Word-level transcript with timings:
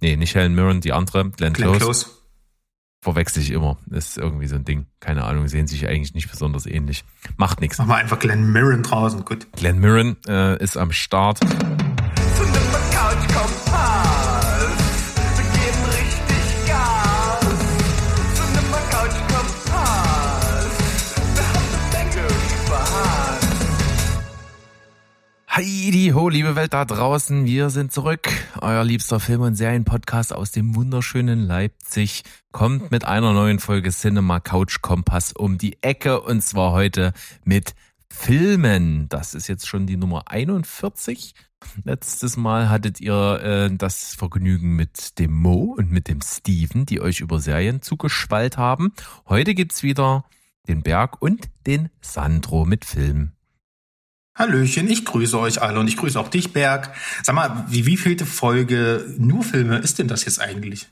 Nee, 0.00 0.16
nicht 0.16 0.34
Helen 0.34 0.54
Mirren, 0.54 0.80
die 0.80 0.92
andere, 0.92 1.30
Glenn, 1.30 1.52
Glenn 1.52 1.72
Close. 1.72 1.78
Close. 1.78 2.06
Verwechsel 3.02 3.42
ich 3.42 3.50
immer. 3.50 3.78
Ist 3.90 4.18
irgendwie 4.18 4.46
so 4.48 4.56
ein 4.56 4.64
Ding. 4.64 4.86
Keine 5.00 5.24
Ahnung, 5.24 5.46
sehen 5.48 5.66
sich 5.66 5.86
eigentlich 5.86 6.14
nicht 6.14 6.30
besonders 6.30 6.66
ähnlich. 6.66 7.04
Macht 7.36 7.60
nichts. 7.60 7.78
Mach 7.78 7.86
mal 7.86 7.96
einfach 7.96 8.18
Glenn 8.18 8.52
Mirren 8.52 8.82
draußen. 8.82 9.24
Gut. 9.24 9.46
Glenn 9.52 9.78
Mirren 9.78 10.16
äh, 10.26 10.62
ist 10.62 10.76
am 10.76 10.92
Start. 10.92 11.40
Heidi 25.56 26.10
ho, 26.12 26.28
liebe 26.28 26.54
Welt 26.54 26.74
da 26.74 26.84
draußen, 26.84 27.46
wir 27.46 27.70
sind 27.70 27.90
zurück. 27.90 28.28
Euer 28.60 28.84
liebster 28.84 29.20
Film- 29.20 29.40
und 29.40 29.54
Serienpodcast 29.54 30.34
aus 30.34 30.52
dem 30.52 30.74
wunderschönen 30.74 31.46
Leipzig 31.46 32.24
kommt 32.52 32.90
mit 32.90 33.06
einer 33.06 33.32
neuen 33.32 33.58
Folge 33.58 33.88
Cinema 33.88 34.38
Couch 34.38 34.82
Kompass 34.82 35.32
um 35.32 35.56
die 35.56 35.82
Ecke 35.82 36.20
und 36.20 36.42
zwar 36.42 36.72
heute 36.72 37.14
mit 37.44 37.74
Filmen. 38.10 39.08
Das 39.08 39.32
ist 39.32 39.48
jetzt 39.48 39.66
schon 39.66 39.86
die 39.86 39.96
Nummer 39.96 40.24
41. 40.26 41.32
Letztes 41.84 42.36
Mal 42.36 42.68
hattet 42.68 43.00
ihr 43.00 43.40
äh, 43.42 43.74
das 43.74 44.14
Vergnügen 44.14 44.76
mit 44.76 45.18
dem 45.18 45.32
Mo 45.32 45.74
und 45.78 45.90
mit 45.90 46.08
dem 46.08 46.20
Steven, 46.20 46.84
die 46.84 47.00
euch 47.00 47.20
über 47.20 47.40
Serien 47.40 47.80
zugeschwallt 47.80 48.58
haben. 48.58 48.92
Heute 49.26 49.54
gibt's 49.54 49.82
wieder 49.82 50.26
den 50.68 50.82
Berg 50.82 51.22
und 51.22 51.48
den 51.66 51.88
Sandro 52.02 52.66
mit 52.66 52.84
Film. 52.84 53.32
Hallöchen, 54.36 54.88
ich 54.88 55.04
grüße 55.04 55.38
euch 55.38 55.62
alle 55.62 55.80
und 55.80 55.88
ich 55.88 55.96
grüße 55.96 56.20
auch 56.20 56.28
dich, 56.28 56.52
Berg. 56.52 56.94
Sag 57.22 57.34
mal, 57.34 57.64
wie 57.68 57.86
wievielte 57.86 58.26
Folge 58.26 59.14
nur 59.18 59.42
Filme 59.42 59.78
ist 59.78 59.98
denn 59.98 60.08
das 60.08 60.24
jetzt 60.26 60.40
eigentlich? 60.40 60.88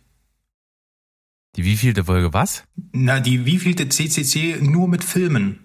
Die 1.57 1.65
wievielte 1.65 2.05
Folge 2.05 2.33
was? 2.33 2.65
Na, 2.93 3.21
die 3.21 3.45
wievielte 3.45 3.89
CCC 3.89 4.59
nur 4.63 4.89
mit 4.89 5.05
Filmen? 5.05 5.59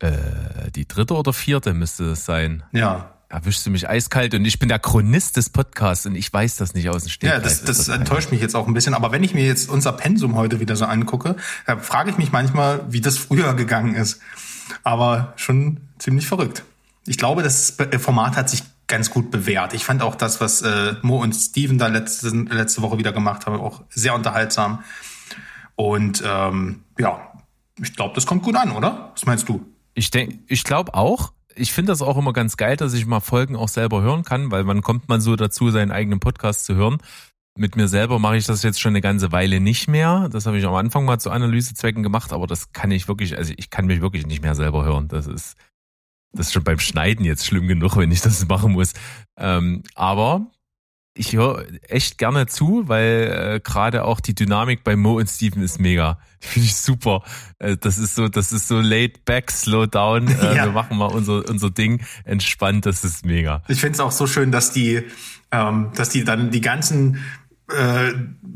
Äh, 0.00 0.70
die 0.74 0.86
dritte 0.86 1.14
oder 1.14 1.32
vierte 1.32 1.72
müsste 1.74 2.06
das 2.10 2.24
sein. 2.24 2.62
Ja. 2.72 3.10
Erwischst 3.30 3.64
du 3.66 3.70
mich 3.70 3.88
eiskalt 3.88 4.34
und 4.34 4.44
ich 4.44 4.58
bin 4.58 4.68
der 4.68 4.78
Chronist 4.78 5.36
des 5.36 5.48
Podcasts 5.50 6.06
und 6.06 6.14
ich 6.14 6.32
weiß 6.32 6.56
das 6.56 6.74
nicht 6.74 6.88
aus 6.90 7.02
dem 7.04 7.08
Ja, 7.08 7.12
Stegreif. 7.12 7.42
das, 7.42 7.64
das 7.64 7.88
ein- 7.88 8.00
enttäuscht 8.02 8.30
mich 8.30 8.40
jetzt 8.40 8.54
auch 8.54 8.68
ein 8.68 8.74
bisschen. 8.74 8.94
Aber 8.94 9.10
wenn 9.10 9.24
ich 9.24 9.34
mir 9.34 9.44
jetzt 9.46 9.68
unser 9.70 9.92
Pensum 9.92 10.36
heute 10.36 10.60
wieder 10.60 10.76
so 10.76 10.84
angucke, 10.84 11.34
da 11.66 11.78
frage 11.78 12.10
ich 12.10 12.18
mich 12.18 12.30
manchmal, 12.30 12.84
wie 12.92 13.00
das 13.00 13.16
früher 13.18 13.54
gegangen 13.54 13.94
ist. 13.94 14.20
Aber 14.82 15.32
schon 15.36 15.80
ziemlich 15.98 16.26
verrückt. 16.26 16.64
Ich 17.06 17.18
glaube, 17.18 17.42
das 17.42 17.72
Be- 17.72 17.98
Format 17.98 18.36
hat 18.36 18.48
sich 18.48 18.62
ganz 18.86 19.10
gut 19.10 19.30
bewährt. 19.30 19.74
Ich 19.74 19.84
fand 19.84 20.02
auch 20.02 20.14
das, 20.14 20.40
was 20.40 20.62
äh, 20.62 20.94
Mo 21.02 21.22
und 21.22 21.32
Steven 21.34 21.78
da 21.78 21.86
letzte, 21.88 22.28
letzte 22.28 22.82
Woche 22.82 22.98
wieder 22.98 23.12
gemacht 23.12 23.46
haben, 23.46 23.60
auch 23.60 23.82
sehr 23.90 24.14
unterhaltsam. 24.14 24.84
Und 25.76 26.22
ähm, 26.26 26.84
ja, 26.98 27.32
ich 27.80 27.94
glaube, 27.94 28.14
das 28.14 28.26
kommt 28.26 28.42
gut 28.42 28.56
an, 28.56 28.72
oder? 28.72 29.10
Was 29.14 29.26
meinst 29.26 29.48
du? 29.48 29.64
Ich 29.94 30.10
denke, 30.10 30.38
ich 30.46 30.64
glaube 30.64 30.94
auch. 30.94 31.32
Ich 31.56 31.72
finde 31.72 31.92
das 31.92 32.02
auch 32.02 32.16
immer 32.16 32.32
ganz 32.32 32.56
geil, 32.56 32.76
dass 32.76 32.94
ich 32.94 33.06
mal 33.06 33.20
Folgen 33.20 33.54
auch 33.54 33.68
selber 33.68 34.02
hören 34.02 34.24
kann, 34.24 34.50
weil 34.50 34.66
wann 34.66 34.82
kommt 34.82 35.08
man 35.08 35.20
so 35.20 35.36
dazu, 35.36 35.70
seinen 35.70 35.92
eigenen 35.92 36.18
Podcast 36.18 36.64
zu 36.64 36.74
hören? 36.74 36.98
Mit 37.56 37.76
mir 37.76 37.86
selber 37.86 38.18
mache 38.18 38.36
ich 38.36 38.46
das 38.46 38.62
jetzt 38.64 38.80
schon 38.80 38.90
eine 38.90 39.00
ganze 39.00 39.30
Weile 39.30 39.60
nicht 39.60 39.86
mehr. 39.86 40.28
Das 40.30 40.46
habe 40.46 40.58
ich 40.58 40.64
am 40.64 40.74
Anfang 40.74 41.04
mal 41.04 41.20
zu 41.20 41.30
Analysezwecken 41.30 42.02
gemacht, 42.02 42.32
aber 42.32 42.48
das 42.48 42.72
kann 42.72 42.90
ich 42.90 43.06
wirklich, 43.06 43.38
also 43.38 43.52
ich 43.56 43.70
kann 43.70 43.86
mich 43.86 44.00
wirklich 44.00 44.26
nicht 44.26 44.42
mehr 44.42 44.56
selber 44.56 44.84
hören. 44.84 45.06
Das 45.06 45.28
ist, 45.28 45.56
das 46.32 46.48
ist 46.48 46.52
schon 46.52 46.64
beim 46.64 46.80
Schneiden 46.80 47.24
jetzt 47.24 47.46
schlimm 47.46 47.68
genug, 47.68 47.96
wenn 47.96 48.10
ich 48.10 48.22
das 48.22 48.46
machen 48.48 48.72
muss. 48.72 48.92
Ähm, 49.38 49.84
aber 49.94 50.50
ich 51.16 51.32
höre 51.32 51.64
echt 51.88 52.18
gerne 52.18 52.46
zu, 52.46 52.88
weil 52.88 53.54
äh, 53.56 53.60
gerade 53.60 54.04
auch 54.04 54.18
die 54.18 54.34
Dynamik 54.34 54.82
bei 54.82 54.96
Mo 54.96 55.18
und 55.18 55.30
Steven 55.30 55.62
ist 55.62 55.78
mega. 55.78 56.18
Finde 56.40 56.66
ich 56.66 56.76
super. 56.76 57.22
Äh, 57.60 57.76
das 57.76 57.98
ist 57.98 58.16
so, 58.16 58.28
das 58.28 58.52
ist 58.52 58.66
so 58.66 58.80
laid 58.80 59.24
back, 59.24 59.50
slow 59.50 59.86
down. 59.86 60.28
Äh, 60.28 60.34
Ja. 60.54 60.64
Wir 60.66 60.72
machen 60.72 60.98
mal 60.98 61.06
unser, 61.06 61.48
unser 61.48 61.70
Ding 61.70 62.02
entspannt. 62.24 62.84
Das 62.86 63.04
ist 63.04 63.24
mega. 63.24 63.62
Ich 63.68 63.80
finde 63.80 63.94
es 63.94 64.00
auch 64.00 64.10
so 64.10 64.26
schön, 64.26 64.50
dass 64.50 64.72
die, 64.72 65.02
ähm, 65.52 65.90
dass 65.94 66.10
die 66.10 66.24
dann 66.24 66.50
die 66.50 66.60
ganzen 66.60 67.18
äh, 67.72 68.12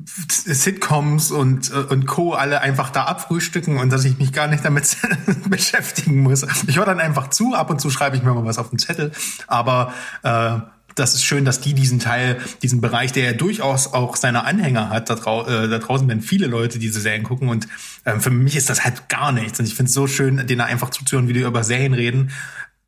Sitcoms 0.06 1.30
und, 1.30 1.70
äh, 1.70 1.74
und 1.74 2.06
Co. 2.06 2.34
alle 2.34 2.60
einfach 2.60 2.90
da 2.90 3.04
abfrühstücken 3.04 3.78
und 3.78 3.90
dass 3.90 4.04
ich 4.04 4.18
mich 4.18 4.32
gar 4.32 4.48
nicht 4.48 4.64
damit 4.64 4.96
beschäftigen 5.48 6.20
muss. 6.20 6.46
Ich 6.66 6.76
höre 6.76 6.86
dann 6.86 7.00
einfach 7.00 7.30
zu, 7.30 7.54
ab 7.54 7.70
und 7.70 7.80
zu 7.80 7.90
schreibe 7.90 8.16
ich 8.16 8.22
mir 8.22 8.34
mal 8.34 8.44
was 8.44 8.58
auf 8.58 8.70
den 8.70 8.78
Zettel, 8.78 9.12
aber 9.46 9.92
äh, 10.22 10.58
das 10.98 11.14
ist 11.14 11.24
schön, 11.24 11.44
dass 11.44 11.60
die 11.60 11.74
diesen 11.74 12.00
Teil, 12.00 12.38
diesen 12.62 12.80
Bereich, 12.80 13.12
der 13.12 13.24
ja 13.24 13.32
durchaus 13.32 13.92
auch 13.92 14.16
seine 14.16 14.44
Anhänger 14.44 14.90
hat, 14.90 15.08
da, 15.08 15.14
drau 15.14 15.46
äh, 15.46 15.68
da 15.68 15.78
draußen 15.78 16.08
werden 16.08 16.22
viele 16.22 16.46
Leute 16.46 16.78
diese 16.78 17.00
Serien 17.00 17.22
gucken 17.22 17.48
und 17.48 17.68
ähm, 18.04 18.20
für 18.20 18.30
mich 18.30 18.56
ist 18.56 18.68
das 18.68 18.84
halt 18.84 19.08
gar 19.08 19.32
nichts. 19.32 19.58
Und 19.60 19.66
ich 19.66 19.74
finde 19.74 19.88
es 19.88 19.94
so 19.94 20.06
schön, 20.06 20.46
denen 20.46 20.60
einfach 20.60 20.90
zuzuhören, 20.90 21.28
wie 21.28 21.32
die 21.32 21.40
über 21.40 21.64
Serien 21.64 21.94
reden, 21.94 22.30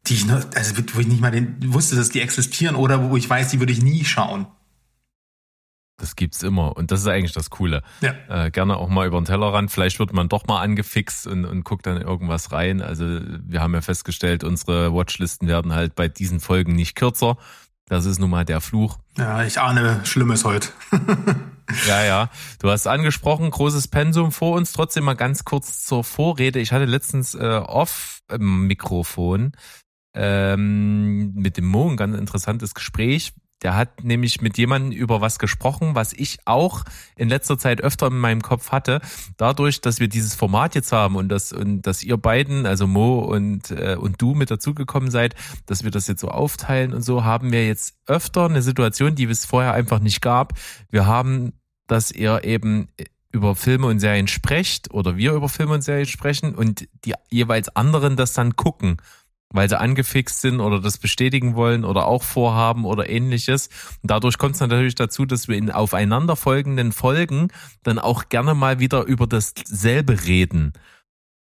die 0.06 0.14
ich 0.14 0.26
nur, 0.26 0.44
also 0.54 0.74
wo 0.92 1.00
ich 1.00 1.06
nicht 1.06 1.20
mal 1.20 1.30
den, 1.30 1.56
wusste, 1.72 1.96
dass 1.96 2.10
die 2.10 2.20
existieren 2.20 2.74
oder 2.74 3.10
wo 3.10 3.16
ich 3.16 3.28
weiß, 3.28 3.48
die 3.48 3.60
würde 3.60 3.72
ich 3.72 3.82
nie 3.82 4.04
schauen. 4.04 4.46
Das 6.00 6.16
gibt's 6.16 6.42
immer. 6.42 6.76
Und 6.76 6.90
das 6.90 7.00
ist 7.00 7.06
eigentlich 7.06 7.32
das 7.32 7.50
Coole. 7.50 7.82
Ja. 8.00 8.14
Äh, 8.28 8.50
gerne 8.50 8.76
auch 8.76 8.88
mal 8.88 9.06
über 9.06 9.20
den 9.20 9.26
Tellerrand. 9.26 9.70
Vielleicht 9.70 9.98
wird 9.98 10.12
man 10.12 10.28
doch 10.28 10.46
mal 10.46 10.60
angefixt 10.60 11.26
und, 11.26 11.44
und 11.44 11.62
guckt 11.64 11.86
dann 11.86 12.00
irgendwas 12.00 12.52
rein. 12.52 12.80
Also 12.80 13.04
wir 13.04 13.60
haben 13.60 13.74
ja 13.74 13.82
festgestellt, 13.82 14.42
unsere 14.42 14.94
Watchlisten 14.94 15.46
werden 15.46 15.74
halt 15.74 15.94
bei 15.94 16.08
diesen 16.08 16.40
Folgen 16.40 16.74
nicht 16.74 16.96
kürzer. 16.96 17.36
Das 17.86 18.06
ist 18.06 18.18
nun 18.18 18.30
mal 18.30 18.44
der 18.44 18.60
Fluch. 18.60 18.98
Ja, 19.18 19.42
ich 19.44 19.60
ahne 19.60 20.00
Schlimmes 20.04 20.44
heute. 20.44 20.68
Ja, 21.86 22.04
ja. 22.04 22.30
Du 22.58 22.70
hast 22.70 22.86
angesprochen, 22.86 23.50
großes 23.50 23.88
Pensum 23.88 24.32
vor 24.32 24.56
uns. 24.56 24.72
Trotzdem 24.72 25.04
mal 25.04 25.14
ganz 25.14 25.44
kurz 25.44 25.84
zur 25.84 26.04
Vorrede. 26.04 26.58
Ich 26.58 26.72
hatte 26.72 26.84
letztens 26.84 27.34
äh, 27.34 27.60
off 27.64 28.22
im 28.28 28.66
Mikrofon 28.66 29.52
ähm, 30.14 31.32
mit 31.34 31.56
dem 31.56 31.66
Mo 31.66 31.88
ein 31.88 31.96
ganz 31.96 32.16
interessantes 32.16 32.74
Gespräch. 32.74 33.32
Der 33.62 33.76
hat 33.76 34.04
nämlich 34.04 34.40
mit 34.40 34.56
jemandem 34.56 34.92
über 34.92 35.20
was 35.20 35.38
gesprochen, 35.38 35.94
was 35.94 36.12
ich 36.12 36.38
auch 36.46 36.84
in 37.16 37.28
letzter 37.28 37.58
Zeit 37.58 37.82
öfter 37.82 38.06
in 38.06 38.18
meinem 38.18 38.42
Kopf 38.42 38.72
hatte. 38.72 39.00
Dadurch, 39.36 39.80
dass 39.80 40.00
wir 40.00 40.08
dieses 40.08 40.34
Format 40.34 40.74
jetzt 40.74 40.92
haben 40.92 41.16
und 41.16 41.28
dass, 41.28 41.52
und 41.52 41.82
dass 41.82 42.02
ihr 42.02 42.16
beiden, 42.16 42.64
also 42.64 42.86
Mo 42.86 43.20
und, 43.20 43.70
äh, 43.70 43.96
und 43.98 44.20
du 44.22 44.34
mit 44.34 44.50
dazugekommen 44.50 45.10
seid, 45.10 45.34
dass 45.66 45.84
wir 45.84 45.90
das 45.90 46.06
jetzt 46.06 46.20
so 46.20 46.28
aufteilen 46.28 46.94
und 46.94 47.02
so, 47.02 47.24
haben 47.24 47.52
wir 47.52 47.66
jetzt 47.66 47.94
öfter 48.06 48.46
eine 48.46 48.62
Situation, 48.62 49.14
die 49.14 49.24
es 49.24 49.44
vorher 49.44 49.74
einfach 49.74 50.00
nicht 50.00 50.22
gab. 50.22 50.54
Wir 50.88 51.06
haben, 51.06 51.52
dass 51.86 52.10
ihr 52.10 52.44
eben 52.44 52.88
über 53.32 53.54
Filme 53.54 53.86
und 53.86 54.00
Serien 54.00 54.26
sprecht 54.26 54.90
oder 54.92 55.16
wir 55.16 55.34
über 55.34 55.48
Filme 55.48 55.74
und 55.74 55.82
Serien 55.82 56.06
sprechen 56.06 56.54
und 56.54 56.88
die 57.04 57.14
jeweils 57.30 57.74
anderen 57.76 58.16
das 58.16 58.32
dann 58.32 58.56
gucken 58.56 58.96
weil 59.52 59.68
sie 59.68 59.78
angefixt 59.78 60.40
sind 60.40 60.60
oder 60.60 60.80
das 60.80 60.98
bestätigen 60.98 61.54
wollen 61.54 61.84
oder 61.84 62.06
auch 62.06 62.22
vorhaben 62.22 62.84
oder 62.84 63.08
ähnliches. 63.08 63.68
Und 64.02 64.10
dadurch 64.10 64.38
kommt 64.38 64.54
es 64.54 64.60
natürlich 64.60 64.94
dazu, 64.94 65.26
dass 65.26 65.48
wir 65.48 65.56
in 65.56 65.70
aufeinanderfolgenden 65.70 66.92
Folgen 66.92 67.48
dann 67.82 67.98
auch 67.98 68.28
gerne 68.28 68.54
mal 68.54 68.78
wieder 68.78 69.04
über 69.04 69.26
dasselbe 69.26 70.24
reden. 70.24 70.72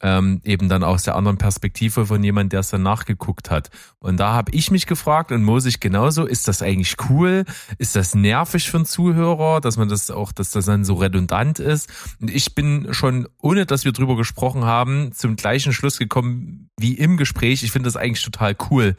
Ähm, 0.02 0.42
eben 0.44 0.68
dann 0.68 0.84
aus 0.84 1.04
der 1.04 1.16
anderen 1.16 1.38
Perspektive 1.38 2.08
von 2.08 2.24
jemand, 2.24 2.54
der 2.54 2.62
es 2.62 2.70
dann 2.70 2.82
nachgeguckt 2.82 3.52
hat. 3.52 3.70
Und 4.00 4.18
da 4.18 4.34
habe 4.34 4.52
ich 4.52 4.72
mich 4.72 4.88
gefragt 4.88 5.32
und 5.32 5.44
Mo 5.44 5.60
sich 5.60 5.80
genauso, 5.80 6.26
ist 6.26 6.48
das 6.48 6.62
eigentlich 6.62 6.96
cool? 7.10 7.46
Ist 7.78 7.96
das 7.96 8.16
nervig 8.16 8.70
für 8.70 8.78
einen 8.78 8.86
Zuhörer, 8.86 9.62
dass 9.62 9.78
man 9.78 9.90
das 9.90 10.10
auch, 10.10 10.32
dass 10.32 10.52
das 10.52 10.66
dann 10.66 10.84
so 10.84 10.96
redundant 10.96 11.60
ist? 11.60 11.90
Und 12.20 12.32
ich 12.32 12.56
bin 12.56 12.94
schon, 12.94 13.28
ohne 13.40 13.66
dass 13.66 13.86
wir 13.86 13.92
drüber 13.92 14.16
gesprochen 14.16 14.66
haben, 14.66 15.12
zum 15.14 15.36
gleichen 15.36 15.74
Schluss 15.74 16.00
gekommen 16.00 16.70
wie 16.80 16.96
im 16.96 17.18
Gespräch. 17.18 17.64
Ich 17.64 17.72
finde 17.72 17.88
das 17.88 17.96
eigentlich 17.96 18.24
total 18.24 18.56
cool. 18.70 18.96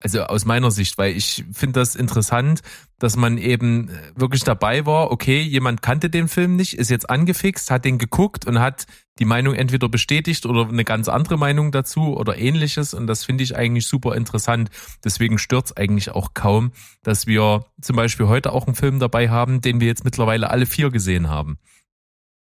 Also 0.00 0.22
aus 0.22 0.44
meiner 0.44 0.70
Sicht, 0.70 0.96
weil 0.96 1.16
ich 1.16 1.44
finde 1.52 1.80
das 1.80 1.96
interessant, 1.96 2.60
dass 3.00 3.16
man 3.16 3.36
eben 3.36 3.90
wirklich 4.14 4.44
dabei 4.44 4.86
war, 4.86 5.10
okay, 5.10 5.40
jemand 5.40 5.82
kannte 5.82 6.08
den 6.08 6.28
Film 6.28 6.54
nicht, 6.54 6.74
ist 6.74 6.90
jetzt 6.90 7.10
angefixt, 7.10 7.70
hat 7.70 7.84
den 7.84 7.98
geguckt 7.98 8.46
und 8.46 8.60
hat 8.60 8.86
die 9.18 9.24
Meinung 9.24 9.54
entweder 9.54 9.88
bestätigt 9.88 10.46
oder 10.46 10.68
eine 10.68 10.84
ganz 10.84 11.08
andere 11.08 11.36
Meinung 11.36 11.72
dazu 11.72 12.16
oder 12.16 12.38
ähnliches. 12.38 12.94
Und 12.94 13.08
das 13.08 13.24
finde 13.24 13.42
ich 13.42 13.56
eigentlich 13.56 13.88
super 13.88 14.14
interessant. 14.14 14.70
Deswegen 15.02 15.38
stört's 15.38 15.76
eigentlich 15.76 16.10
auch 16.10 16.32
kaum, 16.32 16.70
dass 17.02 17.26
wir 17.26 17.66
zum 17.80 17.96
Beispiel 17.96 18.28
heute 18.28 18.52
auch 18.52 18.66
einen 18.66 18.76
Film 18.76 19.00
dabei 19.00 19.30
haben, 19.30 19.60
den 19.60 19.80
wir 19.80 19.88
jetzt 19.88 20.04
mittlerweile 20.04 20.50
alle 20.50 20.66
vier 20.66 20.90
gesehen 20.90 21.28
haben. 21.28 21.58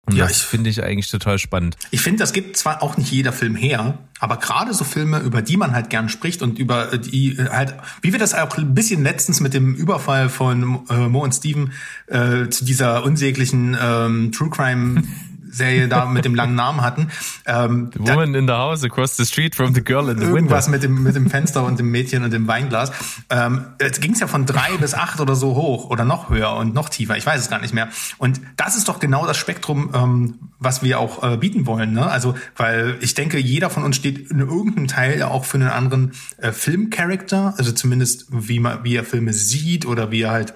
Und 0.04 0.16
Ja, 0.16 0.26
das 0.26 0.38
ich- 0.38 0.42
finde 0.42 0.68
ich 0.68 0.82
eigentlich 0.82 1.08
total 1.10 1.38
spannend. 1.38 1.76
Ich 1.92 2.00
finde, 2.00 2.18
das 2.18 2.32
gibt 2.32 2.56
zwar 2.56 2.82
auch 2.82 2.96
nicht 2.96 3.12
jeder 3.12 3.32
Film 3.32 3.54
her, 3.54 3.98
aber 4.18 4.36
gerade 4.38 4.74
so 4.74 4.82
Filme, 4.82 5.20
über 5.20 5.42
die 5.42 5.56
man 5.56 5.72
halt 5.72 5.90
gern 5.90 6.08
spricht 6.08 6.42
und 6.42 6.58
über 6.58 6.98
die 6.98 7.36
äh, 7.38 7.48
halt, 7.50 7.74
wie 8.02 8.10
wir 8.12 8.18
das 8.18 8.34
auch 8.34 8.56
ein 8.58 8.74
bisschen 8.74 9.04
letztens 9.04 9.38
mit 9.40 9.54
dem 9.54 9.74
Überfall 9.76 10.28
von 10.28 10.80
äh, 10.90 11.08
Mo 11.08 11.22
und 11.22 11.32
Steven 11.32 11.72
äh, 12.08 12.48
zu 12.48 12.64
dieser 12.64 13.04
unsäglichen 13.04 13.76
ähm, 13.80 14.32
True 14.32 14.50
Crime 14.50 15.04
Serie 15.52 15.88
da 15.88 16.06
mit 16.06 16.24
dem 16.24 16.34
langen 16.34 16.54
Namen 16.54 16.80
hatten. 16.80 17.08
Ähm, 17.46 17.90
The 17.92 18.00
woman 18.00 18.34
in 18.34 18.46
the 18.46 18.54
house 18.54 18.82
across 18.82 19.16
the 19.16 19.24
street 19.24 19.54
from 19.54 19.74
the 19.74 19.82
girl 19.82 20.08
in 20.08 20.16
the 20.16 20.22
window. 20.22 20.36
irgendwas 20.36 20.68
mit 20.68 20.82
dem, 20.82 21.02
mit 21.02 21.14
dem 21.14 21.30
Fenster 21.30 21.64
und 21.64 21.78
dem 21.78 21.90
Mädchen 21.90 22.24
und 22.24 22.32
dem 22.32 22.48
Weinglas. 22.48 22.90
Ähm, 23.30 23.66
jetzt 23.80 24.00
ging 24.00 24.12
es 24.12 24.20
ja 24.20 24.26
von 24.26 24.46
drei 24.46 24.76
bis 24.80 24.94
acht 24.94 25.20
oder 25.20 25.34
so 25.36 25.54
hoch 25.54 25.90
oder 25.90 26.04
noch 26.04 26.30
höher 26.30 26.56
und 26.56 26.74
noch 26.74 26.88
tiefer. 26.88 27.16
Ich 27.16 27.26
weiß 27.26 27.40
es 27.40 27.50
gar 27.50 27.60
nicht 27.60 27.74
mehr. 27.74 27.88
Und 28.18 28.40
das 28.56 28.76
ist 28.76 28.88
doch 28.88 28.98
genau 28.98 29.26
das 29.26 29.36
Spektrum, 29.36 29.90
ähm, 29.94 30.34
was 30.58 30.82
wir 30.82 30.98
auch 30.98 31.22
äh, 31.22 31.36
bieten 31.36 31.66
wollen. 31.66 31.92
Ne? 31.92 32.06
Also, 32.06 32.34
weil 32.56 32.96
ich 33.00 33.14
denke, 33.14 33.38
jeder 33.38 33.70
von 33.70 33.84
uns 33.84 33.96
steht 33.96 34.30
in 34.30 34.40
irgendeinem 34.40 34.86
Teil 34.86 35.18
ja 35.18 35.28
auch 35.28 35.44
für 35.44 35.58
einen 35.58 35.68
anderen 35.68 36.12
äh, 36.38 36.52
Filmcharakter, 36.52 37.54
also 37.58 37.72
zumindest 37.72 38.26
wie 38.30 38.58
man, 38.58 38.84
wie 38.84 38.96
er 38.96 39.04
Filme 39.04 39.32
sieht 39.32 39.86
oder 39.86 40.10
wie 40.10 40.22
er 40.22 40.30
halt 40.30 40.54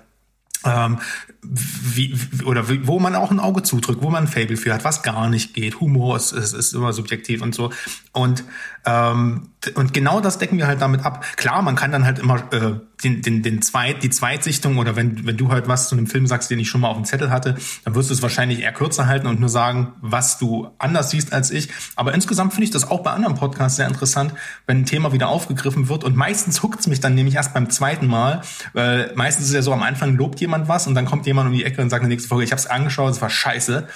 ähm, 0.64 0.98
wie, 1.42 2.18
oder 2.44 2.68
wie, 2.68 2.86
wo 2.86 2.98
man 2.98 3.14
auch 3.14 3.30
ein 3.30 3.40
Auge 3.40 3.62
zudrückt, 3.62 4.02
wo 4.02 4.10
man 4.10 4.24
ein 4.24 4.28
Fable 4.28 4.56
für 4.56 4.74
hat, 4.74 4.84
was 4.84 5.02
gar 5.02 5.28
nicht 5.28 5.54
geht. 5.54 5.80
Humor 5.80 6.16
ist, 6.16 6.32
ist, 6.32 6.52
ist 6.52 6.74
immer 6.74 6.92
subjektiv 6.92 7.42
und 7.42 7.54
so. 7.54 7.70
Und 8.12 8.44
ähm, 8.84 9.50
und 9.74 9.92
genau 9.92 10.20
das 10.20 10.38
decken 10.38 10.58
wir 10.58 10.66
halt 10.66 10.80
damit 10.80 11.04
ab. 11.04 11.24
Klar, 11.36 11.62
man 11.62 11.76
kann 11.76 11.92
dann 11.92 12.04
halt 12.04 12.18
immer 12.18 12.52
äh, 12.52 12.74
den, 13.02 13.22
den, 13.22 13.42
den 13.42 13.62
Zweit, 13.62 14.02
die 14.02 14.10
Zweitsichtung 14.10 14.78
oder 14.78 14.96
wenn, 14.96 15.26
wenn 15.26 15.36
du 15.36 15.50
halt 15.50 15.68
was 15.68 15.88
zu 15.88 15.96
einem 15.96 16.06
Film 16.06 16.26
sagst, 16.26 16.50
den 16.50 16.58
ich 16.58 16.68
schon 16.68 16.80
mal 16.80 16.88
auf 16.88 16.96
dem 16.96 17.04
Zettel 17.04 17.30
hatte, 17.30 17.56
dann 17.84 17.94
wirst 17.94 18.10
du 18.10 18.14
es 18.14 18.22
wahrscheinlich 18.22 18.60
eher 18.60 18.72
kürzer 18.72 19.06
halten 19.06 19.26
und 19.26 19.40
nur 19.40 19.48
sagen, 19.48 19.94
was 20.00 20.38
du 20.38 20.70
anders 20.78 21.10
siehst 21.10 21.32
als 21.32 21.50
ich. 21.50 21.68
Aber 21.94 22.14
insgesamt 22.14 22.52
finde 22.52 22.64
ich 22.64 22.70
das 22.70 22.90
auch 22.90 23.02
bei 23.02 23.10
anderen 23.10 23.34
Podcasts 23.34 23.76
sehr 23.76 23.86
interessant, 23.86 24.32
wenn 24.66 24.78
ein 24.78 24.86
Thema 24.86 25.12
wieder 25.12 25.28
aufgegriffen 25.28 25.88
wird. 25.88 26.04
Und 26.04 26.16
meistens 26.16 26.62
huckt's 26.62 26.86
mich 26.86 27.00
dann 27.00 27.14
nämlich 27.14 27.34
erst 27.34 27.54
beim 27.54 27.70
zweiten 27.70 28.06
Mal, 28.06 28.42
weil 28.72 29.12
meistens 29.14 29.48
ist 29.48 29.54
ja 29.54 29.62
so, 29.62 29.72
am 29.72 29.82
Anfang 29.82 30.16
lobt 30.16 30.40
jemand 30.40 30.68
was 30.68 30.86
und 30.86 30.94
dann 30.94 31.04
kommt 31.04 31.26
jemand 31.26 31.48
um 31.48 31.54
die 31.54 31.64
Ecke 31.64 31.82
und 31.82 31.90
sagt 31.90 32.02
in 32.02 32.08
der 32.08 32.14
nächsten 32.14 32.28
Folge, 32.28 32.44
ich 32.44 32.52
habe 32.52 32.60
es 32.60 32.66
angeschaut, 32.66 33.12
es 33.12 33.20
war 33.20 33.30
scheiße. 33.30 33.86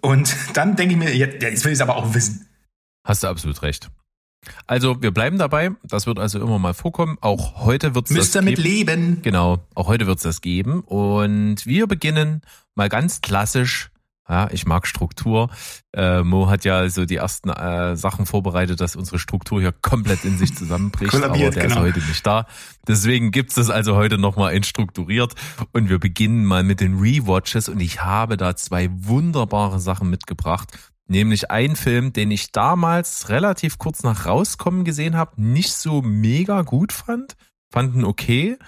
Und 0.00 0.34
dann 0.54 0.76
denke 0.76 0.94
ich 0.94 0.98
mir, 0.98 1.14
jetzt, 1.14 1.42
jetzt 1.42 1.64
will 1.64 1.72
ich 1.72 1.78
es 1.78 1.82
aber 1.82 1.96
auch 1.96 2.14
wissen. 2.14 2.46
Hast 3.04 3.22
du 3.22 3.28
absolut 3.28 3.62
recht. 3.62 3.88
Also 4.66 5.02
wir 5.02 5.10
bleiben 5.10 5.38
dabei. 5.38 5.72
Das 5.82 6.06
wird 6.06 6.18
also 6.18 6.40
immer 6.40 6.58
mal 6.58 6.74
vorkommen. 6.74 7.18
Auch 7.20 7.64
heute 7.64 7.94
wird 7.94 8.06
es 8.06 8.10
das 8.10 8.16
Müsst 8.16 8.34
ihr 8.36 8.42
mit 8.42 8.56
geben. 8.56 8.68
leben. 8.68 9.22
Genau, 9.22 9.58
auch 9.74 9.88
heute 9.88 10.06
wird 10.06 10.18
es 10.18 10.22
das 10.22 10.40
geben. 10.40 10.80
Und 10.80 11.66
wir 11.66 11.86
beginnen 11.86 12.42
mal 12.74 12.88
ganz 12.88 13.20
klassisch. 13.20 13.90
Ja, 14.28 14.48
ich 14.50 14.66
mag 14.66 14.88
Struktur. 14.88 15.50
Äh, 15.94 16.24
Mo 16.24 16.50
hat 16.50 16.64
ja 16.64 16.88
so 16.90 17.04
die 17.04 17.14
ersten 17.14 17.48
äh, 17.48 17.96
Sachen 17.96 18.26
vorbereitet, 18.26 18.80
dass 18.80 18.96
unsere 18.96 19.20
Struktur 19.20 19.60
hier 19.60 19.70
komplett 19.70 20.24
in 20.24 20.36
sich 20.36 20.52
zusammenbricht. 20.56 21.14
aber 21.22 21.38
der 21.38 21.50
genau. 21.50 21.66
ist 21.66 21.76
heute 21.76 22.00
nicht 22.00 22.26
da. 22.26 22.46
Deswegen 22.88 23.30
gibt's 23.30 23.54
das 23.54 23.70
also 23.70 23.94
heute 23.94 24.18
nochmal 24.18 24.54
instrukturiert. 24.54 25.34
Und 25.72 25.88
wir 25.90 26.00
beginnen 26.00 26.44
mal 26.44 26.64
mit 26.64 26.80
den 26.80 26.98
Rewatches. 26.98 27.68
Und 27.68 27.78
ich 27.78 28.02
habe 28.02 28.36
da 28.36 28.56
zwei 28.56 28.88
wunderbare 28.92 29.78
Sachen 29.78 30.10
mitgebracht. 30.10 30.76
Nämlich 31.08 31.50
ein 31.50 31.76
Film, 31.76 32.12
den 32.12 32.30
ich 32.30 32.52
damals 32.52 33.28
relativ 33.28 33.78
kurz 33.78 34.02
nach 34.02 34.26
rauskommen 34.26 34.84
gesehen 34.84 35.16
habe, 35.16 35.40
nicht 35.40 35.72
so 35.72 36.02
mega 36.02 36.62
gut 36.62 36.92
fand, 36.92 37.36
fanden 37.70 38.04
okay 38.04 38.58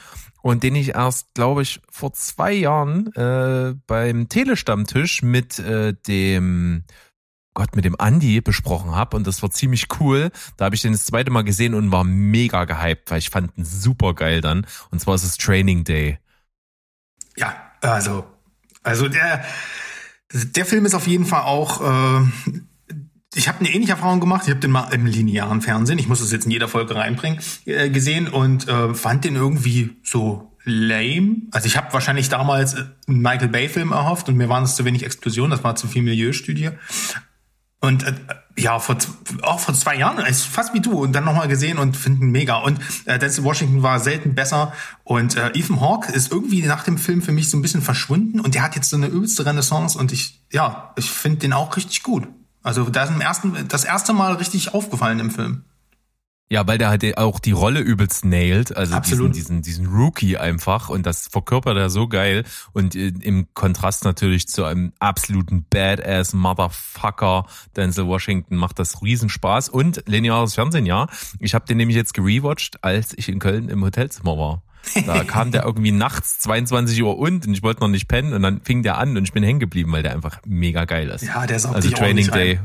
und 0.43 0.63
den 0.63 0.77
ich 0.77 0.91
erst, 0.95 1.35
glaube 1.35 1.63
ich, 1.63 1.81
vor 1.91 2.13
zwei 2.13 2.53
Jahren 2.53 3.13
äh, 3.15 3.75
beim 3.87 4.29
Telestammtisch 4.29 5.23
mit 5.23 5.59
äh, 5.59 5.95
dem 6.07 6.85
Gott, 7.55 7.75
mit 7.75 7.85
dem 7.85 7.99
Andi 7.99 8.41
besprochen 8.41 8.95
habe 8.95 9.17
und 9.17 9.27
das 9.27 9.43
war 9.43 9.51
ziemlich 9.51 9.87
cool. 9.99 10.31
Da 10.57 10.67
habe 10.67 10.77
ich 10.77 10.83
den 10.83 10.93
das 10.93 11.07
zweite 11.07 11.33
Mal 11.33 11.43
gesehen 11.43 11.75
und 11.75 11.91
war 11.91 12.05
mega 12.05 12.65
gehypt, 12.67 13.11
weil 13.11 13.19
ich 13.19 13.31
fand 13.31 13.57
ihn 13.59 13.65
super 13.65 14.15
geil 14.15 14.41
dann. 14.41 14.65
Und 14.93 15.01
zwar 15.01 15.17
ist 15.17 15.25
es 15.25 15.37
Training 15.37 15.83
Day. 15.83 16.21
Ja, 17.37 17.57
also, 17.81 18.25
also 18.85 19.09
der, 19.09 19.45
der 20.33 20.67
Film 20.67 20.85
ist 20.87 20.95
auf 20.95 21.07
jeden 21.07 21.25
Fall 21.25 21.43
auch. 21.43 21.81
Äh, 21.81 22.27
ich 23.35 23.49
habe 23.49 23.61
eine 23.61 23.71
ähnliche 23.71 23.93
Erfahrung 23.93 24.21
gemacht. 24.21 24.43
Ich 24.45 24.51
habe 24.51 24.61
den 24.61 24.71
mal 24.71 24.93
im 24.93 25.07
linearen 25.07 25.61
Fernsehen, 25.61 25.99
ich 25.99 26.09
muss 26.09 26.21
das 26.21 26.33
jetzt 26.33 26.47
in 26.47 26.51
jeder 26.51 26.69
Folge 26.69 26.95
reinbringen, 26.95 27.41
äh, 27.67 27.91
gesehen 27.91 28.29
und 28.29 28.67
äh, 28.69 28.95
fand 28.95 29.25
den 29.25 29.37
irgendwie 29.37 29.97
so 30.03 30.57
lame. 30.65 31.37
Also 31.51 31.67
ich 31.67 31.77
habe 31.77 31.93
wahrscheinlich 31.93 32.29
damals 32.29 32.75
einen 32.75 33.21
Michael 33.21 33.49
Bay-Film 33.49 33.93
erhofft 33.93 34.29
und 34.29 34.37
mir 34.37 34.49
waren 34.49 34.65
es 34.65 34.77
zu 34.77 34.85
wenig 34.85 35.05
Explosionen, 35.05 35.51
das 35.51 35.65
war 35.65 35.77
zu 35.77 35.87
viel 35.87 36.03
Milieustudie. 36.03 36.71
Und 37.81 38.03
äh, 38.03 38.13
ja, 38.57 38.81
vor, 38.81 38.97
auch 39.43 39.61
vor 39.61 39.75
zwei 39.75 39.97
Jahren, 39.97 40.25
ist 40.27 40.45
fast 40.45 40.75
wie 40.75 40.81
du, 40.81 41.03
und 41.03 41.13
dann 41.13 41.25
nochmal 41.25 41.47
gesehen 41.47 41.79
und 41.79 41.97
finden 41.97 42.31
mega. 42.31 42.57
Und 42.57 42.81
äh, 43.05 43.19
Denzel 43.19 43.45
Washington 43.45 43.83
war 43.83 44.01
selten 44.01 44.35
besser. 44.35 44.73
Und 45.05 45.37
äh, 45.37 45.51
Ethan 45.55 45.81
Hawke 45.81 46.13
ist 46.13 46.33
irgendwie 46.33 46.63
nach 46.63 46.83
dem 46.83 46.99
Film 46.99 47.23
für 47.23 47.33
mich 47.33 47.51
so 47.51 47.57
ein 47.57 47.63
bisschen 47.63 47.83
verschwunden 47.83 48.41
und 48.41 48.55
der 48.55 48.63
hat 48.63 48.75
jetzt 48.75 48.91
so 48.91 48.97
eine 48.97 49.07
übelste 49.07 49.47
Renaissance 49.47 49.97
und 49.97 50.13
ich, 50.13 50.43
ja, 50.53 50.93
ich 50.97 51.11
finde 51.11 51.39
den 51.39 51.53
auch 51.53 51.77
richtig 51.77 52.03
gut. 52.03 52.27
Also 52.63 52.85
da 52.91 53.05
ist 53.05 53.11
im 53.11 53.21
ersten, 53.21 53.69
das 53.69 53.85
erste 53.85 54.13
Mal 54.13 54.35
richtig 54.35 54.75
aufgefallen 54.75 55.21
im 55.21 55.31
Film. 55.31 55.65
Ja, 56.51 56.67
weil 56.67 56.79
der 56.79 56.89
halt 56.89 57.19
auch 57.19 57.41
die 57.41 57.51
Rolle 57.51 57.81
übelst 57.81 58.25
nailt, 58.25 58.75
also 58.75 58.95
Absolut. 58.95 59.35
diesen, 59.35 59.61
diesen, 59.61 59.85
diesen 59.85 59.95
Rookie 59.95 60.39
einfach 60.39 60.89
und 60.89 61.05
das 61.05 61.29
verkörpert 61.29 61.77
er 61.77 61.91
so 61.91 62.09
geil 62.09 62.45
und 62.73 62.95
äh, 62.95 63.09
im 63.21 63.49
Kontrast 63.53 64.05
natürlich 64.05 64.49
zu 64.49 64.65
einem 64.65 64.95
absoluten 64.99 65.67
Badass 65.69 66.33
Motherfucker 66.33 67.45
Denzel 67.77 68.07
Washington 68.07 68.57
macht 68.57 68.79
das 68.79 69.03
Riesenspaß 69.03 69.69
und 69.69 70.03
lineares 70.07 70.55
Fernsehen, 70.55 70.87
ja. 70.87 71.09
Ich 71.39 71.55
habe 71.55 71.67
den 71.67 71.77
nämlich 71.77 71.97
jetzt 71.97 72.15
gerewatcht, 72.15 72.83
als 72.83 73.13
ich 73.17 73.29
in 73.29 73.41
Köln 73.41 73.69
im 73.69 73.85
Hotelzimmer 73.85 74.39
war. 74.39 74.63
Da 75.07 75.25
kam 75.25 75.53
der 75.53 75.65
irgendwie 75.65 75.93
nachts 75.93 76.39
22 76.41 77.03
Uhr 77.03 77.19
und, 77.19 77.47
und 77.47 77.53
ich 77.53 77.63
wollte 77.63 77.81
noch 77.81 77.89
nicht 77.89 78.09
pennen 78.09 78.33
und 78.33 78.43
dann 78.43 78.63
fing 78.63 78.83
der 78.83 78.97
an 78.97 79.19
und 79.19 79.25
ich 79.25 79.33
bin 79.33 79.43
hängen 79.43 79.61
geblieben, 79.61 79.93
weil 79.93 80.03
der 80.03 80.13
einfach 80.13 80.41
mega 80.47 80.87
geil 80.87 81.11
ist. 81.11 81.25
Ja, 81.25 81.47
der 81.47 81.59
saugt 81.59 81.77
Also 81.77 81.91
Training 81.91 82.31
Day. 82.31 82.61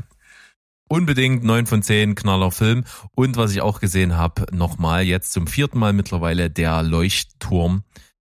Unbedingt 0.88 1.44
9 1.44 1.66
von 1.66 1.82
10, 1.82 2.14
knaller 2.14 2.50
Film. 2.50 2.84
Und 3.14 3.36
was 3.36 3.52
ich 3.52 3.62
auch 3.62 3.80
gesehen 3.80 4.16
habe, 4.16 4.46
nochmal 4.52 5.04
jetzt 5.04 5.32
zum 5.32 5.46
vierten 5.46 5.78
Mal 5.78 5.92
mittlerweile, 5.92 6.50
der 6.50 6.82
Leuchtturm. 6.82 7.84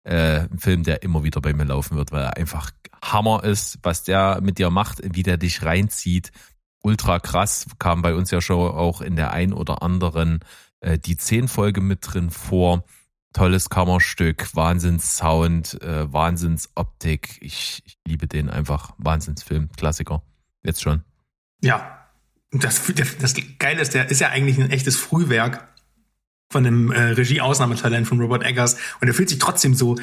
Äh, 0.04 0.46
ein 0.50 0.58
Film, 0.58 0.84
der 0.84 1.02
immer 1.02 1.24
wieder 1.24 1.40
bei 1.42 1.52
mir 1.52 1.64
laufen 1.64 1.96
wird, 1.96 2.12
weil 2.12 2.22
er 2.22 2.36
einfach 2.36 2.70
Hammer 3.04 3.44
ist, 3.44 3.78
was 3.82 4.04
der 4.04 4.40
mit 4.42 4.58
dir 4.58 4.70
macht, 4.70 5.00
wie 5.02 5.22
der 5.22 5.36
dich 5.36 5.62
reinzieht. 5.62 6.32
Ultra 6.82 7.18
krass, 7.18 7.66
kam 7.78 8.02
bei 8.02 8.14
uns 8.14 8.30
ja 8.30 8.40
schon 8.40 8.70
auch 8.70 9.00
in 9.02 9.16
der 9.16 9.32
ein 9.32 9.52
oder 9.52 9.82
anderen 9.82 10.40
äh, 10.80 10.98
die 10.98 11.16
10 11.16 11.48
Folge 11.48 11.80
mit 11.80 12.00
drin 12.02 12.30
vor. 12.30 12.84
Tolles 13.34 13.68
Kammerstück, 13.68 14.54
Wahnsinns-Sound, 14.54 15.82
äh, 15.82 16.10
Wahnsinns-Optik. 16.10 17.38
Ich, 17.42 17.82
ich 17.84 17.98
liebe 18.06 18.26
den 18.26 18.48
einfach. 18.48 18.94
Wahnsinnsfilm, 18.96 19.68
Klassiker. 19.76 20.22
Jetzt 20.62 20.82
schon. 20.82 21.04
Ja. 21.62 21.97
Das, 22.50 22.82
das 23.20 23.34
Geile 23.58 23.82
ist, 23.82 23.94
der 23.94 24.10
ist 24.10 24.20
ja 24.20 24.28
eigentlich 24.28 24.58
ein 24.58 24.70
echtes 24.70 24.96
Frühwerk 24.96 25.68
von 26.50 26.64
dem 26.64 26.90
äh, 26.90 27.00
Regie-Ausnahmetalent 27.00 28.06
von 28.06 28.20
Robert 28.20 28.44
Eggers. 28.44 28.76
Und 29.00 29.08
er 29.08 29.14
fühlt 29.14 29.28
sich 29.28 29.38
trotzdem 29.38 29.74
so, 29.74 29.96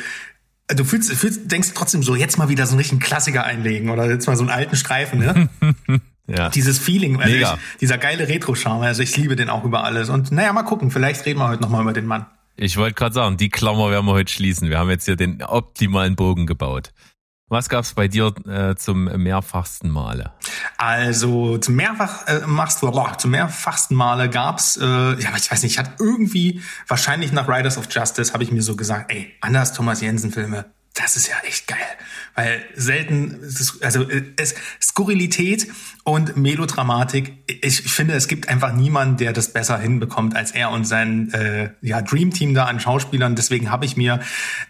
du 0.68 0.84
fühlst, 0.84 1.12
fühlst, 1.14 1.52
denkst 1.52 1.70
trotzdem 1.74 2.04
so, 2.04 2.16
jetzt 2.16 2.38
mal 2.38 2.50
wieder 2.50 2.66
so 2.66 2.74
einen 2.74 2.80
richtigen 2.80 3.02
Klassiker 3.02 3.44
einlegen 3.44 3.90
oder 3.90 4.10
jetzt 4.10 4.28
mal 4.28 4.36
so 4.36 4.44
einen 4.44 4.52
alten 4.52 4.76
Streifen, 4.76 5.20
ne? 5.20 5.50
Ja. 6.28 6.50
Dieses 6.50 6.80
Feeling, 6.80 7.22
also 7.22 7.36
ich, 7.36 7.48
dieser 7.82 8.00
geile 8.00 8.28
Retro-Charme, 8.28 8.82
also 8.82 9.04
ich 9.04 9.16
liebe 9.16 9.36
den 9.36 9.48
auch 9.48 9.64
über 9.64 9.84
alles. 9.84 10.10
Und 10.10 10.32
naja, 10.32 10.52
mal 10.54 10.64
gucken, 10.64 10.90
vielleicht 10.90 11.24
reden 11.28 11.40
wir 11.40 11.50
heute 11.50 11.62
nochmal 11.62 11.84
über 11.84 11.94
den 11.94 12.08
Mann. 12.08 12.26
Ich 12.58 12.78
wollte 12.78 12.96
gerade 12.96 13.14
sagen, 13.14 13.38
die 13.38 13.50
Klammer 13.50 13.92
werden 13.92 14.08
wir 14.08 14.14
heute 14.14 14.34
schließen. 14.34 14.70
Wir 14.70 14.80
haben 14.80 14.90
jetzt 14.90 15.06
hier 15.06 15.18
den 15.18 15.44
optimalen 15.44 16.16
Bogen 16.16 16.48
gebaut. 16.48 16.94
Was 17.48 17.70
gab's 17.70 17.94
bei 17.94 18.08
dir 18.08 18.34
äh, 18.48 18.76
zum 18.76 19.04
mehrfachsten 19.04 19.92
Male? 19.92 20.34
Also 20.78 21.60
zum 21.60 21.76
mehrfach 21.76 22.26
äh, 22.28 22.48
machst 22.48 22.80
zum 22.80 23.32
mehrfachsten 23.32 23.96
Male 23.96 24.32
gab's, 24.32 24.78
äh, 24.78 24.84
ja, 24.84 25.30
ich 25.38 25.52
weiß 25.52 25.62
nicht, 25.62 25.74
ich 25.74 25.78
hatte 25.78 25.92
irgendwie 26.00 26.64
wahrscheinlich 26.88 27.32
nach 27.32 27.48
Riders 27.48 27.78
of 27.78 27.88
Justice 27.92 28.34
habe 28.34 28.44
ich 28.44 28.52
mir 28.52 28.64
so 28.64 28.76
gesagt, 28.76 29.12
ey, 29.12 29.36
Anders 29.42 29.74
Thomas 29.74 30.02
Jensen 30.02 30.32
Filme, 30.32 30.66
das 30.96 31.18
ist 31.18 31.28
ja 31.28 31.36
echt 31.44 31.68
geil, 31.68 31.78
weil 32.36 32.62
selten, 32.76 33.40
es 33.46 33.60
ist- 33.60 33.84
also 33.84 34.04
äh, 34.10 34.24
es 34.38 34.56
Skurrilität 34.82 35.68
und 36.04 36.38
Melodramatik. 36.38 37.34
Ich, 37.48 37.82
finde, 37.82 38.14
es 38.14 38.28
gibt 38.28 38.48
einfach 38.50 38.74
niemanden, 38.74 39.18
der 39.18 39.34
das 39.34 39.54
besser 39.54 39.80
hinbekommt 39.80 40.36
als 40.36 40.52
er 40.52 40.70
und 40.72 40.86
sein 40.86 41.32
äh, 41.34 41.70
ja 41.82 42.02
Dream 42.02 42.32
Team 42.32 42.54
da 42.54 42.66
an 42.66 42.80
Schauspielern. 42.80 43.36
Deswegen 43.36 43.72
habe 43.72 43.86
ich 43.86 43.98
mir 43.98 44.20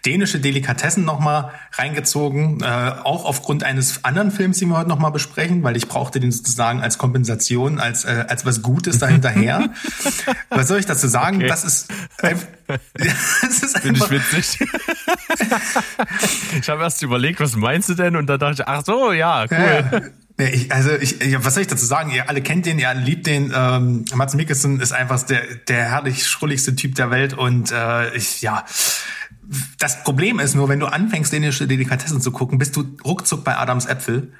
dänische 0.06 0.40
Delikatessen 0.40 1.04
noch 1.04 1.20
mal 1.20 1.52
reingezogen, 1.72 2.60
äh, 2.62 2.66
auch 3.02 3.24
aufgrund 3.24 3.64
eines 3.64 4.04
anderen 4.04 4.30
Films, 4.30 4.58
den 4.58 4.68
wir 4.70 4.78
heute 4.78 4.88
noch 4.88 4.98
mal 4.98 5.10
besprechen, 5.10 5.62
weil 5.62 5.76
ich 5.76 5.88
brauchte 5.88 6.20
den 6.20 6.32
sozusagen 6.32 6.80
als 6.80 6.96
Kompensation, 6.98 7.78
als 7.80 8.04
äh, 8.04 8.24
als 8.28 8.46
was 8.46 8.62
Gutes 8.62 8.98
dahinterher. 8.98 9.70
was 10.50 10.68
soll 10.68 10.78
ich 10.78 10.86
dazu 10.86 11.08
sagen? 11.08 11.36
Okay. 11.38 11.48
Das 11.48 11.64
ist 11.64 11.88
einfach, 12.22 12.46
das 12.94 13.62
ist 13.62 13.78
Finde 13.78 14.00
einfach 14.00 14.10
ich 14.12 14.32
witzig. 14.32 14.68
ich 16.60 16.68
habe 16.68 16.82
erst 16.82 17.02
überlegt, 17.02 17.40
was 17.40 17.55
meinst 17.56 17.88
du 17.88 17.94
denn? 17.94 18.16
Und 18.16 18.26
dann 18.26 18.38
dachte 18.38 18.62
ich, 18.62 18.68
ach 18.68 18.82
so, 18.84 19.12
ja, 19.12 19.44
cool. 19.50 19.90
Ja. 19.92 20.00
Ja, 20.38 20.48
ich, 20.48 20.70
also 20.70 20.90
ich, 20.92 21.20
ich, 21.22 21.44
was 21.44 21.54
soll 21.54 21.62
ich 21.62 21.68
dazu 21.68 21.86
sagen? 21.86 22.10
Ihr 22.10 22.28
alle 22.28 22.42
kennt 22.42 22.66
den, 22.66 22.78
ihr 22.78 22.90
alle 22.90 23.00
liebt 23.00 23.26
den. 23.26 23.52
Ähm, 23.56 24.04
Mats 24.14 24.34
Mikkelsen 24.34 24.80
ist 24.80 24.92
einfach 24.92 25.22
der, 25.22 25.42
der 25.68 25.90
herrlich 25.90 26.26
schrulligste 26.26 26.76
Typ 26.76 26.94
der 26.94 27.10
Welt 27.10 27.32
und 27.32 27.72
äh, 27.72 28.14
ich, 28.14 28.42
ja. 28.42 28.64
Das 29.78 30.02
Problem 30.02 30.40
ist 30.40 30.54
nur, 30.54 30.68
wenn 30.68 30.80
du 30.80 30.86
anfängst, 30.86 31.32
dänische 31.32 31.66
Delikatessen 31.66 32.20
zu 32.20 32.32
gucken, 32.32 32.58
bist 32.58 32.76
du 32.76 32.96
ruckzuck 33.04 33.44
bei 33.44 33.56
Adams 33.56 33.86
Äpfel. 33.86 34.32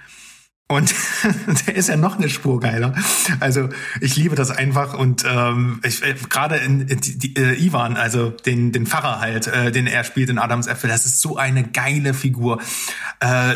Und 0.68 0.92
der 1.66 1.76
ist 1.76 1.88
ja 1.88 1.96
noch 1.96 2.18
eine 2.18 2.28
Spur 2.28 2.58
geiler. 2.58 2.92
Also 3.38 3.68
ich 4.00 4.16
liebe 4.16 4.34
das 4.34 4.50
einfach 4.50 4.94
und 4.94 5.24
ähm, 5.24 5.80
ich, 5.84 6.02
äh, 6.02 6.16
gerade 6.28 6.56
in, 6.56 6.86
die, 6.86 7.18
die, 7.18 7.36
äh, 7.36 7.54
Ivan, 7.64 7.96
also 7.96 8.30
den 8.30 8.72
den 8.72 8.84
Pfarrer 8.84 9.20
halt, 9.20 9.46
äh, 9.46 9.70
den 9.70 9.86
er 9.86 10.02
spielt 10.02 10.28
in 10.28 10.38
Adams 10.38 10.66
Äpfel, 10.66 10.90
das 10.90 11.06
ist 11.06 11.20
so 11.20 11.36
eine 11.36 11.62
geile 11.62 12.14
Figur. 12.14 12.60
Äh, 13.20 13.54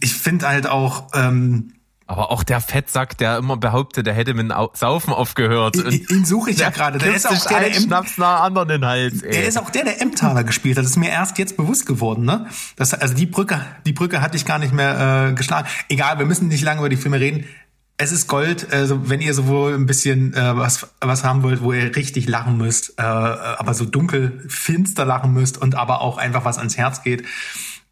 ich 0.00 0.12
finde 0.12 0.48
halt 0.48 0.66
auch 0.66 1.08
ähm, 1.14 1.72
aber 2.12 2.30
auch 2.30 2.42
der 2.42 2.60
Fettsack, 2.60 3.16
der 3.16 3.38
immer 3.38 3.56
behauptet, 3.56 4.06
der 4.06 4.12
hätte 4.12 4.34
mit 4.34 4.50
dem 4.50 4.68
Saufen 4.74 5.14
aufgehört. 5.14 5.76
ihn, 5.76 6.06
ihn 6.10 6.24
suche 6.26 6.50
ich 6.50 6.58
ja 6.58 6.68
gerade. 6.68 6.98
Der 6.98 7.14
ist 7.14 7.26
auch 7.26 7.46
der, 7.46 7.60
der 7.60 7.72
Schnaps 7.72 8.18
nach 8.18 8.42
anderen 8.42 8.68
in 8.68 8.84
Hals. 8.84 9.22
Ey. 9.22 9.30
Der 9.30 9.48
ist 9.48 9.58
auch 9.58 9.70
der, 9.70 9.84
der 9.84 10.00
Emmentaler 10.00 10.44
gespielt 10.44 10.76
hat. 10.76 10.84
Das 10.84 10.90
ist 10.90 10.98
mir 10.98 11.08
erst 11.08 11.38
jetzt 11.38 11.56
bewusst 11.56 11.86
geworden. 11.86 12.26
Ne? 12.26 12.46
Das, 12.76 12.92
also 12.92 13.14
die 13.14 13.24
Brücke, 13.24 13.64
die 13.86 13.94
Brücke 13.94 14.20
hatte 14.20 14.36
ich 14.36 14.44
gar 14.44 14.58
nicht 14.58 14.74
mehr 14.74 15.30
äh, 15.30 15.32
geschlagen. 15.32 15.66
Egal, 15.88 16.18
wir 16.18 16.26
müssen 16.26 16.48
nicht 16.48 16.62
lange 16.62 16.80
über 16.80 16.90
die 16.90 16.96
Filme 16.96 17.18
reden. 17.18 17.46
Es 17.96 18.12
ist 18.12 18.28
Gold, 18.28 18.70
also 18.72 19.08
wenn 19.08 19.22
ihr 19.22 19.32
sowohl 19.32 19.74
ein 19.74 19.86
bisschen 19.86 20.34
äh, 20.34 20.56
was 20.56 20.88
was 21.00 21.24
haben 21.24 21.42
wollt, 21.42 21.62
wo 21.62 21.72
ihr 21.72 21.96
richtig 21.96 22.28
lachen 22.28 22.58
müsst, 22.58 22.98
äh, 22.98 23.02
aber 23.02 23.74
so 23.74 23.84
dunkel, 23.84 24.44
finster 24.48 25.06
lachen 25.06 25.32
müsst 25.32 25.56
und 25.56 25.76
aber 25.76 26.02
auch 26.02 26.18
einfach 26.18 26.44
was 26.44 26.58
ans 26.58 26.76
Herz 26.76 27.02
geht. 27.02 27.22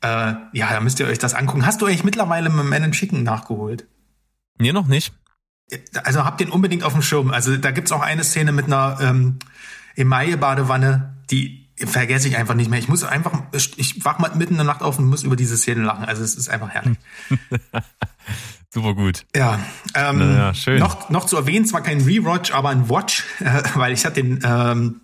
Äh, 0.02 0.34
ja, 0.52 0.72
da 0.72 0.80
müsst 0.80 1.00
ihr 1.00 1.06
euch 1.06 1.18
das 1.18 1.34
angucken. 1.34 1.64
Hast 1.64 1.80
du 1.80 1.86
euch 1.86 2.04
mittlerweile 2.04 2.50
mit 2.50 2.64
Man 2.64 2.82
and 2.82 2.94
Chicken 2.94 3.22
nachgeholt? 3.22 3.86
Nee, 4.61 4.73
noch 4.73 4.87
nicht. 4.87 5.12
Also 6.05 6.25
habt 6.25 6.40
den 6.40 6.50
unbedingt 6.50 6.85
auf 6.85 6.93
dem 6.93 7.02
Schirm. 7.02 7.31
Also 7.31 7.57
da 7.57 7.71
gibt's 7.71 7.93
auch 7.93 8.02
eine 8.02 8.25
Szene 8.25 8.52
mit 8.52 8.67
einer 8.67 8.99
ähm, 9.00 9.38
Emaille-Badewanne, 9.97 11.17
die 11.31 11.69
vergesse 11.76 12.29
ich 12.29 12.37
einfach 12.37 12.55
nicht 12.55 12.71
mehr. 12.71 12.79
Ich 12.79 12.88
muss 12.88 13.05
einfach, 13.05 13.33
ich 13.76 14.05
wach 14.05 14.19
mal 14.19 14.31
mitten 14.35 14.55
in 14.55 14.59
der 14.59 14.67
Nacht 14.67 14.83
auf 14.83 14.99
und 14.99 15.07
muss 15.07 15.23
über 15.23 15.37
diese 15.37 15.57
Szene 15.57 15.83
lachen. 15.83 16.05
Also 16.05 16.23
es 16.23 16.35
ist 16.35 16.49
einfach 16.49 16.69
herrlich. 16.69 16.99
Super 18.73 18.95
gut. 18.95 19.25
Ja, 19.35 19.59
ähm, 19.95 20.21
ja, 20.21 20.55
schön. 20.55 20.79
Noch, 20.79 21.11
noch 21.11 21.25
zu 21.25 21.37
erwähnen, 21.37 21.64
zwar 21.64 21.83
kein 21.83 22.02
Rewatch, 22.02 22.52
aber 22.52 22.69
ein 22.69 22.88
Watch, 22.88 23.25
äh, 23.40 23.62
weil 23.75 23.93
ich 23.93 24.05
hatte 24.05 24.23
den 24.23 24.40
ähm, 24.45 25.00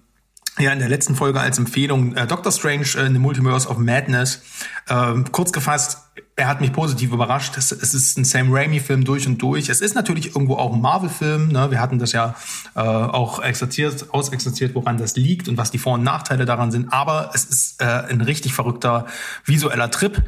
ja 0.58 0.72
in 0.72 0.78
der 0.78 0.88
letzten 0.88 1.14
Folge 1.14 1.40
als 1.40 1.58
Empfehlung 1.58 2.14
äh, 2.14 2.26
Doctor 2.26 2.52
Strange 2.52 2.86
äh, 2.96 3.06
in 3.06 3.12
the 3.12 3.18
Multiverse 3.18 3.68
of 3.68 3.78
Madness. 3.78 4.42
Ähm, 4.88 5.30
kurz 5.32 5.52
gefasst, 5.52 5.98
er 6.36 6.48
hat 6.48 6.60
mich 6.60 6.72
positiv 6.72 7.12
überrascht. 7.12 7.56
Es, 7.56 7.72
es 7.72 7.94
ist 7.94 8.18
ein 8.18 8.24
Sam 8.24 8.52
Raimi-Film 8.52 9.04
durch 9.04 9.26
und 9.26 9.38
durch. 9.38 9.68
Es 9.68 9.80
ist 9.80 9.94
natürlich 9.94 10.34
irgendwo 10.34 10.56
auch 10.56 10.72
ein 10.74 10.80
Marvel-Film. 10.80 11.48
Ne? 11.48 11.70
Wir 11.70 11.80
hatten 11.80 11.98
das 11.98 12.12
ja 12.12 12.34
äh, 12.74 12.80
auch 12.80 13.42
exerziert, 13.42 14.12
ausexerziert, 14.12 14.74
woran 14.74 14.98
das 14.98 15.16
liegt 15.16 15.48
und 15.48 15.56
was 15.56 15.70
die 15.70 15.78
Vor- 15.78 15.94
und 15.94 16.04
Nachteile 16.04 16.44
daran 16.44 16.70
sind. 16.70 16.92
Aber 16.92 17.30
es 17.34 17.44
ist 17.44 17.82
äh, 17.82 17.84
ein 17.84 18.20
richtig 18.20 18.52
verrückter 18.52 19.06
visueller 19.44 19.90
Trip. 19.90 20.22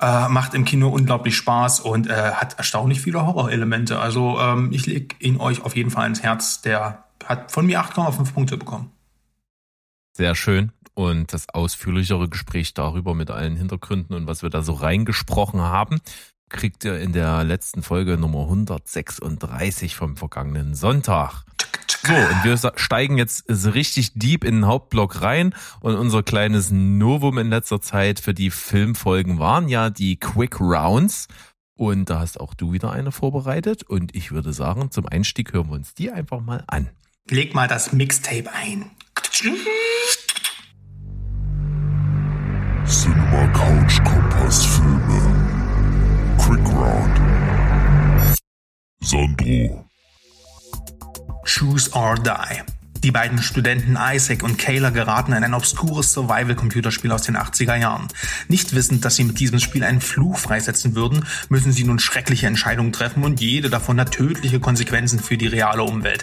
Äh, 0.00 0.28
macht 0.28 0.54
im 0.54 0.64
Kino 0.64 0.88
unglaublich 0.88 1.36
Spaß 1.36 1.80
und 1.80 2.08
äh, 2.08 2.32
hat 2.32 2.58
erstaunlich 2.58 3.00
viele 3.00 3.24
Horrorelemente. 3.24 4.00
Also 4.00 4.38
ähm, 4.40 4.70
ich 4.72 4.86
lege 4.86 5.14
ihn 5.20 5.36
euch 5.36 5.62
auf 5.62 5.76
jeden 5.76 5.90
Fall 5.90 6.08
ins 6.08 6.22
Herz. 6.22 6.62
Der 6.62 7.04
hat 7.24 7.52
von 7.52 7.66
mir 7.66 7.80
8,5 7.80 8.32
Punkte 8.32 8.56
bekommen. 8.56 8.90
Sehr 10.12 10.34
schön. 10.34 10.72
Und 10.94 11.32
das 11.32 11.48
ausführlichere 11.48 12.28
Gespräch 12.28 12.74
darüber 12.74 13.14
mit 13.14 13.30
allen 13.30 13.56
Hintergründen 13.56 14.14
und 14.14 14.26
was 14.26 14.42
wir 14.42 14.50
da 14.50 14.62
so 14.62 14.74
reingesprochen 14.74 15.60
haben, 15.60 16.00
kriegt 16.50 16.84
ihr 16.84 17.00
in 17.00 17.12
der 17.12 17.44
letzten 17.44 17.82
Folge 17.82 18.18
Nummer 18.18 18.42
136 18.42 19.96
vom 19.96 20.16
vergangenen 20.16 20.74
Sonntag. 20.74 21.44
So, 22.04 22.12
und 22.14 22.44
wir 22.44 22.72
steigen 22.76 23.16
jetzt 23.16 23.44
so 23.46 23.70
richtig 23.70 24.12
deep 24.14 24.44
in 24.44 24.56
den 24.56 24.66
Hauptblock 24.66 25.22
rein 25.22 25.54
und 25.80 25.94
unser 25.94 26.22
kleines 26.22 26.70
Novum 26.70 27.38
in 27.38 27.48
letzter 27.48 27.80
Zeit 27.80 28.20
für 28.20 28.34
die 28.34 28.50
Filmfolgen 28.50 29.38
waren 29.38 29.68
ja 29.68 29.88
die 29.88 30.16
Quick 30.16 30.60
Rounds. 30.60 31.28
Und 31.74 32.10
da 32.10 32.20
hast 32.20 32.38
auch 32.38 32.54
du 32.54 32.72
wieder 32.72 32.92
eine 32.92 33.12
vorbereitet. 33.12 33.82
Und 33.84 34.14
ich 34.14 34.30
würde 34.32 34.52
sagen, 34.52 34.90
zum 34.90 35.06
Einstieg 35.06 35.52
hören 35.52 35.68
wir 35.68 35.74
uns 35.74 35.94
die 35.94 36.10
einfach 36.10 36.40
mal 36.40 36.64
an. 36.66 36.90
Leg 37.30 37.54
mal 37.54 37.68
das 37.68 37.92
Mixtape 37.92 38.52
ein. 38.52 38.90
Cinema 42.84 43.46
Couch 43.54 44.04
Kompass 44.04 44.66
Filme. 44.66 45.20
Quick 46.36 46.60
Round. 46.74 47.18
Sandro. 49.00 49.86
Choose 51.46 51.90
or 51.94 52.16
Die. 52.16 52.62
Die 53.02 53.10
beiden 53.10 53.38
Studenten 53.38 53.96
Isaac 53.98 54.42
und 54.42 54.58
Kayla 54.58 54.90
geraten 54.90 55.32
in 55.32 55.42
ein 55.42 55.54
obskures 55.54 56.12
Survival-Computerspiel 56.12 57.10
aus 57.10 57.22
den 57.22 57.38
80er 57.38 57.76
Jahren. 57.76 58.08
Nicht 58.48 58.74
wissend, 58.74 59.06
dass 59.06 59.16
sie 59.16 59.24
mit 59.24 59.40
diesem 59.40 59.60
Spiel 59.60 59.82
einen 59.82 60.02
Fluch 60.02 60.36
freisetzen 60.36 60.94
würden, 60.94 61.24
müssen 61.48 61.72
sie 61.72 61.84
nun 61.84 61.98
schreckliche 61.98 62.46
Entscheidungen 62.48 62.92
treffen 62.92 63.24
und 63.24 63.40
jede 63.40 63.70
davon 63.70 63.98
hat 63.98 64.12
tödliche 64.12 64.60
Konsequenzen 64.60 65.18
für 65.18 65.38
die 65.38 65.46
reale 65.48 65.84
Umwelt. 65.84 66.22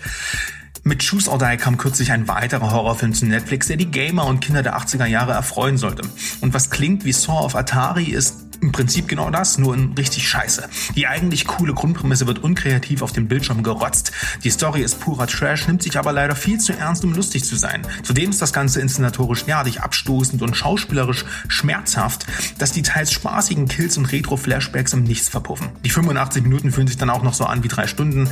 Mit 0.83 1.03
Choose 1.07 1.29
or 1.29 1.37
Die 1.37 1.57
kam 1.57 1.77
kürzlich 1.77 2.11
ein 2.11 2.27
weiterer 2.27 2.71
Horrorfilm 2.71 3.13
zu 3.13 3.25
Netflix, 3.25 3.67
der 3.67 3.77
die 3.77 3.91
Gamer 3.91 4.25
und 4.25 4.39
Kinder 4.39 4.63
der 4.63 4.77
80er 4.77 5.05
Jahre 5.05 5.33
erfreuen 5.33 5.77
sollte. 5.77 6.03
Und 6.41 6.53
was 6.53 6.69
klingt 6.69 7.05
wie 7.05 7.11
Saw 7.11 7.45
of 7.45 7.55
Atari 7.55 8.05
ist 8.05 8.48
im 8.61 8.71
Prinzip 8.71 9.07
genau 9.07 9.29
das, 9.29 9.57
nur 9.57 9.73
in 9.73 9.93
richtig 9.93 10.27
scheiße. 10.27 10.69
Die 10.95 11.07
eigentlich 11.07 11.47
coole 11.47 11.73
Grundprämisse 11.73 12.27
wird 12.27 12.39
unkreativ 12.39 13.01
auf 13.01 13.11
den 13.11 13.27
Bildschirm 13.27 13.63
gerotzt. 13.63 14.11
Die 14.43 14.49
Story 14.49 14.81
ist 14.81 14.99
purer 14.99 15.27
Trash, 15.27 15.67
nimmt 15.67 15.83
sich 15.83 15.97
aber 15.97 16.11
leider 16.11 16.35
viel 16.35 16.59
zu 16.59 16.73
ernst, 16.73 17.03
um 17.03 17.13
lustig 17.13 17.43
zu 17.45 17.55
sein. 17.55 17.81
Zudem 18.03 18.29
ist 18.29 18.41
das 18.41 18.53
Ganze 18.53 18.81
inszenatorisch 18.81 19.45
nerdig, 19.47 19.81
abstoßend 19.81 20.41
und 20.41 20.55
schauspielerisch 20.55 21.25
schmerzhaft, 21.47 22.25
dass 22.57 22.71
die 22.71 22.81
teils 22.81 23.11
spaßigen 23.11 23.67
Kills 23.67 23.97
und 23.97 24.11
Retro-Flashbacks 24.11 24.93
im 24.93 25.03
Nichts 25.03 25.29
verpuffen. 25.29 25.69
Die 25.83 25.89
85 25.89 26.43
Minuten 26.43 26.71
fühlen 26.71 26.87
sich 26.87 26.97
dann 26.97 27.09
auch 27.09 27.23
noch 27.23 27.33
so 27.33 27.45
an 27.45 27.63
wie 27.63 27.67
drei 27.67 27.87
Stunden. 27.87 28.29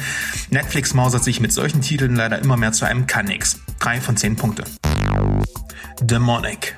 Netflix 0.50 0.93
mausert 0.93 1.24
sich 1.24 1.39
mit 1.39 1.53
solchen 1.53 1.81
Titeln 1.81 2.15
leider 2.15 2.39
immer 2.39 2.57
mehr 2.57 2.72
zu 2.72 2.86
einem 2.86 3.07
Kannix. 3.07 3.60
Drei 3.79 4.01
von 4.01 4.17
zehn 4.17 4.36
Punkte. 4.36 4.63
Demonic. 6.01 6.76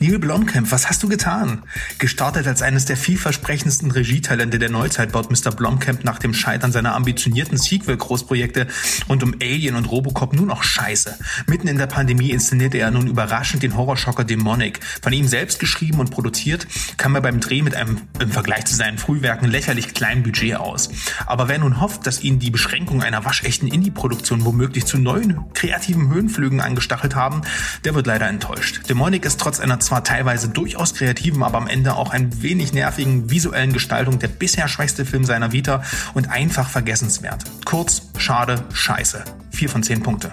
Neil 0.00 0.18
Blomkamp, 0.18 0.70
was 0.70 0.88
hast 0.88 1.02
du 1.02 1.08
getan? 1.08 1.62
Gestartet 1.98 2.46
als 2.46 2.62
eines 2.62 2.84
der 2.84 2.96
vielversprechendsten 2.96 3.90
Regietalente 3.90 4.58
der 4.58 4.70
Neuzeit 4.70 5.12
baut 5.12 5.30
Mr. 5.30 5.52
Blomkamp 5.52 6.04
nach 6.04 6.18
dem 6.18 6.34
Scheitern 6.34 6.72
seiner 6.72 6.94
ambitionierten 6.94 7.56
Sequel-Großprojekte 7.56 8.66
rund 9.08 9.22
um 9.22 9.34
Alien 9.40 9.76
und 9.76 9.90
Robocop 9.90 10.34
nur 10.34 10.46
noch 10.46 10.62
Scheiße. 10.62 11.18
Mitten 11.46 11.68
in 11.68 11.78
der 11.78 11.86
Pandemie 11.86 12.30
inszenierte 12.30 12.78
er 12.78 12.90
nun 12.90 13.06
überraschend 13.06 13.62
den 13.62 13.76
Horrorschocker 13.76 14.24
Demonic. 14.24 14.80
Von 15.02 15.12
ihm 15.12 15.28
selbst 15.28 15.60
geschrieben 15.60 16.00
und 16.00 16.10
produziert, 16.10 16.66
kam 16.96 17.14
er 17.14 17.20
beim 17.20 17.40
Dreh 17.40 17.62
mit 17.62 17.74
einem 17.74 18.00
im 18.18 18.30
Vergleich 18.30 18.66
zu 18.66 18.74
seinen 18.74 18.98
Frühwerken 18.98 19.48
lächerlich 19.48 19.94
kleinen 19.94 20.22
Budget 20.22 20.56
aus. 20.56 20.90
Aber 21.26 21.48
wer 21.48 21.58
nun 21.58 21.80
hofft, 21.80 22.06
dass 22.06 22.22
ihn 22.22 22.38
die 22.38 22.50
Beschränkung 22.50 23.02
einer 23.02 23.24
waschechten 23.24 23.68
Indie-Produktion 23.68 24.44
womöglich 24.44 24.84
zu 24.84 24.98
neuen 24.98 25.40
kreativen 25.54 26.08
Höhenflügen 26.12 26.60
angestachelt 26.60 27.14
haben, 27.14 27.42
der 27.84 27.94
wird 27.94 28.06
leider 28.06 28.28
enttäuscht. 28.28 28.80
Demonic 28.88 29.24
ist 29.24 29.40
trotz 29.40 29.60
einer 29.60 29.75
zwar 29.80 30.04
teilweise 30.04 30.48
durchaus 30.48 30.94
kreativen, 30.94 31.42
aber 31.42 31.58
am 31.58 31.66
Ende 31.66 31.96
auch 31.96 32.10
ein 32.10 32.42
wenig 32.42 32.72
nervigen 32.72 33.30
visuellen 33.30 33.72
Gestaltung 33.72 34.18
der 34.18 34.28
bisher 34.28 34.68
schwächste 34.68 35.04
Film 35.04 35.24
seiner 35.24 35.52
Vita 35.52 35.82
und 36.14 36.30
einfach 36.30 36.68
vergessenswert. 36.68 37.44
Kurz, 37.64 38.02
schade, 38.18 38.64
scheiße. 38.72 39.24
Vier 39.50 39.68
von 39.68 39.82
zehn 39.82 40.02
Punkte. 40.02 40.32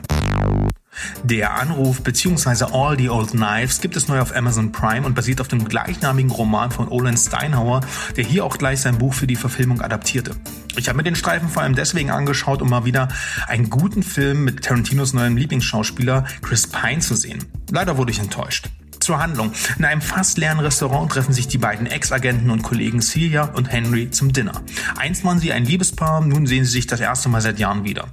Der 1.24 1.56
Anruf 1.56 2.02
bzw. 2.04 2.66
All 2.72 2.98
the 2.98 3.10
Old 3.10 3.32
Knives 3.32 3.82
gibt 3.82 3.96
es 3.96 4.08
neu 4.08 4.20
auf 4.20 4.36
Amazon 4.36 4.72
Prime 4.72 5.06
und 5.06 5.16
basiert 5.16 5.42
auf 5.42 5.48
dem 5.48 5.66
gleichnamigen 5.66 6.32
Roman 6.32 6.72
von 6.72 6.88
Olin 6.88 7.18
Steinhauer, 7.18 7.82
der 8.16 8.24
hier 8.24 8.46
auch 8.46 8.58
gleich 8.58 8.82
sein 8.82 8.98
Buch 8.98 9.14
für 9.14 9.28
die 9.28 9.36
Verfilmung 9.36 9.82
adaptierte. 9.82 10.36
Ich 10.76 10.88
habe 10.88 10.98
mir 10.98 11.04
den 11.04 11.16
Streifen 11.16 11.50
vor 11.50 11.64
allem 11.64 11.76
deswegen 11.76 12.12
angeschaut, 12.12 12.62
um 12.62 12.70
mal 12.70 12.86
wieder 12.86 13.08
einen 13.48 13.70
guten 13.70 14.04
Film 14.04 14.44
mit 14.44 14.64
Tarantinos 14.64 15.14
neuem 15.14 15.38
Lieblingsschauspieler 15.38 16.26
Chris 16.42 16.68
Pine 16.68 17.00
zu 17.00 17.16
sehen. 17.16 17.44
Leider 17.72 17.98
wurde 17.98 18.12
ich 18.12 18.20
enttäuscht. 18.20 18.70
Zur 19.04 19.20
Handlung. 19.20 19.52
In 19.78 19.84
einem 19.84 20.00
fast 20.00 20.38
leeren 20.38 20.62
Restaurant 20.62 21.12
treffen 21.12 21.34
sich 21.34 21.50
die 21.50 21.58
beiden 21.58 21.88
Ex-Agenten 21.88 22.50
und 22.50 22.64
Kollegen 22.64 23.02
Celia 23.02 23.44
und 23.44 23.70
Henry 23.70 24.10
zum 24.12 24.32
Dinner. 24.32 24.62
Einst 24.96 25.26
waren 25.26 25.40
sie 25.40 25.52
ein 25.52 25.66
Liebespaar, 25.66 26.22
nun 26.22 26.48
sehen 26.48 26.64
sie 26.64 26.72
sich 26.72 26.88
das 26.88 27.02
erste 27.02 27.28
Mal 27.28 27.42
seit 27.42 27.60
Jahren 27.60 27.84
wieder. 27.84 28.08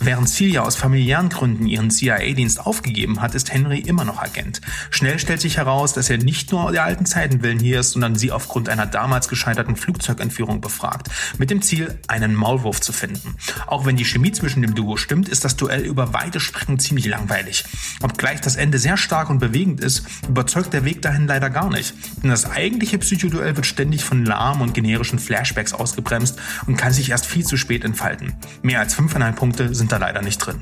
Während 0.00 0.28
Celia 0.28 0.62
aus 0.62 0.76
familiären 0.76 1.30
Gründen 1.30 1.66
ihren 1.66 1.90
CIA-Dienst 1.90 2.66
aufgegeben 2.66 3.22
hat, 3.22 3.34
ist 3.34 3.50
Henry 3.50 3.78
immer 3.78 4.04
noch 4.04 4.18
Agent. 4.22 4.60
Schnell 4.90 5.18
stellt 5.18 5.40
sich 5.40 5.56
heraus, 5.56 5.94
dass 5.94 6.10
er 6.10 6.18
nicht 6.18 6.52
nur 6.52 6.70
der 6.70 6.84
alten 6.84 7.06
Zeiten 7.06 7.42
willen 7.42 7.58
hier 7.58 7.80
ist, 7.80 7.92
sondern 7.92 8.14
sie 8.14 8.30
aufgrund 8.30 8.68
einer 8.68 8.84
damals 8.84 9.28
gescheiterten 9.28 9.74
Flugzeugentführung 9.74 10.60
befragt, 10.60 11.08
mit 11.38 11.50
dem 11.50 11.62
Ziel, 11.62 11.98
einen 12.08 12.34
Maulwurf 12.34 12.82
zu 12.82 12.92
finden. 12.92 13.36
Auch 13.66 13.86
wenn 13.86 13.96
die 13.96 14.04
Chemie 14.04 14.32
zwischen 14.32 14.60
dem 14.60 14.74
Duo 14.74 14.98
stimmt, 14.98 15.30
ist 15.30 15.46
das 15.46 15.56
Duell 15.56 15.80
über 15.80 16.12
weite 16.12 16.40
Strecken 16.40 16.78
ziemlich 16.78 17.06
langweilig. 17.06 17.64
Obgleich 18.02 18.42
das 18.42 18.56
Ende 18.56 18.78
sehr 18.78 18.98
stark 18.98 19.30
und 19.30 19.38
bewegend 19.38 19.80
ist, 19.80 20.04
überzeugt 20.28 20.72
der 20.72 20.84
Weg 20.84 21.02
dahin 21.02 21.26
leider 21.26 21.50
gar 21.50 21.70
nicht. 21.70 21.94
Denn 22.22 22.30
das 22.30 22.50
eigentliche 22.50 22.98
Psychoduell 22.98 23.56
wird 23.56 23.66
ständig 23.66 24.04
von 24.04 24.24
lahm 24.24 24.60
und 24.60 24.74
generischen 24.74 25.18
Flashbacks 25.18 25.72
ausgebremst 25.72 26.38
und 26.66 26.76
kann 26.76 26.92
sich 26.92 27.10
erst 27.10 27.26
viel 27.26 27.44
zu 27.44 27.56
spät 27.56 27.84
entfalten. 27.84 28.34
Mehr 28.62 28.80
als 28.80 28.96
5,5 28.98 29.32
Punkte 29.32 29.74
sind 29.74 29.92
da 29.92 29.98
leider 29.98 30.22
nicht 30.22 30.38
drin. 30.38 30.60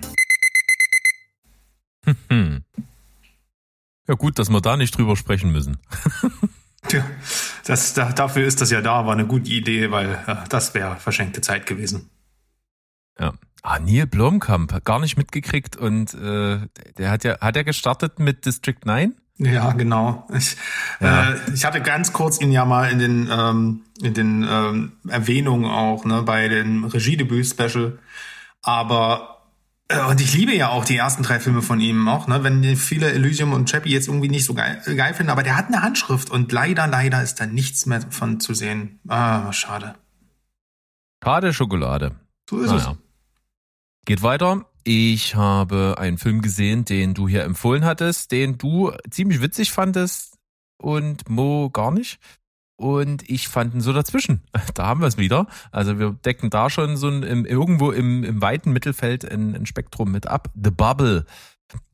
Ja 4.07 4.15
gut, 4.15 4.39
dass 4.39 4.51
wir 4.51 4.61
da 4.61 4.77
nicht 4.77 4.97
drüber 4.97 5.17
sprechen 5.17 5.51
müssen. 5.51 5.79
Tja, 6.89 7.03
das, 7.65 7.95
da, 7.95 8.13
dafür 8.13 8.47
ist 8.47 8.61
das 8.61 8.71
ja 8.71 8.83
da, 8.83 9.07
war 9.07 9.15
eine 9.15 9.27
gute 9.27 9.51
Idee, 9.51 9.91
weil 9.91 10.23
äh, 10.27 10.37
das 10.51 10.75
wäre 10.75 10.97
verschenkte 10.97 11.41
Zeit 11.41 11.65
gewesen. 11.65 12.11
Ja. 13.19 13.33
Ah, 13.63 13.79
Neil 13.79 14.07
Blomkamp, 14.07 14.85
gar 14.85 15.01
nicht 15.01 15.17
mitgekriegt 15.17 15.77
und 15.77 16.13
äh, 16.13 16.69
der 16.99 17.11
hat 17.11 17.25
ja, 17.25 17.41
hat 17.41 17.57
er 17.57 17.65
gestartet 17.65 18.19
mit 18.19 18.45
District 18.45 18.77
9? 18.85 19.15
Ja, 19.39 19.73
genau. 19.73 20.27
Ich, 20.33 20.57
Ja. 21.01 21.31
Äh, 21.31 21.37
ich 21.53 21.65
hatte 21.65 21.81
ganz 21.81 22.13
kurz 22.13 22.41
ihn 22.41 22.53
ja 22.53 22.65
mal 22.65 22.91
in 22.91 22.99
den, 22.99 23.29
ähm, 23.31 23.81
in 24.01 24.15
den 24.15 24.47
ähm, 24.49 24.93
Erwähnungen 25.09 25.71
auch, 25.71 26.05
ne, 26.05 26.23
bei 26.23 26.49
dem 26.49 26.85
Regiedebüt-Special. 26.85 27.99
Aber 28.63 29.35
äh, 29.89 30.05
und 30.05 30.21
ich 30.21 30.35
liebe 30.35 30.55
ja 30.55 30.69
auch 30.69 30.85
die 30.85 30.97
ersten 30.97 31.23
drei 31.23 31.41
Filme 31.41 31.63
von 31.63 31.81
ihm 31.81 32.09
auch, 32.09 32.27
ne? 32.27 32.43
Wenn 32.43 32.77
viele 32.77 33.13
Elysium 33.13 33.53
und 33.53 33.69
Chappie 33.69 33.91
jetzt 33.91 34.09
irgendwie 34.09 34.29
nicht 34.29 34.45
so 34.45 34.55
geil, 34.55 34.81
geil 34.97 35.15
finden, 35.15 35.31
aber 35.31 35.43
der 35.43 35.57
hat 35.57 35.67
eine 35.67 35.83
Handschrift 35.83 36.31
und 36.31 36.51
leider, 36.53 36.87
leider 36.87 37.23
ist 37.23 37.41
da 37.41 37.47
nichts 37.47 37.87
mehr 37.87 38.01
von 38.11 38.41
zu 38.41 38.55
sehen. 38.55 39.01
Ah, 39.09 39.53
schade. 39.53 39.97
Schade 41.23 41.53
Schokolade. 41.53 42.13
So 42.49 42.61
ist 42.61 42.71
Naja. 42.71 42.97
Geht 44.07 44.23
weiter. 44.23 44.67
Ich 44.85 45.35
habe 45.35 45.97
einen 45.99 46.19
Film 46.19 46.43
gesehen, 46.43 46.85
den 46.85 47.15
du 47.15 47.27
hier 47.27 47.45
empfohlen 47.45 47.85
hattest, 47.85 48.33
den 48.33 48.59
du 48.59 48.93
ziemlich 49.11 49.41
witzig 49.41 49.73
fandest 49.73 50.37
und 50.77 51.29
Mo 51.29 51.71
gar 51.71 51.91
nicht. 51.91 52.19
Und 52.77 53.29
ich 53.31 53.49
fand 53.49 53.75
ihn 53.75 53.81
so 53.81 53.93
dazwischen. 53.93 54.43
Da 54.75 54.87
haben 54.87 55.01
wir 55.01 55.07
es 55.07 55.17
wieder. 55.17 55.47
Also 55.71 55.99
wir 55.99 56.11
decken 56.25 56.51
da 56.51 56.69
schon 56.69 56.97
so 56.97 57.09
ein, 57.09 57.23
im, 57.23 57.47
irgendwo 57.47 57.93
im, 57.93 58.25
im 58.25 58.43
weiten 58.43 58.73
Mittelfeld 58.73 59.25
ein, 59.25 59.55
ein 59.55 59.67
Spektrum 59.67 60.11
mit 60.11 60.27
ab. 60.27 60.51
The 60.55 60.71
Bubble. 60.71 61.25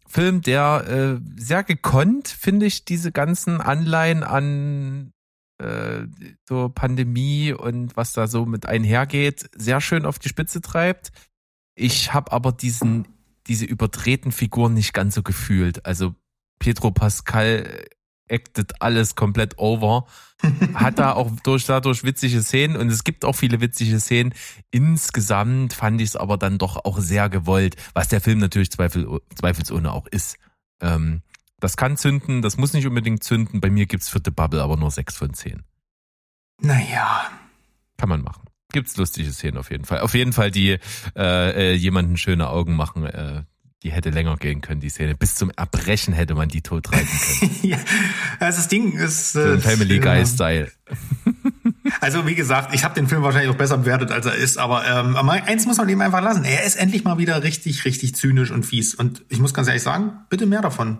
Film, 0.08 0.40
der 0.40 0.88
äh, 0.88 1.20
sehr 1.36 1.62
gekonnt, 1.62 2.26
finde 2.26 2.66
ich, 2.66 2.84
diese 2.84 3.12
ganzen 3.12 3.60
Anleihen 3.60 4.24
an 4.24 5.12
äh, 5.58 6.06
so 6.48 6.68
Pandemie 6.68 7.52
und 7.52 7.96
was 7.96 8.14
da 8.14 8.26
so 8.26 8.46
mit 8.46 8.66
einhergeht, 8.66 9.48
sehr 9.54 9.80
schön 9.80 10.04
auf 10.04 10.18
die 10.18 10.28
Spitze 10.28 10.60
treibt. 10.60 11.12
Ich 11.80 12.12
habe 12.12 12.30
aber 12.32 12.52
diesen, 12.52 13.08
diese 13.46 13.64
überdrehten 13.64 14.32
Figuren 14.32 14.74
nicht 14.74 14.92
ganz 14.92 15.14
so 15.14 15.22
gefühlt. 15.22 15.86
Also 15.86 16.14
Pietro 16.58 16.90
Pascal 16.90 17.86
acted 18.28 18.82
alles 18.82 19.14
komplett 19.14 19.58
over. 19.58 20.06
Hat 20.74 20.98
da 20.98 21.12
auch 21.12 21.30
durch, 21.42 21.64
dadurch 21.64 22.04
witzige 22.04 22.42
Szenen 22.42 22.76
und 22.76 22.88
es 22.90 23.02
gibt 23.02 23.24
auch 23.24 23.34
viele 23.34 23.62
witzige 23.62 23.98
Szenen. 23.98 24.34
Insgesamt 24.70 25.72
fand 25.72 26.02
ich 26.02 26.10
es 26.10 26.16
aber 26.16 26.36
dann 26.36 26.58
doch 26.58 26.84
auch 26.84 26.98
sehr 26.98 27.30
gewollt, 27.30 27.76
was 27.94 28.08
der 28.08 28.20
Film 28.20 28.40
natürlich 28.40 28.70
zweifel, 28.70 29.20
zweifelsohne 29.34 29.90
auch 29.90 30.06
ist. 30.06 30.36
Ähm, 30.82 31.22
das 31.60 31.78
kann 31.78 31.96
zünden, 31.96 32.42
das 32.42 32.58
muss 32.58 32.74
nicht 32.74 32.86
unbedingt 32.86 33.24
zünden. 33.24 33.62
Bei 33.62 33.70
mir 33.70 33.86
gibt's 33.86 34.10
für 34.10 34.20
The 34.22 34.30
Bubble 34.30 34.62
aber 34.62 34.76
nur 34.76 34.90
sechs 34.90 35.16
von 35.16 35.32
zehn. 35.32 35.62
Naja. 36.60 37.30
Kann 37.96 38.10
man 38.10 38.20
machen. 38.20 38.49
Gibt's 38.72 38.96
lustige 38.96 39.32
Szenen 39.32 39.58
auf 39.58 39.70
jeden 39.70 39.84
Fall. 39.84 40.00
Auf 40.00 40.14
jeden 40.14 40.32
Fall 40.32 40.50
die 40.50 40.78
äh, 41.16 41.72
äh, 41.72 41.74
jemanden 41.74 42.16
schöne 42.16 42.48
Augen 42.48 42.76
machen, 42.76 43.04
äh, 43.04 43.42
die 43.82 43.92
hätte 43.92 44.10
länger 44.10 44.36
gehen 44.36 44.60
können, 44.60 44.80
die 44.80 44.90
Szene. 44.90 45.14
Bis 45.14 45.34
zum 45.36 45.50
Erbrechen 45.56 46.12
hätte 46.12 46.34
man 46.34 46.48
die 46.48 46.60
tot 46.60 46.92
reiten 46.92 47.08
können. 47.38 47.56
ja, 47.62 47.78
also 48.38 48.58
das 48.58 48.68
Ding 48.68 48.92
ist. 48.92 49.32
So 49.32 49.40
ein 49.40 49.58
äh, 49.58 49.60
Family. 49.60 49.98
Guy 50.00 50.26
Style. 50.26 50.70
Also 52.00 52.26
wie 52.26 52.34
gesagt, 52.34 52.74
ich 52.74 52.84
habe 52.84 52.94
den 52.94 53.08
Film 53.08 53.22
wahrscheinlich 53.22 53.50
auch 53.50 53.56
besser 53.56 53.78
bewertet, 53.78 54.10
als 54.10 54.26
er 54.26 54.34
ist, 54.34 54.58
aber 54.58 54.86
ähm, 54.86 55.16
aber 55.16 55.32
eins 55.32 55.66
muss 55.66 55.78
man 55.78 55.88
ihm 55.88 56.00
einfach 56.00 56.22
lassen. 56.22 56.44
Er 56.44 56.64
ist 56.64 56.76
endlich 56.76 57.04
mal 57.04 57.18
wieder 57.18 57.42
richtig, 57.42 57.84
richtig 57.84 58.14
zynisch 58.14 58.50
und 58.50 58.64
fies. 58.64 58.94
Und 58.94 59.22
ich 59.28 59.40
muss 59.40 59.54
ganz 59.54 59.68
ehrlich 59.68 59.82
sagen, 59.82 60.12
bitte 60.28 60.46
mehr 60.46 60.62
davon. 60.62 60.98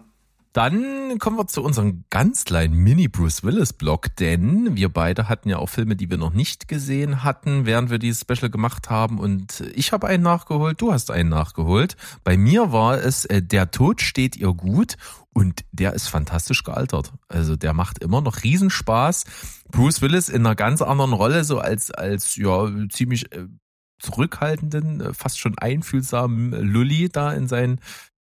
Dann 0.53 1.19
kommen 1.21 1.39
wir 1.39 1.47
zu 1.47 1.63
unserem 1.63 2.05
ganz 2.11 2.45
kleinen 2.45 2.75
Mini-Bruce 2.75 3.45
Willis-Blog, 3.45 4.17
denn 4.17 4.75
wir 4.75 4.89
beide 4.89 5.29
hatten 5.29 5.49
ja 5.49 5.59
auch 5.59 5.69
Filme, 5.69 5.95
die 5.95 6.11
wir 6.11 6.19
noch 6.19 6.33
nicht 6.33 6.67
gesehen 6.67 7.23
hatten, 7.23 7.67
während 7.67 7.91
wir 7.91 8.01
dieses 8.01 8.23
Special 8.23 8.51
gemacht 8.51 8.91
haben. 8.91 9.21
Und 9.21 9.63
ich 9.75 9.93
habe 9.93 10.09
einen 10.09 10.25
nachgeholt, 10.25 10.81
du 10.81 10.93
hast 10.93 11.13
einen 11.13 11.29
nachgeholt. 11.29 11.97
Bei 12.25 12.37
mir 12.37 12.73
war 12.73 12.99
es 12.99 13.25
äh, 13.27 13.43
Der 13.43 13.71
Tod 13.71 14.01
steht 14.01 14.37
ihr 14.37 14.53
gut 14.53 14.97
und 15.33 15.65
der 15.71 15.95
ist 15.95 16.09
fantastisch 16.09 16.65
gealtert. 16.65 17.13
Also 17.29 17.55
der 17.55 17.73
macht 17.73 18.03
immer 18.03 18.21
noch 18.21 18.43
Riesenspaß. 18.43 19.25
Bruce 19.71 20.03
Willis 20.03 20.29
in 20.29 20.45
einer 20.45 20.57
ganz 20.57 20.83
anderen 20.83 21.13
Rolle, 21.13 21.45
so 21.45 21.61
als, 21.61 21.93
als 21.93 22.35
ja, 22.35 22.69
ziemlich 22.89 23.33
äh, 23.33 23.47
zurückhaltenden, 24.01 25.01
äh, 25.01 25.15
fast 25.15 25.39
schon 25.39 25.57
einfühlsamen 25.59 26.53
Lully 26.53 27.09
da 27.09 27.33
in 27.33 27.47
seinen 27.47 27.81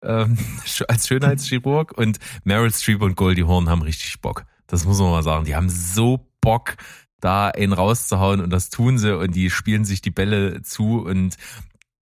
ähm, 0.03 0.38
als 0.88 1.07
Schönheitschirurg 1.07 1.97
und 1.97 2.19
Meryl 2.43 2.71
Streep 2.71 3.01
und 3.01 3.15
Goldie 3.15 3.43
Hawn 3.43 3.69
haben 3.69 3.81
richtig 3.81 4.21
Bock. 4.21 4.45
Das 4.67 4.86
muss 4.86 4.99
man 4.99 5.12
mal 5.12 5.23
sagen. 5.23 5.45
Die 5.45 5.55
haben 5.55 5.69
so 5.69 6.27
Bock, 6.41 6.75
da 7.19 7.47
einen 7.49 7.73
rauszuhauen 7.73 8.41
und 8.41 8.49
das 8.49 8.69
tun 8.69 8.97
sie 8.97 9.17
und 9.17 9.36
die 9.36 9.49
spielen 9.49 9.86
sich 9.86 10.01
die 10.01 10.12
Bälle 10.12 10.62
zu 10.62 10.99
und 10.99 11.36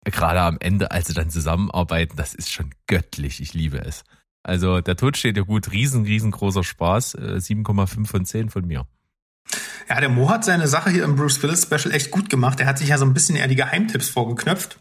gerade 0.04 0.40
am 0.40 0.56
Ende, 0.60 0.90
als 0.90 1.08
sie 1.08 1.14
dann 1.14 1.30
zusammenarbeiten, 1.30 2.16
das 2.16 2.34
ist 2.34 2.52
schon 2.52 2.70
göttlich. 2.86 3.40
Ich 3.40 3.54
liebe 3.54 3.78
es. 3.78 4.04
Also 4.42 4.80
der 4.80 4.96
Tod 4.96 5.16
steht 5.16 5.36
ja 5.36 5.42
gut. 5.42 5.72
Riesen, 5.72 6.04
riesengroßer 6.04 6.62
Spaß. 6.62 7.14
Äh, 7.14 7.36
7,5 7.38 8.06
von 8.06 8.24
10 8.24 8.50
von 8.50 8.66
mir. 8.66 8.86
Ja, 9.88 10.00
der 10.00 10.08
Mo 10.08 10.28
hat 10.30 10.44
seine 10.44 10.68
Sache 10.68 10.90
hier 10.90 11.04
im 11.04 11.16
Bruce 11.16 11.42
Willis 11.42 11.62
Special 11.62 11.92
echt 11.92 12.10
gut 12.10 12.30
gemacht. 12.30 12.60
Er 12.60 12.66
hat 12.66 12.78
sich 12.78 12.88
ja 12.88 12.98
so 12.98 13.04
ein 13.04 13.14
bisschen 13.14 13.36
eher 13.36 13.48
die 13.48 13.56
Geheimtipps 13.56 14.08
vorgeknöpft. 14.08 14.78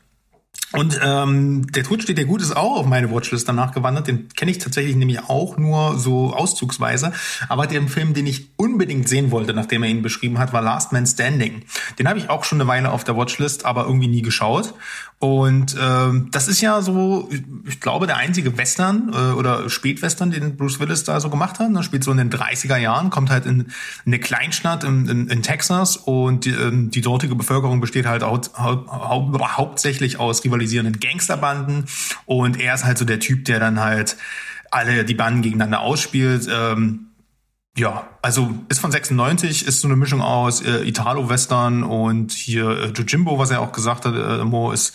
Und 0.72 1.00
ähm, 1.02 1.72
der 1.72 1.84
Tod 1.84 2.04
steht 2.04 2.18
dir 2.18 2.26
gut 2.26 2.42
ist 2.42 2.56
auch 2.56 2.78
auf 2.78 2.86
meine 2.86 3.12
Watchlist 3.12 3.48
danach 3.48 3.72
gewandert. 3.72 4.08
Den 4.08 4.30
kenne 4.30 4.52
ich 4.52 4.58
tatsächlich 4.58 4.96
nämlich 4.96 5.22
auch 5.30 5.58
nur 5.58 5.98
so 5.98 6.34
auszugsweise. 6.34 7.14
Aber 7.48 7.68
den 7.68 7.88
Film, 7.88 8.14
den 8.14 8.28
ich 8.28 8.50
unbedingt 8.58 9.08
sehen 9.08 9.32
wollte, 9.32 9.54
nachdem 9.54 9.84
er 9.84 9.90
ihn 9.90 10.02
beschrieben 10.02 10.38
hat, 10.38 10.54
war 10.54 10.62
Last 10.62 10.92
Man 10.92 11.06
Standing. 11.06 11.64
Den 11.98 12.10
habe 12.10 12.20
ich 12.20 12.30
auch 12.30 12.44
schon 12.44 12.60
eine 12.60 12.68
Weile 12.68 12.92
auf 12.92 13.04
der 13.04 13.16
Watchlist, 13.16 13.66
aber 13.66 13.86
irgendwie 13.86 14.08
nie 14.08 14.22
geschaut. 14.22 14.74
Und 15.20 15.76
ähm, 15.80 16.28
das 16.32 16.50
ist 16.50 16.60
ja 16.60 16.82
so, 16.82 17.30
ich 17.66 17.80
glaube, 17.80 18.06
der 18.06 18.18
einzige 18.18 18.58
Western 18.58 19.12
äh, 19.14 19.32
oder 19.32 19.70
Spätwestern, 19.70 20.30
den 20.30 20.58
Bruce 20.58 20.80
Willis 20.80 21.06
da 21.06 21.22
so 21.22 21.30
gemacht 21.30 21.60
hat. 21.60 21.74
Er 21.74 21.84
spielt 21.84 22.04
so 22.04 22.12
in 22.12 22.18
den 22.18 22.30
30er 22.30 22.76
Jahren, 22.78 23.10
kommt 23.10 23.30
halt 23.30 23.46
in, 23.46 23.62
in 23.62 23.68
eine 24.06 24.20
Kleinstadt 24.20 24.84
in, 24.84 25.08
in, 25.08 25.28
in 25.30 25.42
Texas 25.42 25.96
und 25.96 26.44
die, 26.44 26.52
ähm, 26.52 26.92
die 26.92 27.02
dortige 27.02 27.36
Bevölkerung 27.36 27.80
besteht 27.80 28.06
halt 28.06 28.24
hau 28.24 28.42
hau 28.58 28.86
hau 28.88 29.40
hauptsächlich 29.58 30.20
aus 30.20 30.44
rivalisierenden 30.44 31.00
Gangsterbanden 31.00 31.86
und 32.26 32.60
er 32.60 32.76
ist 32.76 32.84
halt 32.84 32.98
so 32.98 33.06
der 33.06 33.20
Typ, 33.20 33.46
der 33.46 33.60
dann 33.62 33.80
halt 33.80 34.18
alle 34.70 35.06
die 35.06 35.14
Banden 35.14 35.42
gegeneinander 35.42 35.80
ausspielt. 35.80 36.48
Ähm, 36.52 37.08
ja, 37.78 38.08
also 38.22 38.54
ist 38.70 38.80
von 38.80 38.92
96, 38.92 39.68
ist 39.68 39.82
so 39.82 39.88
eine 39.88 39.98
Mischung 39.98 40.22
aus 40.22 40.62
äh, 40.62 40.84
Italo-Western 40.88 41.84
und 41.84 42.32
hier 42.32 42.70
äh, 42.70 42.86
Jojimbo, 42.92 43.38
was 43.38 43.52
er 43.52 43.62
auch 43.62 43.72
gesagt 43.74 44.06
hat, 44.06 44.16
äh, 44.16 44.44
Mo, 44.46 44.72
ist 44.72 44.94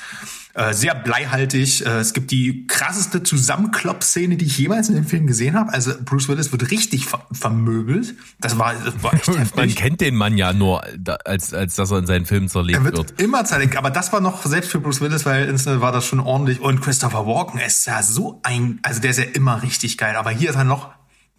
äh, 0.55 0.73
sehr 0.73 0.95
bleihaltig. 0.95 1.85
Äh, 1.87 1.99
es 1.99 2.13
gibt 2.15 2.31
die 2.31 2.67
krasseste 2.67 3.23
Zusammenklopp-Szene, 3.23 4.37
die 4.37 4.47
ich 4.47 4.59
jemals 4.59 4.89
in 4.89 4.95
dem 4.97 5.05
Film 5.07 5.27
gesehen 5.27 5.55
habe. 5.55 5.73
Also 5.73 5.93
Bruce 6.05 6.29
Willis 6.29 6.51
wird 6.53 6.71
richtig 6.71 7.05
ver 7.07 7.21
vermöbelt. 7.31 8.15
Das 8.41 8.59
war, 8.59 8.75
das 8.75 9.01
war 9.03 9.13
echt 9.15 9.27
Man 9.29 9.39
heftig. 9.39 9.77
kennt 9.77 10.01
den 10.01 10.17
Mann 10.17 10.37
ja 10.39 10.53
nur, 10.53 10.83
als, 11.25 11.53
als 11.55 11.77
dass 11.77 11.91
er 11.91 11.99
in 11.99 12.07
seinen 12.07 12.25
Filmen 12.27 12.49
zerlegt 12.49 12.79
Er 12.79 12.85
wird, 12.85 12.97
wird. 12.97 13.21
immer 13.21 13.45
zerlegt, 13.45 13.77
aber 13.77 13.91
das 13.91 14.13
war 14.13 14.21
noch, 14.21 14.45
selbst 14.47 14.71
für 14.73 14.81
Bruce 14.81 15.01
Willis, 15.03 15.25
weil 15.27 15.49
instant 15.49 15.81
war 15.83 15.93
das 15.93 16.07
schon 16.07 16.19
ordentlich. 16.19 16.61
Und 16.61 16.81
Christopher 16.81 17.27
Walken 17.27 17.61
ist 17.61 17.87
ja 17.87 18.03
so 18.03 18.41
ein, 18.43 18.81
also 18.83 19.01
der 19.01 19.11
ist 19.11 19.19
ja 19.19 19.27
immer 19.35 19.63
richtig 19.63 19.99
geil, 19.99 20.17
aber 20.17 20.31
hier 20.31 20.49
ist 20.51 20.57
er 20.57 20.65
noch, 20.65 20.89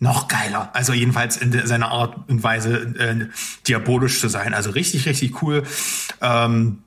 noch 0.02 0.28
geiler. 0.28 0.72
Also 0.74 0.94
jedenfalls 0.94 1.38
in 1.38 1.66
seiner 1.66 1.92
Art 1.92 2.28
und 2.28 2.44
Weise 2.44 2.94
äh, 2.98 3.28
diabolisch 3.68 4.20
zu 4.20 4.30
sein. 4.30 4.54
Also 4.56 4.72
richtig, 4.72 5.06
richtig 5.06 5.42
cool. 5.44 5.64
Ähm, 6.22 6.84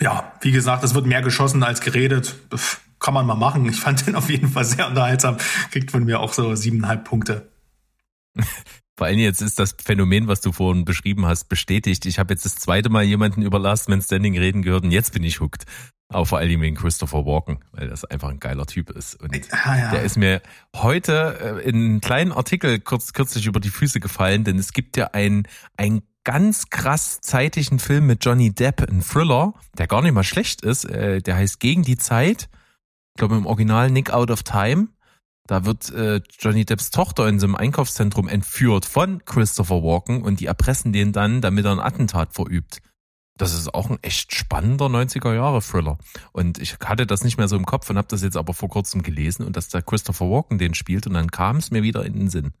ja, 0.00 0.32
wie 0.40 0.50
gesagt, 0.50 0.82
es 0.82 0.94
wird 0.94 1.06
mehr 1.06 1.22
geschossen 1.22 1.62
als 1.62 1.80
geredet. 1.80 2.34
Pff, 2.52 2.80
Kann 2.98 3.14
man 3.14 3.24
mal 3.24 3.36
machen. 3.36 3.68
Ich 3.68 3.78
fand 3.78 4.06
den 4.06 4.16
auf 4.16 4.28
jeden 4.30 4.48
Fall 4.48 4.64
sehr 4.64 4.88
unterhaltsam. 4.88 5.36
Kriegt 5.70 5.92
von 5.92 6.04
mir 6.04 6.18
auch 6.18 6.32
so 6.32 6.56
siebeneinhalb 6.56 7.04
Punkte. 7.04 7.48
Vor 8.96 9.08
allem 9.08 9.18
jetzt 9.18 9.42
ist 9.42 9.58
das 9.58 9.74
Phänomen, 9.82 10.28
was 10.28 10.40
du 10.40 10.52
vorhin 10.52 10.84
beschrieben 10.84 11.26
hast, 11.26 11.48
bestätigt. 11.48 12.06
Ich 12.06 12.18
habe 12.18 12.32
jetzt 12.32 12.44
das 12.44 12.56
zweite 12.56 12.90
Mal 12.90 13.02
jemanden 13.02 13.42
über 13.42 13.58
Last 13.58 13.88
Man 13.88 14.00
Standing 14.00 14.38
reden 14.38 14.62
gehört 14.62 14.84
und 14.84 14.92
jetzt 14.92 15.12
bin 15.12 15.24
ich 15.24 15.40
hooked. 15.40 15.64
Aber 16.08 16.26
vor 16.26 16.38
allem 16.38 16.60
wegen 16.60 16.76
Christopher 16.76 17.26
Walken, 17.26 17.58
weil 17.72 17.88
das 17.88 18.04
einfach 18.04 18.28
ein 18.28 18.38
geiler 18.38 18.66
Typ 18.66 18.90
ist. 18.90 19.20
Und 19.20 19.36
Ah, 19.50 19.76
ja. 19.76 19.90
der 19.90 20.02
ist 20.02 20.16
mir 20.16 20.42
heute 20.76 21.60
äh, 21.64 21.68
in 21.68 21.74
einem 21.76 22.00
kleinen 22.00 22.30
Artikel 22.30 22.78
kurz, 22.78 23.12
kürzlich 23.14 23.46
über 23.46 23.58
die 23.58 23.70
Füße 23.70 23.98
gefallen, 23.98 24.44
denn 24.44 24.58
es 24.58 24.72
gibt 24.72 24.96
ja 24.96 25.08
einen, 25.08 25.48
einen 25.76 26.02
ganz 26.22 26.70
krass 26.70 27.20
zeitigen 27.20 27.78
Film 27.80 28.06
mit 28.06 28.24
Johnny 28.24 28.54
Depp, 28.54 28.88
ein 28.88 29.02
Thriller, 29.02 29.54
der 29.76 29.88
gar 29.88 30.02
nicht 30.02 30.12
mal 30.12 30.22
schlecht 30.24 30.60
ist. 30.62 30.84
Äh, 30.84 31.20
der 31.20 31.34
heißt 31.36 31.58
Gegen 31.58 31.82
die 31.82 31.96
Zeit. 31.96 32.48
Ich 33.16 33.18
glaube 33.18 33.36
im 33.36 33.46
Original 33.46 33.90
Nick 33.90 34.10
Out 34.10 34.30
of 34.30 34.42
Time. 34.44 34.88
Da 35.46 35.66
wird 35.66 35.90
äh, 35.90 36.22
Johnny 36.38 36.64
Depps 36.64 36.90
Tochter 36.90 37.28
in 37.28 37.38
so 37.38 37.46
einem 37.46 37.54
Einkaufszentrum 37.54 38.28
entführt 38.28 38.86
von 38.86 39.24
Christopher 39.26 39.82
Walken 39.82 40.22
und 40.22 40.40
die 40.40 40.46
erpressen 40.46 40.92
den 40.92 41.12
dann, 41.12 41.42
damit 41.42 41.66
er 41.66 41.72
ein 41.72 41.80
Attentat 41.80 42.32
verübt. 42.32 42.80
Das 43.36 43.52
ist 43.52 43.74
auch 43.74 43.90
ein 43.90 43.98
echt 44.00 44.32
spannender 44.32 44.86
90er 44.86 45.34
Jahre 45.34 45.60
Thriller. 45.60 45.98
Und 46.32 46.58
ich 46.58 46.78
hatte 46.84 47.04
das 47.04 47.24
nicht 47.24 47.36
mehr 47.36 47.48
so 47.48 47.56
im 47.56 47.66
Kopf 47.66 47.90
und 47.90 47.98
habe 47.98 48.08
das 48.08 48.22
jetzt 48.22 48.36
aber 48.36 48.54
vor 48.54 48.68
kurzem 48.68 49.02
gelesen 49.02 49.44
und 49.44 49.56
dass 49.56 49.68
da 49.68 49.82
Christopher 49.82 50.30
Walken 50.30 50.58
den 50.58 50.74
spielt 50.74 51.06
und 51.06 51.14
dann 51.14 51.30
kam 51.30 51.56
es 51.56 51.70
mir 51.70 51.82
wieder 51.82 52.06
in 52.06 52.14
den 52.14 52.30
Sinn. 52.30 52.52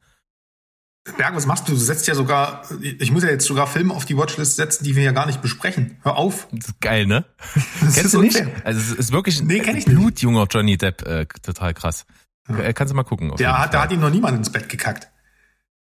Berg, 1.16 1.36
was 1.36 1.46
machst 1.46 1.68
du? 1.68 1.72
Du 1.72 1.78
setzt 1.78 2.06
ja 2.06 2.14
sogar, 2.14 2.64
ich 2.80 3.12
muss 3.12 3.22
ja 3.22 3.28
jetzt 3.28 3.44
sogar 3.44 3.66
Filme 3.66 3.94
auf 3.94 4.06
die 4.06 4.16
Watchlist 4.16 4.56
setzen, 4.56 4.84
die 4.84 4.96
wir 4.96 5.02
ja 5.02 5.12
gar 5.12 5.26
nicht 5.26 5.42
besprechen. 5.42 5.98
Hör 6.02 6.16
auf. 6.16 6.48
Das 6.50 6.68
ist 6.68 6.80
geil, 6.80 7.06
ne? 7.06 7.26
Kennst 7.94 8.14
du 8.14 8.22
nicht? 8.22 8.40
unfair. 8.40 8.62
Also 8.64 8.80
es 8.80 8.92
ist 8.92 9.12
wirklich 9.12 9.40
ein 9.40 9.84
blutjunger 9.84 10.46
Johnny 10.50 10.78
Depp, 10.78 11.02
äh, 11.02 11.26
total 11.42 11.74
krass. 11.74 12.06
Äh, 12.48 12.72
Kannst 12.72 12.92
du 12.92 12.96
mal 12.96 13.04
gucken. 13.04 13.34
Der 13.36 13.58
hat, 13.58 13.74
da 13.74 13.82
hat 13.82 13.92
ihm 13.92 14.00
noch 14.00 14.10
niemand 14.10 14.36
ins 14.36 14.50
Bett 14.50 14.68
gekackt. 14.68 15.08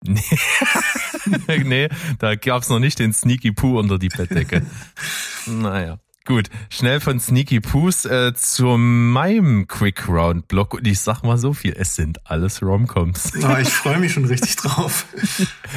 nee, 1.65 1.89
da 2.19 2.35
gab's 2.37 2.69
noch 2.69 2.79
nicht 2.79 2.99
den 2.99 3.13
Sneaky 3.13 3.53
Poo 3.53 3.79
unter 3.79 3.99
die 3.99 4.09
Bettdecke. 4.09 4.65
naja. 5.47 5.99
Gut, 6.27 6.51
schnell 6.71 6.99
von 6.99 7.21
Sneaky 7.21 7.61
Poos 7.61 8.05
äh, 8.05 8.35
zu 8.35 8.77
meinem 8.77 9.69
Quick 9.69 10.09
Round 10.09 10.49
Block 10.49 10.75
und 10.75 10.85
ich 10.85 10.99
sag 10.99 11.23
mal 11.23 11.39
so 11.39 11.53
viel, 11.53 11.73
es 11.79 11.95
sind 11.95 12.19
alles 12.29 12.63
Romcoms. 12.63 13.45
Aber 13.45 13.61
ich 13.61 13.69
freue 13.69 14.01
mich 14.01 14.13
schon 14.13 14.25
richtig 14.25 14.57
drauf. 14.57 15.07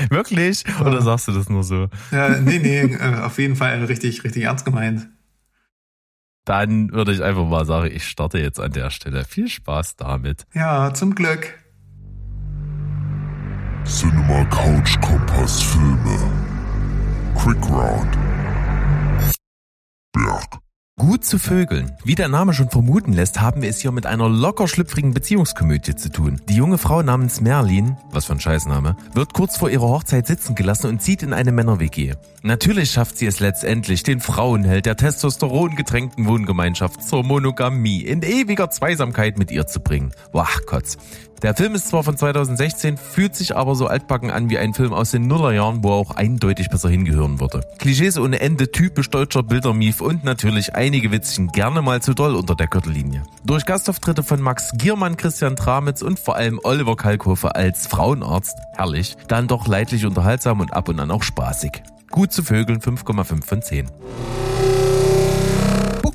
Wirklich? 0.09 0.63
Oder 0.81 1.03
sagst 1.03 1.27
du 1.27 1.33
das 1.33 1.49
nur 1.49 1.63
so? 1.63 1.87
Ja, 2.11 2.29
nee, 2.29 2.57
nee, 2.57 2.79
äh, 2.79 3.19
auf 3.21 3.37
jeden 3.37 3.55
Fall 3.55 3.85
richtig, 3.85 4.23
richtig 4.23 4.43
ernst 4.43 4.65
gemeint. 4.65 5.07
Dann 6.49 6.91
würde 6.91 7.11
ich 7.11 7.21
einfach 7.21 7.45
mal 7.45 7.63
sagen, 7.63 7.91
ich 7.93 8.07
starte 8.07 8.39
jetzt 8.39 8.59
an 8.59 8.71
der 8.71 8.89
Stelle. 8.89 9.23
Viel 9.23 9.47
Spaß 9.47 9.97
damit. 9.97 10.47
Ja, 10.55 10.91
zum 10.95 11.13
Glück. 11.13 11.53
Cinema 13.85 14.43
Couch 14.45 14.99
Kompass 14.99 15.61
Filme. 15.61 16.17
Quick 17.35 17.69
Round. 17.69 18.17
Berg. 20.11 20.68
Gut 20.99 21.23
zu 21.23 21.39
Vögeln. 21.39 21.93
Wie 22.03 22.13
der 22.13 22.27
Name 22.27 22.53
schon 22.53 22.69
vermuten 22.69 23.13
lässt, 23.13 23.39
haben 23.39 23.61
wir 23.61 23.69
es 23.69 23.79
hier 23.79 23.93
mit 23.93 24.05
einer 24.05 24.27
locker 24.27 24.67
schlüpfrigen 24.67 25.13
Beziehungskomödie 25.13 25.95
zu 25.95 26.11
tun. 26.11 26.41
Die 26.49 26.55
junge 26.55 26.77
Frau 26.77 27.01
namens 27.01 27.39
Merlin, 27.39 27.95
was 28.11 28.25
für 28.25 28.33
ein 28.33 28.41
Scheißname, 28.41 28.97
wird 29.13 29.33
kurz 29.33 29.55
vor 29.55 29.69
ihrer 29.69 29.87
Hochzeit 29.87 30.27
sitzen 30.27 30.55
gelassen 30.55 30.87
und 30.87 31.01
zieht 31.01 31.23
in 31.23 31.31
eine 31.31 31.53
Männer-WG. 31.53 32.15
Natürlich 32.43 32.91
schafft 32.91 33.17
sie 33.17 33.27
es 33.27 33.39
letztendlich, 33.39 34.03
den 34.03 34.19
Frauenheld 34.19 34.85
der 34.85 34.97
Testosteron 34.97 35.77
getränkten 35.77 36.27
Wohngemeinschaft 36.27 37.01
zur 37.01 37.23
Monogamie 37.23 38.01
in 38.01 38.21
ewiger 38.21 38.69
Zweisamkeit 38.69 39.39
mit 39.39 39.51
ihr 39.51 39.67
zu 39.67 39.79
bringen. 39.79 40.11
Wach, 40.33 40.65
Kotz. 40.65 40.97
Der 41.41 41.55
Film 41.55 41.73
ist 41.73 41.87
zwar 41.87 42.03
von 42.03 42.17
2016, 42.17 42.97
fühlt 42.97 43.33
sich 43.33 43.55
aber 43.55 43.73
so 43.75 43.87
altbacken 43.87 44.29
an 44.29 44.49
wie 44.49 44.57
ein 44.57 44.73
Film 44.73 44.91
aus 44.91 45.11
den 45.11 45.27
Nullerjahren, 45.27 45.83
wo 45.83 45.91
er 45.91 45.95
auch 45.95 46.11
eindeutig 46.11 46.69
besser 46.69 46.89
hingehören 46.89 47.39
würde. 47.39 47.61
Klischees 47.77 48.17
ohne 48.17 48.41
Ende, 48.41 48.71
typisch 48.71 49.09
deutscher 49.09 49.43
Bildermief 49.43 50.01
und 50.01 50.25
natürlich 50.25 50.75
einige 50.75 51.11
Witzchen 51.11 51.47
gerne 51.47 51.81
mal 51.81 52.01
zu 52.01 52.13
doll 52.13 52.35
unter 52.35 52.55
der 52.55 52.67
Gürtellinie. 52.67 53.23
Durch 53.45 53.65
Gastauftritte 53.65 54.21
von 54.21 54.41
Max 54.41 54.71
Giermann, 54.77 55.15
Christian 55.15 55.55
Tramitz 55.55 56.01
und 56.01 56.19
vor 56.19 56.35
allem 56.35 56.59
Oliver 56.63 56.97
Kalkofe 56.97 57.55
als 57.55 57.87
Frauenarzt, 57.87 58.57
herrlich, 58.75 59.15
dann 59.29 59.47
doch 59.47 59.65
leidlich 59.65 60.05
unterhaltsam 60.05 60.59
und 60.59 60.73
ab 60.73 60.89
und 60.89 60.99
an 60.99 61.09
auch 61.09 61.23
spaßig. 61.23 61.83
Gut 62.09 62.33
zu 62.33 62.43
Vögeln 62.43 62.81
5,5 62.81 63.45
von 63.45 63.61
10. 63.61 63.87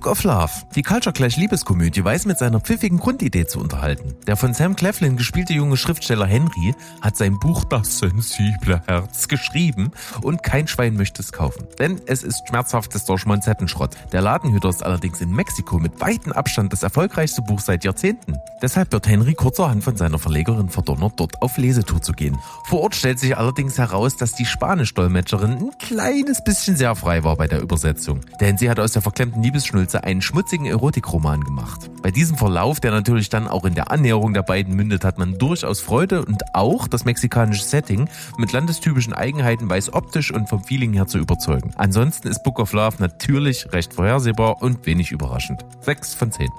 Book 0.04 0.12
of 0.12 0.24
Love. 0.24 0.50
Die 0.76 0.82
Culture 0.82 1.14
Clash 1.14 1.38
Liebeskomödie 1.38 2.04
weiß 2.04 2.26
mit 2.26 2.36
seiner 2.36 2.60
pfiffigen 2.60 2.98
Grundidee 2.98 3.46
zu 3.46 3.58
unterhalten. 3.58 4.14
Der 4.26 4.36
von 4.36 4.52
Sam 4.52 4.76
Cleflin 4.76 5.16
gespielte 5.16 5.54
junge 5.54 5.78
Schriftsteller 5.78 6.26
Henry 6.26 6.74
hat 7.00 7.16
sein 7.16 7.38
Buch 7.38 7.64
Das 7.64 8.00
sensible 8.00 8.82
Herz 8.86 9.28
geschrieben 9.28 9.92
und 10.20 10.42
kein 10.42 10.68
Schwein 10.68 10.96
möchte 10.96 11.22
es 11.22 11.32
kaufen. 11.32 11.66
Denn 11.78 12.02
es 12.04 12.22
ist 12.22 12.46
schmerzhaftester 12.46 13.16
Schmonzettenschrott. 13.16 13.96
Der 14.12 14.20
Ladenhüter 14.20 14.68
ist 14.68 14.82
allerdings 14.82 15.22
in 15.22 15.30
Mexiko 15.34 15.78
mit 15.78 15.98
weitem 16.02 16.32
Abstand 16.32 16.74
das 16.74 16.82
erfolgreichste 16.82 17.40
Buch 17.40 17.60
seit 17.60 17.82
Jahrzehnten. 17.82 18.36
Deshalb 18.60 18.92
wird 18.92 19.08
Henry 19.08 19.32
kurzerhand 19.32 19.84
von 19.84 19.96
seiner 19.96 20.18
Verlegerin 20.18 20.68
verdonnert, 20.68 21.14
dort 21.16 21.40
auf 21.40 21.56
Lesetour 21.56 22.02
zu 22.02 22.12
gehen. 22.12 22.36
Vor 22.66 22.82
Ort 22.82 22.94
stellt 22.94 23.20
sich 23.20 23.38
allerdings 23.38 23.78
heraus, 23.78 24.18
dass 24.18 24.34
die 24.34 24.44
Spanisch-Dolmetscherin 24.44 25.52
ein 25.52 25.78
kleines 25.78 26.44
bisschen 26.44 26.76
sehr 26.76 26.94
frei 26.94 27.24
war 27.24 27.36
bei 27.36 27.46
der 27.46 27.62
Übersetzung. 27.62 28.20
Denn 28.40 28.58
sie 28.58 28.68
hat 28.68 28.78
aus 28.78 28.92
der 28.92 29.00
verklemmten 29.00 29.42
Liebesschnulze 29.42 29.93
einen 30.02 30.22
schmutzigen 30.22 30.66
Erotikroman 30.66 31.44
gemacht. 31.44 31.90
Bei 32.02 32.10
diesem 32.10 32.36
Verlauf, 32.36 32.80
der 32.80 32.90
natürlich 32.90 33.28
dann 33.28 33.46
auch 33.46 33.64
in 33.64 33.76
der 33.76 33.92
Annäherung 33.92 34.34
der 34.34 34.42
beiden 34.42 34.74
mündet, 34.74 35.04
hat 35.04 35.18
man 35.18 35.38
durchaus 35.38 35.80
Freude 35.80 36.24
und 36.24 36.54
auch 36.54 36.88
das 36.88 37.04
mexikanische 37.04 37.62
Setting 37.62 38.08
mit 38.38 38.50
landestypischen 38.50 39.12
Eigenheiten 39.12 39.70
weiß 39.70 39.92
optisch 39.92 40.32
und 40.32 40.48
vom 40.48 40.64
Feeling 40.64 40.92
her 40.94 41.06
zu 41.06 41.18
überzeugen. 41.18 41.72
Ansonsten 41.76 42.26
ist 42.26 42.42
Book 42.42 42.58
of 42.58 42.72
Love 42.72 42.96
natürlich 42.98 43.72
recht 43.72 43.94
vorhersehbar 43.94 44.62
und 44.62 44.84
wenig 44.86 45.12
überraschend. 45.12 45.64
6 45.82 46.14
von 46.14 46.32
10. 46.32 46.50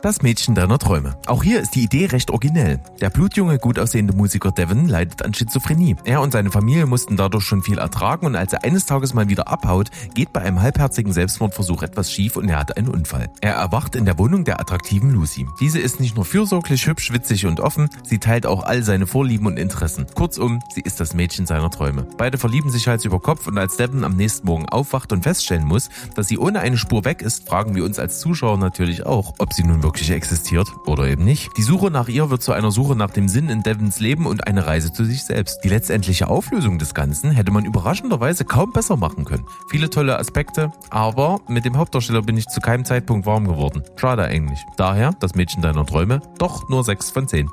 Das 0.00 0.22
Mädchen 0.22 0.54
deiner 0.54 0.78
Träume. 0.78 1.16
Auch 1.26 1.42
hier 1.42 1.60
ist 1.60 1.74
die 1.74 1.82
Idee 1.82 2.06
recht 2.06 2.30
originell. 2.30 2.78
Der 3.00 3.10
blutjunge, 3.10 3.58
gut 3.58 3.80
aussehende 3.80 4.14
Musiker 4.14 4.52
Devin 4.52 4.86
leidet 4.86 5.24
an 5.24 5.34
Schizophrenie. 5.34 5.96
Er 6.04 6.20
und 6.20 6.32
seine 6.32 6.52
Familie 6.52 6.86
mussten 6.86 7.16
dadurch 7.16 7.42
schon 7.42 7.64
viel 7.64 7.78
ertragen 7.78 8.26
und 8.26 8.36
als 8.36 8.52
er 8.52 8.62
eines 8.62 8.86
Tages 8.86 9.12
mal 9.12 9.28
wieder 9.28 9.48
abhaut, 9.48 9.90
geht 10.14 10.32
bei 10.32 10.42
einem 10.42 10.62
halbherzigen 10.62 11.12
Selbstmordversuch 11.12 11.82
etwas 11.82 12.12
schief 12.12 12.36
und 12.36 12.48
er 12.48 12.60
hat 12.60 12.76
einen 12.76 12.86
Unfall. 12.86 13.28
Er 13.40 13.54
erwacht 13.54 13.96
in 13.96 14.04
der 14.04 14.18
Wohnung 14.18 14.44
der 14.44 14.60
attraktiven 14.60 15.10
Lucy. 15.10 15.48
Diese 15.58 15.80
ist 15.80 15.98
nicht 15.98 16.14
nur 16.14 16.24
fürsorglich, 16.24 16.86
hübsch, 16.86 17.12
witzig 17.12 17.46
und 17.46 17.58
offen, 17.58 17.88
sie 18.04 18.18
teilt 18.18 18.46
auch 18.46 18.62
all 18.62 18.84
seine 18.84 19.08
Vorlieben 19.08 19.48
und 19.48 19.58
Interessen. 19.58 20.06
Kurzum, 20.14 20.60
sie 20.72 20.82
ist 20.82 21.00
das 21.00 21.12
Mädchen 21.12 21.44
seiner 21.44 21.70
Träume. 21.70 22.06
Beide 22.16 22.38
verlieben 22.38 22.70
sich 22.70 22.86
Hals 22.86 23.04
über 23.04 23.18
Kopf 23.18 23.48
und 23.48 23.58
als 23.58 23.76
Devin 23.76 24.04
am 24.04 24.14
nächsten 24.14 24.46
Morgen 24.46 24.68
aufwacht 24.68 25.12
und 25.12 25.24
feststellen 25.24 25.64
muss, 25.64 25.88
dass 26.14 26.28
sie 26.28 26.38
ohne 26.38 26.60
eine 26.60 26.76
Spur 26.76 27.04
weg 27.04 27.20
ist, 27.20 27.48
fragen 27.48 27.74
wir 27.74 27.84
uns 27.84 27.98
als 27.98 28.20
Zuschauer 28.20 28.58
natürlich 28.58 29.04
auch, 29.04 29.34
ob 29.38 29.52
sie 29.52 29.64
nun 29.64 29.82
wirklich 29.88 30.10
existiert 30.10 30.68
oder 30.84 31.04
eben 31.04 31.24
nicht. 31.24 31.56
Die 31.56 31.62
Suche 31.62 31.90
nach 31.90 32.08
ihr 32.08 32.28
wird 32.28 32.42
zu 32.42 32.52
einer 32.52 32.70
Suche 32.70 32.94
nach 32.94 33.08
dem 33.08 33.26
Sinn 33.26 33.48
in 33.48 33.62
Devins 33.62 34.00
Leben 34.00 34.26
und 34.26 34.46
eine 34.46 34.66
Reise 34.66 34.92
zu 34.92 35.02
sich 35.02 35.24
selbst. 35.24 35.60
Die 35.64 35.70
letztendliche 35.70 36.28
Auflösung 36.28 36.78
des 36.78 36.92
Ganzen 36.92 37.30
hätte 37.30 37.50
man 37.52 37.64
überraschenderweise 37.64 38.44
kaum 38.44 38.70
besser 38.70 38.98
machen 38.98 39.24
können. 39.24 39.46
Viele 39.70 39.88
tolle 39.88 40.18
Aspekte, 40.18 40.70
aber 40.90 41.40
mit 41.48 41.64
dem 41.64 41.78
Hauptdarsteller 41.78 42.20
bin 42.20 42.36
ich 42.36 42.48
zu 42.48 42.60
keinem 42.60 42.84
Zeitpunkt 42.84 43.24
warm 43.24 43.48
geworden. 43.48 43.82
Schade 43.96 44.24
eigentlich. 44.24 44.60
Daher, 44.76 45.14
das 45.20 45.34
Mädchen 45.34 45.62
deiner 45.62 45.86
Träume, 45.86 46.20
doch 46.36 46.68
nur 46.68 46.84
6 46.84 47.10
von 47.10 47.26
10. 47.26 47.48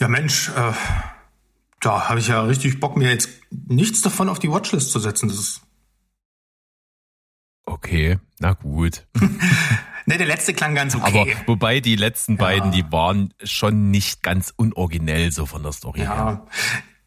Ja, 0.00 0.08
Mensch, 0.08 0.48
äh, 0.48 0.72
da 1.80 2.08
habe 2.08 2.18
ich 2.18 2.26
ja 2.26 2.42
richtig 2.42 2.80
Bock, 2.80 2.96
mir 2.96 3.08
jetzt 3.08 3.28
nichts 3.52 4.02
davon 4.02 4.28
auf 4.28 4.40
die 4.40 4.50
Watchlist 4.50 4.90
zu 4.90 4.98
setzen. 4.98 5.28
Das 5.28 5.38
ist, 5.38 5.60
Okay, 7.64 8.18
na 8.40 8.54
gut. 8.54 9.06
ne, 10.06 10.18
der 10.18 10.26
letzte 10.26 10.52
klang 10.52 10.74
ganz 10.74 10.94
okay. 10.94 11.04
Aber 11.04 11.26
wobei 11.46 11.80
die 11.80 11.96
letzten 11.96 12.36
beiden, 12.36 12.72
die 12.72 12.84
waren 12.90 13.32
schon 13.44 13.90
nicht 13.90 14.22
ganz 14.22 14.52
unoriginell 14.56 15.30
so 15.30 15.46
von 15.46 15.62
der 15.62 15.72
Story 15.72 16.00
her. 16.00 16.08
ja, 16.08 16.46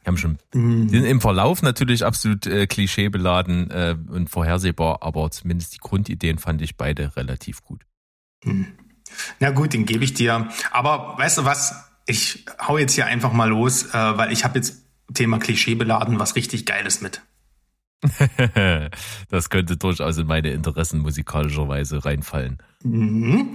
Die 0.02 0.08
haben 0.08 0.18
schon 0.18 0.38
die 0.54 0.98
sind 0.98 1.06
im 1.06 1.20
Verlauf 1.20 1.62
natürlich 1.62 2.06
absolut 2.06 2.46
äh, 2.46 2.68
klischeebeladen 2.68 3.70
äh, 3.70 3.98
und 4.10 4.30
vorhersehbar, 4.30 5.04
aber 5.04 5.30
zumindest 5.32 5.74
die 5.74 5.80
Grundideen 5.80 6.38
fand 6.38 6.62
ich 6.62 6.78
beide 6.78 7.16
relativ 7.18 7.62
gut. 7.62 7.86
na 9.40 9.50
gut, 9.50 9.74
den 9.74 9.86
gebe 9.86 10.04
ich 10.04 10.14
dir. 10.14 10.48
Aber 10.72 11.18
weißt 11.18 11.40
du 11.40 11.46
was? 11.46 11.76
Ich 12.06 12.46
hau 12.60 12.78
jetzt 12.78 12.94
hier 12.94 13.08
einfach 13.08 13.34
mal 13.34 13.50
los, 13.50 13.94
äh, 13.94 13.94
weil 13.94 14.32
ich 14.32 14.44
habe 14.46 14.60
jetzt 14.60 14.86
Thema 15.14 15.40
Klischee 15.40 15.76
beladen, 15.76 16.20
was 16.20 16.36
richtig 16.36 16.66
Geiles 16.66 17.02
mit. 17.02 17.22
das 19.30 19.50
könnte 19.50 19.78
durchaus 19.78 20.18
in 20.18 20.28
meine 20.28 20.52
Interessen 20.52 21.00
musikalischerweise 21.00 22.04
reinfallen. 22.06 22.58
Mhm. 22.84 23.50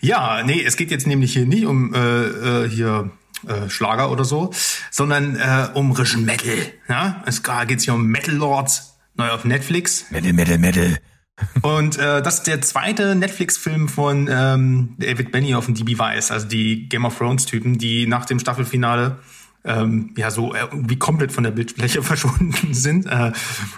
Ja, 0.00 0.42
nee, 0.44 0.62
es 0.64 0.76
geht 0.76 0.90
jetzt 0.90 1.06
nämlich 1.06 1.32
hier 1.32 1.46
nicht 1.46 1.66
um 1.66 1.94
äh, 1.94 1.98
äh, 1.98 2.68
hier 2.68 3.10
äh, 3.46 3.68
Schlager 3.68 4.10
oder 4.10 4.24
so, 4.24 4.52
sondern 4.90 5.36
äh, 5.36 5.68
um 5.74 5.92
Rischen 5.92 6.24
Metal. 6.24 6.56
Ja? 6.88 7.22
Es 7.26 7.42
geht 7.42 7.80
hier 7.82 7.94
um 7.94 8.06
Metal 8.06 8.34
Lords, 8.34 8.98
neu 9.14 9.30
auf 9.30 9.44
Netflix. 9.44 10.10
Metal, 10.10 10.32
Metal, 10.32 10.58
Metal. 10.58 10.98
Und 11.62 11.98
äh, 11.98 12.22
das 12.22 12.38
ist 12.38 12.46
der 12.46 12.62
zweite 12.62 13.14
Netflix-Film 13.14 13.88
von 13.88 14.28
ähm, 14.30 14.94
David 14.98 15.32
Benioff 15.32 15.68
und 15.68 15.78
DB 15.78 15.98
Weiss, 15.98 16.30
also 16.30 16.46
die 16.46 16.88
Game 16.88 17.04
of 17.04 17.18
Thrones-Typen, 17.18 17.76
die 17.76 18.06
nach 18.06 18.24
dem 18.24 18.38
Staffelfinale 18.38 19.18
ähm, 19.66 20.14
ja 20.16 20.30
so 20.30 20.54
irgendwie 20.54 20.98
komplett 20.98 21.32
von 21.32 21.44
der 21.44 21.50
Bildfläche 21.50 22.02
verschwunden 22.04 22.74
sind. 22.74 23.06
Äh, 23.06 23.32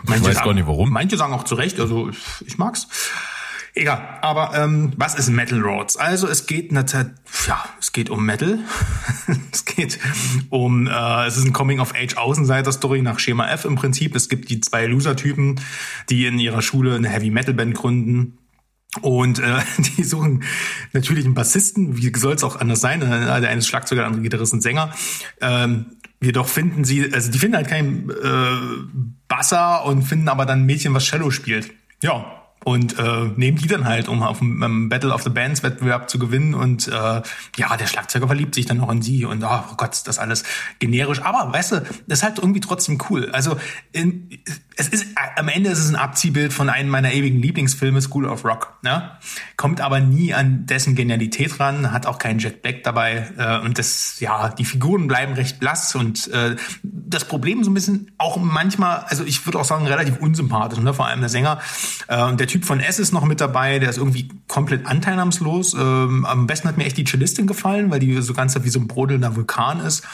manche 0.05 0.27
weiß 0.27 0.35
sagen, 0.35 0.47
gar 0.47 0.55
nicht, 0.55 0.67
warum. 0.67 0.91
Manche 0.91 1.17
sagen 1.17 1.33
auch 1.33 1.45
zu 1.45 1.55
Recht, 1.55 1.81
also 1.81 2.11
ich, 2.11 2.19
ich 2.47 2.59
mag's. 2.59 2.89
Egal, 3.75 4.19
aber 4.23 4.55
ähm, 4.57 4.93
was 4.97 5.15
ist 5.15 5.29
Metal 5.29 5.57
Lords? 5.57 5.97
Also 5.97 6.27
es 6.27 6.47
geht 6.47 6.73
natürlich, 6.73 7.13
ja, 7.47 7.65
es 7.79 7.93
geht 7.93 8.11
um 8.11 8.27
Metal. 8.27 8.59
es 9.53 9.65
geht 9.65 10.01
um, 10.51 10.89
äh, 10.89 11.27
es 11.27 11.37
ist 11.37 11.45
ein 11.45 11.53
Coming-of-Age-Außenseiter-Story 11.53 13.03
nach 13.03 13.21
Schema 13.21 13.49
F 13.49 13.65
im 13.65 13.77
Prinzip. 13.77 14.17
Es 14.17 14.29
gibt 14.29 14.51
die 14.51 14.61
zwei 14.61 14.87
Loser-Typen, 14.87 15.61
die 16.11 16.27
in 16.27 16.41
ihrer 16.41 16.61
Schule 16.61 16.97
eine 16.97 17.09
Heavy-Metal-Band 17.09 17.75
gründen. 17.75 18.39
Und 19.01 19.39
äh, 19.39 19.61
die 19.97 20.05
suchen 20.05 20.45
natürlich 20.93 21.25
einen 21.25 21.35
Bassisten, 21.35 21.97
wie 21.97 22.13
soll 22.17 22.35
es 22.35 22.45
auch 22.45 22.57
anders 22.57 22.81
sein? 22.81 23.03
Äh, 23.03 23.41
Der 23.41 23.51
eine 23.51 23.59
ist 23.59 23.69
Schlagzeuger, 23.69 24.03
der 24.03 24.07
andere 24.07 24.23
Gitarrist 24.23 24.53
und 24.53 24.63
Sänger. 24.63 24.93
Ähm, 25.41 25.87
jedoch 26.21 26.49
finden 26.49 26.85
sie, 26.85 27.13
also 27.13 27.31
die 27.31 27.39
finden 27.39 27.57
halt 27.57 27.69
keinen 27.69 28.11
äh, 28.11 29.05
Basser 29.29 29.85
und 29.85 30.03
finden 30.03 30.29
aber 30.29 30.47
dann 30.47 30.61
ein 30.61 30.67
Mädchen, 30.67 30.95
was 30.95 31.05
Cello 31.05 31.31
spielt. 31.31 31.71
Ja, 32.03 32.39
und 32.65 32.99
äh, 32.99 33.31
nehmen 33.37 33.57
die 33.57 33.69
dann 33.69 33.85
halt, 33.85 34.09
um 34.09 34.23
auf 34.23 34.41
dem 34.41 34.63
ähm, 34.63 34.89
Battle 34.89 35.15
of 35.15 35.23
the 35.23 35.31
Bands 35.31 35.63
Wettbewerb 35.63 36.11
zu 36.11 36.19
gewinnen. 36.19 36.55
Und 36.55 36.89
äh, 36.89 37.23
ja, 37.57 37.77
der 37.79 37.87
Schlagzeuger 37.87 38.27
verliebt 38.27 38.55
sich 38.55 38.67
dann 38.67 38.79
noch 38.79 38.91
in 38.91 39.01
sie 39.01 39.25
und 39.25 39.43
oh 39.45 39.75
Gott, 39.77 39.93
ist 39.93 40.09
das 40.09 40.19
alles 40.19 40.43
generisch. 40.79 41.23
Aber 41.23 41.53
weißt 41.53 41.73
du, 41.73 41.77
das 42.07 42.19
ist 42.19 42.23
halt 42.25 42.39
irgendwie 42.39 42.61
trotzdem 42.61 42.99
cool. 43.09 43.31
Also 43.31 43.57
in, 43.93 44.29
es 44.79 44.87
ist 44.89 45.07
am 45.35 45.49
Ende 45.49 45.71
ist 45.71 45.81
es 45.81 45.89
ein 45.89 45.97
Abziehbild 45.97 46.53
von 46.53 46.69
einem 46.69 46.89
meiner 46.89 47.13
ewigen 47.13 47.43
Lieblingsfilme, 47.43 48.01
School 48.01 48.27
of 48.27 48.45
Rock. 48.45 48.75
Ne? 48.83 49.11
Kommt 49.57 49.81
aber 49.81 49.99
nie 49.99 50.33
an 50.33 50.67
dessen 50.67 50.95
Genialität 50.95 51.59
ran, 51.59 51.91
hat 51.91 52.07
auch 52.07 52.19
keinen 52.19 52.39
Jack 52.39 52.63
Black 52.63 52.85
dabei. 52.85 53.29
Äh, 53.37 53.59
und 53.59 53.79
das, 53.79 54.21
ja, 54.21 54.51
die 54.51 54.65
Figuren 54.65 55.09
bleiben 55.09 55.35
recht 55.35 55.59
blass 55.59 55.97
und 55.97 56.29
äh, 56.29 56.55
das 56.85 57.25
Problem 57.25 57.65
so 57.65 57.71
ein 57.71 57.75
bisschen 57.75 58.13
auch 58.19 58.37
manchmal, 58.37 59.01
also 59.09 59.25
ich 59.25 59.45
würde 59.47 59.59
auch 59.59 59.65
sagen, 59.65 59.85
relativ 59.85 60.19
unsympathisch, 60.19 60.79
ne? 60.79 60.95
vor 60.95 61.09
allem 61.09 61.21
der 61.21 61.29
Sänger. 61.29 61.59
Äh, 62.07 62.37
der 62.37 62.47
Typ 62.47 62.65
von 62.65 62.79
S 62.79 63.01
ist 63.01 63.13
noch 63.13 63.25
mit 63.25 63.41
dabei, 63.41 63.81
der 63.81 63.91
ist 63.91 63.99
irgendwie 63.99 64.29
komplett 64.47 64.87
anteilnahmslos. 64.87 65.75
Ähm, 65.75 66.25
am 66.25 66.47
besten 66.47 66.69
hat 66.69 66.79
mir 66.79 66.85
echt 66.85 66.97
die 66.97 67.05
Cellistin 67.05 67.49
gefallen, 67.49 67.91
weil 67.91 67.99
die 67.99 68.23
so 68.23 68.33
ganz 68.33 68.57
wie 68.63 68.71
so 68.71 68.79
ein 68.79 68.87
brodelnder 68.87 69.35
Vulkan 69.35 69.81
ist. 69.81 70.05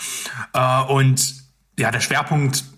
Äh, 0.55 0.83
und 0.85 1.35
ja, 1.79 1.91
der 1.91 2.01
Schwerpunkt 2.01 2.61
äh, 2.61 2.74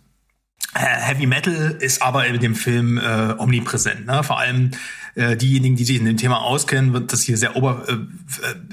Heavy 0.75 1.27
Metal 1.27 1.77
ist 1.81 2.03
aber 2.03 2.27
in 2.27 2.39
dem 2.41 2.55
Film 2.55 2.99
äh, 2.99 3.35
omnipräsent. 3.39 4.07
Ne? 4.07 4.23
Vor 4.23 4.39
allem 4.39 4.73
äh, 5.17 5.35
diejenigen, 5.37 5.77
die 5.77 5.85
sich 5.85 5.99
in 5.99 6.05
dem 6.05 6.19
Thema 6.19 6.43
auskennen, 6.43 6.93
wird 6.93 7.11
das 7.11 7.23
hier 7.23 7.39
sehr 7.39 7.57
ober, 7.57 7.85
äh, 7.89 7.97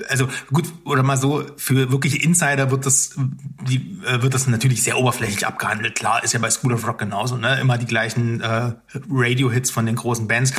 also 0.09 0.27
gut 0.51 0.65
oder 0.83 1.01
mal 1.01 1.15
so 1.15 1.45
für 1.55 1.89
wirkliche 1.91 2.21
Insider 2.21 2.69
wird 2.69 2.85
das, 2.85 3.15
die, 3.61 3.97
äh, 4.05 4.21
wird 4.21 4.33
das 4.33 4.47
natürlich 4.47 4.83
sehr 4.83 4.97
oberflächlich 4.97 5.47
abgehandelt. 5.47 5.95
Klar, 5.95 6.21
ist 6.23 6.33
ja 6.33 6.39
bei 6.39 6.49
School 6.49 6.73
of 6.73 6.85
Rock 6.85 6.99
genauso, 6.99 7.37
ne? 7.37 7.59
Immer 7.61 7.77
die 7.77 7.85
gleichen 7.85 8.41
äh, 8.41 8.73
Radio-Hits 9.09 9.71
von 9.71 9.85
den 9.85 9.95
großen 9.95 10.27
Bands, 10.27 10.53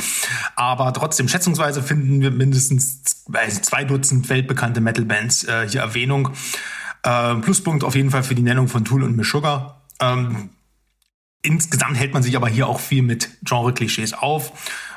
aber 0.55 0.91
trotzdem 0.91 1.27
schätzungsweise 1.27 1.83
finden 1.83 2.19
wir 2.19 2.31
mindestens 2.31 3.03
zwei 3.03 3.83
Dutzend 3.83 4.27
weltbekannte 4.29 4.81
Metal-Bands 4.81 5.43
äh, 5.43 5.69
hier 5.69 5.81
Erwähnung. 5.81 6.29
Äh, 7.03 7.35
Pluspunkt 7.35 7.83
auf 7.83 7.95
jeden 7.95 8.09
Fall 8.09 8.23
für 8.23 8.33
die 8.33 8.41
Nennung 8.41 8.67
von 8.67 8.85
Tool 8.85 9.03
und 9.03 9.15
Meshuggah. 9.15 9.81
Ähm, 9.99 10.49
Insgesamt 11.45 11.97
hält 11.97 12.13
man 12.13 12.23
sich 12.23 12.35
aber 12.35 12.47
hier 12.47 12.67
auch 12.67 12.79
viel 12.79 13.03
mit 13.03 13.29
Genre-Klischees 13.43 14.13
auf. 14.13 14.51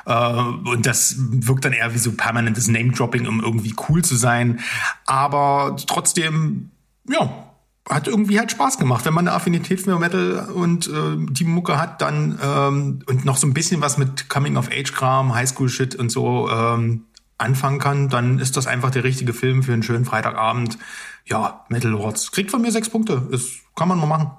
Äh, 0.05 0.33
und 0.33 0.85
das 0.85 1.15
wirkt 1.17 1.65
dann 1.65 1.73
eher 1.73 1.93
wie 1.93 1.99
so 1.99 2.11
permanentes 2.11 2.67
Name-Dropping, 2.67 3.27
um 3.27 3.41
irgendwie 3.41 3.75
cool 3.87 4.03
zu 4.03 4.15
sein. 4.15 4.59
Aber 5.05 5.75
trotzdem, 5.87 6.71
ja, 7.07 7.49
hat 7.89 8.07
irgendwie 8.07 8.39
halt 8.39 8.51
Spaß 8.51 8.77
gemacht. 8.77 9.05
Wenn 9.05 9.13
man 9.13 9.27
eine 9.27 9.35
Affinität 9.35 9.81
für 9.81 9.97
Metal 9.97 10.49
und 10.53 10.87
äh, 10.87 11.17
die 11.31 11.43
Mucke 11.43 11.79
hat, 11.79 12.01
dann 12.01 12.39
ähm, 12.41 12.99
und 13.07 13.25
noch 13.25 13.37
so 13.37 13.47
ein 13.47 13.53
bisschen 13.53 13.81
was 13.81 13.97
mit 13.97 14.29
Coming-of-Age-Kram, 14.29 15.33
Highschool-Shit 15.33 15.95
und 15.95 16.11
so 16.11 16.49
ähm, 16.49 17.05
anfangen 17.39 17.79
kann, 17.79 18.09
dann 18.09 18.39
ist 18.39 18.57
das 18.57 18.67
einfach 18.67 18.91
der 18.91 19.03
richtige 19.03 19.33
Film 19.33 19.63
für 19.63 19.73
einen 19.73 19.83
schönen 19.83 20.05
Freitagabend. 20.05 20.77
Ja, 21.25 21.65
Metal 21.69 21.91
Lords. 21.91 22.31
Kriegt 22.31 22.51
von 22.51 22.61
mir 22.61 22.71
sechs 22.71 22.89
Punkte. 22.89 23.27
Das 23.31 23.47
kann 23.75 23.87
man 23.87 23.97
mal 23.97 24.05
machen. 24.05 24.31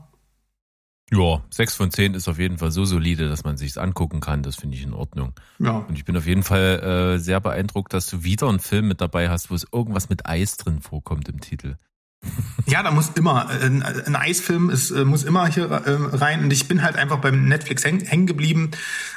Ja, 1.13 1.43
sechs 1.51 1.75
von 1.75 1.91
zehn 1.91 2.15
ist 2.15 2.29
auf 2.29 2.39
jeden 2.39 2.59
Fall 2.59 2.71
so 2.71 2.85
solide, 2.85 3.29
dass 3.29 3.43
man 3.43 3.57
sich's 3.57 3.77
angucken 3.79 4.21
kann. 4.21 4.43
Das 4.43 4.57
finde 4.57 4.77
ich 4.77 4.85
in 4.85 4.93
Ordnung. 4.93 5.33
Ja. 5.59 5.85
Und 5.89 5.97
ich 5.97 6.05
bin 6.05 6.17
auf 6.17 6.27
jeden 6.27 6.45
Fall 6.45 7.17
äh, 7.17 7.19
sehr 7.19 7.41
beeindruckt, 7.41 7.93
dass 7.93 8.07
du 8.07 8.23
wieder 8.23 8.49
einen 8.49 8.61
Film 8.61 8.87
mit 8.87 9.01
dabei 9.01 9.29
hast, 9.29 9.51
wo 9.51 9.55
es 9.55 9.67
irgendwas 9.73 10.09
mit 10.09 10.27
Eis 10.27 10.57
drin 10.57 10.81
vorkommt 10.81 11.29
im 11.29 11.41
Titel. 11.41 11.77
Ja, 12.67 12.83
da 12.83 12.91
muss 12.91 13.11
immer 13.15 13.49
ein, 13.49 13.83
ein 13.83 14.15
Eisfilm 14.15 14.69
ist 14.69 14.91
äh, 14.91 15.05
muss 15.07 15.25
immer 15.25 15.47
hier 15.47 15.65
äh, 15.71 16.17
rein 16.17 16.45
und 16.45 16.53
ich 16.53 16.69
bin 16.69 16.83
halt 16.83 16.97
einfach 16.97 17.19
beim 17.19 17.49
Netflix 17.49 17.83
hängen 17.83 18.05
häng 18.05 18.27
geblieben 18.27 18.73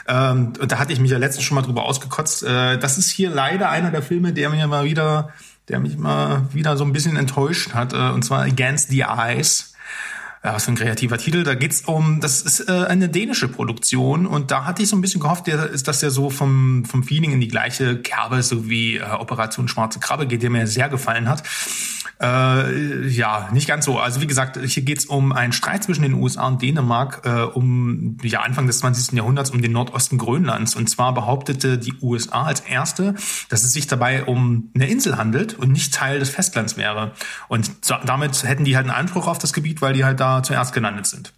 ähm, 0.07 0.53
und 0.59 0.71
da 0.71 0.79
hatte 0.79 0.93
ich 0.93 1.01
mich 1.01 1.11
ja 1.11 1.17
letztens 1.17 1.43
schon 1.43 1.55
mal 1.55 1.61
drüber 1.63 1.83
ausgekotzt. 1.83 2.43
Äh, 2.43 2.77
das 2.79 2.97
ist 2.97 3.11
hier 3.11 3.29
leider 3.29 3.69
einer 3.69 3.91
der 3.91 4.01
Filme, 4.01 4.31
der 4.31 4.49
mir 4.49 4.67
mal 4.67 4.85
wieder, 4.85 5.33
der 5.67 5.81
mich 5.81 5.97
mal 5.97 6.47
wieder 6.53 6.77
so 6.77 6.85
ein 6.85 6.93
bisschen 6.93 7.17
enttäuscht 7.17 7.73
hat 7.73 7.91
äh, 7.91 8.11
und 8.11 8.23
zwar 8.23 8.43
Against 8.43 8.89
the 8.89 9.03
Ice 9.03 9.72
ja, 10.43 10.53
was 10.53 10.65
für 10.65 10.73
ein 10.73 10.75
kreativer 10.75 11.17
Titel. 11.17 11.43
Da 11.43 11.55
geht's 11.55 11.81
um, 11.81 12.19
das 12.19 12.41
ist 12.41 12.67
äh, 12.67 12.85
eine 12.85 13.07
dänische 13.07 13.47
Produktion 13.47 14.25
und 14.25 14.51
da 14.51 14.65
hatte 14.65 14.83
ich 14.83 14.89
so 14.89 14.95
ein 14.95 15.01
bisschen 15.01 15.21
gehofft, 15.21 15.47
der, 15.47 15.69
ist, 15.69 15.87
dass 15.87 16.01
der 16.01 16.11
so 16.11 16.29
vom, 16.29 16.83
vom 16.85 17.03
Feeling 17.03 17.31
in 17.31 17.39
die 17.39 17.47
gleiche 17.47 18.01
Kerbe, 18.01 18.43
so 18.43 18.69
wie 18.69 18.97
äh, 18.97 19.03
Operation 19.03 19.67
Schwarze 19.67 19.99
Krabbe 19.99 20.27
geht, 20.27 20.43
der 20.43 20.49
mir 20.49 20.67
sehr 20.67 20.89
gefallen 20.89 21.29
hat. 21.29 21.43
Äh, 22.21 23.07
ja, 23.07 23.49
nicht 23.51 23.67
ganz 23.67 23.85
so. 23.85 23.99
Also 23.99 24.21
wie 24.21 24.27
gesagt, 24.27 24.57
hier 24.57 24.83
geht's 24.83 25.05
um 25.05 25.31
einen 25.31 25.51
Streit 25.51 25.83
zwischen 25.83 26.03
den 26.03 26.13
USA 26.13 26.47
und 26.47 26.61
Dänemark 26.61 27.21
äh, 27.25 27.41
um 27.41 28.17
ja 28.23 28.41
Anfang 28.41 28.67
des 28.67 28.79
20. 28.79 29.13
Jahrhunderts 29.13 29.49
um 29.49 29.61
den 29.61 29.71
Nordosten 29.73 30.17
Grönlands. 30.17 30.75
Und 30.75 30.89
zwar 30.89 31.13
behauptete 31.13 31.77
die 31.77 31.93
USA 32.01 32.43
als 32.43 32.61
erste, 32.61 33.15
dass 33.49 33.63
es 33.63 33.73
sich 33.73 33.87
dabei 33.87 34.23
um 34.23 34.69
eine 34.73 34.87
Insel 34.87 35.17
handelt 35.17 35.55
und 35.55 35.71
nicht 35.71 35.93
Teil 35.93 36.19
des 36.19 36.29
Festlands 36.29 36.77
wäre. 36.77 37.11
Und 37.49 37.71
so, 37.83 37.95
damit 38.05 38.41
hätten 38.43 38.63
die 38.63 38.75
halt 38.77 38.85
einen 38.85 38.95
Anspruch 38.95 39.27
auf 39.27 39.37
das 39.37 39.51
Gebiet, 39.51 39.81
weil 39.81 39.93
die 39.93 40.05
halt 40.05 40.19
da 40.19 40.32
zuerst 40.41 40.73
gelandet 40.73 41.05
sind. 41.05 41.33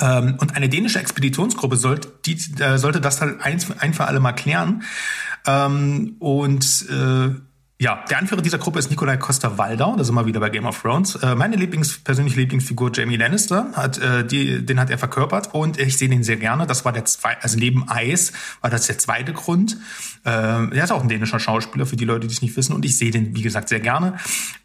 Ähm, 0.00 0.36
und 0.40 0.56
eine 0.56 0.68
dänische 0.68 0.98
Expeditionsgruppe 0.98 1.76
sollte, 1.76 2.12
die, 2.26 2.38
äh, 2.60 2.78
sollte 2.78 3.00
das 3.00 3.20
halt 3.20 3.40
ein, 3.40 3.60
ein 3.78 3.94
für 3.94 4.06
alle 4.06 4.20
mal 4.20 4.32
klären. 4.32 4.82
Ähm, 5.46 6.16
und 6.18 6.86
äh, 6.90 7.30
ja, 7.80 8.04
der 8.10 8.18
Anführer 8.18 8.42
dieser 8.42 8.58
Gruppe 8.58 8.80
ist 8.80 8.90
Nikolai 8.90 9.18
Costa-Waldau, 9.18 9.94
da 9.94 10.02
sind 10.02 10.12
wir 10.16 10.26
wieder 10.26 10.40
bei 10.40 10.50
Game 10.50 10.66
of 10.66 10.82
Thrones. 10.82 11.14
Äh, 11.14 11.36
meine 11.36 11.54
Lieblings, 11.54 11.98
persönliche 11.98 12.40
Lieblingsfigur 12.40 12.90
Jamie 12.92 13.16
Lannister, 13.16 13.70
hat, 13.74 13.98
äh, 13.98 14.26
die, 14.26 14.66
den 14.66 14.80
hat 14.80 14.90
er 14.90 14.98
verkörpert 14.98 15.54
und 15.54 15.78
ich 15.78 15.96
sehe 15.96 16.08
den 16.08 16.24
sehr 16.24 16.38
gerne. 16.38 16.66
Das 16.66 16.84
war 16.84 16.92
der 16.92 17.04
zweite, 17.04 17.40
also 17.40 17.56
neben 17.56 17.88
Eis 17.88 18.32
war 18.62 18.70
das 18.70 18.88
der 18.88 18.98
zweite 18.98 19.32
Grund. 19.32 19.76
Äh, 20.24 20.30
er 20.30 20.84
ist 20.84 20.90
auch 20.90 21.00
ein 21.00 21.08
dänischer 21.08 21.38
Schauspieler, 21.38 21.86
für 21.86 21.94
die 21.94 22.04
Leute, 22.04 22.26
die 22.26 22.34
es 22.34 22.42
nicht 22.42 22.56
wissen 22.56 22.72
und 22.72 22.84
ich 22.84 22.98
sehe 22.98 23.12
den, 23.12 23.36
wie 23.36 23.42
gesagt, 23.42 23.68
sehr 23.68 23.78
gerne. 23.78 24.16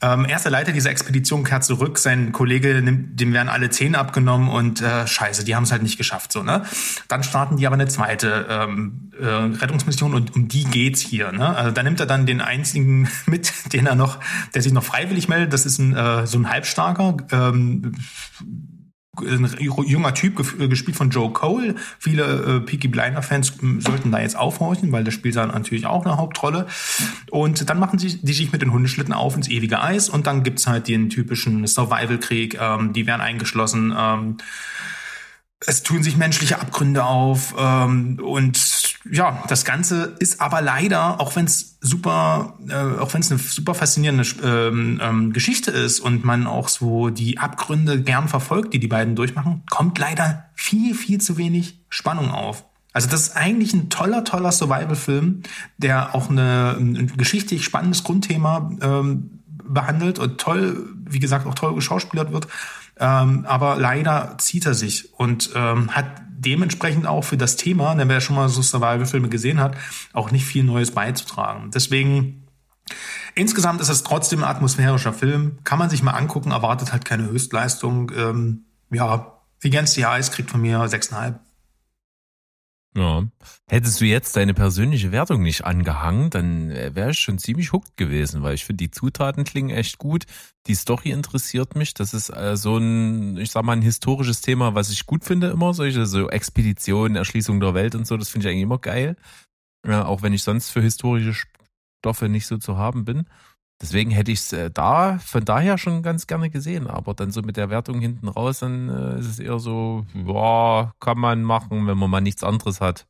Ähm, 0.02 0.26
er 0.26 0.38
ist 0.38 0.44
der 0.44 0.52
Leiter 0.52 0.72
dieser 0.72 0.90
Expedition, 0.90 1.44
kehrt 1.44 1.64
zurück, 1.64 2.00
sein 2.00 2.32
Kollege, 2.32 2.82
nimmt, 2.82 3.20
dem 3.20 3.32
werden 3.32 3.50
alle 3.50 3.70
Zähne 3.70 4.00
abgenommen 4.00 4.50
und 4.50 4.82
äh, 4.82 5.06
scheiße, 5.06 5.44
die 5.44 5.56
haben 5.56 5.66
es 5.66 5.72
halt 5.72 5.84
nicht 5.84 6.00
geschafft. 6.00 6.32
so 6.32 6.42
ne? 6.42 6.64
Dann 7.10 7.22
starten 7.22 7.58
die 7.58 7.68
aber 7.68 7.76
eine 7.76 7.88
zweite 7.88 8.48
ähm, 8.50 9.12
äh, 9.20 9.26
Rettungsmission 9.26 10.16
und 10.16 10.36
um 10.36 10.48
die 10.48 10.64
geht's 10.64 11.00
hier. 11.00 11.32
Ne? 11.32 11.56
Also 11.56 11.70
da 11.70 11.84
nimmt 11.84 12.00
er 12.00 12.08
dann 12.08 12.26
den 12.26 12.42
einzigen 12.42 13.03
mit, 13.26 13.52
den 13.74 13.86
er 13.86 13.96
noch, 13.96 14.20
der 14.54 14.62
sich 14.62 14.74
noch 14.74 14.84
freiwillig 14.84 15.28
meldet. 15.28 15.54
Das 15.54 15.66
ist 15.66 15.80
ein, 15.80 15.96
äh, 15.96 16.28
so 16.28 16.38
ein 16.38 16.50
Halbstarker, 16.50 17.18
ähm, 17.32 17.94
ein 19.22 19.48
junger 19.60 20.16
Typ, 20.16 20.38
gespielt 20.70 20.98
von 20.98 21.12
Joe 21.12 21.32
Cole. 21.32 21.76
Viele 22.00 22.24
äh, 22.24 22.60
Peaky 22.62 22.88
Blinder-Fans 22.88 23.54
hm, 23.60 23.80
sollten 23.80 24.12
da 24.12 24.20
jetzt 24.20 24.36
aufhorchen, 24.36 24.92
weil 24.92 25.04
der 25.04 25.12
spielt 25.12 25.36
da 25.36 25.46
natürlich 25.46 25.86
auch 25.86 26.04
eine 26.04 26.18
Hauptrolle. 26.18 26.66
Und 27.30 27.70
dann 27.70 27.80
machen 27.80 28.00
sie 28.00 28.20
die 28.22 28.34
sich 28.34 28.52
mit 28.52 28.64
den 28.64 28.74
Hundeschlitten 28.74 29.14
auf 29.14 29.36
ins 29.36 29.50
ewige 29.50 29.82
Eis 29.82 30.10
und 30.10 30.26
dann 30.26 30.42
gibt's 30.42 30.66
halt 30.66 30.88
den 30.88 31.10
typischen 31.10 31.68
Survival-Krieg. 31.68 32.58
Ähm, 32.60 32.94
die 32.94 33.06
werden 33.06 33.22
eingeschlossen. 33.22 33.94
Ähm, 33.96 34.38
es 35.66 35.84
tun 35.84 36.04
sich 36.04 36.18
menschliche 36.18 36.60
Abgründe 36.60 37.06
auf 37.06 37.56
ähm, 37.58 38.20
und 38.20 38.58
ja, 39.12 39.44
das 39.48 39.66
Ganze 39.66 40.16
ist 40.20 40.40
aber 40.40 40.62
leider, 40.62 41.20
auch 41.20 41.36
wenn 41.36 41.46
es 41.46 41.78
super, 41.82 42.58
äh, 42.70 43.00
auch 43.00 43.14
wenn 43.14 43.22
es 43.22 43.32
eine 43.32 43.40
super 43.40 43.74
faszinierende 43.74 44.24
ähm, 44.44 45.00
ähm, 45.04 45.34
Geschichte 45.34 45.72
ist 45.72 46.00
und 46.00 46.24
man 46.24 46.48
auch 46.48 46.70
so 46.70 47.10
die 47.10 47.38
Abgründe 47.38 48.02
gern 48.02 48.28
verfolgt, 48.28 48.74
die 48.74 48.80
die 48.80 48.88
beiden 48.88 49.16
durchmachen, 49.16 49.64
kommt 49.70 50.00
leider 50.00 50.46
viel, 50.54 50.96
viel 50.96 51.20
zu 51.20 51.38
wenig 51.38 51.82
Spannung 51.90 52.32
auf. 52.32 52.66
Also 52.94 53.10
das 53.10 53.22
ist 53.22 53.36
eigentlich 53.36 53.74
ein 53.74 53.90
toller, 53.90 54.24
toller 54.24 54.52
Survival-Film, 54.52 55.42
der 55.78 56.16
auch 56.16 56.30
eine, 56.30 56.78
ein 56.80 57.12
geschichtlich 57.18 57.66
spannendes 57.66 58.04
Grundthema 58.04 58.72
ähm, 58.82 59.40
behandelt 59.64 60.20
und 60.20 60.40
toll, 60.40 60.94
wie 61.10 61.20
gesagt, 61.20 61.48
auch 61.48 61.56
toll 61.56 61.74
geschauspielert 61.76 62.32
wird. 62.32 62.48
Ähm, 63.00 63.46
aber 63.48 63.76
leider 63.78 64.36
zieht 64.38 64.66
er 64.66 64.76
sich 64.76 65.14
und 65.16 65.50
ähm, 65.56 65.92
hat 65.92 66.06
dementsprechend 66.46 67.08
auch 67.08 67.24
für 67.24 67.38
das 67.38 67.56
Thema, 67.56 67.96
denn 67.96 68.10
wer 68.10 68.22
schon 68.22 68.36
mal 68.36 68.50
so 68.50 68.62
Survival-Filme 68.62 69.30
gesehen 69.30 69.60
hat, 69.60 69.76
auch 70.14 70.32
nicht 70.32 70.46
viel 70.46 70.64
Neues 70.64 70.92
beizutragen. 70.92 71.72
Deswegen 71.74 72.48
insgesamt 73.36 73.82
ist 73.82 73.90
es 73.90 74.04
trotzdem 74.04 74.44
ein 74.44 74.50
atmosphärischer 74.50 75.14
Film, 75.14 75.60
kann 75.64 75.80
man 75.80 75.90
sich 75.90 76.04
mal 76.04 76.12
angucken, 76.12 76.52
erwartet 76.52 76.92
halt 76.92 77.06
keine 77.06 77.30
Höchstleistung. 77.30 78.12
Ähm, 78.16 78.66
ja, 78.92 79.40
Against 79.64 79.96
the 79.96 80.02
Eyes 80.04 80.32
kriegt 80.32 80.52
von 80.52 80.62
mir 80.62 80.80
6,5. 80.80 81.36
Ja. 82.96 83.24
Hättest 83.68 84.02
du 84.02 84.06
jetzt 84.06 84.36
deine 84.36 84.54
persönliche 84.54 85.12
Wertung 85.12 85.42
nicht 85.42 85.66
angehangen, 85.66 86.30
dann 86.30 86.70
wäre 86.70 87.10
ich 87.10 87.20
schon 87.20 87.40
ziemlich 87.40 87.74
hooked 87.74 87.98
gewesen, 87.98 88.44
weil 88.44 88.54
ich 88.54 88.66
finde, 88.66 88.84
die 88.84 88.92
Zutaten 88.92 89.46
klingen 89.46 89.72
echt 89.72 89.98
gut. 89.98 90.26
Die 90.68 90.76
Story 90.76 91.10
interessiert 91.10 91.76
mich. 91.76 91.96
Das 91.96 92.14
ist 92.14 92.30
äh, 92.30 92.56
so 92.56 92.78
ein, 92.78 93.38
ich 93.38 93.50
sag 93.50 93.64
mal, 93.64 93.74
ein 93.74 93.82
historisches 93.82 94.42
Thema, 94.42 94.76
was 94.76 94.92
ich 94.92 95.08
gut 95.08 95.24
finde 95.24 95.48
immer. 95.48 95.74
Solche 95.74 96.06
so 96.06 96.30
Expeditionen, 96.30 97.16
Erschließung 97.16 97.60
der 97.60 97.74
Welt 97.74 97.96
und 97.96 98.06
so, 98.06 98.16
das 98.16 98.30
finde 98.30 98.48
ich 98.48 98.52
eigentlich 98.52 98.64
immer 98.64 98.80
geil. 98.80 99.18
Ja, 99.88 100.06
auch 100.06 100.22
wenn 100.22 100.34
ich 100.34 100.44
sonst 100.44 100.70
für 100.70 100.82
historische 100.82 101.34
Stoffe 102.00 102.30
nicht 102.30 102.46
so 102.46 102.58
zu 102.58 102.78
haben 102.78 103.06
bin. 103.06 103.26
Deswegen 103.84 104.12
hätte 104.12 104.32
ich 104.32 104.40
es 104.40 104.54
äh, 104.54 104.72
da 104.72 105.20
von 105.20 105.44
daher 105.44 105.78
schon 105.78 106.04
ganz 106.04 106.26
gerne 106.26 106.50
gesehen, 106.50 106.88
aber 106.88 107.14
dann 107.14 107.32
so 107.32 107.42
mit 107.42 107.58
der 107.58 107.70
Wertung 107.70 108.00
hinten 108.00 108.30
raus, 108.30 108.60
dann 108.60 108.88
äh, 108.88 109.20
ist 109.20 109.28
es 109.28 109.40
eher 109.40 109.60
so, 109.60 110.06
ja, 110.14 110.94
kann 111.02 111.20
man 111.20 111.44
machen, 111.44 111.86
wenn 111.86 111.98
man 111.98 112.10
mal 112.10 112.22
nichts 112.22 112.46
anderes 112.46 112.80
hat. 112.80 113.06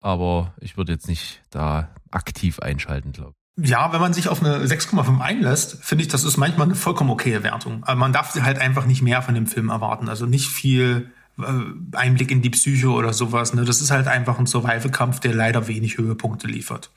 aber 0.00 0.54
ich 0.60 0.76
würde 0.76 0.92
jetzt 0.92 1.08
nicht 1.08 1.42
da 1.50 1.88
aktiv 2.12 2.60
einschalten, 2.60 3.10
glaube 3.10 3.34
Ja, 3.56 3.92
wenn 3.92 4.00
man 4.00 4.12
sich 4.12 4.28
auf 4.28 4.40
eine 4.40 4.64
6,5 4.64 5.18
einlässt, 5.18 5.82
finde 5.84 6.04
ich, 6.04 6.08
das 6.08 6.22
ist 6.22 6.36
manchmal 6.36 6.68
eine 6.68 6.76
vollkommen 6.76 7.10
okaye 7.10 7.42
Wertung. 7.42 7.82
Aber 7.82 7.96
man 7.96 8.12
darf 8.12 8.32
halt 8.40 8.60
einfach 8.60 8.86
nicht 8.86 9.02
mehr 9.02 9.20
von 9.20 9.34
dem 9.34 9.48
Film 9.48 9.68
erwarten. 9.68 10.08
Also 10.08 10.26
nicht 10.26 10.46
viel 10.46 11.10
äh, 11.40 11.96
Einblick 11.96 12.30
in 12.30 12.40
die 12.40 12.50
Psyche 12.50 12.90
oder 12.90 13.12
sowas. 13.12 13.52
Ne? 13.52 13.64
Das 13.64 13.80
ist 13.80 13.90
halt 13.90 14.06
einfach 14.06 14.38
ein 14.38 14.46
Survival-Kampf, 14.46 15.18
der 15.18 15.34
leider 15.34 15.66
wenig 15.66 15.98
Höhepunkte 15.98 16.46
liefert. 16.46 16.92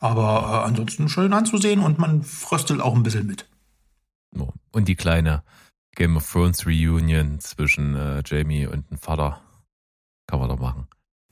Aber 0.00 0.62
äh, 0.64 0.68
ansonsten 0.68 1.08
schön 1.08 1.32
anzusehen 1.32 1.80
und 1.80 1.98
man 1.98 2.22
fröstelt 2.22 2.80
auch 2.80 2.94
ein 2.94 3.02
bisschen 3.02 3.26
mit. 3.26 3.46
ich. 4.32 4.40
Oh. 4.40 4.52
Und 4.72 4.88
die 4.88 4.96
kleine 4.96 5.42
Game 5.94 6.16
of 6.16 6.30
Thrones 6.30 6.66
Reunion 6.66 7.38
zwischen 7.40 7.94
äh, 7.94 8.22
Jamie 8.24 8.66
und 8.66 8.90
dem 8.90 8.98
Vater 8.98 9.40
kann 10.26 10.40
man 10.40 10.48
doch 10.48 10.58
machen. 10.58 10.86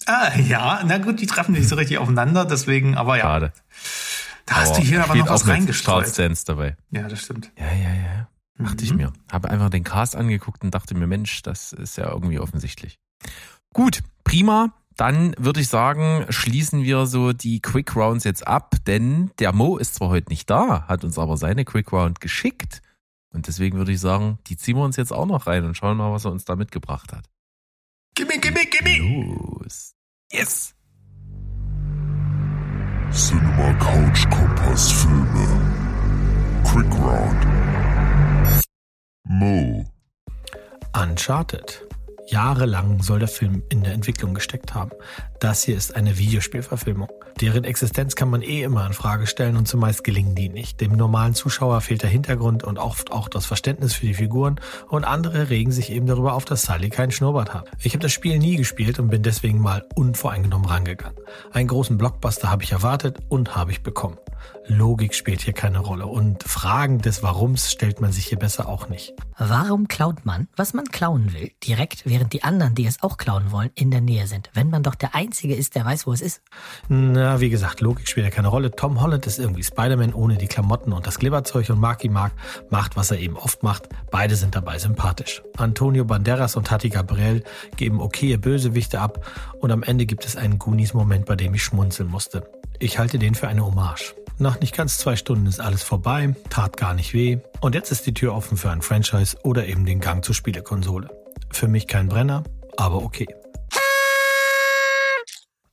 Ah, 0.07 0.37
ja, 0.39 0.83
na 0.85 0.99
gut, 0.99 1.21
die 1.21 1.27
treffen 1.27 1.53
nicht 1.53 1.69
so 1.69 1.77
richtig 1.77 1.99
aufeinander, 1.99 2.45
deswegen, 2.45 2.97
aber 2.97 3.17
ja. 3.17 3.23
Schade. 3.25 3.53
Da 4.47 4.57
hast 4.57 4.77
du 4.79 4.83
hier 4.83 5.03
aber 5.05 5.15
noch 5.17 5.29
was 5.29 5.47
reingestreut. 5.47 6.19
Dance 6.19 6.45
dabei. 6.47 6.77
Ja, 6.91 7.09
das 7.09 7.21
stimmt. 7.21 7.51
Ja, 7.59 7.67
ja, 7.73 7.93
ja. 7.95 8.29
Dachte 8.59 8.85
ich 8.85 8.91
Mhm. 8.93 8.97
mir. 8.97 9.13
Habe 9.31 9.51
einfach 9.51 9.71
den 9.71 9.85
Cast 9.85 10.17
angeguckt 10.17 10.63
und 10.65 10.75
dachte 10.75 10.95
mir, 10.95 11.07
Mensch, 11.07 11.43
das 11.43 11.73
ist 11.73 11.97
ja 11.97 12.11
irgendwie 12.11 12.39
offensichtlich. 12.39 12.99
Gut, 13.73 14.03
prima. 14.25 14.73
Dann 14.99 15.33
würde 15.39 15.61
ich 15.61 15.69
sagen, 15.69 16.27
schließen 16.29 16.83
wir 16.83 17.07
so 17.07 17.33
die 17.33 17.61
Quick 17.61 17.95
Rounds 17.95 18.25
jetzt 18.25 18.45
ab, 18.45 18.75
denn 18.89 19.31
der 19.39 19.53
Mo 19.53 19.77
ist 19.77 19.95
zwar 19.95 20.09
heute 20.09 20.29
nicht 20.29 20.51
da, 20.51 20.89
hat 20.89 21.05
uns 21.05 21.21
aber 21.21 21.37
seine 21.37 21.65
Quick 21.65 21.93
Round 21.93 22.21
geschickt. 22.21 22.83
Und 23.33 23.47
deswegen 23.47 23.79
würde 23.79 23.93
ich 23.93 24.01
sagen, 24.01 24.39
die 24.49 24.57
ziehen 24.57 24.77
wir 24.77 24.83
uns 24.83 24.97
jetzt 24.97 25.13
auch 25.13 25.27
noch 25.27 25.47
rein 25.47 25.65
und 25.65 25.77
schauen 25.77 25.97
mal, 25.97 26.13
was 26.13 26.25
er 26.25 26.33
uns 26.33 26.45
da 26.45 26.57
mitgebracht 26.57 27.13
hat. 27.13 27.27
Gimme, 28.17 28.41
gimme, 28.41 28.67
gimme! 28.67 29.37
Los. 29.61 29.95
Yes! 30.33 30.75
Cinema 33.13 33.73
Couch 33.75 34.29
Kompass 34.31 34.91
Filme. 34.91 35.47
Quick 36.65 36.93
Round. 36.99 37.47
Mo. 39.29 39.87
Uncharted. 40.93 41.88
Jahrelang 42.31 43.03
soll 43.03 43.21
der 43.21 43.29
Film 43.29 43.63
in 43.71 43.83
der 43.83 43.95
Entwicklung 43.95 44.35
gesteckt 44.35 44.75
haben. 44.75 44.91
Das 45.41 45.63
hier 45.63 45.77
ist 45.77 45.97
eine 45.97 46.19
Videospielverfilmung. 46.19 47.09
Deren 47.41 47.65
Existenz 47.65 48.17
kann 48.17 48.29
man 48.29 48.43
eh 48.43 48.63
immer 48.63 48.87
in 48.87 48.93
Frage 48.93 49.27
stellen 49.27 49.57
und 49.57 49.67
zumeist 49.67 50.05
gelingen 50.05 50.35
die 50.35 50.51
nicht. 50.51 50.81
Dem 50.81 50.93
normalen 50.93 51.35
Zuschauer 51.35 51.81
fehlt 51.81 52.03
der 52.03 52.11
Hintergrund 52.11 52.65
und 52.65 52.79
oft 52.79 53.13
auch 53.13 53.29
das 53.29 53.47
Verständnis 53.47 53.95
für 53.95 54.07
die 54.07 54.15
Figuren 54.15 54.61
und 54.89 55.05
andere 55.05 55.49
regen 55.49 55.73
sich 55.73 55.91
eben 55.91 56.07
darüber 56.07 56.35
auf, 56.35 56.45
dass 56.45 56.63
Sully 56.63 56.91
keinen 56.91 57.13
Schnurrbart 57.13 57.55
hat. 57.55 57.71
Ich 57.83 57.95
habe 57.95 58.03
das 58.03 58.13
Spiel 58.13 58.39
nie 58.39 58.57
gespielt 58.57 58.99
und 58.99 59.09
bin 59.09 59.23
deswegen 59.23 59.61
mal 59.61 59.87
unvoreingenommen 59.95 60.69
rangegangen. 60.69 61.17
Einen 61.53 61.69
großen 61.69 61.97
Blockbuster 61.97 62.51
habe 62.51 62.63
ich 62.63 62.73
erwartet 62.73 63.19
und 63.29 63.57
habe 63.57 63.71
ich 63.71 63.83
bekommen. 63.83 64.19
Logik 64.69 65.15
spielt 65.15 65.41
hier 65.41 65.55
keine 65.55 65.79
Rolle 65.79 66.07
und 66.07 66.45
Fragen 66.45 66.99
des 66.99 67.23
Warums 67.23 67.73
stellt 67.73 68.01
man 68.01 68.13
sich 68.13 68.27
hier 68.27 68.39
besser 68.39 68.69
auch 68.69 68.89
nicht. 68.89 69.15
Warum 69.39 69.89
klaut 69.89 70.27
man, 70.27 70.49
was 70.57 70.75
man 70.75 70.85
klauen 70.87 71.33
will, 71.33 71.51
direkt 71.67 72.05
während 72.05 72.33
die 72.33 72.43
anderen, 72.43 72.75
die 72.75 72.87
es 72.87 73.03
auch 73.03 73.17
klauen 73.17 73.51
wollen, 73.51 73.71
in 73.75 73.91
der 73.91 74.01
Nähe 74.01 74.27
sind, 74.27 74.51
wenn 74.53 74.69
man 74.69 74.83
doch 74.83 74.95
der 74.95 75.15
Einzige 75.15 75.55
ist, 75.55 75.75
der 75.75 75.85
weiß, 75.85 76.07
wo 76.07 76.13
es 76.13 76.21
ist? 76.21 76.43
Na, 76.89 77.41
wie 77.41 77.49
gesagt, 77.49 77.81
Logik 77.81 78.09
spielt 78.09 78.27
ja 78.27 78.31
keine 78.31 78.49
Rolle. 78.49 78.71
Tom 78.71 79.01
Holland 79.01 79.27
ist 79.27 79.39
irgendwie 79.39 79.63
Spider-Man 79.63 80.13
ohne 80.13 80.37
die 80.37 80.49
Klamotten 80.49 80.93
und 80.93 81.07
das 81.07 81.19
Glibberzeug 81.19 81.71
und 81.71 81.81
Marky 81.81 82.09
Mark 82.09 82.33
macht, 82.69 82.97
was 82.97 83.11
er 83.11 83.19
eben 83.19 83.37
oft 83.37 83.63
macht. 83.63 83.89
Beide 84.11 84.37
sind 84.37 84.55
dabei 84.55 84.79
sympathisch. 84.79 85.43
Antonio 85.57 86.05
Banderas 86.05 86.57
und 86.57 86.67
Tati 86.67 86.91
Gabriel 86.91 87.43
geben 87.77 88.01
okaye 88.01 88.37
Bösewichte 88.37 89.01
ab 89.01 89.25
und 89.61 89.71
am 89.71 89.83
Ende 89.83 90.05
gibt 90.05 90.27
es 90.27 90.37
einen 90.37 90.59
Goonies-Moment, 90.59 91.25
bei 91.25 91.37
dem 91.37 91.55
ich 91.55 91.63
schmunzeln 91.63 92.11
musste. 92.11 92.51
Ich 92.81 92.99
halte 92.99 93.19
den 93.19 93.35
für 93.35 93.49
eine 93.49 93.65
Hommage. 93.65 94.15
Nach 94.41 94.61
nicht 94.61 94.77
ganz 94.77 94.99
zwei 94.99 95.17
Stunden 95.17 95.47
ist 95.47 95.61
alles 95.61 95.83
vorbei, 95.83 96.33
tat 96.49 96.77
gar 96.77 96.95
nicht 96.95 97.13
weh 97.13 97.39
und 97.61 97.75
jetzt 97.75 97.91
ist 97.91 98.07
die 98.07 98.15
Tür 98.15 98.35
offen 98.35 98.57
für 98.57 98.71
ein 98.71 98.83
Franchise 98.83 99.37
oder 99.43 99.67
eben 99.67 99.85
den 99.85 99.99
Gang 99.99 100.25
zur 100.25 100.33
Spielekonsole. 100.33 101.09
Für 101.51 101.67
mich 101.67 101.89
kein 101.89 102.09
Brenner, 102.09 102.45
aber 102.77 103.03
okay. 103.03 103.27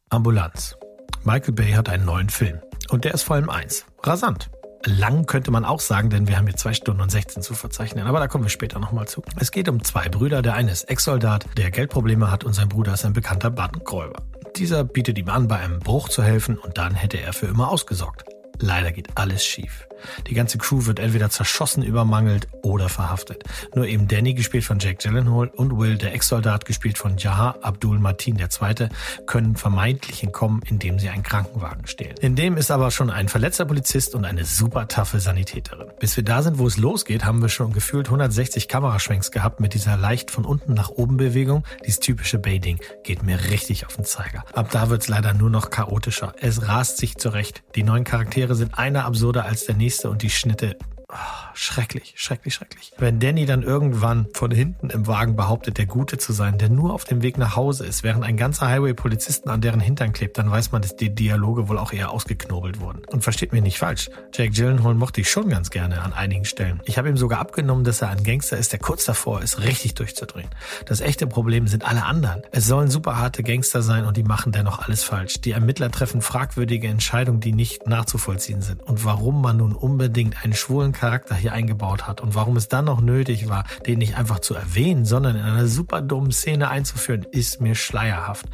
Ambulanz. 0.10 0.76
Michael 1.24 1.54
Bay 1.54 1.74
hat 1.74 1.90
einen 1.90 2.06
neuen 2.06 2.30
Film. 2.30 2.60
Und 2.90 3.04
der 3.06 3.14
ist 3.14 3.24
vor 3.24 3.36
allem 3.36 3.52
eins. 3.52 3.86
Rasant. 4.02 4.50
Lang 4.84 5.26
könnte 5.28 5.52
man 5.52 5.64
auch 5.66 5.80
sagen, 5.80 6.10
denn 6.10 6.28
wir 6.28 6.38
haben 6.38 6.48
hier 6.48 6.56
zwei 6.56 6.74
Stunden 6.74 7.02
und 7.02 7.12
16 7.12 7.44
zu 7.44 7.54
verzeichnen. 7.54 8.08
Aber 8.08 8.20
da 8.20 8.28
kommen 8.28 8.46
wir 8.46 8.50
später 8.50 8.80
nochmal 8.80 9.08
zu. 9.08 9.24
Es 9.40 9.52
geht 9.52 9.70
um 9.70 9.84
zwei 9.84 10.10
Brüder. 10.10 10.42
Der 10.42 10.56
eine 10.56 10.72
ist 10.72 10.84
Ex-Soldat, 10.86 11.46
der 11.58 11.70
Geldprobleme 11.70 12.32
hat 12.32 12.44
und 12.44 12.54
sein 12.54 12.70
Bruder 12.70 12.94
ist 12.94 13.06
ein 13.06 13.14
bekannter 13.14 13.52
Bandenräuber. 13.52 14.24
Dieser 14.56 14.84
bietet 14.84 15.18
ihm 15.20 15.30
an, 15.30 15.48
bei 15.48 15.58
einem 15.58 15.80
Bruch 15.80 16.10
zu 16.10 16.24
helfen 16.24 16.58
und 16.58 16.78
dann 16.78 16.96
hätte 16.96 17.20
er 17.20 17.34
für 17.34 17.48
immer 17.48 17.70
ausgesorgt. 17.70 18.26
Leider 18.60 18.92
geht 18.92 19.08
alles 19.16 19.46
schief. 19.46 19.88
Die 20.28 20.34
ganze 20.34 20.58
Crew 20.58 20.86
wird 20.86 21.00
entweder 21.00 21.30
zerschossen, 21.30 21.84
übermangelt 21.84 22.48
oder 22.62 22.90
verhaftet. 22.90 23.44
Nur 23.76 23.88
eben 23.88 24.08
Danny, 24.08 24.34
gespielt 24.34 24.64
von 24.64 24.80
Jake 24.80 24.98
Gyllenhaal, 24.98 25.48
und 25.48 25.78
Will, 25.78 25.98
der 25.98 26.14
Ex-Soldat, 26.14 26.66
gespielt 26.66 26.98
von 26.98 27.18
Jahar 27.18 27.58
Abdul 27.62 28.00
Martin 28.00 28.38
II., 28.40 28.90
können 29.26 29.56
vermeintlich 29.56 30.24
entkommen, 30.24 30.62
indem 30.66 31.00
sie 31.00 31.10
einen 31.10 31.24
Krankenwagen 31.24 31.88
stehlen. 31.88 32.16
In 32.22 32.36
dem 32.36 32.58
ist 32.58 32.72
aber 32.72 32.92
schon 32.92 33.10
ein 33.10 33.30
verletzter 33.30 33.66
Polizist 33.66 34.16
und 34.16 34.26
eine 34.26 34.46
super 34.46 34.88
taffe 34.88 35.20
Sanitäterin. 35.20 35.88
Bis 36.00 36.16
wir 36.16 36.24
da 36.24 36.42
sind, 36.42 36.58
wo 36.58 36.68
es 36.68 36.78
losgeht, 36.78 37.26
haben 37.26 37.42
wir 37.42 37.50
schon 37.50 37.74
gefühlt 37.74 38.08
160 38.08 38.68
Kameraschwenks 38.68 39.32
gehabt 39.32 39.60
mit 39.60 39.74
dieser 39.74 39.98
leicht 39.98 40.32
von 40.32 40.46
unten 40.46 40.74
nach 40.74 40.90
oben 40.90 41.18
Bewegung. 41.18 41.64
Dieses 41.86 42.00
typische 42.00 42.40
Bay-Ding 42.40 42.80
geht 43.04 43.24
mir 43.24 43.40
richtig 43.50 43.86
auf 43.86 43.96
den 43.96 44.06
Zeiger. 44.06 44.44
Ab 44.54 44.70
da 44.72 44.90
wird's 44.90 45.08
leider 45.08 45.34
nur 45.34 45.50
noch 45.50 45.70
chaotischer. 45.70 46.34
Es 46.40 46.68
rast 46.68 46.98
sich 46.98 47.18
zurecht. 47.18 47.64
Die 47.76 47.84
neuen 47.84 48.04
Charaktere 48.04 48.56
sind 48.56 48.78
einer 48.78 49.06
absurder 49.06 49.46
als 49.46 49.66
der 49.66 49.76
nächste 49.76 49.85
und 50.10 50.24
die 50.24 50.32
Schnitte 50.32 50.78
ah, 51.10 51.52
schrecklich, 51.54 52.14
schrecklich, 52.18 52.54
schrecklich. 52.54 52.92
Wenn 52.98 53.20
Danny 53.20 53.46
dann 53.46 53.64
irgendwann 53.64 54.28
von 54.34 54.52
hinten 54.52 54.90
im 54.90 55.08
Wagen 55.08 55.36
behauptet, 55.36 55.78
der 55.78 55.86
Gute 55.86 56.18
zu 56.18 56.34
sein, 56.34 56.58
der 56.58 56.70
nur 56.70 56.94
auf 56.94 57.06
dem 57.06 57.22
Weg 57.22 57.38
nach 57.38 57.56
Hause 57.56 57.86
ist, 57.86 58.04
während 58.04 58.24
ein 58.24 58.38
ganzer 58.38 58.68
Highway 58.68 58.94
Polizisten 58.94 59.50
an 59.50 59.62
deren 59.62 59.80
Hintern 59.80 60.14
klebt, 60.14 60.38
dann 60.38 60.50
weiß 60.50 60.72
man, 60.72 60.82
dass 60.82 60.96
die 60.96 61.14
Dialoge 61.14 61.70
wohl 61.70 61.78
auch 61.78 61.94
eher 61.94 62.12
ausgeknobelt 62.12 62.80
wurden. 62.80 63.02
Und 63.12 63.24
versteht 63.24 63.54
mich 63.54 63.62
nicht 63.62 63.78
falsch, 63.78 64.10
Jake 64.34 64.52
Gyllenhaal 64.52 64.96
mochte 64.96 65.22
ich 65.22 65.30
schon 65.30 65.50
ganz 65.50 65.70
gerne 65.70 66.02
an 66.02 66.14
einigen 66.14 66.46
Stellen. 66.46 66.82
Ich 66.86 66.98
habe 66.98 67.10
ihm 67.10 67.18
sogar 67.18 67.40
abgenommen, 67.40 67.84
dass 67.84 68.02
er 68.02 68.10
ein 68.10 68.24
Gangster 68.24 68.58
ist, 68.58 68.72
der 68.72 68.80
kurz 68.80 69.06
davor 69.06 69.42
ist, 69.42 69.60
richtig 69.60 69.96
durchzudrehen. 69.96 70.50
Das 70.86 71.02
echte 71.02 71.28
Problem 71.28 71.68
sind 71.68 71.86
alle 71.86 72.04
anderen. 72.04 72.42
Es 72.52 72.66
sollen 72.66 72.90
super 72.90 73.18
harte 73.18 73.44
Gangster 73.44 73.82
sein 73.82 74.06
und 74.06 74.18
die 74.18 74.24
machen 74.24 74.52
dennoch 74.52 74.80
alles 74.80 75.04
falsch. 75.04 75.42
Die 75.42 75.52
Ermittler 75.52 75.92
treffen 75.92 76.22
fragwürdige 76.22 76.88
Entscheidungen, 76.88 77.40
die 77.40 77.54
nicht 77.54 77.88
nachzuvollziehen 77.88 78.62
sind. 78.62 78.82
Und 78.84 79.06
warum 79.06 79.42
man 79.42 79.58
nun 79.58 79.74
unbedingt 79.74 80.44
einen 80.44 80.54
schwulen 80.54 80.92
Charakter 80.96 81.36
hier 81.36 81.54
eingebaut 81.54 82.08
hat 82.08 82.22
und 82.22 82.36
warum 82.36 82.58
es 82.58 82.68
dann 82.68 82.86
noch 82.86 83.02
nötig 83.02 83.50
war, 83.50 83.66
den 83.86 84.00
nicht 84.00 84.18
einfach 84.18 84.40
zu 84.40 84.56
erwähnen, 84.56 85.06
sondern 85.06 85.36
in 85.36 85.44
einer 85.44 85.68
super 85.68 86.02
dummen 86.02 86.32
Szene 86.32 86.70
einzuführen, 86.70 87.26
ist 87.32 87.62
mir 87.62 87.76
schleierhaft. 87.76 88.48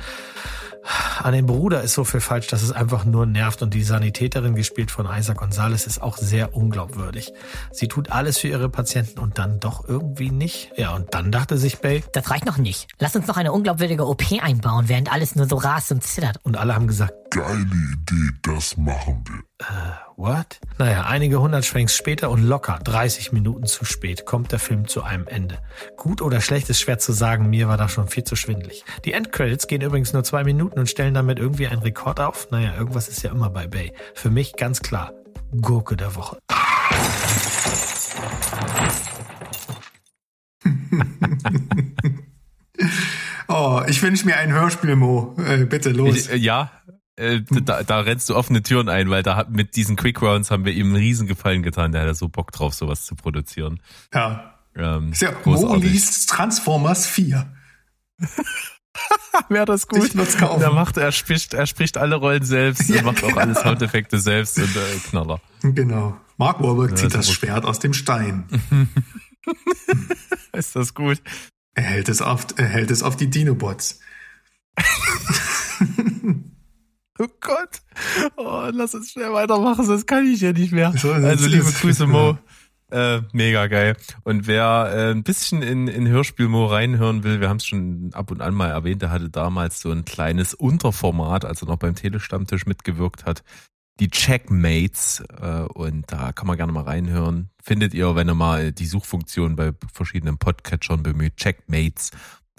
An 1.22 1.34
dem 1.34 1.46
Bruder 1.46 1.84
ist 1.84 1.94
so 1.94 2.04
viel 2.04 2.22
falsch, 2.22 2.48
dass 2.48 2.64
es 2.64 2.72
einfach 2.72 3.06
nur 3.06 3.28
nervt 3.28 3.62
und 3.62 3.74
die 3.74 3.84
Sanitäterin, 3.84 4.56
gespielt 4.56 4.90
von 4.90 5.06
Isa 5.06 5.34
Gonzalez, 5.34 5.86
ist 5.86 6.02
auch 6.02 6.18
sehr 6.18 6.56
unglaubwürdig. 6.56 7.32
Sie 7.72 7.88
tut 7.88 8.12
alles 8.12 8.40
für 8.40 8.48
ihre 8.48 8.68
Patienten 8.68 9.20
und 9.20 9.38
dann 9.38 9.60
doch 9.60 9.88
irgendwie 9.88 10.32
nicht. 10.32 10.72
Ja, 10.78 10.96
und 10.96 11.14
dann 11.14 11.32
dachte 11.32 11.60
sich 11.60 11.78
Bay, 11.80 12.04
Das 12.14 12.32
reicht 12.32 12.46
noch 12.46 12.58
nicht. 12.58 12.88
Lass 12.98 13.16
uns 13.16 13.28
noch 13.28 13.38
eine 13.38 13.52
unglaubwürdige 13.52 14.08
OP 14.08 14.24
einbauen, 14.42 14.90
während 14.90 15.14
alles 15.14 15.36
nur 15.36 15.48
so 15.48 15.58
rast 15.58 15.92
und 15.92 16.04
zittert. 16.04 16.38
und 16.44 16.58
alle 16.58 16.74
haben 16.74 16.88
gesagt, 16.88 17.14
Geile 17.30 17.62
Idee, 17.62 18.32
das 18.42 18.76
machen 18.76 19.24
wir. 19.26 19.51
What? 20.16 20.60
Naja, 20.78 21.06
einige 21.06 21.42
hundert 21.42 21.66
Schwenks 21.66 21.96
später 21.96 22.30
und 22.30 22.44
locker 22.44 22.80
30 22.84 23.32
Minuten 23.32 23.66
zu 23.66 23.86
spät 23.86 24.26
kommt 24.26 24.52
der 24.52 24.60
Film 24.60 24.88
zu 24.88 25.04
einem 25.04 25.28
Ende. 25.28 25.60
Gut 25.98 26.22
oder 26.22 26.42
schlecht 26.42 26.70
ist 26.70 26.80
schwer 26.80 27.00
zu 27.00 27.12
sagen, 27.12 27.50
mir 27.50 27.68
war 27.68 27.78
das 27.78 27.92
schon 27.92 28.08
viel 28.08 28.24
zu 28.24 28.36
schwindlig. 28.36 28.84
Die 29.06 29.14
Endcredits 29.14 29.68
gehen 29.68 29.82
übrigens 29.82 30.14
nur 30.14 30.24
zwei 30.24 30.44
Minuten 30.44 30.80
und 30.80 30.90
stellen 30.90 31.14
damit 31.14 31.40
irgendwie 31.40 31.68
einen 31.68 31.82
Rekord 31.82 32.20
auf. 32.20 32.50
Naja, 32.52 32.76
irgendwas 32.76 33.08
ist 33.08 33.24
ja 33.24 33.32
immer 33.32 33.50
bei 33.50 33.68
Bay. 33.68 33.94
Für 34.14 34.30
mich 34.30 34.56
ganz 34.56 34.82
klar, 34.82 35.14
Gurke 35.60 35.98
der 35.98 36.16
Woche. 36.16 36.38
Oh, 43.54 43.82
ich 43.86 44.02
wünsche 44.02 44.26
mir 44.26 44.38
ein 44.38 44.54
Hörspiel, 44.54 44.96
Mo. 44.96 45.36
Äh, 45.46 45.66
bitte, 45.66 45.92
los. 45.92 46.16
Ich, 46.16 46.32
äh, 46.32 46.38
ja, 46.38 46.72
äh, 47.18 47.42
da, 47.64 47.84
da 47.84 48.00
rennst 48.00 48.30
du 48.30 48.36
offene 48.36 48.64
Türen 48.64 48.90
ein, 48.90 49.10
weil 49.10 49.24
da 49.24 49.46
mit 49.50 49.76
diesen 49.76 49.96
Quick 49.96 50.22
Rounds 50.22 50.52
haben 50.52 50.66
wir 50.66 50.74
ihm 50.74 50.88
einen 50.88 50.96
riesen 50.96 51.28
Gefallen 51.28 51.64
getan. 51.64 51.92
Der 51.92 52.02
hat 52.02 52.08
ja 52.08 52.14
so 52.14 52.30
Bock 52.30 52.52
drauf, 52.52 52.74
sowas 52.74 53.06
zu 53.06 53.16
produzieren. 53.16 53.80
ja. 54.14 54.48
Ähm, 54.74 55.12
Ist 55.12 55.22
ja 55.22 55.34
Mo 55.44 55.76
liest 55.76 56.30
Transformers 56.30 57.06
4. 57.06 57.54
Wäre 59.50 59.66
das 59.66 59.88
gut. 59.88 60.06
Ich 60.06 60.16
würd's 60.16 60.38
kaufen. 60.38 60.62
Der 60.62 60.72
macht, 60.72 60.96
er 60.96 61.12
spricht, 61.12 61.54
er 61.54 61.66
spricht 61.68 61.98
alle 61.98 62.16
Rollen 62.16 62.46
selbst 62.46 62.88
Ja, 62.90 63.00
und 63.00 63.06
macht 63.06 63.24
auch 63.24 63.28
genau. 63.30 63.40
alle 63.42 63.56
Soundeffekte 63.56 64.20
selbst 64.20 64.58
und 64.58 64.74
äh, 64.76 64.98
Knaller. 65.10 65.42
Genau. 65.62 66.18
Mark 66.38 66.62
Wahlberg 66.62 66.98
zieht 66.98 67.14
das 67.14 67.28
das 67.28 67.34
Schwert 67.34 67.66
aus 67.66 67.80
dem 67.80 67.94
Stein. 67.94 68.46
Ist 70.54 70.76
das 70.76 70.94
gut? 70.94 71.22
Er 71.74 71.84
hält 71.84 72.10
es 72.10 72.22
auf, 72.22 72.48
er 72.56 72.68
hält 72.68 72.92
es 72.92 73.04
auf 73.04 73.16
die 73.18 73.30
Dinobots. 73.30 74.00
Oh 77.22 77.28
Gott. 77.40 77.82
Oh, 78.36 78.70
lass 78.72 78.96
uns 78.96 79.12
schnell 79.12 79.32
weitermachen, 79.32 79.86
sonst 79.86 80.08
kann 80.08 80.26
ich 80.26 80.42
ja 80.42 80.54
nicht 80.54 80.72
mehr. 80.72 80.92
So, 80.98 81.12
Also 81.12 81.48
liebe 81.48 81.72
Grüße, 81.72 82.08
Mo. 82.08 82.38
Äh, 82.90 83.22
mega 83.32 83.68
geil. 83.68 83.96
Und 84.24 84.48
wer 84.48 84.92
äh, 84.92 85.12
ein 85.12 85.24
bisschen 85.24 85.62
in, 85.62 85.88
in 85.88 86.08
Hörspiel 86.08 86.48
Mo 86.48 86.66
reinhören 86.66 87.24
will, 87.24 87.40
wir 87.40 87.48
haben 87.48 87.58
es 87.58 87.66
schon 87.66 88.10
ab 88.14 88.32
und 88.32 88.42
an 88.42 88.56
mal 88.56 88.70
erwähnt, 88.72 89.04
der 89.04 89.12
hatte 89.12 89.30
damals 89.30 89.82
so 89.82 89.92
ein 89.92 90.04
kleines 90.04 90.54
Unterformat, 90.56 91.46
als 91.46 91.62
er 91.62 91.68
noch 91.68 91.78
beim 91.78 91.96
Telestammtisch 91.96 92.66
mitgewirkt 92.66 93.26
hat. 93.26 93.44
Die 94.00 94.10
Checkmates. 94.10 95.24
Äh, 95.40 95.62
und 95.74 96.12
da 96.12 96.32
kann 96.34 96.48
man 96.48 96.58
gerne 96.58 96.72
mal 96.74 96.84
reinhören. 96.84 97.52
Findet 97.64 97.94
ihr, 97.94 98.16
wenn 98.16 98.28
ihr 98.28 98.36
mal 98.36 98.72
die 98.72 98.88
Suchfunktion 98.88 99.56
bei 99.56 99.74
verschiedenen 99.94 100.40
Podcatchern 100.40 101.04
bemüht, 101.04 101.38
Checkmates. 101.38 102.10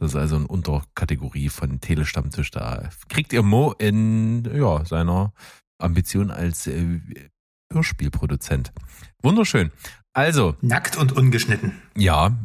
Das 0.02 0.14
ist 0.14 0.16
also 0.16 0.34
eine 0.34 0.48
Unterkategorie 0.48 1.48
von 1.48 1.80
Telestammtisch. 1.80 2.50
Da 2.50 2.90
kriegt 3.08 3.32
ihr 3.32 3.44
Mo 3.44 3.72
in 3.78 4.42
ja, 4.52 4.84
seiner 4.84 5.32
Ambition 5.78 6.32
als 6.32 6.66
äh, 6.66 7.00
Hörspielproduzent. 7.72 8.72
Wunderschön. 9.22 9.70
Also, 10.12 10.56
Nackt 10.60 10.96
und 10.96 11.12
ungeschnitten. 11.12 11.80
ja, 11.96 12.36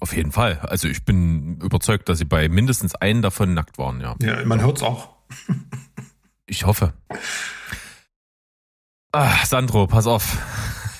auf 0.00 0.16
jeden 0.16 0.32
Fall. 0.32 0.58
Also 0.58 0.88
ich 0.88 1.04
bin 1.04 1.60
überzeugt, 1.60 2.08
dass 2.08 2.18
sie 2.18 2.24
bei 2.24 2.48
mindestens 2.48 2.96
einen 2.96 3.22
davon 3.22 3.54
nackt 3.54 3.78
waren, 3.78 4.00
ja. 4.00 4.16
Ja, 4.20 4.44
man 4.44 4.60
hört's 4.60 4.82
auch. 4.82 5.14
Ich 6.46 6.66
hoffe. 6.66 6.92
Ah, 9.12 9.46
Sandro, 9.46 9.86
pass 9.86 10.06
auf. 10.06 10.36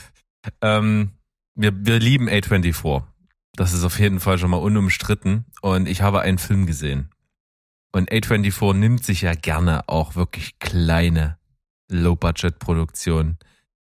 ähm, 0.62 1.10
wir, 1.54 1.72
wir 1.84 1.98
lieben 1.98 2.30
A24. 2.30 3.02
Das 3.56 3.72
ist 3.72 3.84
auf 3.84 3.98
jeden 3.98 4.20
Fall 4.20 4.38
schon 4.38 4.50
mal 4.50 4.56
unumstritten. 4.56 5.44
Und 5.62 5.88
ich 5.88 6.02
habe 6.02 6.20
einen 6.20 6.38
Film 6.38 6.66
gesehen. 6.66 7.10
Und 7.92 8.10
A24 8.10 8.74
nimmt 8.74 9.04
sich 9.04 9.22
ja 9.22 9.34
gerne 9.34 9.88
auch 9.88 10.16
wirklich 10.16 10.58
kleine 10.58 11.38
Low-Budget-Produktionen, 11.88 13.38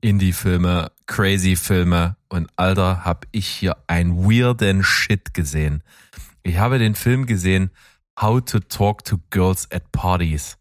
Indie-Filme, 0.02 0.92
Crazy-Filme. 1.08 2.16
Und 2.30 2.50
Alter, 2.56 3.04
hab 3.06 3.26
ich 3.32 3.48
hier 3.48 3.78
einen 3.88 4.24
weirden 4.24 4.84
Shit 4.84 5.34
gesehen. 5.34 5.84
Ich 6.44 6.58
habe 6.58 6.78
den 6.78 6.94
Film 6.94 7.26
gesehen, 7.26 7.72
How 8.20 8.44
to 8.44 8.60
Talk 8.60 9.04
to 9.06 9.18
Girls 9.32 9.70
at 9.72 9.92
Parties. 9.92 10.58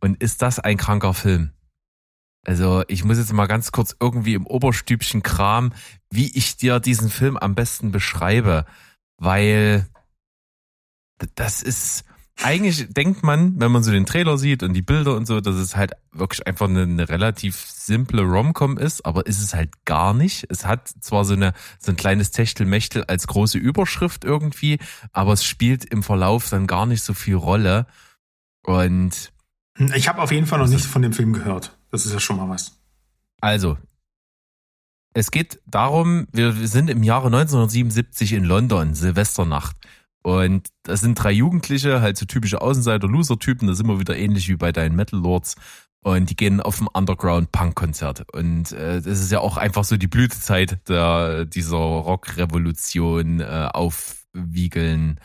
Und 0.00 0.22
ist 0.22 0.42
das 0.42 0.60
ein 0.60 0.76
kranker 0.76 1.14
Film? 1.14 1.52
Also 2.46 2.84
ich 2.86 3.02
muss 3.02 3.18
jetzt 3.18 3.32
mal 3.32 3.46
ganz 3.46 3.72
kurz 3.72 3.96
irgendwie 3.98 4.34
im 4.34 4.46
Oberstübchen 4.46 5.24
Kram, 5.24 5.72
wie 6.10 6.30
ich 6.36 6.56
dir 6.56 6.78
diesen 6.78 7.10
Film 7.10 7.36
am 7.36 7.56
besten 7.56 7.90
beschreibe, 7.90 8.66
weil 9.18 9.86
das 11.34 11.60
ist 11.60 12.04
eigentlich 12.40 12.86
denkt 12.92 13.24
man, 13.24 13.58
wenn 13.58 13.72
man 13.72 13.82
so 13.82 13.90
den 13.90 14.06
Trailer 14.06 14.38
sieht 14.38 14.62
und 14.62 14.74
die 14.74 14.82
Bilder 14.82 15.16
und 15.16 15.26
so, 15.26 15.40
dass 15.40 15.56
es 15.56 15.74
halt 15.74 15.92
wirklich 16.12 16.46
einfach 16.46 16.68
eine, 16.68 16.82
eine 16.82 17.08
relativ 17.08 17.56
simple 17.56 18.22
Romcom 18.22 18.78
ist, 18.78 19.04
aber 19.04 19.26
ist 19.26 19.42
es 19.42 19.54
halt 19.54 19.84
gar 19.84 20.14
nicht. 20.14 20.46
Es 20.48 20.66
hat 20.66 20.86
zwar 21.00 21.24
so 21.24 21.32
eine 21.32 21.52
so 21.80 21.90
ein 21.90 21.96
kleines 21.96 22.30
Techtelmechtel 22.30 23.02
als 23.04 23.26
große 23.26 23.58
Überschrift 23.58 24.24
irgendwie, 24.24 24.78
aber 25.12 25.32
es 25.32 25.44
spielt 25.44 25.84
im 25.84 26.04
Verlauf 26.04 26.48
dann 26.48 26.68
gar 26.68 26.86
nicht 26.86 27.02
so 27.02 27.12
viel 27.12 27.34
Rolle 27.34 27.86
und 28.62 29.32
Ich 29.96 30.06
habe 30.06 30.22
auf 30.22 30.30
jeden 30.30 30.46
Fall 30.46 30.60
noch 30.60 30.68
nichts 30.68 30.86
von 30.86 31.02
dem 31.02 31.12
Film 31.12 31.32
gehört. 31.32 31.75
Das 31.96 32.06
ist 32.06 32.12
ja 32.12 32.20
schon 32.20 32.36
mal 32.36 32.48
was. 32.48 32.78
Also, 33.40 33.78
es 35.14 35.30
geht 35.30 35.60
darum, 35.66 36.26
wir 36.32 36.52
sind 36.52 36.90
im 36.90 37.02
Jahre 37.02 37.28
1977 37.28 38.34
in 38.34 38.44
London, 38.44 38.94
Silvesternacht. 38.94 39.74
Und 40.22 40.68
das 40.82 41.00
sind 41.00 41.14
drei 41.14 41.32
Jugendliche, 41.32 42.02
halt 42.02 42.18
so 42.18 42.26
typische 42.26 42.60
Außenseiter-Loser-Typen, 42.60 43.66
das 43.66 43.78
ist 43.78 43.84
immer 43.84 43.98
wieder 43.98 44.14
ähnlich 44.14 44.48
wie 44.48 44.56
bei 44.56 44.72
deinen 44.72 44.94
Metal 44.94 45.18
Lords. 45.18 45.54
Und 46.02 46.28
die 46.28 46.36
gehen 46.36 46.60
auf 46.60 46.82
ein 46.82 46.88
Underground-Punk-Konzert. 46.88 48.26
Und 48.34 48.72
äh, 48.72 49.00
das 49.00 49.20
ist 49.20 49.32
ja 49.32 49.40
auch 49.40 49.56
einfach 49.56 49.84
so 49.84 49.96
die 49.96 50.06
Blütezeit 50.06 50.86
der, 50.86 51.46
dieser 51.46 51.78
Rock-Revolution, 51.78 53.40
äh, 53.40 53.70
Aufwiegeln, 53.72 55.18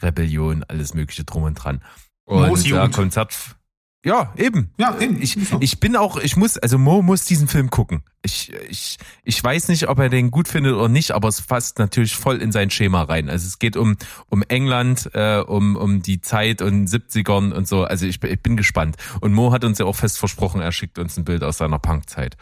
Rebellion, 0.00 0.64
alles 0.68 0.94
mögliche 0.94 1.24
drum 1.24 1.42
und 1.42 1.54
dran. 1.54 1.82
Und 2.26 2.64
Jugend. 2.64 2.94
Konzert, 2.94 3.56
ja, 4.04 4.32
eben. 4.36 4.70
Ja, 4.78 4.98
eben. 4.98 5.20
Ich, 5.22 5.36
ich 5.60 5.78
bin 5.80 5.94
auch, 5.96 6.16
ich 6.18 6.36
muss, 6.36 6.58
also 6.58 6.76
Mo 6.78 7.02
muss 7.02 7.24
diesen 7.24 7.46
Film 7.48 7.70
gucken. 7.70 8.02
Ich, 8.22 8.52
ich, 8.68 8.98
ich 9.24 9.42
weiß 9.42 9.68
nicht, 9.68 9.88
ob 9.88 9.98
er 9.98 10.08
den 10.08 10.30
gut 10.30 10.48
findet 10.48 10.74
oder 10.74 10.88
nicht, 10.88 11.12
aber 11.12 11.28
es 11.28 11.40
passt 11.42 11.78
natürlich 11.78 12.16
voll 12.16 12.36
in 12.42 12.50
sein 12.52 12.70
Schema 12.70 13.02
rein. 13.02 13.28
Also 13.30 13.46
es 13.46 13.58
geht 13.58 13.76
um, 13.76 13.96
um 14.28 14.42
England, 14.48 15.10
äh, 15.14 15.38
um, 15.38 15.76
um 15.76 16.02
die 16.02 16.20
Zeit 16.20 16.62
und 16.62 16.88
70ern 16.88 17.52
und 17.52 17.68
so. 17.68 17.84
Also 17.84 18.06
ich, 18.06 18.18
bin- 18.20 18.32
ich 18.32 18.40
bin 18.42 18.56
gespannt. 18.56 18.96
Und 19.20 19.32
Mo 19.34 19.52
hat 19.52 19.64
uns 19.64 19.78
ja 19.78 19.86
auch 19.86 19.96
fest 19.96 20.18
versprochen, 20.18 20.60
er 20.60 20.72
schickt 20.72 20.98
uns 20.98 21.16
ein 21.16 21.24
Bild 21.24 21.42
aus 21.44 21.58
seiner 21.58 21.78
Punkzeit. 21.78 22.36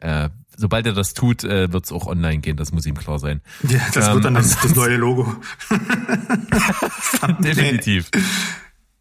Äh, 0.00 0.28
sobald 0.56 0.86
er 0.86 0.92
das 0.92 1.12
tut, 1.14 1.42
äh, 1.42 1.72
wird 1.72 1.84
es 1.86 1.92
auch 1.92 2.06
online 2.06 2.38
gehen, 2.38 2.56
das 2.56 2.70
muss 2.72 2.86
ihm 2.86 2.96
klar 2.96 3.18
sein. 3.18 3.40
ja, 3.68 3.80
das 3.92 4.08
ähm, 4.08 4.14
wird 4.14 4.24
dann 4.26 4.34
das, 4.34 4.60
das 4.60 4.74
neue 4.76 4.96
Logo. 4.96 5.34
Definitiv. 7.40 8.10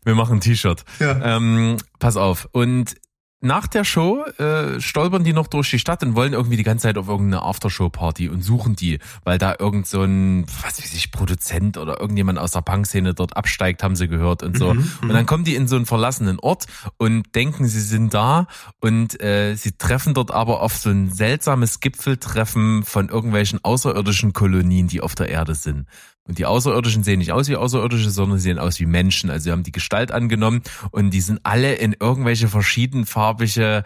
Wir 0.07 0.15
machen 0.15 0.37
ein 0.37 0.39
T-Shirt. 0.39 0.85
Ja. 1.01 1.35
Ähm, 1.35 1.75
pass 1.99 2.15
auf. 2.15 2.47
Und 2.53 2.95
nach 3.41 3.67
der 3.67 3.83
Show 3.83 4.23
äh, 4.39 4.79
stolpern 4.79 5.25
die 5.25 5.33
noch 5.33 5.47
durch 5.47 5.69
die 5.69 5.79
Stadt 5.79 6.01
und 6.01 6.15
wollen 6.15 6.31
irgendwie 6.31 6.55
die 6.55 6.63
ganze 6.63 6.83
Zeit 6.83 6.97
auf 6.97 7.09
irgendeine 7.09 7.43
Aftershow-Party 7.43 8.29
und 8.29 8.41
suchen 8.41 8.77
die, 8.77 8.99
weil 9.25 9.37
da 9.37 9.55
irgend 9.59 9.85
so 9.85 10.01
ein, 10.03 10.45
was 10.63 10.81
weiß 10.81 10.93
ich, 10.93 11.11
Produzent 11.11 11.77
oder 11.77 11.99
irgendjemand 11.99 12.39
aus 12.39 12.51
der 12.51 12.61
Punk-Szene 12.61 13.13
dort 13.13 13.35
absteigt, 13.35 13.83
haben 13.83 13.97
sie 13.97 14.07
gehört 14.07 14.43
und 14.43 14.57
so. 14.57 14.69
und 14.69 15.09
dann 15.09 15.25
kommen 15.25 15.43
die 15.43 15.55
in 15.55 15.67
so 15.67 15.75
einen 15.75 15.85
verlassenen 15.85 16.39
Ort 16.39 16.67
und 16.95 17.35
denken, 17.35 17.67
sie 17.67 17.81
sind 17.81 18.13
da 18.13 18.47
und 18.79 19.21
äh, 19.21 19.55
sie 19.55 19.73
treffen 19.73 20.13
dort 20.13 20.31
aber 20.31 20.61
auf 20.61 20.77
so 20.77 20.89
ein 20.89 21.11
seltsames 21.11 21.81
Gipfeltreffen 21.81 22.83
von 22.83 23.09
irgendwelchen 23.09 23.59
außerirdischen 23.61 24.31
Kolonien, 24.31 24.87
die 24.87 25.01
auf 25.01 25.15
der 25.15 25.27
Erde 25.27 25.53
sind. 25.53 25.85
Und 26.27 26.37
die 26.37 26.45
Außerirdischen 26.45 27.03
sehen 27.03 27.19
nicht 27.19 27.31
aus 27.31 27.47
wie 27.47 27.55
Außerirdische, 27.55 28.09
sondern 28.09 28.37
sie 28.37 28.43
sehen 28.43 28.59
aus 28.59 28.79
wie 28.79 28.85
Menschen. 28.85 29.29
Also 29.29 29.45
sie 29.45 29.51
haben 29.51 29.63
die 29.63 29.71
Gestalt 29.71 30.11
angenommen 30.11 30.61
und 30.91 31.11
die 31.11 31.21
sind 31.21 31.39
alle 31.43 31.75
in 31.75 31.95
irgendwelche 31.97 32.49
verschiedenfarbige, 32.49 33.83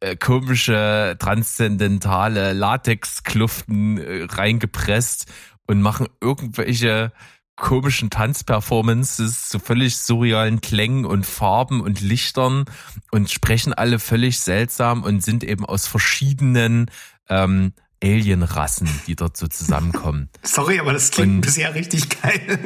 äh, 0.00 0.16
komische, 0.16 1.16
transzendentale 1.18 2.52
Latexkluften 2.52 3.98
äh, 3.98 4.26
reingepresst 4.30 5.26
und 5.66 5.82
machen 5.82 6.08
irgendwelche 6.20 7.12
komischen 7.56 8.10
Tanzperformances 8.10 9.48
zu 9.48 9.58
völlig 9.58 9.98
surrealen 9.98 10.60
Klängen 10.60 11.04
und 11.04 11.24
Farben 11.24 11.80
und 11.80 12.00
Lichtern 12.00 12.64
und 13.12 13.30
sprechen 13.30 13.72
alle 13.72 13.98
völlig 13.98 14.40
seltsam 14.40 15.04
und 15.04 15.22
sind 15.22 15.44
eben 15.44 15.64
aus 15.64 15.86
verschiedenen 15.86 16.90
ähm, 17.28 17.72
Alienrassen, 18.04 18.88
die 19.06 19.16
dort 19.16 19.36
so 19.36 19.46
zusammenkommen. 19.46 20.28
Sorry, 20.42 20.78
aber 20.78 20.92
das 20.92 21.10
klingt 21.10 21.34
Und- 21.36 21.40
bisher 21.40 21.74
richtig 21.74 22.08
geil. 22.22 22.58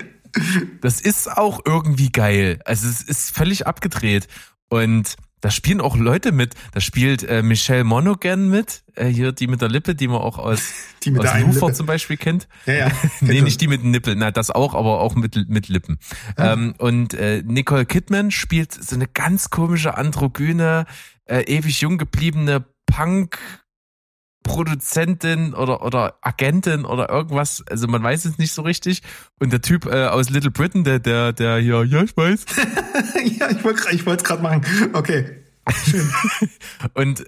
Das 0.83 1.01
ist 1.01 1.31
auch 1.37 1.61
irgendwie 1.65 2.11
geil. 2.13 2.61
Also 2.65 2.87
es 2.89 3.01
ist 3.01 3.31
völlig 3.35 3.67
abgedreht. 3.67 4.29
Und 4.69 5.17
da 5.41 5.51
spielen 5.51 5.81
auch 5.81 5.97
Leute 5.97 6.33
mit. 6.33 6.55
Da 6.73 6.81
spielt 6.81 7.23
äh, 7.23 7.43
Michelle 7.43 7.85
Monaghan 7.85 8.49
mit, 8.49 8.83
äh, 8.97 9.07
hier 9.07 9.33
die 9.33 9.47
mit 9.47 9.63
der 9.63 9.69
Lippe, 9.71 9.95
die 9.95 10.09
man 10.09 10.19
auch 10.19 10.37
aus, 10.39 10.73
Die 11.05 11.13
mit 11.13 11.23
aus 11.25 11.33
der 11.33 11.47
Lippe. 11.47 11.73
zum 11.73 11.87
Beispiel 11.87 12.17
kennt. 12.19 12.47
Ja, 12.67 12.75
ja. 12.75 12.91
nee, 13.21 13.41
nicht 13.41 13.61
die 13.61 13.69
mit 13.69 13.83
den 13.83 13.91
Nippeln. 13.93 14.19
Na, 14.19 14.31
das 14.33 14.51
auch, 14.51 14.75
aber 14.75 15.01
auch 15.01 15.15
mit, 15.15 15.49
mit 15.49 15.69
Lippen. 15.69 15.99
Ähm, 16.37 16.75
und 16.79 17.15
äh, 17.15 17.43
Nicole 17.47 17.87
Kidman 17.87 18.31
spielt 18.31 18.73
so 18.75 18.97
eine 18.97 19.07
ganz 19.07 19.49
komische, 19.51 19.97
androgyne, 19.97 20.85
äh, 21.25 21.43
ewig 21.43 21.81
jung 21.81 21.97
gebliebene 21.99 22.65
Punk- 22.87 23.39
Produzentin 24.49 25.55
oder 25.55 25.83
oder 25.85 26.19
Agentin 26.23 26.85
oder 26.85 27.09
irgendwas, 27.09 27.63
also 27.71 27.87
man 27.87 28.03
weiß 28.03 28.25
es 28.25 28.39
nicht 28.39 28.53
so 28.53 28.63
richtig. 28.63 29.03
Und 29.39 29.53
der 29.53 29.61
Typ 29.63 29.87
äh, 29.87 30.07
aus 30.07 30.31
Little 30.31 30.51
Britain, 30.51 30.85
der 30.85 30.99
der 30.99 31.33
der 31.33 31.59
hier, 31.59 31.85
ja 31.85 32.03
ich 32.03 32.17
weiß. 32.17 32.45
ja, 33.39 33.51
ich 33.51 33.63
wollte 33.65 33.83
ich 33.95 34.05
wollte 34.07 34.23
es 34.23 34.29
gerade 34.29 34.43
machen. 34.43 34.63
Okay. 34.95 35.45
Und 36.95 37.21
äh, 37.21 37.25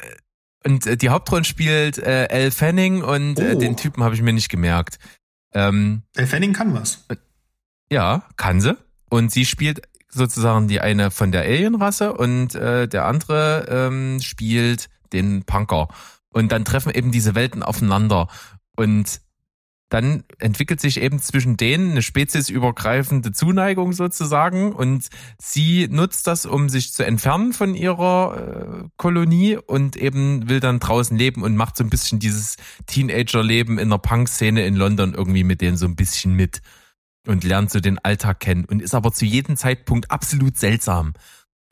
und 0.63 0.87
äh, 0.87 0.97
die 0.99 1.09
Hauptrollen 1.09 1.45
spielt 1.45 1.97
äh, 1.99 2.25
Elle 2.27 2.51
Fanning 2.51 3.03
und 3.03 3.39
äh, 3.39 3.55
Oh. 3.55 3.59
den 3.59 3.79
Typen 3.79 4.03
habe 4.05 4.15
ich 4.15 4.21
mir 4.21 4.35
nicht 4.35 4.51
gemerkt. 4.51 4.99
Ähm, 5.55 6.03
Der 6.17 6.27
Fanning 6.27 6.53
kann 6.53 6.75
was. 6.75 7.07
Ja, 7.91 8.25
kann 8.37 8.61
sie. 8.61 8.77
Und 9.09 9.33
sie 9.33 9.47
spielt 9.47 9.81
sozusagen 10.11 10.69
die 10.69 10.81
eine 10.83 11.11
von 11.11 11.33
der 11.33 11.43
Alienrasse 11.43 12.13
und 12.13 12.55
äh, 12.57 12.87
der 12.89 13.07
andere 13.07 13.67
ähm, 13.71 14.21
spielt 14.21 14.89
den 15.15 15.45
Punker. 15.45 15.89
Und 16.33 16.53
dann 16.53 16.65
treffen 16.65 16.93
eben 16.93 17.11
diese 17.11 17.35
Welten 17.35 17.63
aufeinander. 17.63 18.29
Und 18.77 19.21
dann 19.91 20.23
entwickelt 20.39 20.81
sich 20.81 21.01
eben 21.01 21.19
zwischen 21.19 21.57
denen 21.57 21.91
eine 21.91 22.03
speziesübergreifende 22.03 23.33
Zuneigung 23.33 23.93
sozusagen. 23.93 24.73
Und 24.73 25.09
sie 25.39 25.89
nutzt 25.89 26.29
das, 26.29 26.47
um 26.47 26.69
sich 26.69 26.93
zu 26.93 27.05
entfernen 27.05 27.53
von 27.53 27.75
ihrer 27.75 28.85
äh, 28.85 28.89
Kolonie 28.97 29.57
und 29.57 29.97
eben 29.97 30.49
will 30.49 30.61
dann 30.61 30.79
draußen 30.79 31.17
leben 31.17 31.43
und 31.43 31.57
macht 31.57 31.77
so 31.77 31.83
ein 31.83 31.91
bisschen 31.91 32.21
dieses 32.21 32.57
Teenager-Leben 32.87 33.79
in 33.79 33.91
der 33.91 33.99
Punk-Szene 33.99 34.65
in 34.65 34.77
London 34.77 35.13
irgendwie 35.13 35.45
mit 35.45 35.61
denen 35.61 35.77
so 35.77 35.87
ein 35.87 35.97
bisschen 35.97 36.35
mit 36.35 36.63
und 37.27 37.43
lernt 37.43 37.71
so 37.71 37.81
den 37.81 37.99
Alltag 37.99 38.41
kennen 38.41 38.65
und 38.65 38.81
ist 38.81 38.95
aber 38.95 39.13
zu 39.13 39.25
jedem 39.25 39.57
Zeitpunkt 39.57 40.11
absolut 40.11 40.57
seltsam. 40.57 41.15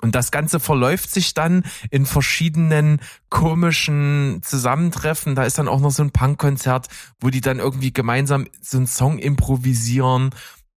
Und 0.00 0.14
das 0.14 0.30
Ganze 0.30 0.60
verläuft 0.60 1.10
sich 1.10 1.34
dann 1.34 1.64
in 1.90 2.06
verschiedenen 2.06 3.00
komischen 3.30 4.40
Zusammentreffen. 4.44 5.34
Da 5.34 5.42
ist 5.42 5.58
dann 5.58 5.68
auch 5.68 5.80
noch 5.80 5.90
so 5.90 6.04
ein 6.04 6.12
Punkkonzert, 6.12 6.86
wo 7.20 7.30
die 7.30 7.40
dann 7.40 7.58
irgendwie 7.58 7.92
gemeinsam 7.92 8.46
so 8.60 8.76
einen 8.76 8.86
Song 8.86 9.18
improvisieren. 9.18 10.30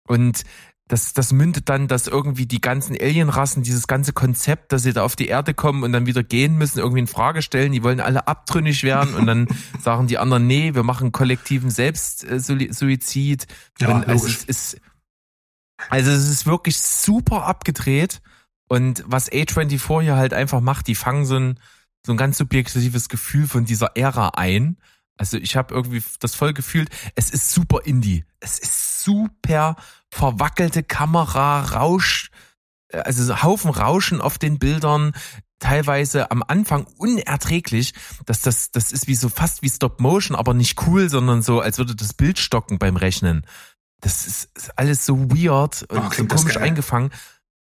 Und 0.07 0.43
das, 0.87 1.13
das 1.13 1.31
mündet 1.31 1.69
dann, 1.69 1.87
dass 1.87 2.07
irgendwie 2.07 2.45
die 2.45 2.59
ganzen 2.59 2.97
Alienrassen 2.99 3.63
dieses 3.63 3.87
ganze 3.87 4.11
Konzept, 4.11 4.73
dass 4.73 4.83
sie 4.83 4.91
da 4.91 5.03
auf 5.03 5.15
die 5.15 5.27
Erde 5.27 5.53
kommen 5.53 5.83
und 5.83 5.93
dann 5.93 6.05
wieder 6.05 6.23
gehen 6.23 6.57
müssen, 6.57 6.79
irgendwie 6.79 6.99
in 6.99 7.07
Frage 7.07 7.41
stellen. 7.41 7.71
Die 7.71 7.83
wollen 7.83 8.01
alle 8.01 8.27
abtrünnig 8.27 8.83
werden 8.83 9.13
und 9.15 9.25
dann 9.27 9.47
sagen 9.81 10.07
die 10.07 10.17
anderen, 10.17 10.47
nee, 10.47 10.73
wir 10.73 10.83
machen 10.83 11.11
kollektiven 11.11 11.69
Selbstsuizid. 11.69 13.47
Ja, 13.79 13.95
und 13.95 14.07
also 14.07 14.27
es 14.27 14.43
ist, 14.43 14.81
also 15.89 16.11
es 16.11 16.27
ist 16.27 16.45
wirklich 16.45 16.77
super 16.77 17.45
abgedreht. 17.45 18.21
Und 18.71 19.03
was 19.05 19.29
A24 19.29 20.01
hier 20.01 20.15
halt 20.15 20.33
einfach 20.33 20.61
macht, 20.61 20.87
die 20.87 20.95
fangen 20.95 21.25
so 21.25 21.35
ein, 21.35 21.59
so 22.05 22.13
ein 22.13 22.17
ganz 22.17 22.37
subjektives 22.37 23.09
Gefühl 23.09 23.45
von 23.45 23.65
dieser 23.65 23.97
Ära 23.97 24.29
ein. 24.37 24.77
Also 25.17 25.35
ich 25.35 25.57
habe 25.57 25.75
irgendwie 25.75 26.01
das 26.21 26.35
voll 26.35 26.53
gefühlt, 26.53 26.89
es 27.15 27.31
ist 27.31 27.51
super 27.51 27.81
Indie. 27.83 28.23
Es 28.39 28.59
ist 28.59 29.03
super 29.03 29.75
verwackelte 30.09 30.83
Kamera, 30.83 31.63
Rausch, 31.63 32.31
äh, 32.93 32.99
also 32.99 33.25
so 33.25 33.43
Haufen 33.43 33.71
Rauschen 33.71 34.21
auf 34.21 34.37
den 34.37 34.57
Bildern, 34.57 35.11
teilweise 35.59 36.31
am 36.31 36.41
Anfang 36.41 36.87
unerträglich, 36.97 37.93
dass 38.25 38.39
das, 38.39 38.71
das 38.71 38.93
ist 38.93 39.05
wie 39.07 39.15
so 39.15 39.27
fast 39.27 39.63
wie 39.63 39.69
Stop 39.69 39.99
Motion, 39.99 40.37
aber 40.37 40.53
nicht 40.53 40.81
cool, 40.87 41.09
sondern 41.09 41.41
so, 41.41 41.59
als 41.59 41.77
würde 41.77 41.93
das 41.93 42.13
Bild 42.13 42.39
stocken 42.39 42.79
beim 42.79 42.95
Rechnen. 42.95 43.45
Das 43.99 44.25
ist, 44.25 44.49
ist 44.55 44.79
alles 44.79 45.05
so 45.05 45.29
weird 45.29 45.83
und 45.89 45.99
Oh, 45.99 46.09
so 46.15 46.25
komisch 46.25 46.53
geil. 46.55 46.63
eingefangen. 46.63 47.11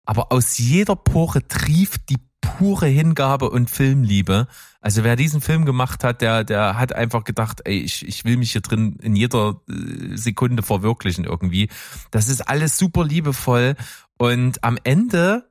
Aber 0.08 0.32
aus 0.32 0.56
jeder 0.56 0.96
Pore 0.96 1.46
trieft 1.46 2.08
die 2.08 2.16
pure 2.40 2.86
Hingabe 2.86 3.50
und 3.50 3.68
Filmliebe. 3.68 4.48
Also 4.80 5.04
wer 5.04 5.16
diesen 5.16 5.42
Film 5.42 5.66
gemacht 5.66 6.02
hat, 6.02 6.22
der, 6.22 6.44
der 6.44 6.78
hat 6.78 6.94
einfach 6.94 7.24
gedacht, 7.24 7.60
ey, 7.66 7.80
ich, 7.80 8.08
ich 8.08 8.24
will 8.24 8.38
mich 8.38 8.52
hier 8.52 8.62
drin 8.62 8.96
in 9.02 9.14
jeder 9.14 9.60
äh, 9.68 10.16
Sekunde 10.16 10.62
verwirklichen 10.62 11.24
irgendwie. 11.24 11.68
Das 12.10 12.30
ist 12.30 12.40
alles 12.48 12.78
super 12.78 13.04
liebevoll. 13.04 13.76
Und 14.16 14.64
am 14.64 14.78
Ende 14.82 15.50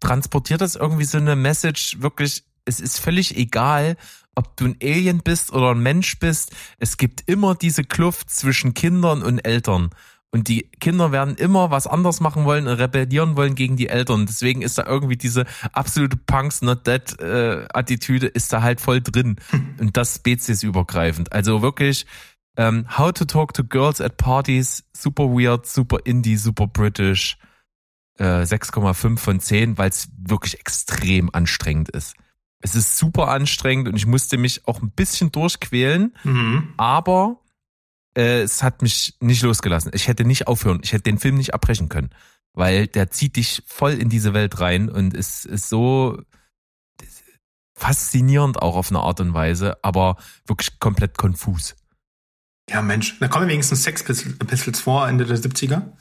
transportiert 0.00 0.62
das 0.62 0.74
irgendwie 0.74 1.04
so 1.04 1.18
eine 1.18 1.36
Message 1.36 2.00
wirklich, 2.00 2.44
es 2.64 2.80
ist 2.80 3.00
völlig 3.00 3.36
egal, 3.36 3.98
ob 4.34 4.56
du 4.56 4.68
ein 4.68 4.76
Alien 4.82 5.20
bist 5.20 5.52
oder 5.52 5.72
ein 5.72 5.82
Mensch 5.82 6.18
bist. 6.18 6.56
Es 6.78 6.96
gibt 6.96 7.28
immer 7.28 7.56
diese 7.56 7.84
Kluft 7.84 8.30
zwischen 8.30 8.72
Kindern 8.72 9.22
und 9.22 9.40
Eltern. 9.40 9.90
Und 10.30 10.48
die 10.48 10.68
Kinder 10.80 11.10
werden 11.10 11.36
immer 11.36 11.70
was 11.70 11.86
anders 11.86 12.20
machen 12.20 12.44
wollen 12.44 12.66
und 12.66 12.74
rebellieren 12.74 13.36
wollen 13.36 13.54
gegen 13.54 13.76
die 13.76 13.88
Eltern. 13.88 14.26
Deswegen 14.26 14.60
ist 14.60 14.76
da 14.76 14.84
irgendwie 14.86 15.16
diese 15.16 15.46
absolute 15.72 16.18
Punks 16.18 16.60
not 16.60 16.86
dead 16.86 17.18
äh, 17.20 17.66
Attitüde 17.72 18.26
ist 18.26 18.52
da 18.52 18.60
halt 18.60 18.80
voll 18.80 19.00
drin. 19.00 19.36
Und 19.78 19.96
das 19.96 20.16
speziesübergreifend. 20.16 21.32
Also 21.32 21.62
wirklich 21.62 22.04
ähm, 22.58 22.86
How 22.98 23.12
to 23.12 23.24
Talk 23.24 23.54
to 23.54 23.64
Girls 23.64 24.00
at 24.02 24.18
Parties, 24.18 24.84
super 24.92 25.24
weird, 25.30 25.66
super 25.66 25.98
indie, 26.04 26.36
super 26.36 26.66
british. 26.66 27.38
Äh, 28.18 28.42
6,5 28.42 29.16
von 29.16 29.40
10, 29.40 29.78
weil 29.78 29.90
es 29.90 30.08
wirklich 30.18 30.58
extrem 30.58 31.30
anstrengend 31.32 31.88
ist. 31.90 32.16
Es 32.60 32.74
ist 32.74 32.98
super 32.98 33.28
anstrengend 33.28 33.86
und 33.88 33.94
ich 33.96 34.06
musste 34.06 34.36
mich 34.36 34.66
auch 34.66 34.82
ein 34.82 34.90
bisschen 34.90 35.30
durchquälen, 35.30 36.14
Mhm. 36.24 36.74
aber 36.76 37.40
äh, 38.16 38.40
es 38.42 38.62
hat 38.62 38.82
mich 38.82 39.16
nicht 39.20 39.42
losgelassen. 39.42 39.90
Ich 39.94 40.08
hätte 40.08 40.24
nicht 40.24 40.46
aufhören, 40.46 40.80
ich 40.82 40.92
hätte 40.92 41.04
den 41.04 41.18
Film 41.18 41.36
nicht 41.36 41.54
abbrechen 41.54 41.88
können, 41.88 42.10
weil 42.54 42.86
der 42.86 43.10
zieht 43.10 43.36
dich 43.36 43.62
voll 43.66 43.92
in 43.92 44.08
diese 44.08 44.34
Welt 44.34 44.60
rein 44.60 44.88
und 44.88 45.14
ist, 45.14 45.44
ist 45.44 45.68
so 45.68 46.20
faszinierend 47.76 48.60
auch 48.60 48.74
auf 48.76 48.90
eine 48.90 49.00
Art 49.00 49.20
und 49.20 49.34
Weise, 49.34 49.76
aber 49.82 50.16
wirklich 50.46 50.80
komplett 50.80 51.16
konfus. 51.16 51.76
Ja, 52.70 52.82
Mensch. 52.82 53.18
Da 53.20 53.28
kommen 53.28 53.48
wenigstens 53.48 53.82
Sex 53.84 54.02
Pistols 54.02 54.80
vor, 54.80 55.08
Ende 55.08 55.24
der 55.24 55.38
70er. 55.38 55.92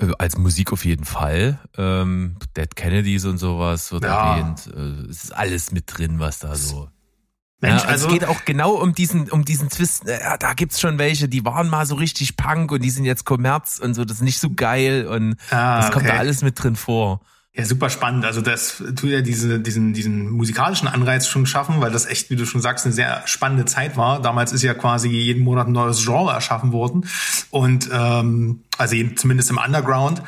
Äh, 0.00 0.10
Als 0.18 0.36
Musik 0.36 0.72
auf 0.72 0.84
jeden 0.84 1.04
Fall. 1.04 1.60
Ähm, 1.78 2.36
Dead 2.56 2.74
Kennedys 2.74 3.24
und 3.24 3.38
sowas 3.38 3.92
wird 3.92 4.04
Ja. 4.04 4.36
erwähnt. 4.36 4.66
Äh, 4.66 5.08
Es 5.08 5.24
ist 5.24 5.32
alles 5.34 5.70
mit 5.70 5.84
drin, 5.86 6.18
was 6.18 6.40
da 6.40 6.56
so. 6.56 6.90
Mensch, 7.68 7.82
ja, 7.82 7.88
also, 7.88 8.06
es 8.08 8.12
geht 8.12 8.24
auch 8.26 8.44
genau 8.44 8.72
um 8.72 8.94
diesen, 8.94 9.30
um 9.30 9.44
diesen 9.44 9.68
Twist. 9.68 10.06
äh, 10.08 10.20
Ja, 10.20 10.36
da 10.36 10.54
gibt's 10.54 10.80
schon 10.80 10.98
welche, 10.98 11.28
die 11.28 11.44
waren 11.44 11.68
mal 11.68 11.86
so 11.86 11.94
richtig 11.96 12.36
Punk 12.36 12.72
und 12.72 12.82
die 12.82 12.90
sind 12.90 13.04
jetzt 13.04 13.24
Kommerz 13.24 13.78
und 13.82 13.94
so. 13.94 14.04
Das 14.04 14.18
ist 14.18 14.22
nicht 14.22 14.38
so 14.38 14.50
geil 14.54 15.06
und 15.06 15.36
Ah, 15.50 15.80
das 15.80 15.90
kommt 15.90 16.04
okay. 16.04 16.14
da 16.14 16.18
alles 16.20 16.42
mit 16.42 16.62
drin 16.62 16.76
vor. 16.76 17.20
ja, 17.56 17.64
super 17.64 17.88
spannend. 17.88 18.24
Also 18.24 18.40
das 18.40 18.78
tut 18.96 19.10
ja 19.10 19.20
diese, 19.20 19.60
diesen, 19.60 19.92
diesen 19.92 20.28
musikalischen 20.30 20.88
Anreiz 20.88 21.28
schon 21.28 21.46
schaffen, 21.46 21.80
weil 21.80 21.92
das 21.92 22.04
echt, 22.06 22.28
wie 22.30 22.36
du 22.36 22.46
schon 22.46 22.60
sagst, 22.60 22.84
eine 22.84 22.92
sehr 22.92 23.22
spannende 23.26 23.64
Zeit 23.64 23.96
war. 23.96 24.20
Damals 24.20 24.52
ist 24.52 24.62
ja 24.62 24.74
quasi 24.74 25.08
jeden 25.08 25.44
Monat 25.44 25.68
ein 25.68 25.72
neues 25.72 26.02
Genre 26.04 26.32
erschaffen 26.32 26.72
worden. 26.72 27.06
Und 27.50 27.88
ähm, 27.92 28.64
also 28.76 28.96
zumindest 29.14 29.50
im 29.50 29.58
Underground. 29.64 30.20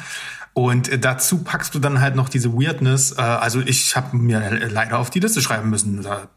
Und 0.52 0.88
äh, 0.88 0.98
dazu 0.98 1.42
packst 1.44 1.74
du 1.74 1.80
dann 1.80 2.00
halt 2.00 2.14
noch 2.14 2.28
diese 2.28 2.52
Weirdness. 2.54 3.12
Äh, 3.18 3.20
also 3.20 3.60
ich 3.60 3.94
habe 3.96 4.16
mir 4.16 4.68
leider 4.70 4.98
auf 5.00 5.10
die 5.10 5.18
Liste 5.20 5.42
schreiben 5.42 5.68
müssen. 5.68 6.02
Da 6.02 6.28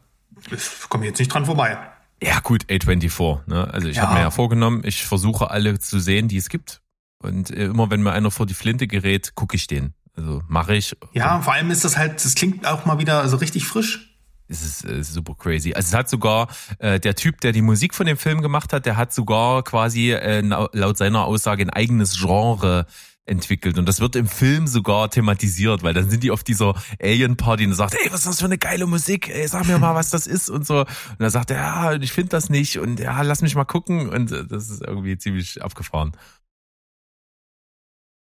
komme 0.88 1.04
ich 1.04 1.10
jetzt 1.10 1.18
nicht 1.18 1.32
dran 1.32 1.46
vorbei. 1.46 1.78
Ja, 2.22 2.40
gut, 2.40 2.64
A24. 2.66 3.40
Ne? 3.46 3.68
Also 3.72 3.88
ich 3.88 3.96
Ja. 3.96 4.02
habe 4.04 4.14
mir 4.14 4.20
ja 4.20 4.30
vorgenommen, 4.30 4.82
ich 4.84 5.04
versuche 5.04 5.50
alle 5.50 5.78
zu 5.78 5.98
sehen, 6.00 6.28
die 6.28 6.36
es 6.36 6.48
gibt. 6.48 6.80
Und 7.22 7.50
äh, 7.50 7.64
immer 7.66 7.90
wenn 7.90 8.02
mir 8.02 8.12
einer 8.12 8.30
vor 8.30 8.46
die 8.46 8.54
Flinte 8.54 8.86
gerät, 8.86 9.34
gucke 9.34 9.56
ich 9.56 9.66
den. 9.66 9.94
Also 10.16 10.42
mache 10.48 10.74
ich. 10.74 10.96
Ja, 11.12 11.40
vor 11.40 11.52
allem 11.54 11.70
ist 11.70 11.84
das 11.84 11.96
halt, 11.96 12.22
das 12.24 12.34
klingt 12.34 12.66
auch 12.66 12.84
mal 12.84 12.98
wieder 12.98 13.26
so 13.28 13.36
richtig 13.38 13.64
frisch. 13.66 14.06
Es 14.48 14.62
ist 14.62 14.84
äh, 14.84 15.02
super 15.04 15.34
crazy. 15.38 15.72
Also 15.74 15.88
es 15.88 15.94
hat 15.94 16.08
sogar 16.10 16.48
äh, 16.80 16.98
der 16.98 17.14
Typ, 17.14 17.40
der 17.40 17.52
die 17.52 17.62
Musik 17.62 17.94
von 17.94 18.06
dem 18.06 18.16
Film 18.16 18.42
gemacht 18.42 18.72
hat, 18.72 18.84
der 18.84 18.96
hat 18.96 19.12
sogar 19.14 19.62
quasi 19.62 20.10
äh, 20.12 20.40
laut 20.40 20.96
seiner 20.98 21.24
Aussage 21.24 21.62
ein 21.62 21.70
eigenes 21.70 22.18
Genre 22.18 22.86
entwickelt 23.26 23.78
und 23.78 23.86
das 23.86 24.00
wird 24.00 24.16
im 24.16 24.26
Film 24.26 24.66
sogar 24.66 25.10
thematisiert, 25.10 25.82
weil 25.82 25.94
dann 25.94 26.10
sind 26.10 26.22
die 26.22 26.30
auf 26.30 26.42
dieser 26.42 26.74
Alien 27.00 27.36
Party 27.36 27.64
und 27.66 27.74
sagt, 27.74 27.94
ey, 27.94 28.10
was 28.10 28.20
ist 28.20 28.26
das 28.26 28.38
für 28.40 28.46
eine 28.46 28.58
geile 28.58 28.86
Musik? 28.86 29.28
Ey, 29.28 29.46
sag 29.46 29.66
mir 29.66 29.78
mal, 29.78 29.94
was 29.94 30.10
das 30.10 30.26
ist 30.26 30.50
und 30.50 30.66
so. 30.66 30.80
Und 30.80 31.20
dann 31.20 31.30
sagt 31.30 31.50
er, 31.50 31.56
ja, 31.58 31.92
ich 31.94 32.12
finde 32.12 32.30
das 32.30 32.48
nicht 32.48 32.78
und 32.78 32.98
ja, 32.98 33.20
lass 33.22 33.42
mich 33.42 33.54
mal 33.54 33.64
gucken 33.64 34.08
und 34.08 34.32
äh, 34.32 34.46
das 34.46 34.68
ist 34.68 34.82
irgendwie 34.82 35.16
ziemlich 35.16 35.62
abgefahren. 35.62 36.16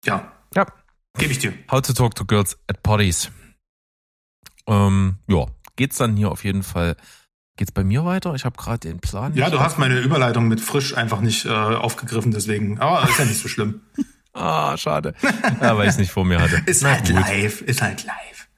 Ja, 0.04 0.32
Ja, 0.54 0.66
gebe 1.16 1.32
ich 1.32 1.38
dir. 1.38 1.54
How 1.70 1.80
to 1.80 1.92
Talk 1.92 2.14
to 2.16 2.24
Girls 2.24 2.58
at 2.66 2.82
Parties. 2.82 3.30
Ähm, 4.66 5.16
ja, 5.28 5.46
geht's 5.76 5.96
dann 5.96 6.16
hier 6.16 6.30
auf 6.30 6.44
jeden 6.44 6.62
Fall. 6.62 6.96
Geht's 7.56 7.72
bei 7.72 7.84
mir 7.84 8.04
weiter? 8.04 8.34
Ich 8.34 8.44
habe 8.44 8.56
gerade 8.56 8.78
den 8.78 8.98
Plan. 8.98 9.34
Ja, 9.34 9.50
du 9.50 9.60
hast 9.60 9.78
meine 9.78 10.00
Überleitung 10.00 10.48
mit 10.48 10.60
frisch 10.60 10.96
einfach 10.96 11.20
nicht 11.20 11.44
äh, 11.44 11.50
aufgegriffen, 11.50 12.32
deswegen. 12.32 12.78
Aber 12.80 13.08
ist 13.08 13.18
ja 13.18 13.24
nicht 13.24 13.40
so 13.40 13.48
schlimm. 13.48 13.82
Ah, 14.32 14.76
schade. 14.76 15.14
Ja, 15.60 15.76
weil 15.76 15.84
ich 15.84 15.90
es 15.92 15.98
nicht 15.98 16.10
vor 16.12 16.24
mir 16.24 16.40
hatte. 16.40 16.62
Ist 16.66 16.84
halt 16.84 17.08
live, 17.08 17.60
ist 17.62 17.82
halt 17.82 18.04
live. 18.04 18.48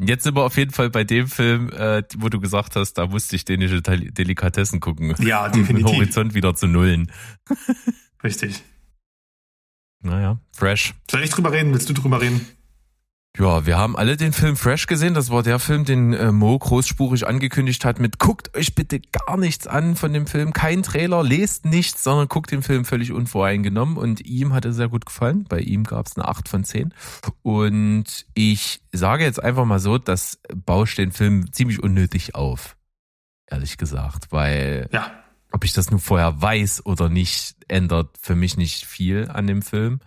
Jetzt 0.00 0.24
sind 0.24 0.34
wir 0.34 0.42
auf 0.42 0.56
jeden 0.56 0.72
Fall 0.72 0.90
bei 0.90 1.04
dem 1.04 1.28
Film, 1.28 1.68
äh, 1.70 2.02
wo 2.16 2.28
du 2.28 2.40
gesagt 2.40 2.74
hast, 2.76 2.94
da 2.94 3.06
musste 3.06 3.36
ich 3.36 3.44
dänische 3.44 3.82
Del- 3.82 4.10
Delikatessen 4.10 4.80
gucken. 4.80 5.14
Ja, 5.20 5.46
Um 5.46 5.52
den 5.52 5.62
definitiv. 5.62 5.94
Horizont 5.96 6.34
wieder 6.34 6.54
zu 6.54 6.66
nullen. 6.66 7.12
Richtig. 8.24 8.62
Naja, 10.00 10.38
fresh. 10.52 10.94
Soll 11.10 11.22
ich 11.22 11.30
drüber 11.30 11.52
reden? 11.52 11.72
Willst 11.72 11.88
du 11.88 11.92
drüber 11.92 12.20
reden? 12.20 12.44
Ja, 13.38 13.64
wir 13.64 13.78
haben 13.78 13.96
alle 13.96 14.18
den 14.18 14.34
Film 14.34 14.56
Fresh 14.58 14.86
gesehen. 14.86 15.14
Das 15.14 15.30
war 15.30 15.42
der 15.42 15.58
Film, 15.58 15.86
den 15.86 16.12
äh, 16.12 16.30
Mo 16.32 16.58
großspurig 16.58 17.26
angekündigt 17.26 17.82
hat 17.86 17.98
mit 17.98 18.18
guckt 18.18 18.54
euch 18.54 18.74
bitte 18.74 19.00
gar 19.00 19.38
nichts 19.38 19.66
an 19.66 19.96
von 19.96 20.12
dem 20.12 20.26
Film. 20.26 20.52
Kein 20.52 20.82
Trailer, 20.82 21.22
lest 21.22 21.64
nichts, 21.64 22.04
sondern 22.04 22.28
guckt 22.28 22.50
den 22.50 22.62
Film 22.62 22.84
völlig 22.84 23.10
unvoreingenommen. 23.10 23.96
Und 23.96 24.20
ihm 24.26 24.52
hat 24.52 24.66
er 24.66 24.74
sehr 24.74 24.88
gut 24.90 25.06
gefallen. 25.06 25.44
Bei 25.48 25.60
ihm 25.60 25.84
gab 25.84 26.06
es 26.08 26.16
eine 26.16 26.28
8 26.28 26.46
von 26.46 26.62
10. 26.62 26.92
Und 27.40 28.26
ich 28.34 28.82
sage 28.92 29.24
jetzt 29.24 29.42
einfach 29.42 29.64
mal 29.64 29.80
so, 29.80 29.96
das 29.96 30.38
bauscht 30.54 30.98
den 30.98 31.10
Film 31.10 31.50
ziemlich 31.54 31.82
unnötig 31.82 32.34
auf. 32.34 32.76
Ehrlich 33.46 33.78
gesagt, 33.78 34.26
weil 34.30 34.90
Ja. 34.92 35.10
ob 35.52 35.64
ich 35.64 35.72
das 35.72 35.90
nur 35.90 36.00
vorher 36.00 36.42
weiß 36.42 36.84
oder 36.84 37.08
nicht, 37.08 37.56
ändert 37.68 38.10
für 38.20 38.34
mich 38.34 38.58
nicht 38.58 38.84
viel 38.84 39.30
an 39.30 39.46
dem 39.46 39.62
Film. 39.62 40.00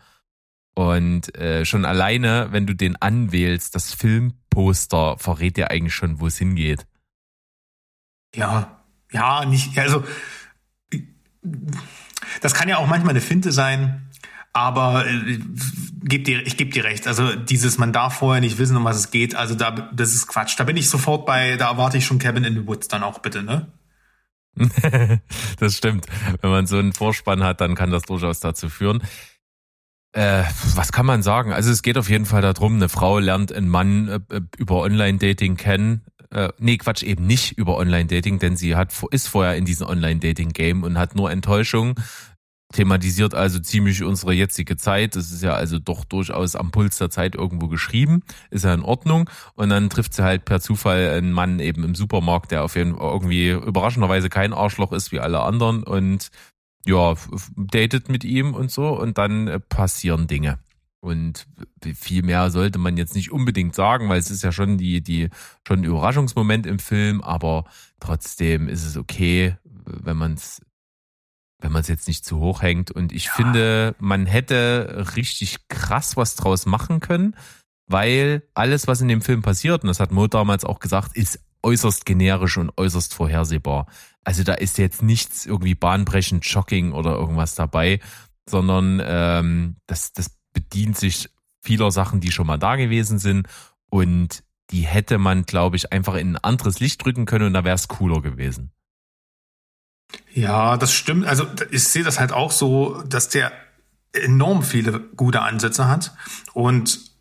Und 0.76 1.34
äh, 1.38 1.63
schon 1.65 1.86
alleine, 1.86 2.49
wenn 2.51 2.67
du 2.67 2.76
den 2.76 3.01
anwählst, 3.01 3.76
das 3.76 3.93
Filmposter 3.93 5.17
verrät 5.17 5.55
dir 5.55 5.71
eigentlich 5.71 5.95
schon, 5.95 6.19
wo 6.19 6.28
es 6.28 6.38
hingeht. 6.38 6.86
Ja. 8.36 8.84
Ja, 9.11 9.45
nicht, 9.45 9.78
also, 9.80 10.03
das 12.41 12.53
kann 12.53 12.67
ja 12.67 12.78
auch 12.78 12.88
manchmal 12.88 13.11
eine 13.11 13.21
Finte 13.21 13.53
sein, 13.53 14.09
aber 14.51 15.07
äh, 15.07 15.39
geb 16.03 16.26
dir, 16.26 16.45
ich 16.45 16.57
gebe 16.57 16.71
dir 16.71 16.84
recht. 16.84 17.07
Also 17.07 17.36
dieses, 17.36 17.78
man 17.78 17.93
darf 17.93 18.17
vorher 18.17 18.41
nicht 18.41 18.57
wissen, 18.57 18.76
um 18.76 18.84
was 18.84 18.97
es 18.97 19.11
geht. 19.11 19.36
Also 19.36 19.55
da, 19.55 19.71
das 19.71 20.13
ist 20.13 20.28
Quatsch. 20.28 20.55
Da 20.57 20.65
bin 20.65 20.76
ich 20.76 20.89
sofort 20.89 21.26
bei, 21.26 21.55
da 21.55 21.69
erwarte 21.69 21.97
ich 21.97 22.05
schon 22.05 22.19
Cabin 22.19 22.43
in 22.43 22.53
the 22.53 22.67
Woods 22.67 22.89
dann 22.89 23.03
auch 23.03 23.19
bitte, 23.19 23.43
ne? 23.43 23.71
das 25.59 25.76
stimmt. 25.78 26.05
Wenn 26.41 26.49
man 26.49 26.67
so 26.67 26.78
einen 26.78 26.93
Vorspann 26.93 27.43
hat, 27.43 27.61
dann 27.61 27.76
kann 27.76 27.91
das 27.91 28.03
durchaus 28.03 28.39
dazu 28.39 28.69
führen. 28.69 29.03
Äh, 30.16 30.45
was 30.76 30.93
kann 30.93 31.05
man 31.05 31.24
sagen? 31.24 31.51
Also 31.51 31.72
es 31.72 31.82
geht 31.82 31.97
auf 31.97 32.09
jeden 32.09 32.26
Fall 32.26 32.41
darum, 32.41 32.76
eine 32.76 32.88
Frau 32.88 33.20
lernt 33.20 33.51
einen 33.51 33.68
Mann 33.68 34.07
äh, 34.07 34.36
äh, 34.36 34.41
über 34.57 34.78
Online-Dating 34.78 35.57
kennen. 35.57 36.05
Äh, 36.32 36.49
nee, 36.57 36.78
Quatsch, 36.78 37.03
eben 37.03 37.28
nicht 37.28 37.57
über 37.57 37.76
Online-Dating, 37.76 38.39
denn 38.39 38.55
sie 38.55 38.78
hat 38.78 38.93
ist 39.11 39.28
vorher 39.28 39.57
in 39.57 39.66
diesem 39.66 39.88
Online-Dating-Game 39.88 40.84
und 40.84 40.97
hat 40.97 41.16
nur 41.16 41.32
Enttäuschung. 41.32 41.95
Thematisiert 42.74 43.34
also 43.34 43.59
ziemlich 43.59 44.03
unsere 44.03 44.32
jetzige 44.32 44.78
Zeit. 44.78 45.18
Das 45.18 45.34
ist 45.34 45.43
ja 45.43 45.53
also 45.53 45.80
doch 45.80 46.05
durchaus 46.05 46.55
am 46.55 46.72
Puls 46.72 46.97
der 46.97 47.09
Zeit 47.09 47.36
irgendwo 47.36 47.68
geschrieben. 47.68 48.24
Ist 48.51 48.63
ja 48.63 48.74
in 48.74 48.84
Ordnung. 48.84 49.30
Und 49.55 49.68
dann 49.68 49.89
trifft 49.89 50.13
sie 50.13 50.24
halt 50.24 50.45
per 50.45 50.61
Zufall 50.61 51.09
einen 51.09 51.34
Mann 51.34 51.59
eben 51.59 51.84
im 51.84 51.93
Supermarkt, 51.93 52.51
der 52.51 52.63
auf 52.63 52.78
jeden 52.78 52.95
Fall 52.95 53.11
irgendwie 53.11 53.49
überraschenderweise 53.49 54.30
kein 54.30 54.53
Arschloch 54.53 54.93
ist 54.93 55.11
wie 55.11 55.20
alle 55.20 55.41
anderen 55.41 55.84
und 55.84 56.30
ja, 56.86 57.15
datet 57.55 58.09
mit 58.09 58.23
ihm 58.23 58.53
und 58.53 58.71
so 58.71 58.99
und 58.99 59.17
dann 59.17 59.47
äh, 59.47 59.59
passieren 59.59 60.27
Dinge. 60.27 60.59
Und 61.05 61.45
viel 61.93 62.23
mehr 62.23 62.49
sollte 62.49 62.79
man 62.79 62.97
jetzt 62.97 63.13
nicht 63.13 63.31
unbedingt 63.31 63.75
sagen, 63.75 64.09
weil 64.09 64.17
es 64.17 64.31
ist 64.31 64.43
ja 64.43 64.51
schon 64.51 64.79
die, 64.79 65.01
die, 65.01 65.29
schon 65.67 65.81
ein 65.81 65.83
Überraschungsmoment 65.83 66.65
im 66.65 66.79
Film, 66.79 67.21
aber 67.21 67.65
trotzdem 67.99 68.67
ist 68.67 68.83
es 68.86 68.97
okay, 68.97 69.55
wenn 69.86 70.17
man 70.17 70.33
es, 70.33 70.63
wenn 71.61 71.71
man 71.71 71.81
es 71.81 71.89
jetzt 71.89 72.07
nicht 72.07 72.25
zu 72.25 72.39
hoch 72.39 72.63
hängt. 72.63 72.89
Und 72.89 73.11
ich 73.11 73.29
finde, 73.29 73.95
man 73.99 74.25
hätte 74.25 75.05
richtig 75.15 75.67
krass 75.67 76.17
was 76.17 76.36
draus 76.36 76.65
machen 76.65 77.01
können, 77.01 77.36
weil 77.88 78.41
alles, 78.55 78.88
was 78.88 79.01
in 79.01 79.07
dem 79.07 79.21
Film 79.21 79.43
passiert, 79.43 79.83
und 79.83 79.89
das 79.89 79.99
hat 79.99 80.11
Mo 80.11 80.25
damals 80.25 80.65
auch 80.65 80.79
gesagt, 80.79 81.15
ist 81.15 81.39
äußerst 81.66 82.05
generisch 82.05 82.57
und 82.57 82.72
äußerst 82.78 83.13
vorhersehbar. 83.13 83.88
Also 84.24 84.43
da 84.43 84.53
ist 84.53 84.78
jetzt 84.78 85.01
nichts 85.01 85.45
irgendwie 85.45 85.76
bahnbrechend, 85.76 86.45
shocking 86.45 86.93
oder 86.93 87.16
irgendwas 87.16 87.55
dabei, 87.55 87.99
sondern 88.49 89.01
ähm, 89.03 89.76
das, 89.88 90.13
das 90.13 90.38
bedient 90.53 90.97
sich 90.97 91.30
vieler 91.61 91.91
Sachen, 91.91 92.22
die 92.22 92.32
schon 92.32 92.47
mal 92.47 92.59
da 92.59 92.76
gewesen 92.76 93.20
sind 93.20 93.47
und 93.89 94.43
die 94.72 94.82
hätte 94.82 95.18
man, 95.18 95.45
glaube 95.45 95.76
ich, 95.76 95.91
einfach 95.91 96.16
in 96.16 96.34
ein 96.34 96.43
anderes 96.43 96.80
Licht 96.80 97.03
drücken 97.03 97.26
können 97.26 97.47
und 97.47 97.53
da 97.53 97.63
wäre 97.63 97.76
es 97.76 97.88
cooler 97.88 98.22
gewesen. 98.22 98.72
Ja, 100.34 100.78
das 100.78 100.93
stimmt. 100.93 101.26
Also 101.26 101.47
ich 101.72 101.84
sehe 101.84 102.03
das 102.03 102.20
halt 102.20 102.32
auch 102.32 102.51
so, 102.51 103.01
dass 103.03 103.30
der 103.30 103.51
enorm 104.13 104.63
viele 104.63 104.99
gute 104.99 105.41
Ansätze 105.41 105.88
hat. 105.88 106.16
Und 106.53 107.11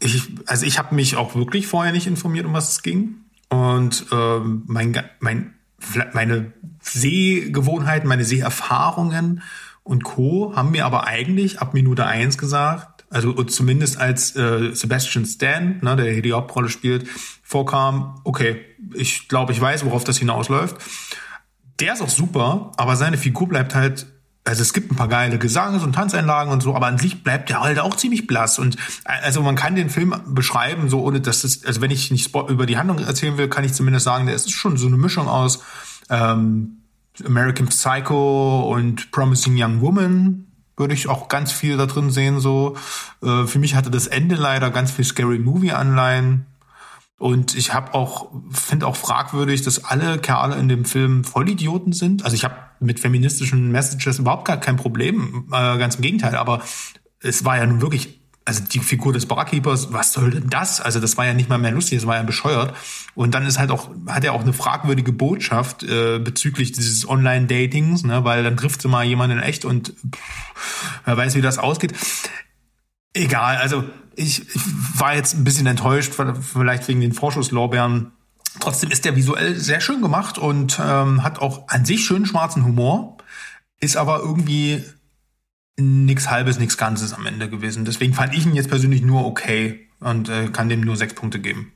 ich, 0.00 0.22
also 0.46 0.66
ich 0.66 0.78
habe 0.78 0.94
mich 0.94 1.16
auch 1.16 1.34
wirklich 1.34 1.66
vorher 1.66 1.92
nicht 1.92 2.06
informiert, 2.06 2.46
um 2.46 2.52
was 2.52 2.70
es 2.70 2.82
ging. 2.82 3.27
Und 3.48 4.06
ähm, 4.12 4.62
mein, 4.66 5.02
mein, 5.20 5.54
meine 6.12 6.52
Sehgewohnheiten, 6.80 8.08
meine 8.08 8.24
Seherfahrungen 8.24 9.42
und 9.82 10.04
Co. 10.04 10.52
haben 10.54 10.70
mir 10.70 10.84
aber 10.84 11.06
eigentlich 11.06 11.60
ab 11.60 11.72
Minute 11.72 12.04
eins 12.04 12.36
gesagt, 12.36 13.06
also 13.10 13.32
zumindest 13.44 13.98
als 13.98 14.36
äh, 14.36 14.74
Sebastian 14.74 15.24
Stan, 15.24 15.78
ne, 15.80 15.96
der 15.96 16.12
hier 16.12 16.22
die 16.22 16.32
Hauptrolle 16.32 16.68
spielt, 16.68 17.08
vorkam, 17.42 18.20
okay, 18.24 18.60
ich 18.94 19.28
glaube, 19.28 19.52
ich 19.52 19.60
weiß, 19.60 19.84
worauf 19.86 20.04
das 20.04 20.18
hinausläuft. 20.18 20.76
Der 21.80 21.94
ist 21.94 22.02
auch 22.02 22.10
super, 22.10 22.72
aber 22.76 22.96
seine 22.96 23.16
Figur 23.16 23.48
bleibt 23.48 23.74
halt, 23.74 24.06
also 24.48 24.62
es 24.62 24.72
gibt 24.72 24.90
ein 24.90 24.96
paar 24.96 25.08
geile 25.08 25.38
Gesangs- 25.38 25.82
und 25.82 25.92
Tanzeinlagen 25.92 26.50
und 26.50 26.62
so, 26.62 26.74
aber 26.74 26.86
an 26.86 26.96
sich 26.96 27.22
bleibt 27.22 27.50
der 27.50 27.60
halt 27.60 27.78
auch 27.78 27.96
ziemlich 27.96 28.26
blass. 28.26 28.58
Und 28.58 28.76
äh, 29.04 29.22
also 29.22 29.42
man 29.42 29.56
kann 29.56 29.74
den 29.74 29.90
Film 29.90 30.14
beschreiben, 30.26 30.88
so 30.88 31.02
ohne 31.02 31.20
dass 31.20 31.42
das, 31.42 31.64
also 31.64 31.82
wenn 31.82 31.90
ich 31.90 32.10
nicht 32.10 32.34
über 32.34 32.64
die 32.64 32.78
Handlung 32.78 32.98
erzählen 32.98 33.36
will, 33.36 33.48
kann 33.48 33.64
ich 33.64 33.74
zumindest 33.74 34.04
sagen, 34.04 34.26
der 34.26 34.34
ist 34.34 34.50
schon 34.50 34.78
so 34.78 34.86
eine 34.86 34.96
Mischung 34.96 35.28
aus 35.28 35.62
ähm, 36.08 36.78
American 37.26 37.68
Psycho 37.68 38.72
und 38.72 39.10
Promising 39.10 39.54
Young 39.62 39.82
Woman 39.82 40.46
würde 40.78 40.94
ich 40.94 41.08
auch 41.08 41.28
ganz 41.28 41.52
viel 41.52 41.76
da 41.76 41.86
drin 41.86 42.10
sehen. 42.10 42.40
So 42.40 42.76
äh, 43.22 43.44
für 43.46 43.58
mich 43.58 43.74
hatte 43.74 43.90
das 43.90 44.06
Ende 44.06 44.36
leider 44.36 44.70
ganz 44.70 44.92
viel 44.92 45.04
Scary 45.04 45.38
Movie 45.38 45.72
Anleihen. 45.72 46.46
Und 47.18 47.56
ich 47.56 47.74
habe 47.74 47.94
auch 47.94 48.30
finde 48.50 48.86
auch 48.86 48.94
fragwürdig, 48.94 49.62
dass 49.62 49.84
alle 49.84 50.18
Kerle 50.18 50.54
in 50.56 50.68
dem 50.68 50.84
Film 50.84 51.24
Vollidioten 51.24 51.92
sind. 51.92 52.24
Also 52.24 52.36
ich 52.36 52.44
habe 52.44 52.54
mit 52.78 53.00
feministischen 53.00 53.72
Messages 53.72 54.20
überhaupt 54.20 54.44
gar 54.44 54.58
kein 54.58 54.76
Problem, 54.76 55.48
äh, 55.48 55.78
ganz 55.78 55.96
im 55.96 56.02
Gegenteil. 56.02 56.36
Aber 56.36 56.62
es 57.20 57.44
war 57.44 57.56
ja 57.56 57.66
nun 57.66 57.80
wirklich, 57.80 58.20
also 58.44 58.62
die 58.62 58.78
Figur 58.78 59.12
des 59.12 59.26
Barkeepers, 59.26 59.92
was 59.92 60.12
soll 60.12 60.30
denn 60.30 60.48
das? 60.48 60.80
Also 60.80 61.00
das 61.00 61.16
war 61.16 61.26
ja 61.26 61.34
nicht 61.34 61.48
mal 61.48 61.58
mehr 61.58 61.72
lustig, 61.72 61.98
das 61.98 62.06
war 62.06 62.14
ja 62.14 62.22
bescheuert. 62.22 62.72
Und 63.16 63.34
dann 63.34 63.44
ist 63.46 63.58
halt 63.58 63.72
auch, 63.72 63.90
hat 64.06 64.22
er 64.22 64.32
auch 64.32 64.42
eine 64.42 64.52
fragwürdige 64.52 65.12
Botschaft 65.12 65.82
äh, 65.82 66.20
bezüglich 66.20 66.70
dieses 66.70 67.08
Online-Datings, 67.08 68.04
ne, 68.04 68.22
weil 68.22 68.44
dann 68.44 68.56
trifft 68.56 68.80
sie 68.80 68.88
mal 68.88 69.04
jemanden 69.04 69.38
in 69.38 69.42
echt 69.42 69.64
und 69.64 69.88
pff, 69.88 71.00
wer 71.04 71.16
weiß, 71.16 71.34
wie 71.34 71.40
das 71.40 71.58
ausgeht. 71.58 71.94
Egal, 73.12 73.56
also 73.56 73.82
ich, 74.18 74.54
ich 74.54 74.62
war 74.98 75.14
jetzt 75.14 75.34
ein 75.34 75.44
bisschen 75.44 75.66
enttäuscht, 75.66 76.12
vielleicht 76.14 76.88
wegen 76.88 77.00
den 77.00 77.12
Vorschusslorbeeren. 77.12 78.12
Trotzdem 78.60 78.90
ist 78.90 79.04
der 79.04 79.14
visuell 79.14 79.54
sehr 79.54 79.80
schön 79.80 80.02
gemacht 80.02 80.38
und 80.38 80.78
ähm, 80.82 81.22
hat 81.22 81.38
auch 81.38 81.68
an 81.68 81.84
sich 81.84 82.04
schönen 82.04 82.26
schwarzen 82.26 82.64
Humor, 82.64 83.18
ist 83.80 83.96
aber 83.96 84.18
irgendwie 84.18 84.84
nix 85.76 86.28
halbes, 86.28 86.58
nix 86.58 86.76
ganzes 86.76 87.12
am 87.12 87.26
Ende 87.26 87.48
gewesen. 87.48 87.84
Deswegen 87.84 88.14
fand 88.14 88.34
ich 88.34 88.44
ihn 88.44 88.54
jetzt 88.54 88.68
persönlich 88.68 89.02
nur 89.02 89.24
okay 89.24 89.88
und 90.00 90.28
äh, 90.28 90.48
kann 90.48 90.68
dem 90.68 90.80
nur 90.80 90.96
sechs 90.96 91.14
Punkte 91.14 91.38
geben. 91.38 91.72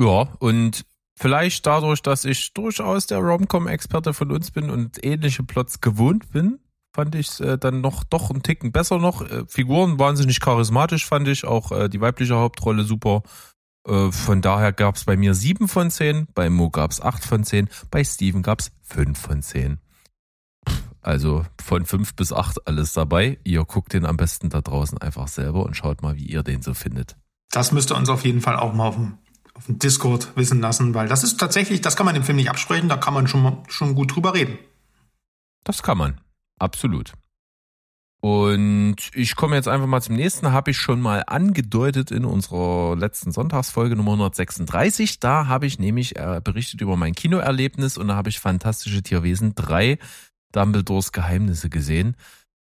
Ja, 0.00 0.28
und 0.38 0.84
vielleicht 1.16 1.66
dadurch, 1.66 2.00
dass 2.00 2.24
ich 2.24 2.54
durchaus 2.54 3.06
der 3.06 3.18
Rom-Com-Experte 3.18 4.14
von 4.14 4.30
uns 4.30 4.50
bin 4.50 4.70
und 4.70 5.04
ähnliche 5.04 5.42
Plots 5.42 5.80
gewohnt 5.80 6.30
bin, 6.32 6.60
fand 6.98 7.14
ich 7.14 7.38
äh, 7.38 7.56
dann 7.56 7.80
noch 7.80 8.02
doch 8.02 8.28
einen 8.28 8.42
Ticken 8.42 8.72
besser 8.72 8.98
noch. 8.98 9.22
Äh, 9.22 9.44
Figuren 9.46 10.00
wahnsinnig 10.00 10.40
charismatisch 10.40 11.06
fand 11.06 11.28
ich, 11.28 11.44
auch 11.44 11.70
äh, 11.70 11.88
die 11.88 12.00
weibliche 12.00 12.34
Hauptrolle 12.34 12.82
super. 12.82 13.22
Äh, 13.86 14.10
von 14.10 14.42
daher 14.42 14.72
gab's 14.72 15.04
bei 15.04 15.16
mir 15.16 15.34
sieben 15.34 15.68
von 15.68 15.92
zehn, 15.92 16.26
bei 16.34 16.50
Mo 16.50 16.70
gab's 16.70 17.00
acht 17.00 17.24
von 17.24 17.44
zehn, 17.44 17.68
bei 17.92 18.02
Steven 18.02 18.42
gab's 18.42 18.72
fünf 18.82 19.16
von 19.20 19.42
zehn. 19.42 19.78
Also 21.00 21.46
von 21.62 21.86
fünf 21.86 22.16
bis 22.16 22.32
acht 22.32 22.66
alles 22.66 22.94
dabei. 22.94 23.38
Ihr 23.44 23.64
guckt 23.64 23.92
den 23.92 24.04
am 24.04 24.16
besten 24.16 24.50
da 24.50 24.60
draußen 24.60 24.98
einfach 24.98 25.28
selber 25.28 25.64
und 25.66 25.76
schaut 25.76 26.02
mal, 26.02 26.16
wie 26.16 26.26
ihr 26.26 26.42
den 26.42 26.62
so 26.62 26.74
findet. 26.74 27.16
Das 27.52 27.70
müsste 27.70 27.94
uns 27.94 28.08
auf 28.08 28.24
jeden 28.24 28.40
Fall 28.40 28.56
auch 28.56 28.74
mal 28.74 28.88
auf 28.88 28.96
dem, 28.96 29.18
auf 29.54 29.66
dem 29.66 29.78
Discord 29.78 30.36
wissen 30.36 30.60
lassen, 30.60 30.94
weil 30.94 31.06
das 31.06 31.22
ist 31.22 31.38
tatsächlich, 31.38 31.80
das 31.80 31.94
kann 31.94 32.06
man 32.06 32.16
im 32.16 32.24
Film 32.24 32.36
nicht 32.36 32.50
absprechen, 32.50 32.88
da 32.88 32.96
kann 32.96 33.14
man 33.14 33.28
schon, 33.28 33.44
mal- 33.44 33.62
schon 33.68 33.94
gut 33.94 34.16
drüber 34.16 34.34
reden. 34.34 34.58
Das 35.62 35.84
kann 35.84 35.96
man. 35.98 36.20
Absolut. 36.58 37.12
Und 38.20 38.96
ich 39.14 39.36
komme 39.36 39.54
jetzt 39.54 39.68
einfach 39.68 39.86
mal 39.86 40.00
zum 40.00 40.16
nächsten. 40.16 40.50
Habe 40.50 40.72
ich 40.72 40.78
schon 40.78 41.00
mal 41.00 41.22
angedeutet 41.26 42.10
in 42.10 42.24
unserer 42.24 42.96
letzten 42.96 43.30
Sonntagsfolge 43.30 43.94
Nummer 43.94 44.12
136. 44.12 45.20
Da 45.20 45.46
habe 45.46 45.66
ich 45.66 45.78
nämlich 45.78 46.16
äh, 46.16 46.40
berichtet 46.42 46.80
über 46.80 46.96
mein 46.96 47.14
Kinoerlebnis 47.14 47.96
und 47.96 48.08
da 48.08 48.16
habe 48.16 48.28
ich 48.28 48.40
Fantastische 48.40 49.02
Tierwesen 49.02 49.54
3 49.54 49.98
Dumbledores 50.52 51.12
Geheimnisse 51.12 51.70
gesehen. 51.70 52.16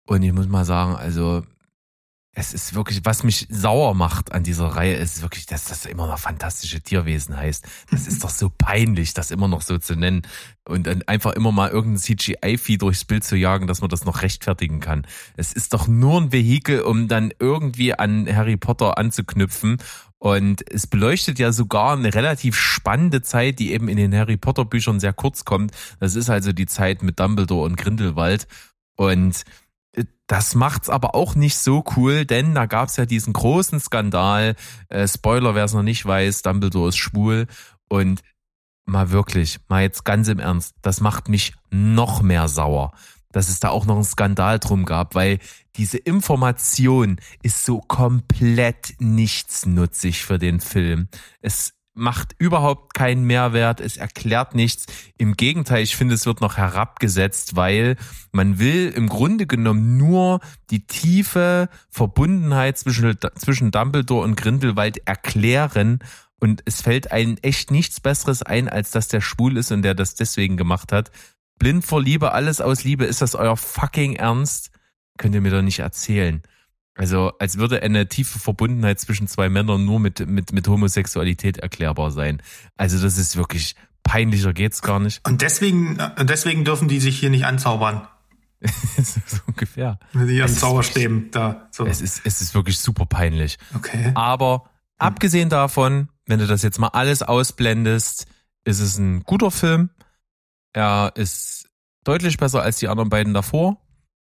Und 0.07 0.23
ich 0.23 0.33
muss 0.33 0.49
mal 0.49 0.65
sagen, 0.65 0.97
also 0.97 1.43
es 2.33 2.55
ist 2.55 2.75
wirklich, 2.75 3.01
was 3.05 3.25
mich 3.25 3.49
sauer 3.51 3.95
macht 3.95 4.31
an 4.31 4.45
dieser 4.45 4.67
Reihe, 4.69 4.95
ist 4.95 5.21
wirklich, 5.21 5.47
dass 5.47 5.65
das 5.65 5.85
immer 5.85 6.07
noch 6.07 6.19
fantastische 6.19 6.81
Tierwesen 6.81 7.37
heißt. 7.37 7.67
Das 7.91 8.07
ist 8.07 8.23
doch 8.23 8.31
so 8.31 8.51
peinlich, 8.57 9.15
das 9.15 9.33
immer 9.33 9.49
noch 9.49 9.63
so 9.63 9.79
zu 9.79 9.97
nennen. 9.97 10.23
Und 10.69 10.87
dann 10.87 11.03
einfach 11.03 11.33
immer 11.33 11.51
mal 11.51 11.71
irgendein 11.71 11.99
CGI-Vieh 11.99 12.79
durchs 12.79 13.05
Bild 13.05 13.25
zu 13.25 13.35
jagen, 13.35 13.67
dass 13.67 13.81
man 13.81 13.91
das 13.91 14.05
noch 14.05 14.23
rechtfertigen 14.23 14.79
kann. 14.79 15.07
Es 15.37 15.53
ist 15.53 15.73
doch 15.75 15.89
nur 15.89 16.21
ein 16.21 16.33
Vehikel, 16.33 16.83
um 16.83 17.09
dann 17.09 17.33
irgendwie 17.41 17.95
an 17.95 18.33
Harry 18.33 18.57
Potter 18.57 18.97
anzuknüpfen. 18.97 19.79
Und 20.19 20.63
es 20.71 20.87
beleuchtet 20.87 21.41
ja 21.41 21.51
sogar 21.51 21.97
eine 21.97 22.15
relativ 22.15 22.55
spannende 22.55 23.23
Zeit, 23.23 23.59
die 23.59 23.73
eben 23.73 23.89
in 23.89 23.97
den 23.97 24.15
Harry 24.15 24.37
Potter 24.37 24.65
Büchern 24.65 25.01
sehr 25.01 25.15
kurz 25.15 25.45
kommt. 25.45 25.73
Das 25.99 26.15
ist 26.15 26.31
also 26.31 26.53
die 26.53 26.67
Zeit 26.67 27.03
mit 27.03 27.19
Dumbledore 27.19 27.65
und 27.65 27.77
Grindelwald. 27.77 28.47
Und 28.97 29.45
das 30.27 30.55
macht's 30.55 30.89
aber 30.89 31.15
auch 31.15 31.35
nicht 31.35 31.57
so 31.57 31.85
cool, 31.97 32.25
denn 32.25 32.55
da 32.55 32.67
gab's 32.67 32.97
ja 32.97 33.07
diesen 33.07 33.33
großen 33.33 33.81
Skandal. 33.81 34.55
Äh, 34.89 35.09
Spoiler, 35.09 35.55
wer 35.55 35.65
es 35.65 35.75
noch 35.75 35.83
nicht 35.83 36.07
weiß, 36.07 36.43
Dumbledore 36.43 36.91
ist 36.91 36.99
schwul. 36.99 37.47
Und 37.89 38.21
mal 38.87 39.11
wirklich, 39.11 39.59
mal 39.69 39.83
jetzt 39.83 40.05
ganz 40.05 40.29
im 40.29 40.39
Ernst, 40.39 40.75
das 40.83 41.01
macht 41.01 41.29
mich 41.29 41.55
noch 41.71 42.23
mehr 42.23 42.49
sauer, 42.49 42.93
dass 43.33 43.49
es 43.49 43.61
da 43.61 43.71
auch 43.71 43.87
noch 43.87 43.97
einen 43.97 44.05
Skandal 44.05 44.59
drum 44.59 44.85
gab, 44.85 45.15
weil 45.15 45.39
diese 45.77 45.99
Information 45.99 47.21
ist 47.43 47.65
so 47.65 47.81
komplett 47.81 48.95
nichtsnutzig 48.99 50.25
für 50.25 50.39
den 50.39 50.61
Film. 50.61 51.09
Es 51.41 51.73
macht 52.01 52.35
überhaupt 52.39 52.95
keinen 52.95 53.25
Mehrwert, 53.25 53.81
es 53.81 53.97
erklärt 53.97 54.55
nichts. 54.55 54.87
Im 55.19 55.37
Gegenteil, 55.37 55.83
ich 55.83 55.97
finde, 55.97 56.15
es 56.15 56.27
wird 56.27 56.41
noch 56.41 56.57
herabgesetzt, 56.57 57.55
weil 57.57 57.97
man 58.33 58.59
will 58.59 58.89
im 58.89 59.09
Grunde 59.09 59.47
genommen 59.47 59.97
nur 59.97 60.41
die 60.71 60.87
tiefe 60.87 61.69
Verbundenheit 61.91 62.79
zwischen, 62.79 63.17
zwischen 63.37 63.71
Dumbledore 63.71 64.25
und 64.25 64.37
Grindelwald 64.37 65.07
erklären 65.07 66.01
und 66.41 66.63
es 66.65 66.81
fällt 66.81 67.13
einem 67.13 67.37
echt 67.43 67.71
nichts 67.71 68.01
Besseres 68.01 68.43
ein, 68.43 68.69
als 68.69 68.91
dass 68.91 69.09
der 69.09 69.21
schwul 69.21 69.59
ist 69.59 69.71
und 69.71 69.83
der 69.83 69.95
das 69.95 70.15
deswegen 70.15 70.57
gemacht 70.57 70.91
hat. 70.91 71.11
Blind 71.59 71.85
vor 71.85 72.03
Liebe, 72.03 72.33
alles 72.33 72.63
aus 72.63 72.83
Liebe, 72.83 73.05
ist 73.05 73.21
das 73.21 73.35
euer 73.35 73.57
fucking 73.57 74.17
Ernst? 74.17 74.71
könnt 75.19 75.35
ihr 75.35 75.43
mir 75.43 75.51
doch 75.51 75.61
nicht 75.61 75.81
erzählen. 75.81 76.43
Also, 77.01 77.33
als 77.39 77.57
würde 77.57 77.83
eine 77.83 78.11
tiefe 78.11 78.39
Verbundenheit 78.39 79.01
zwischen 79.01 79.27
zwei 79.27 79.49
Männern 79.49 79.87
nur 79.87 79.99
mit, 79.99 80.29
mit, 80.29 80.53
mit 80.53 80.69
Homosexualität 80.69 81.57
erklärbar 81.57 82.11
sein. 82.11 82.43
Also, 82.77 83.01
das 83.01 83.17
ist 83.17 83.39
wirklich 83.39 83.75
peinlicher 84.03 84.53
geht's 84.53 84.83
gar 84.83 85.01
nicht. 85.01 85.27
Und 85.27 85.41
deswegen, 85.41 85.97
deswegen 86.19 86.63
dürfen 86.67 86.89
die 86.89 87.01
sich 87.01 87.19
hier 87.19 87.31
nicht 87.31 87.47
anzaubern. 87.47 88.07
so 89.01 89.39
ungefähr. 89.47 89.99
Es 90.13 90.51
ist 90.51 90.61
Zauberstäben 90.61 91.31
da. 91.31 91.69
So. 91.71 91.87
Es 91.87 92.03
ist, 92.03 92.21
es 92.25 92.43
ist 92.43 92.55
wirklich 92.55 92.79
super 92.79 93.07
peinlich. 93.07 93.57
Okay. 93.75 94.13
Aber 94.15 94.69
abgesehen 94.99 95.49
davon, 95.49 96.11
wenn 96.27 96.39
du 96.39 96.47
das 96.47 96.63
jetzt 96.63 96.79
mal 96.79 96.89
alles 96.89 97.23
ausblendest, 97.23 98.27
ist 98.65 98.81
es 98.81 98.99
ein 98.99 99.23
guter 99.23 99.51
Film. 99.51 99.89
Er 100.75 101.13
ist 101.15 101.67
deutlich 102.05 102.37
besser 102.37 102.61
als 102.61 102.77
die 102.77 102.89
anderen 102.89 103.09
beiden 103.09 103.33
davor. 103.33 103.79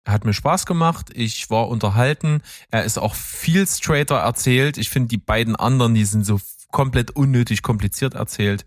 Er 0.05 0.13
hat 0.13 0.23
mir 0.23 0.33
Spaß 0.33 0.67
gemacht. 0.67 1.09
Ich 1.13 1.49
war 1.49 1.67
unterhalten. 1.67 2.41
Er 2.69 2.85
ist 2.85 2.99
auch 2.99 3.15
viel 3.15 3.67
straighter 3.67 4.17
erzählt. 4.17 4.77
Ich 4.77 4.89
finde, 4.89 5.09
die 5.09 5.17
beiden 5.17 5.55
anderen, 5.55 5.95
die 5.95 6.05
sind 6.05 6.25
so 6.25 6.39
komplett 6.71 7.11
unnötig 7.11 7.63
kompliziert 7.63 8.13
erzählt. 8.13 8.65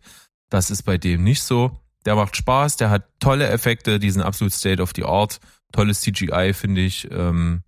Das 0.50 0.70
ist 0.70 0.82
bei 0.82 0.98
dem 0.98 1.22
nicht 1.22 1.42
so. 1.42 1.78
Der 2.04 2.16
macht 2.16 2.36
Spaß. 2.36 2.76
Der 2.76 2.90
hat 2.90 3.08
tolle 3.20 3.48
Effekte. 3.48 4.00
Die 4.00 4.10
sind 4.10 4.22
absolut 4.22 4.52
state 4.52 4.82
of 4.82 4.92
the 4.96 5.04
art. 5.04 5.38
Tolles 5.72 6.00
CGI, 6.00 6.52
finde 6.54 6.80
ich. 6.80 7.08
Ähm, 7.12 7.62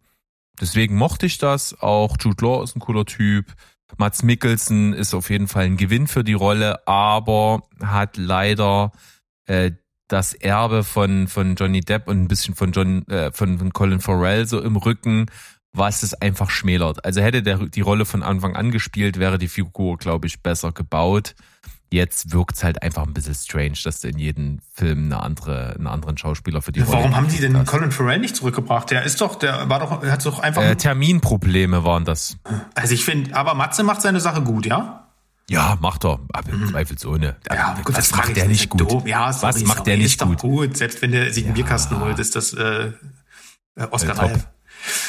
deswegen 0.61 0.97
mochte 0.97 1.27
ich 1.27 1.39
das. 1.39 1.81
Auch 1.81 2.17
Jude 2.19 2.45
Law 2.45 2.65
ist 2.65 2.75
ein 2.75 2.81
cooler 2.81 3.07
Typ. 3.07 3.55
Mats 3.99 4.23
Mikkelsen 4.23 4.95
ist 4.95 5.15
auf 5.15 5.31
jeden 5.31 5.47
Fall 5.47 5.65
ein 5.65 5.77
Gewinn 5.77 6.07
für 6.07 6.25
die 6.25 6.33
Rolle, 6.33 6.87
aber 6.87 7.63
hat 7.83 8.17
leider 8.17 8.93
äh, 9.47 9.73
das 10.11 10.35
Erbe 10.35 10.85
von 10.85 11.29
von 11.29 11.55
Johnny 11.55 11.81
Depp 11.81 12.09
und 12.09 12.21
ein 12.23 12.29
bisschen 12.29 12.55
von 12.55 12.73
John 12.73 13.07
äh, 13.09 13.31
von, 13.33 13.59
von 13.59 13.73
Colin 13.73 14.01
Farrell 14.01 14.47
so 14.47 14.61
im 14.61 14.77
Rücken, 14.77 15.27
was 15.73 16.03
es 16.03 16.15
einfach 16.15 16.51
schmälert. 16.51 17.05
Also 17.05 17.23
hätte 17.23 17.43
der 17.43 17.59
die 17.59 17.81
Rolle 17.81 18.05
von 18.05 18.23
Anfang 18.23 18.57
an 18.57 18.71
gespielt, 18.71 19.19
wäre 19.19 19.39
die 19.39 19.49
Figur, 19.49 19.97
glaube 19.97 20.27
ich, 20.27 20.43
besser 20.43 20.73
gebaut. 20.73 21.35
Jetzt 21.93 22.33
wirkt's 22.33 22.63
halt 22.63 22.83
einfach 22.83 23.05
ein 23.05 23.15
bisschen 23.15 23.35
strange, 23.35 23.77
dass 23.83 24.01
du 24.01 24.09
in 24.09 24.19
jedem 24.19 24.59
Film 24.73 25.07
eine 25.07 25.23
andere, 25.23 25.75
einen 25.75 25.89
anderen 25.89 26.17
Schauspieler 26.17 26.63
für 26.63 26.71
die 26.71 26.81
Rolle 26.81 26.99
Warum 26.99 27.17
haben 27.17 27.29
die 27.29 27.39
denn 27.39 27.57
hast. 27.57 27.69
Colin 27.69 27.91
Farrell 27.91 28.21
nicht 28.21 28.37
zurückgebracht? 28.37 28.91
Der 28.93 29.03
ist 29.05 29.21
doch, 29.21 29.35
der 29.37 29.69
war 29.69 29.81
doch, 29.81 30.03
er 30.03 30.13
hat 30.13 30.25
doch 30.25 30.39
einfach. 30.39 30.63
Äh, 30.63 30.77
Terminprobleme 30.77 31.85
waren 31.85 32.05
das. 32.05 32.37
also 32.75 32.95
ich 32.95 33.05
finde, 33.05 33.35
aber 33.35 33.55
Matze 33.55 33.83
macht 33.83 34.03
seine 34.03 34.21
Sache 34.21 34.43
gut, 34.43 34.67
ja? 34.67 35.10
Ja, 35.51 35.77
macht 35.81 36.05
er, 36.05 36.21
aber 36.33 36.51
zweifelsohne. 36.69 37.37
Mhm. 37.51 37.57
Ja, 37.57 37.75
gut, 37.83 37.97
was 37.97 38.13
macht 38.15 38.37
der 38.37 38.47
nicht 38.47 38.69
gut? 38.71 38.81
Doof. 38.83 39.07
Ja, 39.07 39.33
sorry, 39.33 39.55
was 39.55 39.65
macht 39.65 39.87
der 39.87 39.97
nicht 39.97 40.07
ist 40.07 40.21
doch 40.23 40.29
gut? 40.29 40.39
gut. 40.39 40.77
Selbst 40.77 41.03
wenn 41.03 41.11
der 41.11 41.33
sich 41.33 41.45
einen 41.45 41.57
Ja. 41.57 41.63
Bierkasten 41.63 41.99
holt, 42.01 42.21
ist 42.21 42.37
das 42.37 42.53
äh, 42.53 42.93
äh, 43.75 43.87
Oscar 43.91 44.15
Top. 44.15 44.31
reif. 44.31 44.47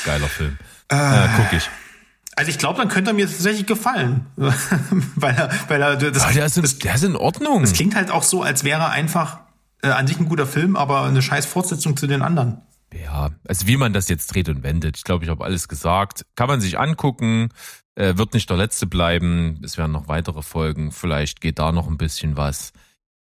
Geiler 0.03 0.27
Film. 0.27 0.57
Äh, 0.89 1.27
guck 1.37 1.53
ich. 1.53 1.69
Also 2.35 2.49
ich 2.49 2.57
glaube, 2.57 2.79
dann 2.79 2.87
könnte 2.89 3.11
er 3.11 3.13
mir 3.13 3.27
tatsächlich 3.27 3.67
gefallen, 3.67 4.25
weil 4.35 5.35
er, 5.35 5.51
weil 5.67 5.81
er 5.81 5.95
das, 5.97 6.33
der, 6.33 6.45
ist 6.45 6.57
in, 6.57 6.63
das, 6.63 6.79
der 6.79 6.95
ist 6.95 7.03
in 7.03 7.15
Ordnung. 7.15 7.61
das 7.61 7.73
klingt 7.73 7.93
halt 7.93 8.09
auch 8.09 8.23
so, 8.23 8.41
als 8.41 8.63
wäre 8.63 8.81
er 8.81 8.89
einfach 8.89 9.39
äh, 9.83 9.89
an 9.89 10.07
sich 10.07 10.19
ein 10.19 10.27
guter 10.27 10.47
Film, 10.47 10.75
aber 10.75 11.03
eine 11.03 11.21
scheiß 11.21 11.45
Fortsetzung 11.45 11.97
zu 11.97 12.07
den 12.07 12.23
anderen. 12.23 12.61
Ja, 12.93 13.29
also 13.47 13.67
wie 13.67 13.77
man 13.77 13.93
das 13.93 14.09
jetzt 14.09 14.27
dreht 14.33 14.49
und 14.49 14.63
wendet. 14.63 14.97
Ich 14.97 15.03
glaube, 15.03 15.23
ich 15.23 15.29
habe 15.29 15.43
alles 15.43 15.67
gesagt. 15.67 16.25
Kann 16.35 16.47
man 16.47 16.59
sich 16.59 16.77
angucken. 16.79 17.49
Äh, 17.95 18.17
wird 18.17 18.33
nicht 18.33 18.49
der 18.49 18.57
letzte 18.57 18.87
bleiben. 18.87 19.59
Es 19.63 19.77
werden 19.77 19.91
noch 19.91 20.07
weitere 20.07 20.41
Folgen. 20.41 20.91
Vielleicht 20.91 21.41
geht 21.41 21.59
da 21.59 21.71
noch 21.71 21.87
ein 21.87 21.97
bisschen 21.97 22.37
was. 22.37 22.71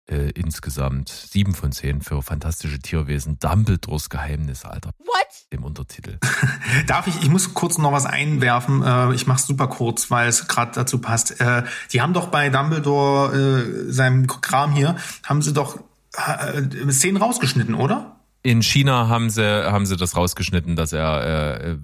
Äh, 0.10 0.32
insgesamt 0.32 1.10
sieben 1.10 1.54
von 1.54 1.74
zehn 1.74 2.02
für 2.02 2.22
fantastische 2.22 2.80
Tierwesen. 2.80 3.40
Dumbledores 3.40 4.10
Geheimnis, 4.10 4.64
Alter. 4.64 4.92
What? 5.00 5.52
Dem 5.52 5.66
Untertitel. 5.66 6.18
Darf 6.88 7.08
ich, 7.08 7.22
ich 7.22 7.30
muss 7.30 7.54
kurz 7.54 7.78
noch 7.78 7.92
was 7.92 8.06
einwerfen. 8.06 8.84
Äh, 8.84 9.14
ich 9.14 9.28
mache 9.28 9.42
super 9.42 9.68
kurz, 9.68 10.10
weil 10.10 10.30
es 10.30 10.48
gerade 10.48 10.72
dazu 10.74 11.00
passt. 11.00 11.42
Äh, 11.42 11.64
die 11.92 12.02
haben 12.02 12.14
doch 12.14 12.30
bei 12.30 12.50
Dumbledore, 12.50 13.36
äh, 13.36 13.92
seinem 13.92 14.28
Kram 14.28 14.72
hier, 14.72 14.96
haben 15.26 15.42
sie 15.42 15.52
doch 15.52 15.78
äh, 16.14 16.90
Szenen 16.90 17.18
rausgeschnitten, 17.18 17.76
oder? 17.76 18.22
In 18.44 18.64
China 18.64 19.10
haben 19.10 19.30
sie, 19.30 19.44
haben 19.44 19.86
sie 19.86 19.98
das 19.98 20.16
rausgeschnitten, 20.16 20.78
dass 20.78 20.94
er 20.94 21.60
äh, 21.60 21.78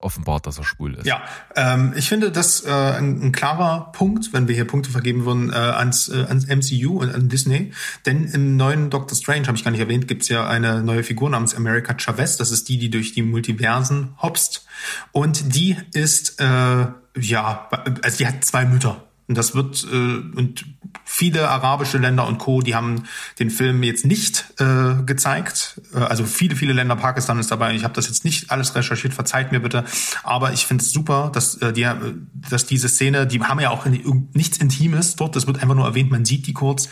offenbart, 0.00 0.46
dass 0.46 0.58
er 0.58 0.64
schwul 0.64 0.94
ist. 0.94 1.06
Ja, 1.06 1.22
ähm, 1.54 1.92
ich 1.96 2.08
finde 2.08 2.32
das 2.32 2.64
äh, 2.64 2.70
ein, 2.70 3.22
ein 3.22 3.32
klarer 3.32 3.92
Punkt, 3.92 4.32
wenn 4.32 4.48
wir 4.48 4.54
hier 4.54 4.66
Punkte 4.66 4.90
vergeben 4.90 5.24
würden, 5.24 5.50
äh, 5.50 5.56
ans, 5.56 6.08
äh, 6.08 6.24
ans 6.28 6.46
MCU 6.46 7.00
und 7.00 7.14
an 7.14 7.28
Disney. 7.28 7.72
Denn 8.06 8.24
im 8.24 8.56
neuen 8.56 8.90
Doctor 8.90 9.16
Strange, 9.16 9.46
habe 9.46 9.56
ich 9.56 9.64
gar 9.64 9.70
nicht 9.70 9.80
erwähnt, 9.80 10.08
gibt's 10.08 10.28
ja 10.28 10.48
eine 10.48 10.82
neue 10.82 11.02
Figur 11.04 11.30
namens 11.30 11.54
America 11.54 11.94
Chavez. 11.96 12.36
Das 12.36 12.50
ist 12.50 12.68
die, 12.68 12.78
die 12.78 12.90
durch 12.90 13.12
die 13.12 13.22
Multiversen 13.22 14.14
hopst. 14.22 14.66
Und 15.12 15.54
die 15.54 15.76
ist, 15.92 16.40
äh, 16.40 16.44
ja, 16.44 17.68
also 18.02 18.16
die 18.18 18.26
hat 18.26 18.44
zwei 18.44 18.64
Mütter. 18.64 19.09
Und 19.30 19.38
das 19.38 19.54
wird, 19.54 19.86
äh, 19.92 19.96
und 19.96 20.64
viele 21.04 21.48
arabische 21.48 21.98
Länder 21.98 22.26
und 22.26 22.38
Co., 22.38 22.62
die 22.62 22.74
haben 22.74 23.04
den 23.38 23.48
Film 23.48 23.84
jetzt 23.84 24.04
nicht 24.04 24.52
äh, 24.58 25.04
gezeigt. 25.06 25.80
Äh, 25.94 25.98
also 25.98 26.24
viele, 26.24 26.56
viele 26.56 26.72
Länder, 26.72 26.96
Pakistan 26.96 27.38
ist 27.38 27.48
dabei. 27.48 27.72
Ich 27.76 27.84
habe 27.84 27.94
das 27.94 28.08
jetzt 28.08 28.24
nicht 28.24 28.50
alles 28.50 28.74
recherchiert, 28.74 29.14
verzeiht 29.14 29.52
mir 29.52 29.60
bitte. 29.60 29.84
Aber 30.24 30.52
ich 30.52 30.66
finde 30.66 30.82
es 30.82 30.90
super, 30.90 31.30
dass, 31.32 31.54
äh, 31.58 31.72
die, 31.72 31.84
äh, 31.84 31.94
dass 32.50 32.66
diese 32.66 32.88
Szene, 32.88 33.28
die 33.28 33.40
haben 33.40 33.60
ja 33.60 33.70
auch 33.70 33.86
nichts 33.86 34.58
Intimes 34.58 35.14
dort. 35.14 35.36
Das 35.36 35.46
wird 35.46 35.62
einfach 35.62 35.76
nur 35.76 35.86
erwähnt, 35.86 36.10
man 36.10 36.24
sieht 36.24 36.48
die 36.48 36.52
kurz. 36.52 36.88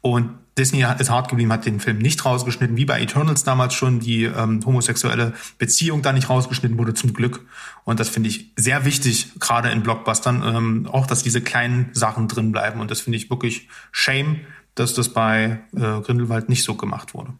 Und 0.00 0.30
Disney 0.58 0.84
ist 0.98 1.10
hart 1.10 1.30
geblieben, 1.30 1.52
hat 1.52 1.64
den 1.64 1.80
Film 1.80 1.98
nicht 1.98 2.24
rausgeschnitten, 2.24 2.76
wie 2.76 2.84
bei 2.84 3.00
Eternals 3.00 3.42
damals 3.42 3.72
schon 3.72 4.00
die 4.00 4.24
ähm, 4.24 4.60
homosexuelle 4.64 5.32
Beziehung 5.58 6.02
da 6.02 6.12
nicht 6.12 6.28
rausgeschnitten 6.28 6.76
wurde, 6.76 6.92
zum 6.92 7.14
Glück. 7.14 7.46
Und 7.84 8.00
das 8.00 8.10
finde 8.10 8.28
ich 8.28 8.52
sehr 8.56 8.84
wichtig, 8.84 9.32
gerade 9.40 9.70
in 9.70 9.82
Blockbustern, 9.82 10.42
ähm, 10.44 10.86
auch, 10.86 11.06
dass 11.06 11.22
diese 11.22 11.40
kleinen 11.40 11.88
Sachen 11.92 12.28
drin 12.28 12.52
bleiben. 12.52 12.80
Und 12.80 12.90
das 12.90 13.00
finde 13.00 13.16
ich 13.16 13.30
wirklich 13.30 13.68
shame, 13.92 14.40
dass 14.74 14.92
das 14.92 15.08
bei 15.08 15.60
äh, 15.74 16.00
Grindelwald 16.00 16.48
nicht 16.48 16.64
so 16.64 16.74
gemacht 16.74 17.14
wurde. 17.14 17.32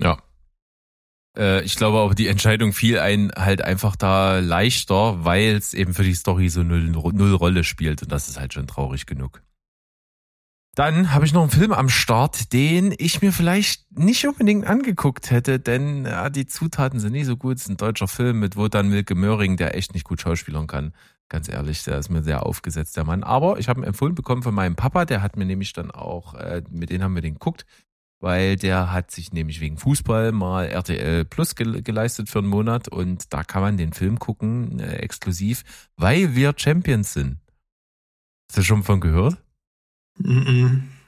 Ja. 0.00 0.18
Äh, 1.36 1.62
ich 1.62 1.76
glaube 1.76 1.98
aber, 1.98 2.14
die 2.14 2.26
Entscheidung 2.26 2.72
fiel 2.72 2.98
ein 2.98 3.30
halt 3.36 3.62
einfach 3.62 3.94
da 3.94 4.40
leichter, 4.40 5.24
weil 5.24 5.54
es 5.54 5.72
eben 5.72 5.94
für 5.94 6.04
die 6.04 6.14
Story 6.14 6.48
so 6.48 6.64
null, 6.64 6.82
null 6.82 7.34
Rolle 7.34 7.62
spielt 7.62 8.02
und 8.02 8.10
das 8.10 8.28
ist 8.28 8.40
halt 8.40 8.54
schon 8.54 8.66
traurig 8.66 9.06
genug. 9.06 9.42
Dann 10.74 11.12
habe 11.12 11.26
ich 11.26 11.34
noch 11.34 11.42
einen 11.42 11.50
Film 11.50 11.72
am 11.72 11.90
Start, 11.90 12.54
den 12.54 12.94
ich 12.96 13.20
mir 13.20 13.32
vielleicht 13.32 13.92
nicht 13.92 14.26
unbedingt 14.26 14.66
angeguckt 14.66 15.30
hätte, 15.30 15.60
denn 15.60 16.06
ja, 16.06 16.30
die 16.30 16.46
Zutaten 16.46 16.98
sind 16.98 17.12
nicht 17.12 17.26
so 17.26 17.36
gut. 17.36 17.56
Es 17.56 17.64
ist 17.64 17.68
ein 17.68 17.76
deutscher 17.76 18.08
Film 18.08 18.40
mit 18.40 18.56
Wotan 18.56 18.90
Wilke 18.90 19.14
Möhring, 19.14 19.58
der 19.58 19.76
echt 19.76 19.92
nicht 19.92 20.04
gut 20.04 20.22
schauspielern 20.22 20.66
kann. 20.66 20.94
Ganz 21.28 21.50
ehrlich, 21.50 21.84
der 21.84 21.98
ist 21.98 22.08
mir 22.08 22.22
sehr 22.22 22.46
aufgesetzt, 22.46 22.96
der 22.96 23.04
Mann. 23.04 23.22
Aber 23.22 23.58
ich 23.58 23.68
habe 23.68 23.80
ihn 23.80 23.84
empfohlen 23.84 24.14
bekommen 24.14 24.42
von 24.42 24.54
meinem 24.54 24.74
Papa, 24.74 25.04
der 25.04 25.20
hat 25.20 25.36
mir 25.36 25.44
nämlich 25.44 25.74
dann 25.74 25.90
auch, 25.90 26.34
äh, 26.34 26.62
mit 26.70 26.88
denen 26.88 27.04
haben 27.04 27.14
wir 27.14 27.22
den 27.22 27.34
geguckt, 27.34 27.66
weil 28.20 28.56
der 28.56 28.92
hat 28.92 29.10
sich 29.10 29.30
nämlich 29.30 29.60
wegen 29.60 29.76
Fußball 29.76 30.32
mal 30.32 30.68
RTL 30.68 31.26
Plus 31.26 31.54
ge 31.54 31.82
geleistet 31.82 32.30
für 32.30 32.38
einen 32.38 32.48
Monat 32.48 32.88
und 32.88 33.30
da 33.34 33.44
kann 33.44 33.60
man 33.60 33.76
den 33.76 33.92
Film 33.92 34.18
gucken, 34.18 34.78
äh, 34.78 34.96
exklusiv, 34.96 35.64
weil 35.96 36.34
wir 36.34 36.54
Champions 36.56 37.12
sind. 37.12 37.40
Hast 38.48 38.56
du 38.56 38.62
schon 38.62 38.84
von 38.84 39.00
gehört? 39.00 39.41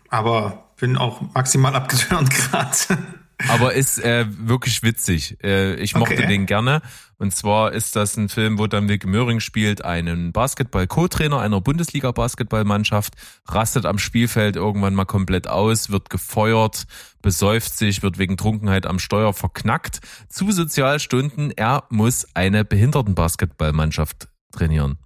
Aber 0.09 0.65
bin 0.77 0.97
auch 0.97 1.21
maximal 1.35 1.75
abgeturnt 1.75 2.31
gerade. 2.31 2.99
Aber 3.49 3.75
ist 3.75 3.99
äh, 3.99 4.27
wirklich 4.29 4.83
witzig. 4.83 5.39
Äh, 5.43 5.75
ich 5.75 5.95
mochte 5.95 6.15
Okay. 6.15 6.27
den 6.27 6.47
gerne. 6.47 6.83
Und 7.19 7.35
zwar 7.35 7.73
ist 7.73 7.97
das 7.97 8.17
ein 8.17 8.29
Film, 8.29 8.59
wo 8.59 8.67
dann 8.67 8.89
Wilke 8.89 9.09
Möhring 9.09 9.41
spielt, 9.41 9.85
einen 9.85 10.33
Basketball-Co-Trainer 10.33 11.41
einer 11.41 11.61
Bundesliga-Basketballmannschaft, 11.61 13.15
rastet 13.47 13.87
am 13.87 13.99
Spielfeld 13.99 14.57
irgendwann 14.57 14.95
mal 14.95 15.05
komplett 15.05 15.49
aus, 15.49 15.91
wird 15.91 16.11
gefeuert, 16.11 16.85
besäuft 17.23 17.77
sich, 17.77 18.03
wird 18.03 18.19
wegen 18.19 18.37
Trunkenheit 18.37 18.87
am 18.87 18.99
Steuer 18.99 19.33
verknackt. 19.33 20.01
Zu 20.29 20.53
Sozialstunden, 20.53 21.51
er 21.51 21.85
muss 21.91 22.27
eine 22.35 22.65
Behindertenbasketballmannschaft 22.65 24.29
trainieren. 24.53 24.99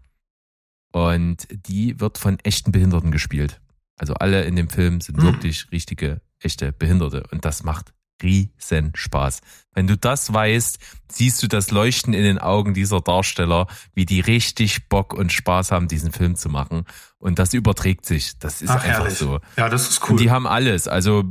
Und 0.92 1.46
die 1.50 2.00
wird 2.00 2.18
von 2.18 2.38
echten 2.40 2.72
Behinderten 2.72 3.10
gespielt. 3.10 3.60
Also 3.98 4.14
alle 4.14 4.44
in 4.44 4.56
dem 4.56 4.68
Film 4.70 5.00
sind 5.00 5.16
Hm. 5.18 5.24
wirklich 5.24 5.66
richtige, 5.72 6.20
echte 6.40 6.72
Behinderte. 6.72 7.24
Und 7.30 7.44
das 7.44 7.62
macht 7.64 7.92
riesen 8.20 8.90
Spaß. 8.96 9.40
Wenn 9.74 9.86
du 9.86 9.96
das 9.96 10.32
weißt, 10.32 10.78
siehst 11.08 11.40
du 11.42 11.46
das 11.46 11.70
Leuchten 11.70 12.14
in 12.14 12.24
den 12.24 12.38
Augen 12.38 12.74
dieser 12.74 13.00
Darsteller, 13.00 13.68
wie 13.94 14.06
die 14.06 14.18
richtig 14.18 14.88
Bock 14.88 15.14
und 15.14 15.32
Spaß 15.32 15.70
haben, 15.70 15.86
diesen 15.86 16.10
Film 16.10 16.34
zu 16.34 16.48
machen. 16.48 16.82
Und 17.18 17.38
das 17.38 17.54
überträgt 17.54 18.06
sich. 18.06 18.36
Das 18.40 18.60
ist 18.60 18.70
Ach, 18.70 18.82
einfach 18.82 19.02
herrlich. 19.04 19.18
so. 19.18 19.38
Ja, 19.56 19.68
das 19.68 19.88
ist 19.88 20.02
Und 20.02 20.10
cool. 20.10 20.16
die 20.18 20.30
haben 20.32 20.48
alles, 20.48 20.88
also 20.88 21.22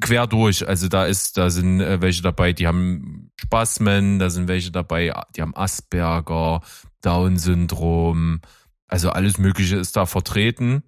quer 0.00 0.26
durch. 0.26 0.68
Also 0.68 0.88
da 0.88 1.06
ist, 1.06 1.38
da 1.38 1.48
sind 1.48 1.80
äh, 1.80 2.02
welche 2.02 2.20
dabei, 2.22 2.52
die 2.52 2.66
haben 2.66 3.30
Spasmen, 3.40 4.18
da 4.18 4.28
sind 4.28 4.48
welche 4.48 4.72
dabei, 4.72 5.12
die 5.34 5.40
haben 5.40 5.56
Asperger, 5.56 6.60
Down-Syndrom, 7.00 8.40
also 8.88 9.10
alles 9.10 9.38
Mögliche 9.38 9.76
ist 9.76 9.96
da 9.96 10.04
vertreten. 10.06 10.82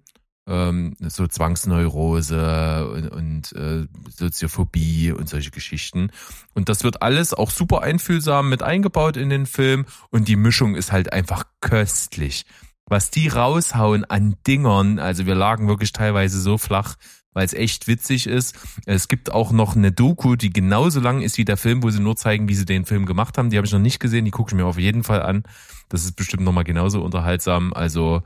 Ähm, 0.47 0.95
so 0.99 1.27
Zwangsneurose 1.27 2.87
und, 2.87 3.07
und 3.09 3.51
äh, 3.53 3.87
Soziophobie 4.09 5.11
und 5.11 5.29
solche 5.29 5.51
Geschichten. 5.51 6.11
Und 6.53 6.69
das 6.69 6.83
wird 6.83 7.01
alles 7.01 7.33
auch 7.33 7.51
super 7.51 7.81
einfühlsam 7.81 8.49
mit 8.49 8.63
eingebaut 8.63 9.17
in 9.17 9.29
den 9.29 9.45
Film 9.45 9.85
und 10.09 10.27
die 10.27 10.35
Mischung 10.35 10.75
ist 10.75 10.91
halt 10.91 11.13
einfach 11.13 11.45
köstlich. 11.61 12.45
Was 12.87 13.09
die 13.09 13.27
raushauen 13.27 14.05
an 14.05 14.35
Dingern, 14.45 14.99
also 14.99 15.25
wir 15.25 15.35
lagen 15.35 15.67
wirklich 15.67 15.91
teilweise 15.91 16.39
so 16.39 16.59
flach, 16.59 16.95
weil 17.33 17.45
es 17.45 17.53
echt 17.53 17.87
witzig 17.87 18.27
ist. 18.27 18.55
Es 18.85 19.07
gibt 19.07 19.31
auch 19.31 19.51
noch 19.51 19.75
eine 19.75 19.91
Doku, 19.91 20.35
die 20.35 20.51
genauso 20.51 20.99
lang 20.99 21.21
ist 21.21 21.37
wie 21.37 21.45
der 21.45 21.57
Film, 21.57 21.83
wo 21.83 21.89
sie 21.89 21.99
nur 21.99 22.15
zeigen, 22.15 22.47
wie 22.47 22.55
sie 22.55 22.65
den 22.65 22.85
Film 22.85 23.05
gemacht 23.05 23.37
haben. 23.37 23.49
Die 23.49 23.57
habe 23.57 23.67
ich 23.67 23.73
noch 23.73 23.79
nicht 23.79 23.99
gesehen, 23.99 24.25
die 24.25 24.31
gucke 24.31 24.51
ich 24.51 24.55
mir 24.55 24.65
auf 24.65 24.77
jeden 24.77 25.03
Fall 25.03 25.21
an. 25.21 25.43
Das 25.89 26.05
ist 26.05 26.15
bestimmt 26.15 26.43
nochmal 26.43 26.63
genauso 26.63 27.03
unterhaltsam. 27.03 27.73
Also 27.73 28.23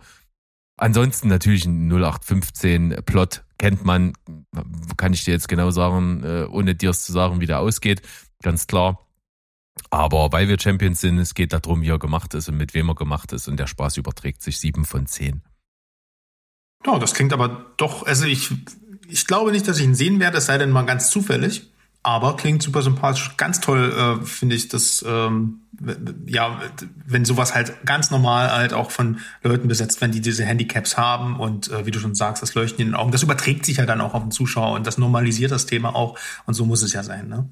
Ansonsten 0.79 1.27
natürlich 1.27 1.65
ein 1.65 1.91
0815 1.91 3.01
Plot 3.05 3.43
kennt 3.57 3.83
man, 3.83 4.13
kann 4.95 5.11
ich 5.11 5.25
dir 5.25 5.31
jetzt 5.31 5.49
genau 5.49 5.71
sagen, 5.71 6.23
äh, 6.23 6.45
ohne 6.49 6.73
dir 6.73 6.91
es 6.91 7.03
zu 7.03 7.11
sagen, 7.11 7.41
wie 7.41 7.47
der 7.47 7.59
ausgeht, 7.59 8.01
ganz 8.41 8.65
klar. 8.65 9.05
Aber 9.89 10.31
weil 10.31 10.47
wir 10.47 10.57
Champions 10.57 11.01
sind, 11.01 11.19
es 11.19 11.33
geht 11.33 11.51
darum, 11.51 11.81
wie 11.81 11.89
er 11.89 11.99
gemacht 11.99 12.33
ist 12.33 12.47
und 12.47 12.55
mit 12.55 12.73
wem 12.73 12.87
er 12.87 12.95
gemacht 12.95 13.33
ist 13.33 13.49
und 13.49 13.57
der 13.57 13.67
Spaß 13.67 13.97
überträgt 13.97 14.41
sich 14.41 14.57
sieben 14.57 14.85
von 14.85 15.05
zehn. 15.05 15.41
Ja, 16.85 16.97
das 16.97 17.13
klingt 17.13 17.33
aber 17.33 17.73
doch, 17.75 18.03
also 18.05 18.25
ich, 18.25 18.49
ich 19.09 19.27
glaube 19.27 19.51
nicht, 19.51 19.67
dass 19.67 19.79
ich 19.79 19.83
ihn 19.83 19.95
sehen 19.95 20.21
werde, 20.21 20.37
es 20.37 20.45
sei 20.45 20.57
denn 20.57 20.71
mal 20.71 20.85
ganz 20.85 21.09
zufällig. 21.09 21.73
Aber 22.01 22.37
klingt 22.37 22.63
super 22.63 22.81
sympathisch, 22.81 23.35
ganz 23.35 23.59
toll, 23.59 23.91
äh, 23.91 24.25
finde 24.25 24.55
ich, 24.55 24.69
dass 24.69 25.03
ähm, 25.07 25.61
ja, 26.25 26.61
wenn 27.05 27.25
sowas 27.25 27.55
halt 27.55 27.85
ganz 27.85 28.09
normal 28.09 28.51
halt 28.51 28.73
auch 28.73 28.91
von 28.91 29.19
Leuten 29.43 29.67
besetzt 29.67 29.99
werden, 29.99 30.11
die 30.11 30.21
diese 30.21 30.45
Handicaps 30.45 30.97
haben 30.97 31.39
und 31.39 31.69
äh, 31.71 31.85
wie 31.85 31.91
du 31.91 31.99
schon 31.99 32.15
sagst, 32.15 32.41
das 32.41 32.55
Leuchten 32.55 32.81
in 32.81 32.87
den 32.89 32.95
Augen, 32.95 33.11
das 33.11 33.23
überträgt 33.23 33.65
sich 33.65 33.77
ja 33.77 33.85
dann 33.85 34.01
auch 34.01 34.13
auf 34.13 34.21
den 34.21 34.31
Zuschauer 34.31 34.75
und 34.75 34.87
das 34.87 34.97
normalisiert 34.97 35.51
das 35.51 35.65
Thema 35.65 35.95
auch 35.95 36.17
und 36.45 36.53
so 36.53 36.65
muss 36.65 36.81
es 36.81 36.93
ja 36.93 37.03
sein, 37.03 37.27
ne? 37.27 37.49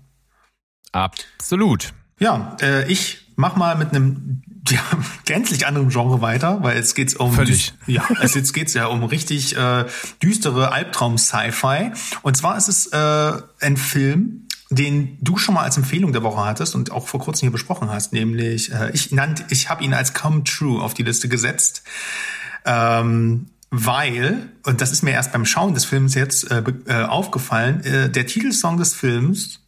Absolut. 0.93 1.93
Ja, 2.20 2.56
äh, 2.62 2.89
ich 2.91 3.34
mach 3.36 3.56
mal 3.56 3.76
mit 3.76 3.89
einem 3.89 4.41
ja, 4.76 4.82
gänzlich 5.26 5.65
anderem 5.65 5.89
Genre 5.89 6.22
weiter, 6.22 6.63
weil 6.63 6.78
jetzt 6.78 6.95
geht's 6.95 7.15
um 7.15 7.34
Völlig. 7.34 7.74
ja, 7.86 8.07
es 8.22 8.34
jetzt 8.34 8.53
geht's 8.53 8.74
ja 8.74 8.88
um 8.88 9.03
richtig 9.03 9.55
äh, 9.55 9.86
düstere 10.22 10.72
Albtraum-Sci-Fi. 10.72 11.91
Und 12.22 12.38
zwar 12.38 12.57
ist 12.57 12.68
es 12.68 12.88
äh, 12.88 13.32
ein 13.61 13.78
Film, 13.78 14.47
den 14.70 15.18
du 15.22 15.38
schon 15.38 15.55
mal 15.55 15.63
als 15.63 15.78
Empfehlung 15.78 16.11
der 16.11 16.24
Woche 16.24 16.43
hattest 16.43 16.76
und 16.76 16.91
auch 16.91 17.07
vor 17.07 17.20
kurzem 17.20 17.47
hier 17.47 17.51
besprochen 17.51 17.89
hast, 17.89 18.11
nämlich 18.13 18.72
äh, 18.72 18.91
ich 18.91 19.11
nannte, 19.11 19.45
ich 19.49 19.70
habe 19.70 19.84
ihn 19.84 19.93
als 19.93 20.13
Come 20.13 20.43
True 20.43 20.82
auf 20.82 20.93
die 20.93 21.03
Liste 21.03 21.30
gesetzt. 21.30 21.84
Ähm, 22.65 23.47
weil, 23.70 24.49
und 24.65 24.82
das 24.82 24.91
ist 24.91 25.03
mir 25.03 25.11
erst 25.11 25.34
beim 25.34 25.45
Schauen 25.45 25.74
des 25.74 25.86
Films 25.86 26.15
jetzt 26.15 26.49
äh, 26.51 26.63
äh, 26.88 27.03
aufgefallen, 27.03 27.84
äh, 27.84 28.09
der 28.09 28.26
Titelsong 28.26 28.78
des 28.78 28.93
Films 28.93 29.59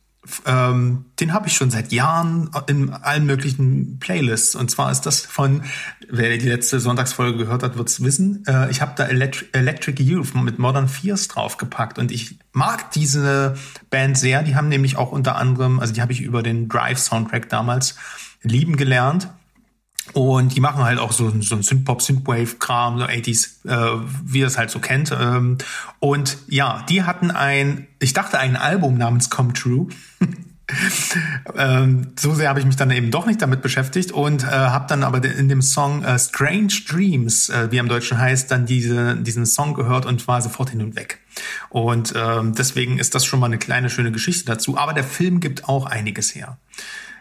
ähm, 0.46 1.06
den 1.20 1.34
habe 1.34 1.48
ich 1.48 1.54
schon 1.54 1.70
seit 1.72 1.92
Jahren 1.92 2.50
in 2.68 2.92
allen 2.92 3.26
möglichen 3.26 4.00
Playlists. 4.00 4.56
Und 4.56 4.72
zwar 4.72 4.92
ist 4.92 5.02
das 5.02 5.22
von, 5.22 5.64
wer 6.10 6.38
die 6.38 6.48
letzte 6.48 6.80
Sonntagsfolge 6.80 7.38
gehört 7.38 7.64
hat, 7.64 7.78
wird's 7.78 8.04
wissen. 8.04 8.44
Äh, 8.48 8.70
ich 8.72 8.82
habe 8.82 8.94
da 8.96 9.06
Electric, 9.06 9.50
Electric 9.54 10.02
Youth 10.02 10.36
mit 10.36 10.60
Modern 10.60 10.88
Fears 10.88 11.28
draufgepackt. 11.28 12.00
Und 12.00 12.12
ich 12.12 12.40
mag 12.52 12.92
diese 12.92 13.56
Band 13.90 14.18
sehr. 14.18 14.44
Die 14.44 14.56
haben 14.56 14.70
nämlich 14.70 14.98
auch 14.98 15.12
unter 15.12 15.36
anderem, 15.36 15.80
also 15.80 15.94
die 15.94 16.02
habe 16.02 16.12
ich 16.12 16.22
über 16.22 16.44
den 16.44 16.70
Drive-Soundtrack 16.70 17.50
damals 17.50 17.96
lieben 18.42 18.78
gelernt. 18.78 19.30
Und 20.14 20.56
die 20.56 20.60
machen 20.60 20.84
halt 20.84 21.00
auch 21.00 21.12
so, 21.12 21.32
so 21.42 21.56
ein 21.56 21.64
Synthpop, 21.64 22.02
Synthwave-Kram, 22.02 23.00
so 23.00 23.06
80s, 23.06 23.68
äh, 23.68 24.02
wie 24.24 24.40
ihr 24.40 24.48
es 24.48 24.58
halt 24.58 24.70
so 24.70 24.80
kennt. 24.80 25.16
Ähm, 25.18 25.58
und 26.00 26.38
ja, 26.48 26.86
die 26.90 27.04
hatten 27.04 27.32
ein, 27.32 27.88
ich 28.00 28.14
dachte 28.14 28.40
ein 28.40 28.56
Album 28.56 28.98
namens 28.98 29.30
Come 29.30 29.54
True. 29.54 29.88
ähm, 31.56 32.12
so 32.20 32.34
sehr 32.34 32.50
habe 32.50 32.60
ich 32.60 32.66
mich 32.66 32.76
dann 32.76 32.92
eben 32.92 33.12
doch 33.12 33.26
nicht 33.26 33.42
damit 33.42 33.62
beschäftigt 33.62 34.12
und 34.12 34.44
äh, 34.44 34.48
habe 34.48 34.86
dann 34.88 35.04
aber 35.04 35.24
in 35.24 35.50
dem 35.50 35.62
Song 35.62 36.04
äh, 36.04 36.18
Strange 36.18 36.74
Dreams, 36.88 37.50
äh, 37.50 37.72
wie 37.72 37.78
er 37.78 37.82
im 37.82 37.90
Deutschen 37.90 38.18
heißt, 38.20 38.52
dann 38.52 38.66
diese, 38.66 39.16
diesen 39.16 39.46
Song 39.46 39.74
gehört 39.74 40.06
und 40.06 40.28
war 40.28 40.42
sofort 40.42 40.70
hin 40.70 40.82
und 40.82 40.96
weg. 40.96 41.20
Und 41.70 42.14
ähm, 42.16 42.54
deswegen 42.56 43.00
ist 43.00 43.16
das 43.16 43.26
schon 43.26 43.40
mal 43.40 43.48
eine 43.48 43.58
kleine 43.58 43.90
schöne 43.90 44.12
Geschichte 44.12 44.46
dazu. 44.46 44.78
Aber 44.78 44.94
der 44.94 45.04
Film 45.04 45.40
gibt 45.40 45.68
auch 45.68 45.86
einiges 45.86 46.36
her. 46.36 46.58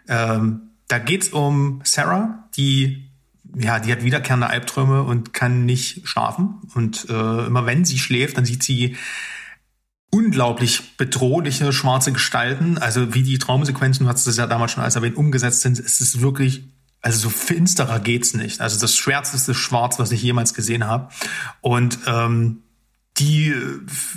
Ähm, 0.09 0.68
da 0.89 0.99
geht's 0.99 1.29
um 1.29 1.81
Sarah, 1.85 2.49
die 2.57 3.09
ja, 3.57 3.81
die 3.81 3.91
hat 3.93 4.05
wiederkehrende 4.05 4.49
Albträume 4.49 5.03
und 5.03 5.33
kann 5.33 5.65
nicht 5.65 6.07
schlafen. 6.07 6.61
Und 6.75 7.09
äh, 7.09 7.47
immer 7.47 7.67
wenn 7.67 7.85
sie 7.85 7.99
schläft, 7.99 8.37
dann 8.37 8.45
sieht 8.45 8.63
sie 8.63 8.97
unglaublich 10.11 10.97
bedrohliche 10.97 11.73
schwarze 11.73 12.13
Gestalten. 12.13 12.79
Also 12.79 13.15
wie 13.15 13.23
die 13.23 13.39
Traumsequenzen, 13.39 14.05
du 14.07 14.13
hast 14.13 14.27
es 14.27 14.37
ja 14.37 14.47
damals 14.47 14.73
schon 14.73 14.83
als 14.83 14.97
erwähnt, 14.97 15.17
umgesetzt 15.17 15.63
sind, 15.63 15.79
ist 15.79 16.01
es 16.01 16.21
wirklich, 16.21 16.65
also 17.01 17.19
so 17.19 17.31
finsterer 17.31 18.01
geht's 18.01 18.35
nicht. 18.35 18.61
Also 18.61 18.81
das 18.81 18.97
schwärzeste 18.97 19.55
Schwarz, 19.55 19.99
was 19.99 20.13
ich 20.13 20.23
jemals 20.23 20.55
gesehen 20.55 20.85
habe. 20.85 21.09
Und 21.61 21.99
ähm, 22.07 22.63
die 23.19 23.55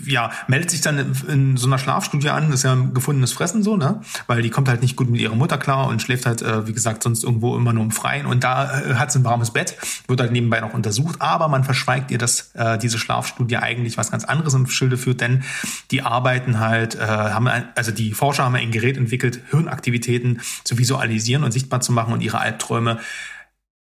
ja 0.06 0.32
meldet 0.48 0.72
sich 0.72 0.82
dann 0.82 1.14
in, 1.28 1.58
so 1.58 1.68
einer 1.68 1.78
Schlafstudie 1.78 2.30
an, 2.30 2.52
ist 2.52 2.64
ja 2.64 2.74
ein 2.74 2.94
gefundenes 2.94 3.34
Fressen 3.34 3.64
so, 3.64 3.78
ne? 3.78 4.02
Weil 4.28 4.42
die 4.42 4.50
kommt 4.50 4.70
halt 4.70 4.82
nicht 4.82 4.96
gut 4.96 5.10
mit 5.10 5.22
ihrer 5.22 5.36
Mutter 5.36 5.58
klar 5.58 5.88
und 5.88 6.02
schläft 6.02 6.26
halt, 6.26 6.42
äh, 6.42 6.68
wie 6.68 6.74
gesagt, 6.74 7.04
sonst 7.04 7.24
irgendwo 7.24 7.56
immer 7.56 7.74
nur 7.74 7.84
im 7.84 7.92
Freien. 7.92 8.26
Und 8.26 8.44
da 8.44 8.82
äh, 8.82 8.96
hat 8.96 9.12
sie 9.12 9.20
ein 9.20 9.24
warmes 9.24 9.52
Bett, 9.52 9.78
wird 10.08 10.20
halt 10.20 10.32
nebenbei 10.32 10.60
noch 10.60 10.74
untersucht, 10.74 11.22
aber 11.22 11.48
man 11.48 11.64
verschweigt 11.64 12.12
ihr, 12.12 12.18
dass 12.18 12.52
äh, 12.54 12.78
diese 12.78 12.98
Schlafstudie 12.98 13.58
eigentlich 13.58 13.98
was 13.98 14.12
ganz 14.12 14.24
anderes 14.24 14.54
im 14.54 14.68
Schilde 14.68 14.98
führt, 14.98 15.22
denn 15.22 15.44
die 15.92 16.02
arbeiten 16.02 16.60
halt, 16.60 16.96
äh, 16.96 17.00
haben 17.00 17.48
ein, 17.48 17.66
also 17.76 17.92
die 17.92 18.14
Forscher 18.14 18.46
haben 18.46 18.56
ein 18.56 18.72
Gerät 18.72 18.98
entwickelt, 18.98 19.42
Hirnaktivitäten 19.50 20.42
zu 20.64 20.78
visualisieren 20.78 21.44
und 21.44 21.52
sichtbar 21.52 21.82
zu 21.82 21.92
machen 21.92 22.14
und 22.14 22.22
ihre 22.22 22.40
Albträume 22.40 23.00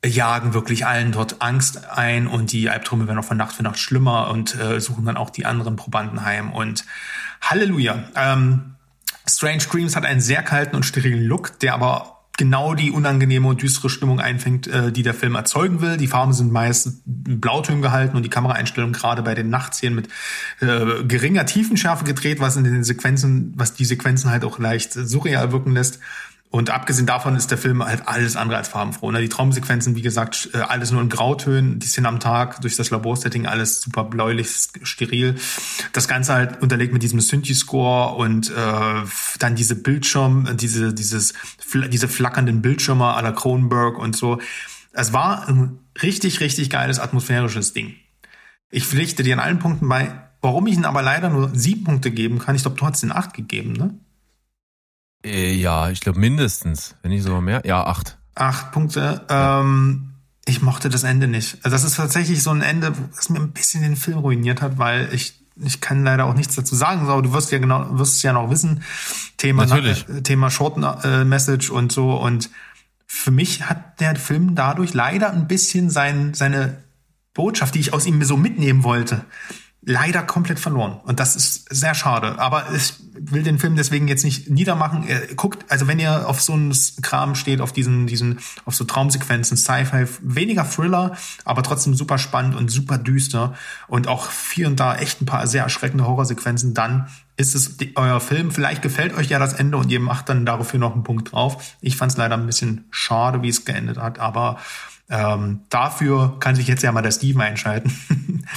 jagen 0.06 0.54
wirklich 0.54 0.86
allen 0.86 1.12
dort 1.12 1.42
Angst 1.42 1.90
ein 1.90 2.28
und 2.28 2.52
die 2.52 2.70
Albträume 2.70 3.08
werden 3.08 3.20
auch 3.20 3.26
von 3.26 3.38
Nacht 3.38 3.54
für 3.54 3.64
Nacht 3.64 3.80
schlimmer 3.80 4.30
und 4.30 4.58
äh, 4.60 4.80
suchen 4.80 5.06
dann 5.06 5.18
auch 5.18 5.30
die 5.30 5.46
anderen 5.46 5.76
Probanden 5.76 6.24
heim. 6.24 6.52
Und 6.52 6.86
Halleluja. 7.42 8.04
Ähm, 8.16 8.76
Strange 9.28 9.64
Dreams 9.70 9.96
hat 9.96 10.06
einen 10.06 10.22
sehr 10.22 10.42
kalten 10.42 10.76
und 10.76 10.84
sterilen 10.84 11.24
Look, 11.24 11.60
der 11.60 11.74
aber 11.74 12.20
genau 12.40 12.74
die 12.74 12.90
unangenehme 12.90 13.50
und 13.50 13.62
düstere 13.62 13.90
Stimmung 13.90 14.22
einfängt, 14.22 14.66
äh, 14.68 14.94
die 14.94 15.04
der 15.04 15.14
Film 15.14 15.36
erzeugen 15.36 15.82
will. 15.82 15.98
Die 15.98 16.08
Farben 16.08 16.32
sind 16.32 16.54
meist 16.54 17.02
Blautönen 17.06 17.82
gehalten 17.82 18.16
und 18.16 18.24
die 18.24 18.30
Kameraeinstellung 18.30 18.94
gerade 18.94 19.22
bei 19.22 19.36
den 19.36 19.50
Nachtszenen 19.50 19.96
mit 19.96 20.08
äh, 20.62 21.04
geringer 21.04 21.46
Tiefenschärfe 21.46 22.06
gedreht, 22.06 22.40
was 22.40 22.56
in 22.56 22.64
den 22.64 22.86
Sequenzen, 22.86 23.54
was 23.58 23.74
die 23.74 23.84
Sequenzen 23.84 24.32
halt 24.32 24.46
auch 24.46 24.58
leicht 24.58 24.94
surreal 24.94 25.52
wirken 25.52 25.74
lässt. 25.74 26.00
Und 26.52 26.72
abgesehen 26.72 27.06
davon 27.06 27.36
ist 27.36 27.52
der 27.52 27.60
Film 27.60 27.86
halt 27.86 28.08
alles 28.08 28.36
andere 28.36 28.58
als 28.58 28.70
farbenfroh. 28.70 29.12
Ne? 29.12 29.22
Die 29.22 29.30
Traumsequenzen, 29.30 29.96
wie 29.96 30.02
gesagt, 30.02 30.50
äh, 30.54 30.58
alles 30.58 30.90
nur 30.90 31.00
in 31.00 31.10
Grautönen, 31.10 31.78
die 31.78 31.86
Szene 31.86 32.08
am 32.08 32.20
Tag, 32.20 32.62
durch 32.62 32.76
das 32.76 32.90
Laborsetting 32.90 33.46
alles 33.46 33.82
super 33.82 34.04
bläulich, 34.04 34.50
steril. 34.82 35.36
Das 35.94 36.08
Ganze 36.08 36.34
halt 36.34 36.60
unterlegt 36.64 36.92
mit 36.92 37.04
diesem 37.04 37.22
Synthi-Score 37.22 38.16
und 38.16 38.50
äh, 38.50 38.54
dann 39.38 39.56
diese 39.56 39.76
Bildschirm, 39.76 40.58
diese, 40.58 40.92
dieses, 40.92 41.36
diese 41.92 42.08
flackernden 42.08 42.64
Bildschirme 42.64 43.06
à 43.06 43.22
la 43.22 43.32
Cronenberg 43.32 44.00
und 44.00 44.16
so. 44.16 44.40
Es 44.92 45.14
war 45.14 45.48
ein 45.48 45.78
richtig, 46.02 46.40
richtig 46.40 46.72
geiles 46.72 47.00
atmosphärisches 47.00 47.74
Ding. 47.74 47.94
Ich 48.72 48.86
pflichte 48.86 49.22
dir 49.22 49.34
an 49.34 49.40
allen 49.40 49.60
Punkten 49.60 49.88
bei. 49.88 50.12
Warum 50.42 50.66
ich 50.66 50.76
ihn 50.76 50.86
aber 50.86 51.04
leider 51.04 51.30
nur 51.30 51.52
sieben 51.54 51.84
Punkte 51.84 52.10
geben 52.10 52.40
kann, 52.40 52.56
ich 52.56 52.64
glaube, 52.64 52.78
du 52.78 52.86
hast 52.86 53.04
den 53.04 53.12
acht 53.12 53.34
gegeben, 53.34 53.74
ne? 53.74 54.00
Äh, 55.26 55.54
ja, 55.54 55.90
ich 55.90 56.00
glaube 56.00 56.20
mindestens. 56.20 56.96
Wenn 57.02 57.12
nicht 57.12 57.24
sogar 57.24 57.42
mehr. 57.42 57.62
Ja, 57.66 57.86
acht. 57.86 58.18
Acht 58.36 58.72
Punkte. 58.72 59.26
Ähm, 59.30 60.14
ich 60.46 60.62
mochte 60.62 60.90
das 60.90 61.04
Ende 61.04 61.28
nicht. 61.28 61.58
Also 61.64 61.76
das 61.76 61.84
ist 61.84 61.98
tatsächlich 61.98 62.42
so 62.42 62.52
ein 62.52 62.62
Ende, 62.62 62.94
das 63.16 63.30
mir 63.30 63.40
ein 63.40 63.52
bisschen 63.52 63.84
den 63.84 63.96
Film 63.96 64.20
ruiniert 64.20 64.62
hat, 64.62 64.78
weil 64.78 65.10
ich 65.14 65.40
ich 65.62 65.82
kann 65.82 66.04
leider 66.06 66.26
auch 66.26 66.36
nichts 66.36 66.56
dazu 66.56 66.74
sagen, 66.74 67.02
aber 67.02 67.22
du 67.22 67.34
wirst 67.34 67.52
ja 67.52 67.58
genau 67.60 67.86
wirst 68.00 68.16
es 68.16 68.24
ja 68.24 68.34
noch 68.34 68.50
wissen. 68.50 68.84
Thema 69.38 69.66
Natürlich. 69.66 70.08
äh, 70.08 70.22
Thema 70.22 70.50
Short 70.50 70.78
äh, 71.04 71.26
Message 71.26 71.70
und 71.70 71.92
so 71.92 72.16
und 72.16 72.50
für 73.06 73.32
mich 73.32 73.68
hat 73.68 74.00
der 74.00 74.16
Film 74.16 74.56
dadurch 74.56 74.94
leider 74.94 75.32
ein 75.32 75.48
bisschen 75.48 75.90
sein, 75.90 76.34
seine 76.34 76.84
Botschaft, 77.34 77.76
die 77.76 77.80
ich 77.80 77.94
aus 77.94 78.06
ihm 78.06 78.24
so 78.24 78.38
mitnehmen 78.38 78.84
wollte, 78.84 79.26
leider 79.82 80.24
komplett 80.24 80.60
verloren. 80.60 81.00
Und 81.04 81.20
das 81.20 81.36
ist 81.36 81.74
sehr 81.74 81.94
schade. 81.94 82.38
Aber 82.38 82.66
ich 82.76 82.94
will 83.14 83.44
den 83.44 83.60
Film 83.60 83.76
deswegen 83.76 84.08
jetzt 84.08 84.26
nicht 84.26 84.50
niedermachen. 84.50 85.08
Er 85.08 85.34
guckt, 85.36 85.66
also 85.72 85.88
wenn 85.88 86.00
ihr 86.00 86.28
auf 86.28 86.42
so 86.42 86.54
einen 86.54 86.76
Kram 87.02 87.36
steht, 87.36 87.62
auf 87.62 87.72
diesen, 87.72 88.06
diesen, 88.06 88.40
auf 88.66 88.76
so 88.76 88.84
Traumsequenzen, 88.84 89.56
Sci-Fi, 89.56 90.06
weniger 90.22 90.70
Thriller, 90.70 91.16
aber 91.46 91.64
trotzdem 91.64 91.96
super 91.96 92.18
spannend 92.18 92.56
und 92.56 92.70
super 92.70 92.98
düster 92.98 93.54
und 93.88 94.08
auch 94.08 94.30
hier 94.54 94.68
und 94.68 94.80
da 94.80 94.98
echt 94.98 95.22
ein 95.22 95.26
paar 95.26 95.48
sehr 95.48 95.64
erschreckende 95.64 96.06
Horrorsequenzen, 96.06 96.74
dann 96.74 97.08
ist 97.38 97.56
es 97.56 97.78
euer 97.96 98.20
Film. 98.20 98.52
Vielleicht 98.52 98.82
gefällt 98.82 99.14
euch 99.16 99.30
ja 99.30 99.40
das 99.40 99.54
Ende 99.54 99.78
und 99.78 99.90
ihr 99.90 100.02
macht 100.02 100.28
dann 100.28 100.46
dafür 100.46 100.80
noch 100.80 100.94
einen 100.94 101.04
Punkt 101.04 101.32
drauf. 101.32 101.78
Ich 101.80 101.96
fand 101.96 102.12
es 102.12 102.18
leider 102.18 102.36
ein 102.36 102.46
bisschen 102.46 102.86
schade, 102.92 103.42
wie 103.44 103.50
es 103.50 103.64
geendet 103.64 103.98
hat, 103.98 104.20
aber 104.20 104.60
Ähm, 105.10 105.62
dafür 105.70 106.38
kann 106.40 106.56
sich 106.56 106.68
jetzt 106.68 106.84
ja 106.84 106.92
mal 106.92 107.02
der 107.02 107.12
Steven 107.12 107.42
einschalten 107.42 107.92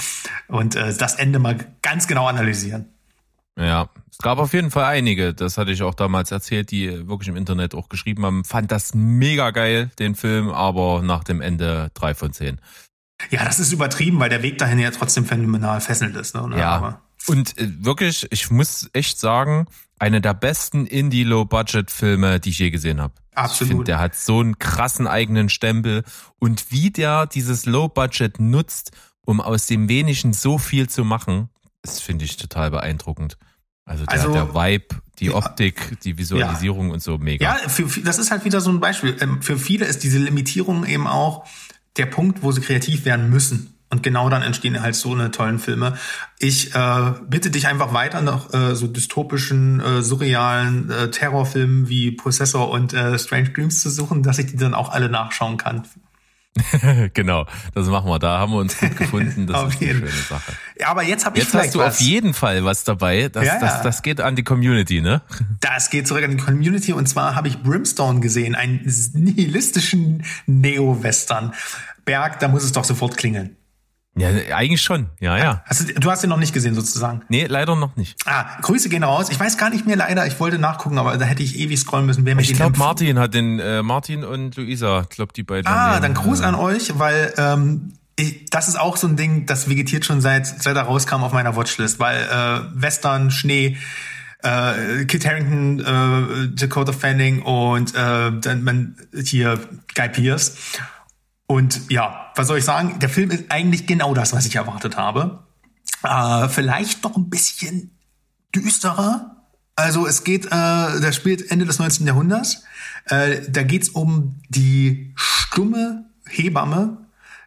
und 0.47 0.75
äh, 0.75 0.93
das 0.95 1.15
Ende 1.15 1.39
mal 1.39 1.57
ganz 1.81 2.07
genau 2.07 2.27
analysieren. 2.27 2.85
Ja, 3.57 3.89
es 4.11 4.17
gab 4.19 4.37
auf 4.39 4.53
jeden 4.53 4.71
Fall 4.71 4.85
einige, 4.85 5.33
das 5.33 5.57
hatte 5.57 5.71
ich 5.71 5.81
auch 5.83 5.93
damals 5.93 6.31
erzählt, 6.31 6.71
die 6.71 7.07
wirklich 7.07 7.29
im 7.29 7.35
Internet 7.35 7.75
auch 7.75 7.89
geschrieben 7.89 8.25
haben, 8.25 8.45
fand 8.45 8.71
das 8.71 8.93
mega 8.93 9.51
geil, 9.51 9.91
den 9.99 10.15
Film, 10.15 10.49
aber 10.49 11.01
nach 11.01 11.23
dem 11.23 11.41
Ende 11.41 11.91
drei 11.93 12.13
von 12.13 12.33
zehn. 12.33 12.59
Ja, 13.29 13.43
das 13.45 13.59
ist 13.59 13.71
übertrieben, 13.71 14.19
weil 14.19 14.29
der 14.29 14.43
Weg 14.43 14.57
dahin 14.57 14.79
ja 14.79 14.91
trotzdem 14.91 15.25
phänomenal 15.25 15.81
fesselnd 15.81 16.15
ist. 16.15 16.35
Ne? 16.35 16.57
Ja. 16.57 16.69
Aber, 16.69 17.01
Und 17.27 17.57
äh, 17.57 17.67
wirklich, 17.83 18.27
ich 18.31 18.51
muss 18.51 18.89
echt 18.93 19.19
sagen, 19.19 19.67
eine 20.03 20.19
der 20.19 20.33
besten 20.33 20.85
Indie-Low-Budget-Filme, 20.85 22.39
die 22.41 22.49
ich 22.49 22.59
je 22.59 22.71
gesehen 22.71 22.99
habe. 22.99 23.13
Absolut. 23.35 23.61
Ich 23.61 23.67
finde, 23.69 23.83
der 23.85 23.99
hat 23.99 24.15
so 24.15 24.39
einen 24.41 24.59
krassen 24.59 25.07
eigenen 25.07 25.47
Stempel 25.49 26.03
und 26.39 26.71
wie 26.71 26.91
der 26.91 27.25
dieses 27.25 27.65
Low-Budget 27.65 28.39
nutzt, 28.39 28.91
um 29.25 29.39
aus 29.39 29.65
dem 29.67 29.87
Wenigen 29.87 30.33
so 30.33 30.57
viel 30.57 30.89
zu 30.89 31.05
machen, 31.05 31.49
das 31.81 32.01
finde 32.01 32.25
ich 32.25 32.35
total 32.37 32.69
beeindruckend. 32.71 33.37
Also 33.85 34.05
der, 34.05 34.13
Also- 34.13 34.33
der 34.33 34.53
Vibe, 34.53 34.95
die 35.19 35.25
Ja. 35.27 35.35
Optik, 35.35 35.99
die 36.03 36.17
Visualisierung 36.17 36.89
und 36.91 37.01
so 37.01 37.17
mega. 37.17 37.45
Ja, 37.61 37.69
für, 37.69 37.85
das 38.01 38.17
ist 38.19 38.29
halt 38.31 38.43
wieder 38.45 38.59
so 38.61 38.69
ein 38.71 38.79
Beispiel. 38.81 39.15
Ähm, 39.21 39.41
Für 39.41 39.57
viele 39.57 39.85
ist 39.85 40.03
diese 40.03 40.17
Limitierung 40.19 40.85
eben 40.85 41.07
auch 41.07 41.45
der 41.97 42.07
Punkt, 42.07 42.43
wo 42.43 42.51
sie 42.51 42.61
kreativ 42.61 43.05
werden 43.05 43.29
müssen. 43.29 43.72
Und 43.93 44.01
genau 44.01 44.27
dann 44.27 44.41
entstehen 44.41 44.81
halt 44.81 44.95
so 44.95 45.13
eine 45.13 45.29
tollen 45.29 45.59
Filme. 45.59 45.93
Ich 46.39 46.73
äh, 46.73 47.13
bitte 47.27 47.51
dich 47.51 47.67
einfach 47.67 47.93
weiter 47.93 48.23
nach 48.23 48.51
äh, 48.51 48.73
so 48.73 48.87
dystopischen, 48.87 49.79
äh, 49.81 50.01
surrealen 50.01 50.89
äh, 50.89 51.11
Terrorfilmen 51.11 51.89
wie 51.89 52.09
Possessor 52.09 52.71
und 52.71 52.93
äh, 52.93 53.19
Strange 53.19 53.51
Dreams 53.51 53.81
zu 53.81 53.91
suchen, 53.91 54.23
dass 54.23 54.39
ich 54.39 54.47
die 54.47 54.57
dann 54.57 54.73
auch 54.73 54.91
alle 54.91 55.09
nachschauen 55.09 55.57
kann. 55.57 55.83
genau, 57.13 57.45
das 57.75 57.85
machen 57.85 58.09
wir. 58.09 58.17
Da 58.17 58.39
haben 58.39 58.51
wir 58.51 58.57
uns 58.57 58.79
gut 58.79 58.97
gefunden. 58.97 59.45
Das 59.45 59.61
ist 59.75 59.79
eine 59.79 59.93
schöne 59.93 60.07
Sache. 60.07 60.53
Ja, 60.79 60.87
aber 60.87 61.03
jetzt 61.03 61.27
habe 61.27 61.37
ich 61.37 61.43
Jetzt 61.43 61.53
hast 61.53 61.75
du 61.75 61.79
was. 61.79 61.93
auf 61.93 62.01
jeden 62.01 62.33
Fall 62.33 62.65
was 62.65 62.83
dabei. 62.83 63.29
Das, 63.29 63.45
Ja, 63.45 63.53
ja. 63.53 63.59
das, 63.59 63.83
das 63.83 64.01
geht 64.01 64.21
an 64.21 64.35
die 64.35 64.43
Community, 64.43 65.01
ne? 65.01 65.21
Das 65.59 65.91
geht 65.91 66.07
zurück 66.07 66.23
an 66.23 66.31
die 66.31 66.37
Community 66.37 66.93
und 66.93 67.07
zwar 67.07 67.35
habe 67.35 67.47
ich 67.47 67.61
Brimstone 67.61 68.21
gesehen, 68.21 68.55
einen 68.55 68.81
nihilistischen 69.13 70.23
Neo-Western. 70.47 71.53
Berg, 72.05 72.39
da 72.39 72.47
muss 72.47 72.63
es 72.63 72.71
doch 72.71 72.85
sofort 72.85 73.17
klingeln. 73.17 73.55
Ja, 74.15 74.29
eigentlich 74.55 74.81
schon. 74.81 75.07
Ja, 75.19 75.37
ja. 75.37 75.63
Hast 75.65 75.89
du, 75.89 75.93
du 75.93 76.11
hast 76.11 76.23
ihn 76.23 76.29
noch 76.29 76.37
nicht 76.37 76.53
gesehen 76.53 76.75
sozusagen. 76.75 77.23
Nee, 77.29 77.47
leider 77.47 77.75
noch 77.75 77.95
nicht. 77.95 78.15
Ah, 78.25 78.45
Grüße 78.61 78.89
gehen 78.89 79.03
raus. 79.03 79.29
Ich 79.31 79.39
weiß 79.39 79.57
gar 79.57 79.71
nicht 79.71 79.87
mehr 79.87 79.95
leider. 79.95 80.27
Ich 80.27 80.39
wollte 80.39 80.59
nachgucken, 80.59 80.99
aber 80.99 81.17
da 81.17 81.25
hätte 81.25 81.41
ich 81.41 81.57
ewig 81.57 81.79
scrollen 81.79 82.05
müssen. 82.05 82.23
Wer 82.23 82.35
mir 82.35 82.43
Ich 82.43 82.53
glaube, 82.53 82.77
Martin 82.77 83.17
hat 83.17 83.33
den, 83.33 83.59
äh, 83.59 83.81
Martin 83.81 84.23
und 84.23 84.55
Luisa, 84.55 85.01
ich 85.01 85.09
glaube, 85.09 85.33
die 85.33 85.41
beiden. 85.41 85.65
Ah, 85.65 85.99
dann 85.99 86.13
Gruß 86.13 86.41
an 86.41 86.53
euch, 86.53 86.99
weil 86.99 87.33
ähm, 87.37 87.93
ich, 88.15 88.45
das 88.51 88.67
ist 88.67 88.79
auch 88.79 88.97
so 88.97 89.07
ein 89.07 89.15
Ding, 89.15 89.47
das 89.47 89.67
vegetiert 89.67 90.05
schon 90.05 90.21
seit 90.21 90.45
seit 90.45 90.75
er 90.75 90.83
rauskam 90.83 91.23
auf 91.23 91.33
meiner 91.33 91.55
Watchlist, 91.55 91.99
weil 91.99 92.21
äh, 92.21 92.81
Western, 92.81 93.31
Schnee, 93.31 93.77
äh, 94.43 95.05
Kit 95.05 95.25
Harington, 95.25 95.79
äh, 95.79 96.49
Dakota 96.55 96.91
Fanning 96.91 97.41
und 97.41 97.95
äh, 97.95 98.31
dann 98.39 98.63
man 98.63 98.95
hier 99.25 99.59
Guy 99.95 100.09
Pearce. 100.09 100.55
Und 101.47 101.91
ja, 101.91 102.31
was 102.35 102.47
soll 102.47 102.59
ich 102.59 102.65
sagen? 102.65 102.99
Der 102.99 103.09
Film 103.09 103.31
ist 103.31 103.45
eigentlich 103.49 103.85
genau 103.85 104.13
das, 104.13 104.33
was 104.33 104.45
ich 104.45 104.55
erwartet 104.55 104.97
habe. 104.97 105.43
Äh, 106.03 106.49
vielleicht 106.49 107.03
noch 107.03 107.15
ein 107.15 107.29
bisschen 107.29 107.91
düsterer. 108.55 109.43
Also 109.75 110.05
es 110.05 110.23
geht, 110.23 110.45
äh, 110.45 110.49
das 110.49 111.15
spielt 111.15 111.49
Ende 111.51 111.65
des 111.65 111.79
19. 111.79 112.05
Jahrhunderts. 112.05 112.63
Äh, 113.05 113.41
da 113.49 113.63
geht's 113.63 113.89
um 113.89 114.39
die 114.49 115.13
stumme 115.15 116.05
Hebamme, 116.27 116.97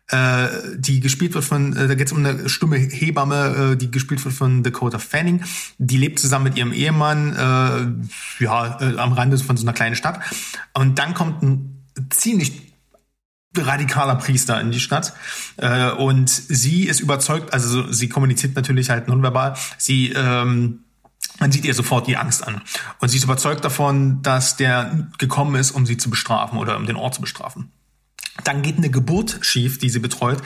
äh, 0.08 0.48
die 0.76 1.00
gespielt 1.00 1.34
wird 1.34 1.44
von, 1.44 1.76
äh, 1.76 1.88
da 1.88 1.94
geht's 1.94 2.12
um 2.12 2.18
eine 2.18 2.48
stumme 2.48 2.76
Hebamme, 2.76 3.72
äh, 3.72 3.76
die 3.76 3.90
gespielt 3.90 4.24
wird 4.24 4.34
von 4.34 4.62
Dakota 4.62 4.98
Fanning. 4.98 5.42
Die 5.78 5.96
lebt 5.96 6.18
zusammen 6.18 6.44
mit 6.44 6.56
ihrem 6.56 6.72
Ehemann, 6.72 7.32
äh, 7.34 8.44
ja, 8.44 8.80
äh, 8.80 8.98
am 8.98 9.12
Rande 9.12 9.38
von 9.38 9.56
so 9.56 9.64
einer 9.64 9.72
kleinen 9.72 9.96
Stadt. 9.96 10.20
Und 10.74 10.98
dann 10.98 11.14
kommt 11.14 11.42
ein 11.42 11.84
ziemlich 12.10 12.65
radikaler 13.62 14.16
Priester 14.16 14.60
in 14.60 14.70
die 14.70 14.80
Stadt 14.80 15.12
äh, 15.56 15.90
und 15.90 16.28
sie 16.28 16.84
ist 16.84 17.00
überzeugt, 17.00 17.52
also 17.52 17.68
so- 17.68 17.92
sie 17.92 18.08
kommuniziert 18.08 18.56
natürlich 18.56 18.90
halt 18.90 19.08
nonverbal, 19.08 19.56
sie 19.78 20.12
ähm, 20.12 20.80
man 21.38 21.52
sieht 21.52 21.64
ihr 21.64 21.74
sofort 21.74 22.06
die 22.06 22.16
Angst 22.16 22.46
an 22.46 22.62
und 23.00 23.08
sie 23.08 23.18
ist 23.18 23.24
überzeugt 23.24 23.64
davon, 23.64 24.22
dass 24.22 24.56
der 24.56 25.08
gekommen 25.18 25.54
ist, 25.56 25.70
um 25.70 25.84
sie 25.86 25.96
zu 25.96 26.08
bestrafen 26.10 26.58
oder 26.58 26.76
um 26.76 26.86
den 26.86 26.96
Ort 26.96 27.14
zu 27.14 27.20
bestrafen. 27.20 27.70
Dann 28.44 28.62
geht 28.62 28.76
eine 28.78 28.90
Geburt 28.90 29.38
schief, 29.42 29.78
die 29.78 29.90
sie 29.90 29.98
betreut 29.98 30.42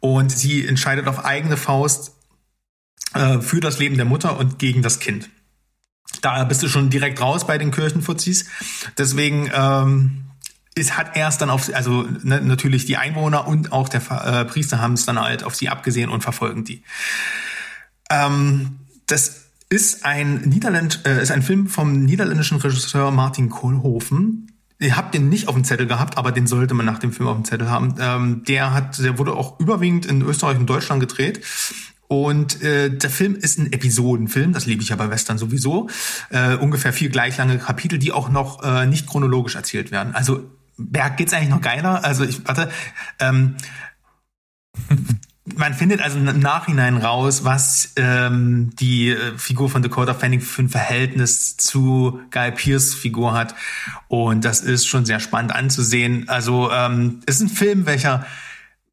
und 0.00 0.30
sie 0.30 0.66
entscheidet 0.66 1.08
auf 1.08 1.24
eigene 1.24 1.56
Faust 1.56 2.12
äh, 3.14 3.40
für 3.40 3.60
das 3.60 3.78
Leben 3.78 3.96
der 3.96 4.04
Mutter 4.06 4.38
und 4.38 4.58
gegen 4.58 4.82
das 4.82 4.98
Kind. 4.98 5.28
Da 6.22 6.42
bist 6.44 6.62
du 6.62 6.68
schon 6.68 6.90
direkt 6.90 7.20
raus 7.20 7.46
bei 7.46 7.56
den 7.56 7.70
Kirchenfuzis. 7.70 8.46
Deswegen 8.98 9.50
ähm, 9.54 10.24
es 10.74 10.96
hat 10.96 11.16
erst 11.16 11.40
dann 11.40 11.50
auf, 11.50 11.74
also 11.74 12.06
ne, 12.22 12.40
natürlich 12.40 12.86
die 12.86 12.96
Einwohner 12.96 13.46
und 13.46 13.72
auch 13.72 13.88
der 13.88 14.02
äh, 14.10 14.44
Priester 14.44 14.80
haben 14.80 14.94
es 14.94 15.04
dann 15.04 15.20
halt 15.20 15.42
auf 15.42 15.54
sie 15.54 15.68
abgesehen 15.68 16.10
und 16.10 16.22
verfolgen 16.22 16.64
die. 16.64 16.82
Ähm, 18.10 18.78
das 19.06 19.46
ist 19.68 20.04
ein 20.04 20.42
Niederländ, 20.42 21.00
äh, 21.06 21.22
ist 21.22 21.32
ein 21.32 21.42
Film 21.42 21.68
vom 21.68 22.04
niederländischen 22.04 22.58
Regisseur 22.58 23.10
Martin 23.10 23.50
Kohlhofen. 23.50 24.52
Ihr 24.78 24.96
habt 24.96 25.14
den 25.14 25.28
nicht 25.28 25.48
auf 25.48 25.54
dem 25.54 25.64
Zettel 25.64 25.86
gehabt, 25.86 26.16
aber 26.16 26.32
den 26.32 26.46
sollte 26.46 26.74
man 26.74 26.86
nach 26.86 26.98
dem 26.98 27.12
Film 27.12 27.28
auf 27.28 27.36
dem 27.36 27.44
Zettel 27.44 27.68
haben. 27.68 27.96
Ähm, 28.00 28.44
der 28.44 28.72
hat, 28.72 28.98
der 28.98 29.18
wurde 29.18 29.34
auch 29.34 29.60
überwiegend 29.60 30.06
in 30.06 30.22
Österreich 30.22 30.58
und 30.58 30.66
Deutschland 30.66 31.00
gedreht. 31.00 31.44
Und 32.08 32.60
äh, 32.62 32.90
der 32.90 33.10
Film 33.10 33.36
ist 33.36 33.58
ein 33.58 33.72
Episodenfilm, 33.72 34.52
das 34.52 34.66
liebe 34.66 34.82
ich 34.82 34.88
ja 34.88 34.96
bei 34.96 35.10
Western 35.10 35.38
sowieso. 35.38 35.88
Äh, 36.30 36.56
ungefähr 36.56 36.92
vier 36.92 37.08
gleich 37.08 37.36
lange 37.36 37.58
Kapitel, 37.58 38.00
die 38.00 38.10
auch 38.10 38.30
noch 38.30 38.64
äh, 38.64 38.86
nicht 38.86 39.06
chronologisch 39.06 39.54
erzählt 39.54 39.92
werden. 39.92 40.14
Also 40.14 40.50
Berg 40.80 41.16
geht's 41.16 41.32
eigentlich 41.32 41.50
noch 41.50 41.60
geiler. 41.60 42.04
Also 42.04 42.24
ich 42.24 42.46
warte, 42.46 42.70
ähm, 43.18 43.56
man 45.56 45.74
findet 45.74 46.00
also 46.00 46.18
im 46.18 46.38
Nachhinein 46.38 46.96
raus, 46.96 47.44
was 47.44 47.92
ähm, 47.96 48.70
die 48.76 49.10
äh, 49.10 49.36
Figur 49.38 49.68
von 49.68 49.82
Dakota 49.82 50.14
Fanning 50.14 50.40
für 50.40 50.62
ein 50.62 50.68
Verhältnis 50.68 51.56
zu 51.56 52.20
Guy 52.30 52.52
Pearce 52.52 52.94
Figur 52.94 53.32
hat. 53.32 53.54
Und 54.08 54.44
das 54.44 54.60
ist 54.60 54.86
schon 54.86 55.04
sehr 55.04 55.20
spannend 55.20 55.54
anzusehen. 55.54 56.28
Also 56.28 56.70
ähm, 56.70 57.20
es 57.26 57.36
ist 57.36 57.42
ein 57.42 57.48
Film, 57.48 57.86
welcher 57.86 58.26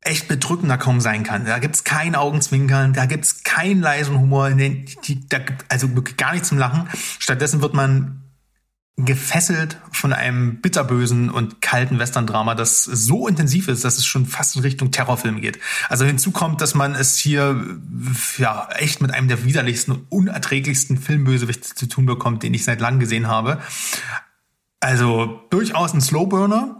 echt 0.01 0.27
bedrückender 0.27 0.77
kaum 0.77 1.01
sein 1.01 1.23
kann. 1.23 1.45
Da 1.45 1.59
gibt's 1.59 1.83
kein 1.83 2.15
Augenzwinkern, 2.15 2.93
da 2.93 3.05
gibt's 3.05 3.43
keinen 3.43 3.81
leisen 3.81 4.17
Humor, 4.17 4.49
nee, 4.51 4.85
die, 5.05 5.27
da 5.27 5.39
gibt 5.39 5.65
also 5.69 5.93
wirklich 5.95 6.17
gar 6.17 6.33
nichts 6.33 6.49
zum 6.49 6.57
Lachen. 6.57 6.87
Stattdessen 7.19 7.61
wird 7.61 7.73
man 7.73 8.23
gefesselt 8.97 9.77
von 9.91 10.11
einem 10.11 10.59
bitterbösen 10.59 11.29
und 11.29 11.61
kalten 11.61 11.99
Western-Drama, 11.99 12.55
das 12.55 12.83
so 12.83 13.27
intensiv 13.27 13.67
ist, 13.67 13.85
dass 13.85 13.99
es 13.99 14.07
schon 14.07 14.25
fast 14.25 14.55
in 14.55 14.63
Richtung 14.63 14.89
Terrorfilm 14.89 15.39
geht. 15.39 15.59
Also 15.87 16.03
hinzu 16.03 16.31
kommt, 16.31 16.61
dass 16.61 16.73
man 16.73 16.95
es 16.95 17.15
hier 17.15 17.77
ja 18.37 18.67
echt 18.71 18.99
mit 18.99 19.11
einem 19.11 19.27
der 19.27 19.45
widerlichsten 19.45 20.07
unerträglichsten 20.09 20.97
Filmbösewichte 20.97 21.75
zu 21.75 21.85
tun 21.85 22.07
bekommt, 22.07 22.41
den 22.41 22.55
ich 22.55 22.63
seit 22.63 22.81
langem 22.81 22.99
gesehen 22.99 23.27
habe. 23.27 23.61
Also 24.79 25.41
durchaus 25.51 25.93
ein 25.93 26.01
Slowburner, 26.01 26.76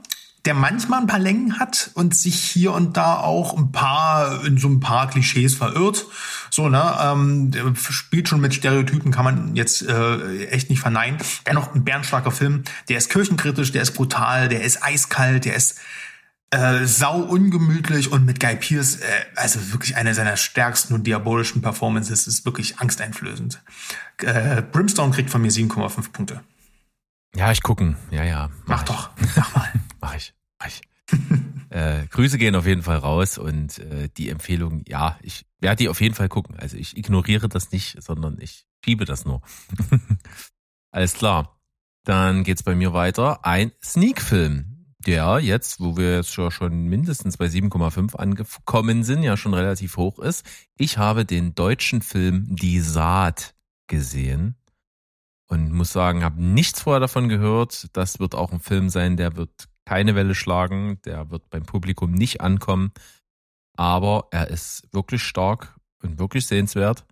der 0.48 0.54
manchmal 0.54 1.02
ein 1.02 1.08
paar 1.08 1.20
Längen 1.20 1.60
hat 1.60 1.92
und 1.94 2.16
sich 2.16 2.40
hier 2.40 2.72
und 2.72 2.96
da 2.96 3.18
auch 3.18 3.58
ein 3.58 3.74
paar 3.74 4.46
in 4.46 4.58
so 4.58 4.70
ein 4.70 4.80
paar 4.80 5.10
Klischees 5.10 5.56
verirrt. 5.56 6.06
So, 6.50 6.70
ne, 6.70 6.98
ähm, 7.02 7.76
spielt 7.78 8.30
schon 8.30 8.40
mit 8.40 8.54
Stereotypen, 8.54 9.12
kann 9.12 9.26
man 9.26 9.58
jetzt 9.58 9.82
äh, 9.82 10.46
echt 10.46 10.70
nicht 10.70 10.80
verneinen. 10.80 11.20
Dennoch 11.46 11.76
ein 11.76 11.84
bärenstarker 11.84 12.32
Film. 12.32 12.64
Der 12.88 12.98
ist 12.98 13.10
kirchenkritisch, 13.10 13.74
der 13.74 13.82
ist 13.82 13.92
brutal, 13.92 14.48
der 14.48 14.64
ist 14.64 14.82
eiskalt, 14.82 15.44
der 15.44 15.56
ist 15.56 15.80
äh, 16.52 16.86
sau 16.86 17.20
ungemütlich 17.20 18.10
und 18.14 18.26
mit 18.26 18.40
Guy 18.40 18.56
Pearce, 18.56 19.02
äh, 19.02 19.06
also 19.36 19.74
wirklich 19.74 19.98
eine 19.98 20.14
seiner 20.14 20.38
stärksten 20.38 20.94
und 20.94 21.06
diabolischen 21.06 21.62
Performances, 21.62 22.26
ist 22.26 22.46
wirklich 22.46 22.80
angsteinflößend. 22.80 23.62
Äh, 24.24 24.62
Brimstone 24.62 25.14
kriegt 25.14 25.30
von 25.30 25.42
mir 25.42 25.52
7,5 25.52 26.14
Punkte. 26.14 26.42
Ja, 27.36 27.52
ich 27.52 27.62
gucken. 27.62 27.98
Ja, 28.12 28.24
ja. 28.24 28.50
Mach 28.66 28.84
ich. 28.84 28.88
doch, 28.88 29.10
mach 29.36 29.54
mal. 29.54 29.74
Mach 30.00 30.16
ich. 30.16 30.37
Äh, 31.70 32.08
Grüße 32.08 32.38
gehen 32.38 32.56
auf 32.56 32.66
jeden 32.66 32.82
Fall 32.82 32.96
raus 32.96 33.38
und 33.38 33.80
äh, 33.80 34.08
die 34.16 34.30
Empfehlung, 34.30 34.84
ja, 34.88 35.20
ich 35.22 35.46
werde 35.60 35.76
die 35.84 35.90
auf 35.90 36.00
jeden 36.00 36.16
Fall 36.16 36.30
gucken. 36.30 36.56
Also 36.58 36.78
ich 36.78 36.96
ignoriere 36.96 37.50
das 37.50 37.74
nicht, 37.74 38.02
sondern 38.02 38.38
ich 38.40 38.66
schiebe 38.86 39.04
das 39.04 39.26
nur. 39.26 39.42
Alles 40.92 41.14
klar. 41.14 41.60
Dann 42.06 42.46
geht's 42.46 42.64
bei 42.64 42.74
mir 42.74 42.94
weiter. 42.94 43.44
Ein 43.46 43.74
Sneak-Film, 43.84 44.96
der 45.06 45.40
jetzt, 45.40 45.82
wo 45.82 45.98
wir 45.98 46.16
jetzt 46.16 46.32
schon- 46.34 46.52
schon 46.52 46.86
mindestens 46.86 47.36
bei 47.36 47.48
7,5 47.48 48.16
angekommen 48.16 49.04
sind, 49.04 49.24
ja 49.24 49.36
schon 49.36 49.54
relativ 49.54 49.98
hoch 49.98 50.20
ist. 50.20 50.46
Ich 50.78 50.98
habe 50.98 51.26
den 51.26 51.54
deutschen 51.54 52.02
Film 52.02 52.56
Die 52.56 52.80
Saat 52.80 53.56
gesehen 53.88 54.56
und 55.50 55.74
muss 55.74 55.92
sagen, 55.92 56.24
habe 56.24 56.42
nichts 56.42 56.82
vorher 56.82 57.02
davon 57.02 57.28
gehört. 57.28 57.88
Das 57.92 58.20
wird 58.22 58.36
auch 58.36 58.54
ein 58.54 58.62
Film 58.62 58.88
sein, 58.90 59.18
der 59.18 59.36
wird 59.36 59.68
keine 59.88 60.16
Welle 60.16 60.36
schlagen, 60.36 61.00
der 61.06 61.32
wird 61.32 61.50
beim 61.50 61.64
Publikum 61.64 62.12
nicht 62.12 62.42
ankommen, 62.42 62.92
aber 63.78 64.28
er 64.32 64.50
ist 64.50 64.84
wirklich 64.92 65.24
stark 65.24 65.80
und 66.04 66.20
wirklich 66.20 66.46
sehenswert. 66.46 67.06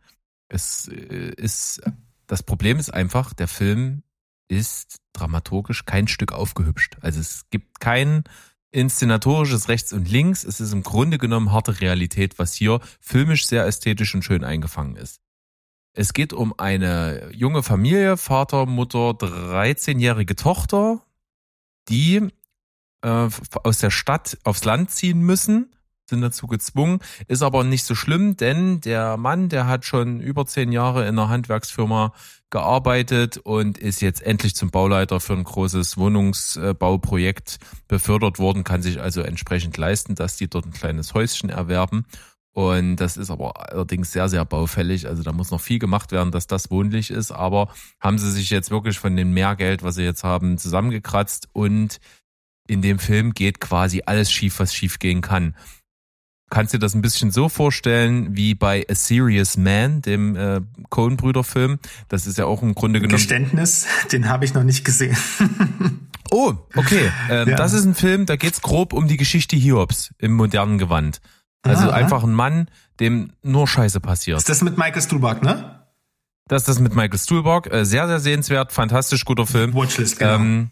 Es 0.50 0.90
äh, 0.90 1.32
ist, 1.38 1.82
das 2.28 2.44
Problem 2.44 2.78
ist 2.78 2.94
einfach, 2.94 3.34
der 3.34 3.48
Film 3.48 4.04
ist 4.50 4.98
dramaturgisch 5.14 5.86
kein 5.86 6.10
Stück 6.10 6.34
aufgehübscht. 6.34 6.98
Also 7.00 7.22
es 7.22 7.50
gibt 7.50 7.80
kein 7.80 8.26
inszenatorisches 8.72 9.70
Rechts 9.70 9.94
und 9.94 10.12
Links. 10.12 10.44
Es 10.44 10.60
ist 10.60 10.74
im 10.74 10.84
Grunde 10.84 11.18
genommen 11.18 11.54
harte 11.54 11.80
Realität, 11.80 12.40
was 12.40 12.54
hier 12.56 12.82
filmisch 13.00 13.48
sehr 13.48 13.66
ästhetisch 13.66 14.14
und 14.14 14.24
schön 14.24 14.44
eingefangen 14.44 14.98
ist. 14.98 15.22
Es 15.94 16.12
geht 16.12 16.34
um 16.34 16.54
eine 16.60 17.32
junge 17.32 17.64
Familie, 17.64 18.18
Vater, 18.18 18.66
Mutter, 18.66 19.12
13-jährige 19.12 20.36
Tochter, 20.36 21.02
die 21.88 22.28
äh, 23.06 23.30
aus 23.64 23.80
der 23.80 23.92
Stadt 23.92 24.38
aufs 24.44 24.66
Land 24.66 24.92
ziehen 24.92 25.20
müssen, 25.20 25.72
sind 26.10 26.22
dazu 26.22 26.48
gezwungen, 26.48 27.00
ist 27.28 27.42
aber 27.42 27.64
nicht 27.64 27.86
so 27.86 27.96
schlimm, 27.96 28.38
denn 28.38 28.82
der 28.82 29.18
Mann, 29.18 29.50
der 29.50 29.68
hat 29.68 29.86
schon 29.86 30.20
über 30.20 30.46
zehn 30.46 30.72
Jahre 30.72 31.04
in 31.04 31.18
einer 31.20 31.30
Handwerksfirma 31.30 32.14
gearbeitet 32.50 33.38
und 33.38 33.78
ist 33.78 34.02
jetzt 34.02 34.22
endlich 34.22 34.56
zum 34.56 34.70
Bauleiter 34.70 35.20
für 35.20 35.34
ein 35.34 35.44
großes 35.44 35.98
Wohnungsbauprojekt 35.98 37.58
befördert 37.88 38.40
worden, 38.40 38.64
kann 38.64 38.84
sich 38.84 39.02
also 39.02 39.22
entsprechend 39.22 39.78
leisten, 39.78 40.16
dass 40.16 40.38
die 40.38 40.48
dort 40.48 40.66
ein 40.66 40.74
kleines 40.74 41.14
Häuschen 41.14 41.50
erwerben 41.50 42.06
und 42.56 42.96
das 42.96 43.18
ist 43.18 43.32
aber 43.32 43.70
allerdings 43.70 44.14
sehr, 44.14 44.30
sehr 44.30 44.46
baufällig. 44.46 45.08
Also 45.10 45.24
da 45.24 45.34
muss 45.34 45.52
noch 45.52 45.60
viel 45.60 45.78
gemacht 45.78 46.14
werden, 46.14 46.32
dass 46.32 46.48
das 46.48 46.72
wohnlich 46.72 47.12
ist. 47.12 47.34
Aber 47.34 47.68
haben 48.00 48.18
sie 48.18 48.32
sich 48.32 48.50
jetzt 48.50 48.72
wirklich 48.72 48.98
von 48.98 49.14
dem 49.18 49.34
Mehrgeld, 49.34 49.84
was 49.84 49.96
sie 49.96 50.04
jetzt 50.04 50.24
haben, 50.24 50.58
zusammengekratzt. 50.58 51.50
Und 51.52 52.00
in 52.68 52.82
dem 52.82 53.00
Film 53.00 53.34
geht 53.34 53.60
quasi 53.60 54.04
alles 54.06 54.32
schief, 54.32 54.60
was 54.60 54.74
schief 54.74 55.00
gehen 55.00 55.22
kann. 55.22 55.56
Kannst 56.52 56.74
dir 56.74 56.80
das 56.80 56.94
ein 56.94 57.02
bisschen 57.02 57.32
so 57.32 57.50
vorstellen 57.50 58.36
wie 58.36 58.54
bei 58.54 58.86
A 58.90 58.94
Serious 58.96 59.58
Man, 59.58 60.02
dem 60.04 60.36
äh, 60.36 60.62
Coen-Brüder-Film? 60.90 61.80
Das 62.08 62.28
ist 62.28 62.38
ja 62.38 62.46
auch 62.46 62.62
im 62.62 62.76
Grunde 62.76 63.00
genommen. 63.00 63.18
Geständnis, 63.18 63.88
den 64.12 64.30
habe 64.30 64.46
ich 64.46 64.54
noch 64.54 64.64
nicht 64.64 64.86
gesehen. 64.86 65.18
oh, 66.32 66.54
okay. 66.76 67.12
Ähm, 67.30 67.50
Ja. 67.50 67.56
Das 67.56 67.74
ist 67.74 67.86
ein 67.86 67.96
Film, 67.96 68.26
da 68.28 68.36
geht's 68.36 68.62
grob 68.62 68.94
um 68.94 69.08
die 69.08 69.18
Geschichte 69.18 69.56
Hiobs 69.56 70.14
im 70.20 70.34
modernen 70.34 70.78
Gewand. 70.78 71.20
Also 71.64 71.90
Ah. 71.90 71.94
einfach 71.94 72.24
ein 72.24 72.34
Mann, 72.34 72.70
dem 73.00 73.32
nur 73.42 73.68
Scheiße 73.68 74.00
passiert. 74.00 74.38
Ist 74.38 74.48
das 74.50 74.62
mit 74.62 74.78
Michael 74.78 75.02
Stuhlbarg, 75.02 75.42
ne? 75.42 75.82
Das 76.48 76.62
ist 76.62 76.68
das 76.70 76.80
mit 76.80 76.96
Michael 76.96 77.18
Stuhlbarg. 77.18 77.74
Äh, 77.74 77.86
Sehr, 77.86 78.06
sehr 78.08 78.20
sehenswert, 78.20 78.72
fantastisch 78.72 79.26
guter 79.26 79.48
Film. 79.48 79.74
Watchlist, 79.74 80.20
genau. 80.20 80.36
Ähm, 80.36 80.70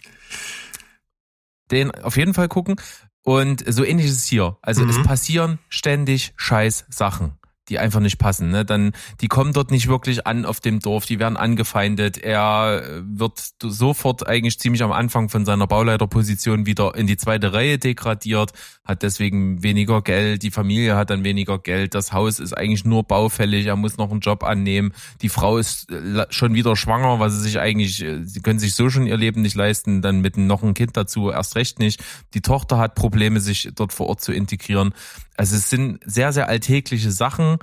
den 1.73 1.91
auf 1.91 2.17
jeden 2.17 2.33
Fall 2.33 2.47
gucken. 2.47 2.75
Und 3.23 3.63
so 3.71 3.83
ähnlich 3.85 4.07
ist 4.07 4.17
es 4.17 4.25
hier. 4.25 4.57
Also 4.61 4.83
Mhm. 4.83 4.89
es 4.89 5.03
passieren 5.03 5.59
ständig 5.69 6.33
scheiß 6.35 6.85
Sachen, 6.89 7.33
die 7.69 7.79
einfach 7.79 7.99
nicht 7.99 8.17
passen. 8.17 8.49
Ne? 8.49 8.65
Dann, 8.65 8.91
die 9.21 9.27
kommen 9.27 9.53
dort 9.53 9.71
nicht 9.71 9.87
wirklich 9.87 10.27
an 10.27 10.45
auf 10.45 10.59
dem 10.59 10.79
Dorf, 10.79 11.05
die 11.05 11.19
werden 11.19 11.37
angefeindet. 11.37 12.17
Er 12.17 12.83
äh, 12.83 13.01
wird 13.05 13.41
sofort 13.61 14.27
eigentlich 14.27 14.59
ziemlich 14.59 14.83
am 14.83 14.91
Anfang 14.91 15.29
von 15.29 15.45
seiner 15.45 15.67
Bauleiterposition 15.67 16.65
wieder 16.65 16.95
in 16.95 17.07
die 17.07 17.17
zweite 17.17 17.53
Reihe 17.53 17.77
degradiert, 17.77 18.51
hat 18.83 19.03
deswegen 19.03 19.63
weniger 19.63 20.01
Geld, 20.01 20.43
die 20.43 20.51
Familie 20.51 20.95
hat 20.95 21.09
dann 21.09 21.23
weniger 21.23 21.57
Geld, 21.57 21.95
das 21.95 22.11
Haus 22.11 22.39
ist 22.39 22.53
eigentlich 22.53 22.83
nur 22.83 23.03
baufällig, 23.03 23.65
er 23.65 23.75
muss 23.75 23.97
noch 23.97 24.11
einen 24.11 24.19
Job 24.19 24.43
annehmen, 24.43 24.93
die 25.21 25.29
Frau 25.29 25.57
ist 25.57 25.89
äh, 25.91 26.25
schon 26.29 26.53
wieder 26.53 26.75
schwanger, 26.75 27.19
was 27.19 27.33
sie 27.33 27.41
sich 27.41 27.59
eigentlich, 27.59 28.03
äh, 28.03 28.23
sie 28.23 28.41
können 28.41 28.59
sich 28.59 28.75
so 28.75 28.89
schon 28.89 29.07
ihr 29.07 29.17
Leben 29.17 29.41
nicht 29.41 29.55
leisten, 29.55 30.01
dann 30.01 30.19
mit 30.19 30.37
noch 30.37 30.63
ein 30.63 30.73
Kind 30.73 30.97
dazu 30.97 31.31
erst 31.31 31.55
recht 31.55 31.79
nicht. 31.79 32.03
Die 32.33 32.41
Tochter 32.41 32.77
hat 32.77 32.95
Probleme, 32.95 33.39
sich 33.39 33.69
dort 33.75 33.93
vor 33.93 34.07
Ort 34.07 34.21
zu 34.21 34.33
integrieren. 34.33 34.93
Also 35.35 35.55
es 35.55 35.69
sind 35.69 35.99
sehr, 36.05 36.33
sehr 36.33 36.47
alltägliche 36.47 37.11
Sachen, 37.11 37.57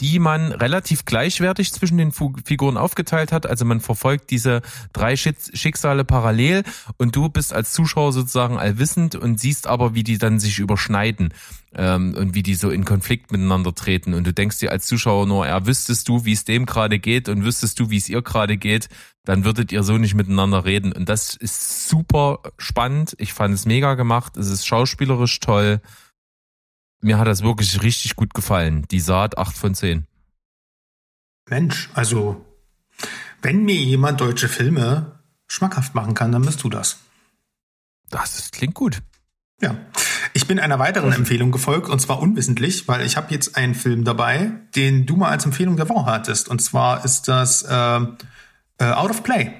die 0.00 0.20
man 0.20 0.52
relativ 0.52 1.04
gleichwertig 1.04 1.72
zwischen 1.72 1.98
den 1.98 2.12
Figuren 2.12 2.76
aufgeteilt 2.76 3.32
hat. 3.32 3.46
Also 3.46 3.64
man 3.64 3.80
verfolgt 3.80 4.30
diese 4.30 4.62
drei 4.92 5.16
Schicksale 5.16 6.04
parallel 6.04 6.62
und 6.98 7.16
du 7.16 7.28
bist 7.28 7.52
als 7.52 7.72
Zuschauer 7.72 8.12
sozusagen 8.12 8.58
allwissend 8.58 9.16
und 9.16 9.40
siehst 9.40 9.66
aber, 9.66 9.94
wie 9.94 10.04
die 10.04 10.18
dann 10.18 10.38
sich 10.38 10.60
überschneiden 10.60 11.34
ähm, 11.74 12.14
und 12.16 12.34
wie 12.34 12.44
die 12.44 12.54
so 12.54 12.70
in 12.70 12.84
Konflikt 12.84 13.32
miteinander 13.32 13.74
treten. 13.74 14.14
Und 14.14 14.24
du 14.24 14.32
denkst 14.32 14.58
dir 14.58 14.70
als 14.70 14.86
Zuschauer 14.86 15.26
nur, 15.26 15.48
ja, 15.48 15.66
wüsstest 15.66 16.08
du, 16.08 16.24
wie 16.24 16.32
es 16.32 16.44
dem 16.44 16.64
gerade 16.64 17.00
geht 17.00 17.28
und 17.28 17.44
wüsstest 17.44 17.80
du, 17.80 17.90
wie 17.90 17.96
es 17.96 18.08
ihr 18.08 18.22
gerade 18.22 18.56
geht, 18.56 18.88
dann 19.24 19.44
würdet 19.44 19.72
ihr 19.72 19.82
so 19.82 19.98
nicht 19.98 20.14
miteinander 20.14 20.64
reden. 20.64 20.92
Und 20.92 21.08
das 21.08 21.34
ist 21.34 21.88
super 21.88 22.38
spannend. 22.56 23.16
Ich 23.18 23.32
fand 23.32 23.52
es 23.52 23.66
mega 23.66 23.94
gemacht. 23.94 24.36
Es 24.36 24.46
ist 24.46 24.64
schauspielerisch 24.64 25.40
toll. 25.40 25.80
Mir 27.00 27.18
hat 27.18 27.26
das 27.28 27.42
wirklich 27.42 27.82
richtig 27.82 28.16
gut 28.16 28.34
gefallen. 28.34 28.86
Die 28.90 29.00
Saat 29.00 29.38
8 29.38 29.56
von 29.56 29.74
10. 29.74 30.06
Mensch, 31.48 31.88
also 31.94 32.44
wenn 33.40 33.64
mir 33.64 33.74
jemand 33.76 34.20
deutsche 34.20 34.48
Filme 34.48 35.20
schmackhaft 35.46 35.94
machen 35.94 36.14
kann, 36.14 36.32
dann 36.32 36.42
bist 36.44 36.62
du 36.62 36.68
das. 36.68 36.98
Das 38.10 38.50
klingt 38.50 38.74
gut. 38.74 39.00
Ja. 39.60 39.76
Ich 40.34 40.46
bin 40.46 40.58
einer 40.60 40.78
weiteren 40.78 41.12
Empfehlung 41.12 41.50
gefolgt 41.52 41.88
und 41.88 42.00
zwar 42.00 42.20
unwissentlich, 42.20 42.86
weil 42.86 43.04
ich 43.04 43.16
habe 43.16 43.32
jetzt 43.32 43.56
einen 43.56 43.74
Film 43.74 44.04
dabei, 44.04 44.52
den 44.76 45.06
du 45.06 45.16
mal 45.16 45.30
als 45.30 45.44
Empfehlung 45.46 45.76
der 45.76 45.88
Woche 45.88 46.06
hattest. 46.10 46.48
Und 46.48 46.60
zwar 46.60 47.04
ist 47.04 47.28
das 47.28 47.62
äh, 47.62 48.00
äh, 48.78 48.92
Out 48.92 49.10
of 49.10 49.22
Play. 49.22 49.52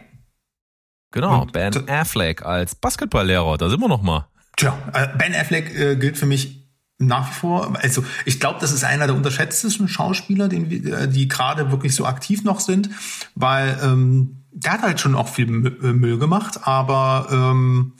Genau, 1.11 1.43
Und- 1.43 1.53
Ben 1.53 1.89
Affleck 1.89 2.43
als 2.43 2.75
Basketballlehrer, 2.75 3.57
da 3.59 3.69
sind 3.71 3.81
wir 3.81 3.89
noch 3.89 4.03
mal. 4.03 4.29
Tja, 4.57 4.77
äh, 4.93 5.09
Ben 5.17 5.35
Affleck 5.35 5.75
äh, 5.75 5.97
gilt 5.97 6.19
für 6.19 6.27
mich 6.27 6.58
nach 6.99 7.31
wie 7.31 7.35
vor, 7.35 7.77
also 7.81 8.05
ich 8.25 8.41
glaube, 8.41 8.59
das 8.61 8.73
ist 8.73 8.85
einer 8.85 9.07
der 9.07 9.15
unterschätztesten 9.17 9.89
Schauspieler, 9.89 10.49
den, 10.49 10.69
wir- 10.69 10.99
äh, 10.99 11.09
die 11.09 11.29
gerade 11.29 11.71
wirklich 11.71 11.95
so 11.95 12.05
aktiv 12.07 12.43
noch 12.45 12.61
sind, 12.61 12.91
weil 13.35 13.79
ähm, 13.83 14.37
der 14.53 14.73
hat 14.73 14.83
halt 14.83 15.01
schon 15.01 15.15
auch 15.15 15.29
viel 15.29 15.49
äh, 15.83 15.93
Müll 15.93 16.19
gemacht, 16.19 16.61
aber 16.67 17.29
ähm, 17.31 17.93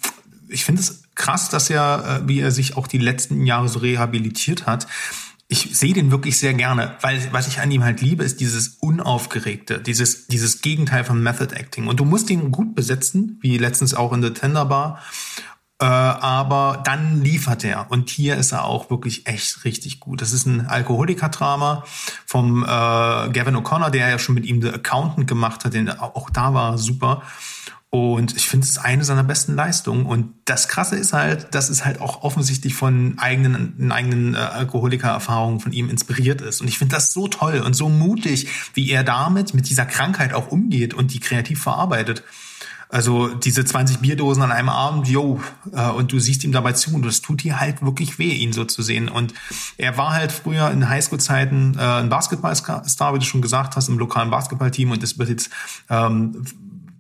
ich 0.49 0.65
finde 0.65 0.81
es 0.83 1.03
krass, 1.15 1.49
dass 1.49 1.71
er, 1.71 2.23
äh, 2.25 2.29
wie 2.29 2.41
er 2.41 2.51
sich 2.51 2.77
auch 2.77 2.87
die 2.89 2.99
letzten 2.99 3.47
Jahre 3.47 3.69
so 3.69 3.79
rehabilitiert 3.79 4.67
hat. 4.67 4.87
Ich 5.51 5.79
sehe 5.79 5.95
den 5.95 6.11
wirklich 6.11 6.39
sehr 6.39 6.53
gerne, 6.53 6.97
weil 7.01 7.21
was 7.33 7.49
ich 7.49 7.61
an 7.61 7.71
ihm 7.71 7.83
halt 7.85 8.01
liebe, 8.03 8.23
ist 8.25 8.41
dieses 8.41 8.69
Unaufgeregte, 8.81 9.79
dieses, 9.79 10.27
dieses 10.27 10.61
Gegenteil 10.61 11.05
von 11.05 11.23
Method 11.23 11.55
Acting. 11.55 11.87
Und 11.87 12.01
du 12.01 12.05
musst 12.05 12.29
ihn 12.31 12.51
gut 12.51 12.75
besetzen, 12.75 13.39
wie 13.41 13.57
letztens 13.57 13.95
auch 13.95 14.13
in 14.13 14.23
The 14.23 14.31
Tender 14.31 14.67
Bar. 14.67 15.01
Äh, 15.81 15.85
aber 15.85 16.83
dann 16.85 17.23
liefert 17.23 17.63
er. 17.63 17.91
Und 17.91 18.11
hier 18.11 18.37
ist 18.37 18.51
er 18.51 18.65
auch 18.65 18.91
wirklich 18.91 19.29
echt 19.29 19.65
richtig 19.65 20.01
gut. 20.01 20.21
Das 20.21 20.33
ist 20.33 20.45
ein 20.45 20.67
Alkoholiker-Drama 20.67 21.85
vom 22.27 22.65
äh, 22.65 22.67
Gavin 22.67 23.57
O'Connor, 23.57 23.91
der 23.91 24.09
ja 24.09 24.19
schon 24.19 24.35
mit 24.35 24.45
ihm 24.45 24.61
The 24.61 24.71
Accountant 24.71 25.29
gemacht 25.29 25.65
hat. 25.65 25.75
Den, 25.75 25.89
auch 25.89 26.31
da 26.31 26.53
war 26.53 26.73
er 26.73 26.79
super. 26.79 27.23
Und 27.91 28.37
ich 28.37 28.49
finde 28.49 28.65
es 28.65 28.73
ist 28.73 28.79
eine 28.79 29.05
seiner 29.05 29.23
besten 29.23 29.55
Leistungen. 29.55 30.05
Und 30.05 30.35
das 30.45 30.67
Krasse 30.67 30.97
ist 30.97 31.13
halt, 31.13 31.55
dass 31.55 31.71
es 31.71 31.85
halt 31.85 32.01
auch 32.01 32.23
offensichtlich 32.23 32.75
von 32.75 33.15
eigenen, 33.19 33.93
eigenen 33.93 34.35
äh, 34.35 34.39
Alkoholiker-Erfahrungen 34.39 35.61
von 35.61 35.73
ihm 35.73 35.89
inspiriert 35.89 36.41
ist. 36.41 36.61
Und 36.61 36.67
ich 36.67 36.79
finde 36.79 36.97
das 36.97 37.13
so 37.13 37.29
toll 37.29 37.61
und 37.65 37.75
so 37.75 37.89
mutig, 37.89 38.49
wie 38.75 38.91
er 38.91 39.05
damit, 39.05 39.55
mit 39.55 39.71
dieser 39.71 39.87
Krankheit 39.87 40.35
auch 40.35 40.49
umgeht 40.51 40.93
und 40.93 41.15
die 41.15 41.21
kreativ 41.21 41.63
verarbeitet. 41.63 42.25
Also 42.89 43.29
diese 43.29 43.65
20 43.65 43.99
Bierdosen 43.99 44.43
an 44.43 44.51
einem 44.51 44.71
Abend, 44.71 45.09
yo, 45.09 45.41
äh, 45.73 45.91
und 45.91 46.13
du 46.13 46.19
siehst 46.19 46.45
ihm 46.45 46.53
dabei 46.53 46.73
zu 46.73 46.95
und 46.95 47.05
es 47.05 47.21
tut 47.21 47.43
dir 47.43 47.61
halt 47.61 47.83
wirklich 47.83 48.19
weh, 48.19 48.33
ihn 48.33 48.53
so 48.53 48.65
zu 48.65 48.83
sehen. 48.83 49.09
Und 49.09 49.35
er 49.77 49.99
war 49.99 50.15
halt 50.15 50.33
früher 50.33 50.71
in 50.71 50.89
Highschool-Zeiten 50.89 51.77
äh, 51.79 51.83
ein 51.83 52.09
Basketballstar, 52.09 53.15
wie 53.15 53.19
du 53.19 53.25
schon 53.25 53.43
gesagt 53.43 53.77
hast, 53.77 53.89
im 53.89 53.99
lokalen 53.99 54.31
Basketballteam 54.31 54.91
und 54.91 55.03
das 55.03 55.19
wird 55.19 55.29
jetzt 55.29 55.51
ähm, 55.91 56.45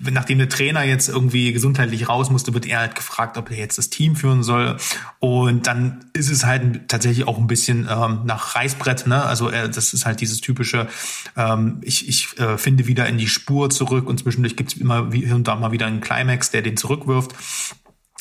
nachdem 0.00 0.38
der 0.38 0.48
Trainer 0.48 0.82
jetzt 0.84 1.08
irgendwie 1.08 1.52
gesundheitlich 1.52 2.08
raus 2.08 2.30
musste, 2.30 2.54
wird 2.54 2.66
er 2.66 2.80
halt 2.80 2.94
gefragt, 2.94 3.36
ob 3.36 3.50
er 3.50 3.56
jetzt 3.56 3.78
das 3.78 3.90
Team 3.90 4.16
führen 4.16 4.42
soll. 4.42 4.76
Und 5.18 5.66
dann 5.66 6.06
ist 6.12 6.30
es 6.30 6.44
halt 6.44 6.88
tatsächlich 6.88 7.26
auch 7.26 7.38
ein 7.38 7.46
bisschen 7.46 7.88
ähm, 7.90 8.20
nach 8.24 8.54
Reißbrett, 8.54 9.06
ne? 9.06 9.24
Also 9.24 9.50
äh, 9.50 9.68
das 9.68 9.92
ist 9.94 10.06
halt 10.06 10.20
dieses 10.20 10.40
typische, 10.40 10.88
ähm, 11.36 11.78
ich, 11.82 12.08
ich 12.08 12.38
äh, 12.38 12.58
finde 12.58 12.86
wieder 12.86 13.06
in 13.08 13.18
die 13.18 13.28
Spur 13.28 13.70
zurück 13.70 14.06
und 14.06 14.20
zwischendurch 14.20 14.56
gibt's 14.56 14.74
immer 14.74 15.12
wie- 15.12 15.24
hier 15.26 15.34
und 15.34 15.48
da 15.48 15.56
mal 15.56 15.72
wieder 15.72 15.86
einen 15.86 16.00
Climax, 16.00 16.50
der 16.50 16.62
den 16.62 16.76
zurückwirft. 16.76 17.32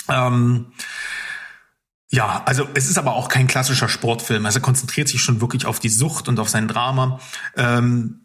Ähm, 0.09 0.67
ja, 2.09 2.41
also 2.45 2.67
es 2.73 2.89
ist 2.89 2.97
aber 2.97 3.13
auch 3.13 3.27
kein 3.27 3.47
klassischer 3.47 3.89
Sportfilm. 3.89 4.45
Also 4.45 4.59
er 4.59 4.61
konzentriert 4.61 5.09
sich 5.09 5.21
schon 5.21 5.41
wirklich 5.41 5.65
auf 5.65 5.79
die 5.79 5.89
Sucht 5.89 6.29
und 6.29 6.39
auf 6.39 6.47
sein 6.49 6.67
Drama. 6.67 7.19
Ähm, 7.57 8.21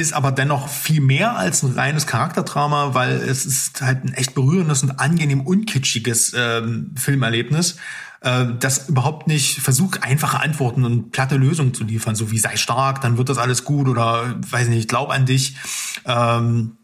ist 0.00 0.12
aber 0.12 0.30
dennoch 0.30 0.68
viel 0.68 1.00
mehr 1.00 1.36
als 1.36 1.64
ein 1.64 1.72
reines 1.72 2.06
Charakterdrama, 2.06 2.94
weil 2.94 3.16
es 3.16 3.44
ist 3.44 3.82
halt 3.82 4.04
ein 4.04 4.14
echt 4.14 4.32
berührendes 4.32 4.84
und 4.84 4.92
angenehm 4.92 5.40
unkitschiges 5.40 6.34
ähm, 6.36 6.94
Filmerlebnis, 6.96 7.78
äh, 8.20 8.46
das 8.60 8.88
überhaupt 8.88 9.26
nicht 9.26 9.58
versucht, 9.58 10.04
einfache 10.04 10.38
Antworten 10.38 10.84
und 10.84 11.10
platte 11.10 11.36
Lösungen 11.36 11.74
zu 11.74 11.82
liefern, 11.82 12.14
so 12.14 12.30
wie 12.30 12.38
sei 12.38 12.56
stark, 12.56 13.00
dann 13.00 13.18
wird 13.18 13.28
das 13.28 13.38
alles 13.38 13.64
gut 13.64 13.88
oder 13.88 14.36
weiß 14.48 14.68
nicht, 14.68 14.88
glaub 14.88 15.10
an 15.10 15.26
dich. 15.26 15.56
Ähm, 16.04 16.76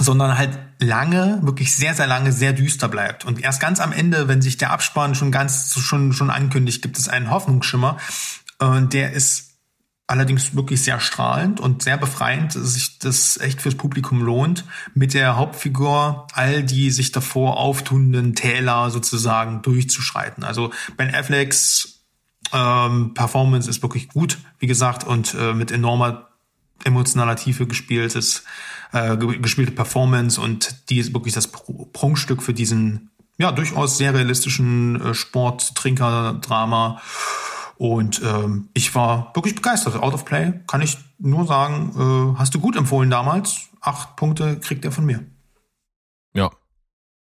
sondern 0.00 0.38
halt 0.38 0.58
lange, 0.78 1.40
wirklich 1.42 1.74
sehr, 1.74 1.92
sehr 1.94 2.06
lange, 2.06 2.30
sehr 2.30 2.52
düster 2.52 2.88
bleibt. 2.88 3.24
Und 3.24 3.40
erst 3.40 3.60
ganz 3.60 3.80
am 3.80 3.90
Ende, 3.90 4.28
wenn 4.28 4.42
sich 4.42 4.56
der 4.56 4.70
Abspann 4.70 5.16
schon 5.16 5.32
ganz 5.32 5.74
schon, 5.76 6.12
schon 6.12 6.30
ankündigt, 6.30 6.82
gibt 6.82 6.98
es 6.98 7.08
einen 7.08 7.30
Hoffnungsschimmer. 7.30 7.96
Und 8.60 8.92
der 8.92 9.12
ist 9.12 9.47
allerdings 10.08 10.56
wirklich 10.56 10.82
sehr 10.82 10.98
strahlend 10.98 11.60
und 11.60 11.82
sehr 11.82 11.98
befreiend, 11.98 12.56
dass 12.56 12.74
sich 12.74 12.98
das 12.98 13.36
echt 13.36 13.60
fürs 13.62 13.76
Publikum 13.76 14.22
lohnt, 14.22 14.64
mit 14.94 15.14
der 15.14 15.36
Hauptfigur 15.36 16.26
all 16.32 16.64
die 16.64 16.90
sich 16.90 17.12
davor 17.12 17.58
auftunenden 17.58 18.34
Täler 18.34 18.90
sozusagen 18.90 19.62
durchzuschreiten. 19.62 20.42
Also 20.44 20.72
Ben 20.96 21.14
Afflecks 21.14 22.00
ähm, 22.52 23.12
Performance 23.14 23.68
ist 23.68 23.82
wirklich 23.82 24.08
gut, 24.08 24.38
wie 24.58 24.66
gesagt, 24.66 25.04
und 25.04 25.34
äh, 25.34 25.52
mit 25.52 25.70
enormer 25.70 26.28
emotionaler 26.84 27.36
Tiefe 27.36 27.66
gespieltes, 27.66 28.44
äh, 28.92 29.16
ge- 29.16 29.38
gespielte 29.38 29.72
Performance 29.72 30.40
und 30.40 30.88
die 30.88 30.98
ist 30.98 31.12
wirklich 31.12 31.34
das 31.34 31.52
Pr- 31.52 31.92
Prunkstück 31.92 32.42
für 32.42 32.54
diesen 32.54 33.10
ja 33.36 33.52
durchaus 33.52 33.98
sehr 33.98 34.14
realistischen 34.14 35.00
äh, 35.00 35.12
Sport-Trinker-Drama. 35.14 37.02
Und 37.78 38.20
ähm, 38.24 38.68
ich 38.74 38.92
war 38.96 39.32
wirklich 39.34 39.54
begeistert. 39.54 39.94
Out 39.94 40.12
of 40.12 40.24
Play 40.24 40.52
kann 40.66 40.82
ich 40.82 40.98
nur 41.18 41.46
sagen, 41.46 41.92
äh, 42.34 42.38
hast 42.38 42.52
du 42.54 42.60
gut 42.60 42.76
empfohlen 42.76 43.08
damals. 43.08 43.68
Acht 43.80 44.16
Punkte 44.16 44.58
kriegt 44.58 44.84
er 44.84 44.90
von 44.90 45.06
mir. 45.06 45.24
Ja. 46.34 46.50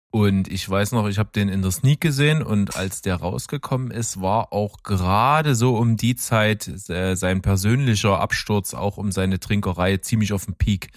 Und 0.09 0.47
ich 0.47 0.67
weiß 0.67 0.93
noch, 0.93 1.05
ich 1.07 1.19
habe 1.19 1.31
den 1.35 1.49
in 1.49 1.61
der 1.61 1.71
Sneak 1.71 1.99
gesehen 1.99 2.41
und 2.41 2.77
als 2.77 3.01
der 3.01 3.17
rausgekommen 3.17 3.91
ist, 3.91 4.21
war 4.21 4.53
auch 4.53 4.83
gerade 4.83 5.53
so 5.53 5.75
um 5.75 5.97
die 5.97 6.15
Zeit 6.15 6.89
äh, 6.89 7.15
sein 7.15 7.41
persönlicher 7.41 8.19
Absturz 8.21 8.73
auch 8.73 8.95
um 8.95 9.11
seine 9.11 9.41
Trinkerei 9.41 9.97
ziemlich 9.97 10.31
auf 10.31 10.45
dem 10.45 10.55
Peak. 10.55 10.91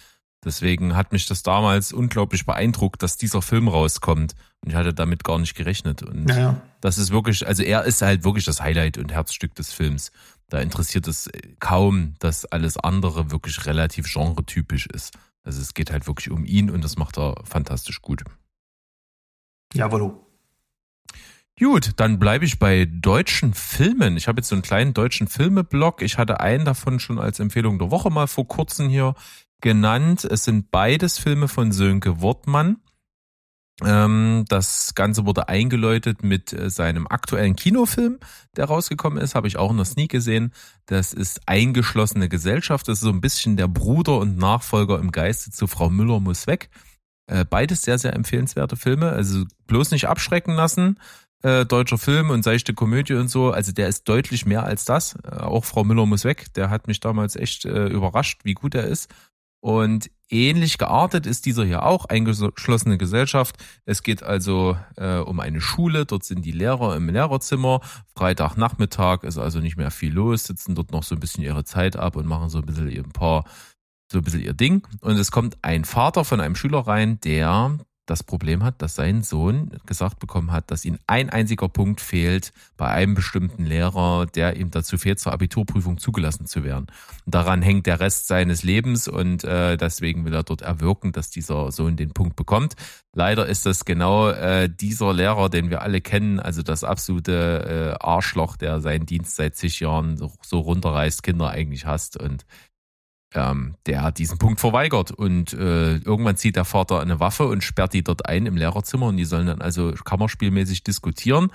Deswegen 0.45 0.97
hat 0.97 1.13
mich 1.13 1.27
das 1.27 1.43
damals 1.43 1.93
unglaublich 1.93 2.47
beeindruckt, 2.47 3.03
dass 3.03 3.19
dieser 3.19 3.43
Film 3.43 3.69
rauskommt. 3.69 4.35
Und 4.63 4.71
ich 4.71 4.75
hatte 4.75 4.95
damit 4.95 5.23
gar 5.23 5.39
nicht 5.39 5.55
gerechnet. 5.55 6.03
Und 6.03 6.25
Naja. 6.25 6.61
das 6.81 6.97
ist 6.97 7.11
wirklich, 7.11 7.47
also 7.47 7.63
er 7.63 7.85
ist 7.85 8.01
halt 8.01 8.25
wirklich 8.25 8.47
das 8.47 8.61
Highlight 8.63 8.97
und 8.97 9.13
Herzstück 9.13 9.55
des 9.55 9.73
Films. 9.73 10.13
Da 10.49 10.59
interessiert 10.61 11.07
es 11.09 11.29
kaum, 11.61 12.15
dass 12.19 12.47
alles 12.47 12.77
andere 12.79 13.31
wirklich 13.31 13.67
relativ 13.67 14.13
genretypisch 14.13 14.87
ist. 14.87 15.15
Also 15.45 15.61
es 15.61 15.75
geht 15.75 15.91
halt 15.91 16.07
wirklich 16.07 16.31
um 16.31 16.45
ihn 16.45 16.71
und 16.71 16.83
das 16.85 16.97
macht 16.97 17.19
er 17.19 17.35
fantastisch 17.45 18.01
gut. 18.01 18.25
Jawohl. 19.75 20.15
Gut, 21.59 21.93
dann 21.97 22.19
bleibe 22.19 22.47
ich 22.47 22.59
bei 22.59 22.87
deutschen 22.87 23.53
Filmen. 23.53 24.17
Ich 24.17 24.29
habe 24.29 24.41
jetzt 24.41 24.49
so 24.49 24.55
einen 24.55 24.63
kleinen 24.63 24.95
deutschen 24.95 25.29
Filmeblog. 25.29 26.01
Ich 26.01 26.17
hatte 26.17 26.41
einen 26.41 26.65
davon 26.65 26.99
schon 27.01 27.19
als 27.19 27.39
Empfehlung 27.39 27.79
der 27.79 27.91
Woche 27.91 28.11
mal 28.11 28.27
vor 28.27 28.49
kurzem 28.49 28.89
hier 28.89 29.15
genannt. 29.61 30.25
Es 30.25 30.45
sind 30.45 30.71
beides 30.71 31.19
Filme 31.19 31.49
von 31.49 31.73
Sönke 31.73 32.21
Wortmann. 32.21 32.79
Ähm, 33.83 34.45
das 34.49 34.95
Ganze 34.95 35.25
wurde 35.25 35.49
eingeläutet 35.49 36.23
mit 36.23 36.53
äh, 36.53 36.69
seinem 36.69 37.07
aktuellen 37.07 37.57
Kinofilm, 37.57 38.19
der 38.57 38.67
rausgekommen 38.67 39.23
ist, 39.23 39.35
habe 39.35 39.49
ich 39.49 39.57
auch 39.57 39.71
in 39.71 39.79
der 39.79 39.87
Sneak 39.87 40.11
gesehen. 40.11 40.53
Das 40.87 41.13
ist 41.13 41.41
Eingeschlossene 41.47 42.29
Gesellschaft. 42.29 42.89
Das 42.89 42.99
ist 42.99 43.05
so 43.05 43.11
ein 43.11 43.21
bisschen 43.21 43.57
der 43.57 43.69
Bruder 43.69 44.19
und 44.19 44.37
Nachfolger 44.37 44.99
im 44.99 45.13
Geiste 45.13 45.51
zu 45.51 45.67
Frau 45.67 45.89
Müller 45.89 46.21
muss 46.21 46.47
weg. 46.47 46.69
Äh, 47.27 47.45
beides 47.45 47.83
sehr, 47.83 47.99
sehr 47.99 48.15
empfehlenswerte 48.15 48.77
Filme. 48.77 49.11
Also 49.11 49.45
bloß 49.67 49.93
nicht 49.93 50.09
abschrecken 50.09 50.55
lassen. 50.55 50.99
Äh, 51.43 51.65
deutscher 51.65 51.97
Film 51.97 52.29
und 52.29 52.43
seichte 52.43 52.75
Komödie 52.75 53.15
und 53.15 53.29
so. 53.29 53.51
Also 53.51 53.73
der 53.73 53.89
ist 53.89 54.07
deutlich 54.07 54.45
mehr 54.45 54.65
als 54.65 54.85
das. 54.85 55.17
Auch 55.25 55.65
Frau 55.65 55.85
Müller 55.85 56.05
muss 56.05 56.25
weg. 56.25 56.53
Der 56.55 56.69
hat 56.69 56.87
mich 56.87 57.01
damals 57.01 57.35
echt 57.35 57.65
überrascht, 57.65 58.41
wie 58.45 58.53
gut 58.53 58.75
er 58.75 58.85
ist. 58.85 59.09
Und 59.61 60.11
ähnlich 60.31 60.79
geartet 60.79 61.27
ist 61.27 61.45
dieser 61.45 61.65
hier 61.65 61.85
auch, 61.85 62.07
eingeschlossene 62.07 62.97
Gesellschaft. 62.97 63.57
Es 63.85 64.03
geht 64.03 64.23
also 64.23 64.77
äh, 64.97 65.19
um 65.19 65.39
eine 65.41 65.61
Schule, 65.61 66.07
dort 66.07 66.25
sind 66.25 66.45
die 66.45 66.53
Lehrer 66.53 66.97
im 66.97 67.09
Lehrerzimmer. 67.09 67.81
Freitagnachmittag 68.17 69.23
ist 69.23 69.39
also 69.39 69.61
nicht 69.61 69.77
mehr 69.77 69.91
viel 69.91 70.15
los, 70.15 70.45
sitzen 70.45 70.75
dort 70.75 70.93
noch 70.93 71.03
so 71.03 71.15
ein 71.15 71.21
bisschen 71.21 71.45
ihre 71.45 71.65
Zeit 71.65 71.97
ab 71.97 72.17
und 72.17 72.27
machen 72.27 72.49
so 72.49 72.59
ein 72.59 72.67
bisschen 72.67 72.89
ihr 72.89 73.05
ein 73.05 73.13
paar, 73.13 73.45
so 74.11 74.19
ein 74.19 74.25
bisschen 74.25 74.43
ihr 74.43 74.55
Ding. 74.55 74.87
Und 75.01 75.17
es 75.17 75.31
kommt 75.31 75.59
ein 75.63 75.85
Vater 75.85 76.25
von 76.25 76.41
einem 76.41 76.57
Schüler 76.57 76.81
rein, 76.81 77.21
der 77.21 77.79
das 78.11 78.25
Problem 78.25 78.65
hat, 78.65 78.83
dass 78.83 78.97
sein 78.97 79.23
Sohn 79.23 79.71
gesagt 79.87 80.19
bekommen 80.19 80.51
hat, 80.51 80.71
dass 80.71 80.85
ihm 80.85 80.99
ein 81.07 81.31
einziger 81.31 81.69
Punkt 81.69 82.01
fehlt 82.01 82.53
bei 82.77 82.89
einem 82.89 83.15
bestimmten 83.15 83.65
Lehrer, 83.65 84.27
der 84.27 84.57
ihm 84.57 84.71
dazu 84.71 84.99
fehlt, 84.99 85.21
zur 85.21 85.33
Abiturprüfung 85.33 85.99
zugelassen 85.99 86.47
zu 86.47 86.65
werden. 86.65 86.87
Und 87.25 87.35
daran 87.35 87.63
hängt 87.63 87.87
der 87.87 88.01
Rest 88.01 88.27
seines 88.27 88.65
Lebens 88.65 89.07
und 89.07 89.45
äh, 89.45 89.77
deswegen 89.77 90.25
will 90.25 90.35
er 90.35 90.43
dort 90.43 90.63
erwirken, 90.63 91.13
dass 91.13 91.31
dieser 91.31 91.71
Sohn 91.71 91.97
den 91.97 92.13
Punkt 92.13 92.35
bekommt. 92.35 92.75
Leider 93.13 93.47
ist 93.47 93.65
das 93.67 93.85
genau 93.85 94.29
äh, 94.29 94.69
dieser 94.69 95.13
Lehrer, 95.13 95.49
den 95.49 95.71
wir 95.71 95.83
alle 95.83 96.01
kennen, 96.01 96.41
also 96.41 96.63
das 96.63 96.85
absolute 96.85 97.97
äh, 98.01 98.05
Arschloch, 98.05 98.57
der 98.57 98.81
seinen 98.81 99.07
Dienst 99.07 99.37
seit 99.37 99.57
zig 99.57 99.81
Jahren 99.81 100.17
so, 100.17 100.33
so 100.43 100.61
runterreißt, 100.61 101.23
Kinder 101.23 101.51
eigentlich 101.51 101.87
hasst 101.87 102.17
und 102.17 102.45
ähm, 103.35 103.75
der 103.87 104.03
hat 104.03 104.19
diesen 104.19 104.39
Punkt 104.39 104.61
verweigert 104.61 105.11
und 105.13 105.53
äh, 105.53 105.97
irgendwann 105.97 106.37
zieht 106.37 106.57
der 106.57 106.65
Vater 106.65 107.01
eine 107.01 107.21
Waffe 107.21 107.47
und 107.47 107.63
sperrt 107.63 107.93
die 107.93 108.03
dort 108.03 108.27
ein 108.27 108.47
im 108.47 108.57
Lehrerzimmer 108.57 109.07
und 109.07 109.17
die 109.17 109.25
sollen 109.25 109.47
dann 109.47 109.63
also 109.63 109.93
kammerspielmäßig 109.93 110.83
diskutieren 110.83 111.51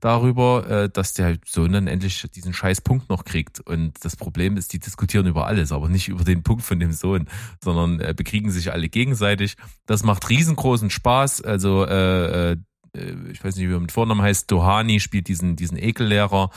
darüber, 0.00 0.68
äh, 0.68 0.88
dass 0.88 1.14
der 1.14 1.38
Sohn 1.44 1.72
dann 1.72 1.86
endlich 1.86 2.24
diesen 2.34 2.52
scheiß 2.52 2.80
Punkt 2.82 3.08
noch 3.08 3.24
kriegt. 3.24 3.60
Und 3.60 4.04
das 4.04 4.16
Problem 4.16 4.56
ist, 4.56 4.72
die 4.72 4.78
diskutieren 4.78 5.26
über 5.26 5.46
alles, 5.46 5.72
aber 5.72 5.88
nicht 5.88 6.08
über 6.08 6.24
den 6.24 6.42
Punkt 6.42 6.62
von 6.62 6.78
dem 6.78 6.92
Sohn, 6.92 7.28
sondern 7.62 8.00
äh, 8.00 8.14
bekriegen 8.16 8.50
sich 8.50 8.72
alle 8.72 8.88
gegenseitig. 8.88 9.56
Das 9.86 10.04
macht 10.04 10.28
riesengroßen 10.30 10.90
Spaß. 10.90 11.42
Also 11.42 11.84
äh, 11.84 12.52
äh, 12.52 12.56
ich 12.94 13.42
weiß 13.42 13.56
nicht, 13.56 13.68
wie 13.68 13.74
er 13.74 13.80
mit 13.80 13.92
Vornamen 13.92 14.22
heißt, 14.22 14.50
Dohani 14.50 15.00
spielt 15.00 15.28
diesen, 15.28 15.56
diesen 15.56 15.78
Ekellehrer. 15.78 16.50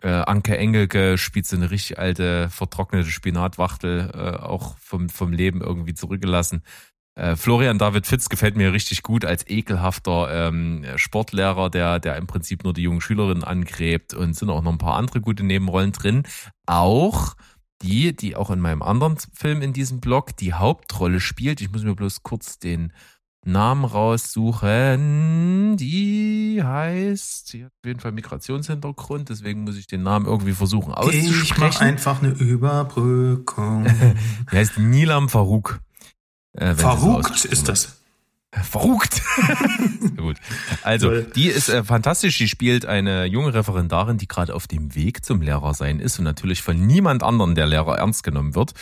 Äh, 0.00 0.08
Anke 0.08 0.56
Engelke 0.56 1.18
spielt 1.18 1.46
so 1.46 1.56
eine 1.56 1.70
richtig 1.70 1.98
alte, 1.98 2.48
vertrocknete 2.50 3.10
Spinatwachtel, 3.10 4.10
äh, 4.14 4.42
auch 4.42 4.76
vom, 4.78 5.08
vom 5.08 5.32
Leben 5.32 5.60
irgendwie 5.60 5.94
zurückgelassen. 5.94 6.62
Äh, 7.14 7.36
Florian 7.36 7.78
David 7.78 8.06
Fitz 8.06 8.28
gefällt 8.28 8.56
mir 8.56 8.72
richtig 8.72 9.02
gut 9.02 9.24
als 9.24 9.46
ekelhafter 9.46 10.48
ähm, 10.48 10.84
Sportlehrer, 10.96 11.68
der, 11.68 12.00
der 12.00 12.16
im 12.16 12.26
Prinzip 12.26 12.64
nur 12.64 12.72
die 12.72 12.82
jungen 12.82 13.02
Schülerinnen 13.02 13.44
angräbt 13.44 14.14
und 14.14 14.34
sind 14.34 14.48
auch 14.48 14.62
noch 14.62 14.72
ein 14.72 14.78
paar 14.78 14.96
andere 14.96 15.20
gute 15.20 15.44
Nebenrollen 15.44 15.92
drin. 15.92 16.22
Auch 16.66 17.34
die, 17.82 18.16
die 18.16 18.36
auch 18.36 18.50
in 18.50 18.60
meinem 18.60 18.82
anderen 18.82 19.18
Film 19.34 19.60
in 19.60 19.72
diesem 19.72 20.00
Blog 20.00 20.36
die 20.36 20.54
Hauptrolle 20.54 21.20
spielt. 21.20 21.60
Ich 21.60 21.70
muss 21.70 21.82
mir 21.82 21.94
bloß 21.94 22.22
kurz 22.22 22.58
den 22.58 22.92
Namen 23.44 23.84
raussuchen. 23.84 25.76
Die 25.76 26.60
heißt, 26.62 27.48
sie 27.48 27.64
hat 27.64 27.72
auf 27.72 27.86
jeden 27.86 28.00
Fall 28.00 28.12
Migrationshintergrund, 28.12 29.28
deswegen 29.28 29.64
muss 29.64 29.76
ich 29.76 29.86
den 29.86 30.02
Namen 30.02 30.26
irgendwie 30.26 30.52
versuchen 30.52 30.92
Ich 30.92 30.96
mach 30.96 31.06
auszusprechen. 31.06 31.82
einfach 31.82 32.22
eine 32.22 32.32
Überbrückung. 32.32 33.86
Die 34.52 34.56
heißt 34.56 34.78
Nilam 34.78 35.28
Farouk. 35.28 35.80
Äh, 36.52 36.74
ausgesprochen 36.74 37.50
ist 37.50 37.68
das. 37.68 37.98
Verrückt. 38.54 39.22
Gut. 40.16 40.36
Also, 40.82 41.22
die 41.22 41.46
ist 41.46 41.70
äh, 41.70 41.84
fantastisch. 41.84 42.36
Die 42.36 42.48
spielt 42.48 42.84
eine 42.84 43.24
junge 43.24 43.54
Referendarin, 43.54 44.18
die 44.18 44.28
gerade 44.28 44.54
auf 44.54 44.66
dem 44.66 44.94
Weg 44.94 45.24
zum 45.24 45.40
Lehrer 45.40 45.72
sein 45.72 46.00
ist 46.00 46.18
und 46.18 46.26
natürlich 46.26 46.60
von 46.60 46.86
niemand 46.86 47.22
anderen 47.22 47.54
der 47.54 47.66
Lehrer 47.66 47.96
ernst 47.96 48.22
genommen 48.24 48.54
wird. 48.54 48.74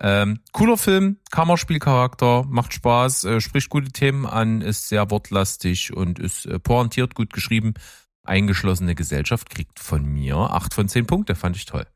Ähm, 0.00 0.40
cooler 0.52 0.76
Film, 0.76 1.18
Kammerspielcharakter, 1.30 2.44
macht 2.48 2.72
Spaß, 2.72 3.24
äh, 3.24 3.40
spricht 3.40 3.68
gute 3.68 3.90
Themen 3.90 4.26
an, 4.26 4.60
ist 4.60 4.88
sehr 4.88 5.10
wortlastig 5.10 5.92
und 5.92 6.20
ist 6.20 6.46
äh, 6.46 6.60
pointiert, 6.60 7.14
gut 7.14 7.32
geschrieben. 7.32 7.74
Eingeschlossene 8.22 8.94
Gesellschaft 8.94 9.50
kriegt 9.50 9.80
von 9.80 10.04
mir 10.04 10.36
acht 10.36 10.74
von 10.74 10.88
zehn 10.88 11.06
Punkte, 11.06 11.34
fand 11.34 11.56
ich 11.56 11.64
toll. 11.64 11.86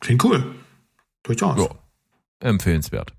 Klingt 0.00 0.24
cool. 0.24 0.54
Durchaus. 1.22 1.58
Ja. 1.58 1.68
Empfehlenswert. 2.40 3.12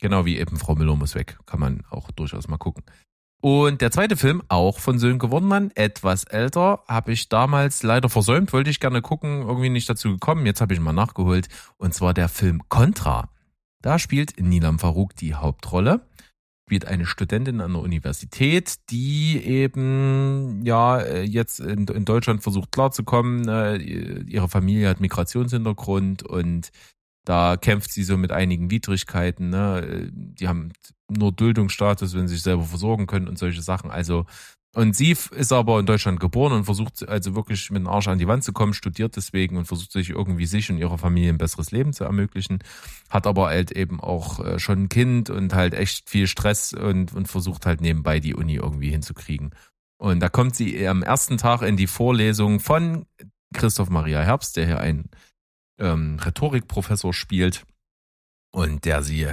Genau 0.00 0.24
wie 0.24 0.38
eben 0.38 0.56
Frau 0.56 0.74
Müller 0.74 0.96
muss 0.96 1.14
weg. 1.14 1.38
Kann 1.46 1.60
man 1.60 1.84
auch 1.90 2.10
durchaus 2.12 2.48
mal 2.48 2.58
gucken. 2.58 2.84
Und 3.40 3.80
der 3.80 3.90
zweite 3.90 4.18
Film, 4.18 4.42
auch 4.48 4.78
von 4.78 4.98
Sönke 4.98 5.30
Wornmann, 5.30 5.70
etwas 5.74 6.24
älter, 6.24 6.80
habe 6.86 7.12
ich 7.12 7.30
damals 7.30 7.82
leider 7.82 8.10
versäumt, 8.10 8.52
wollte 8.52 8.68
ich 8.68 8.80
gerne 8.80 9.00
gucken, 9.00 9.42
irgendwie 9.42 9.70
nicht 9.70 9.88
dazu 9.88 10.10
gekommen. 10.10 10.44
Jetzt 10.44 10.60
habe 10.60 10.74
ich 10.74 10.80
mal 10.80 10.92
nachgeholt. 10.92 11.48
Und 11.78 11.94
zwar 11.94 12.12
der 12.12 12.28
Film 12.28 12.60
Contra. 12.68 13.30
Da 13.80 13.98
spielt 13.98 14.38
Nilam 14.38 14.78
Farouk 14.78 15.16
die 15.16 15.34
Hauptrolle. 15.34 16.02
Spielt 16.68 16.84
eine 16.84 17.06
Studentin 17.06 17.62
an 17.62 17.72
der 17.72 17.82
Universität, 17.82 18.74
die 18.90 19.42
eben 19.42 20.60
ja 20.62 20.98
äh, 20.98 21.22
jetzt 21.22 21.60
in, 21.60 21.88
in 21.88 22.04
Deutschland 22.04 22.42
versucht 22.42 22.70
klarzukommen. 22.72 23.48
Äh, 23.48 23.76
Ihre 23.78 24.48
Familie 24.48 24.88
hat 24.88 25.00
Migrationshintergrund 25.00 26.22
und 26.22 26.70
da 27.24 27.56
kämpft 27.56 27.92
sie 27.92 28.02
so 28.02 28.16
mit 28.16 28.32
einigen 28.32 28.70
Widrigkeiten. 28.70 29.50
Ne? 29.50 30.10
Die 30.12 30.48
haben 30.48 30.72
nur 31.10 31.32
Duldungsstatus, 31.32 32.14
wenn 32.14 32.28
sie 32.28 32.34
sich 32.34 32.42
selber 32.42 32.64
versorgen 32.64 33.06
können 33.06 33.28
und 33.28 33.38
solche 33.38 33.62
Sachen. 33.62 33.90
Also 33.90 34.26
Und 34.72 34.94
sie 34.94 35.10
ist 35.10 35.52
aber 35.52 35.80
in 35.80 35.86
Deutschland 35.86 36.20
geboren 36.20 36.52
und 36.52 36.64
versucht 36.64 37.08
also 37.08 37.34
wirklich 37.34 37.70
mit 37.72 37.80
dem 37.82 37.88
Arsch 37.88 38.06
an 38.06 38.20
die 38.20 38.28
Wand 38.28 38.44
zu 38.44 38.52
kommen, 38.52 38.72
studiert 38.72 39.16
deswegen 39.16 39.56
und 39.56 39.64
versucht 39.64 39.90
sich 39.90 40.10
irgendwie 40.10 40.46
sich 40.46 40.70
und 40.70 40.78
ihrer 40.78 40.96
Familie 40.96 41.30
ein 41.30 41.38
besseres 41.38 41.72
Leben 41.72 41.92
zu 41.92 42.04
ermöglichen. 42.04 42.60
Hat 43.08 43.26
aber 43.26 43.46
halt 43.46 43.72
eben 43.72 44.00
auch 44.00 44.38
äh, 44.44 44.58
schon 44.60 44.84
ein 44.84 44.88
Kind 44.88 45.28
und 45.28 45.54
halt 45.54 45.74
echt 45.74 46.08
viel 46.08 46.28
Stress 46.28 46.72
und, 46.72 47.12
und 47.12 47.26
versucht 47.26 47.66
halt 47.66 47.80
nebenbei 47.80 48.20
die 48.20 48.34
Uni 48.34 48.54
irgendwie 48.54 48.90
hinzukriegen. 48.90 49.50
Und 49.98 50.20
da 50.20 50.28
kommt 50.28 50.54
sie 50.54 50.86
am 50.86 51.02
ersten 51.02 51.36
Tag 51.36 51.62
in 51.62 51.76
die 51.76 51.88
Vorlesung 51.88 52.60
von 52.60 53.06
Christoph 53.52 53.90
Maria 53.90 54.20
Herbst, 54.22 54.56
der 54.56 54.66
hier 54.66 54.78
einen 54.78 55.10
ähm, 55.80 56.18
Rhetorikprofessor 56.20 57.12
spielt 57.12 57.64
und 58.52 58.84
der 58.84 59.02
sie, 59.02 59.26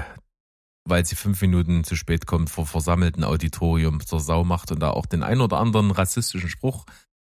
weil 0.85 1.05
sie 1.05 1.15
fünf 1.15 1.41
Minuten 1.41 1.83
zu 1.83 1.95
spät 1.95 2.25
kommt, 2.25 2.49
vor 2.49 2.65
versammelten 2.65 3.23
Auditorium 3.23 4.05
zur 4.05 4.19
Sau 4.19 4.43
macht 4.43 4.71
und 4.71 4.79
da 4.79 4.91
auch 4.91 5.05
den 5.05 5.23
ein 5.23 5.41
oder 5.41 5.57
anderen 5.59 5.91
rassistischen 5.91 6.49
Spruch 6.49 6.85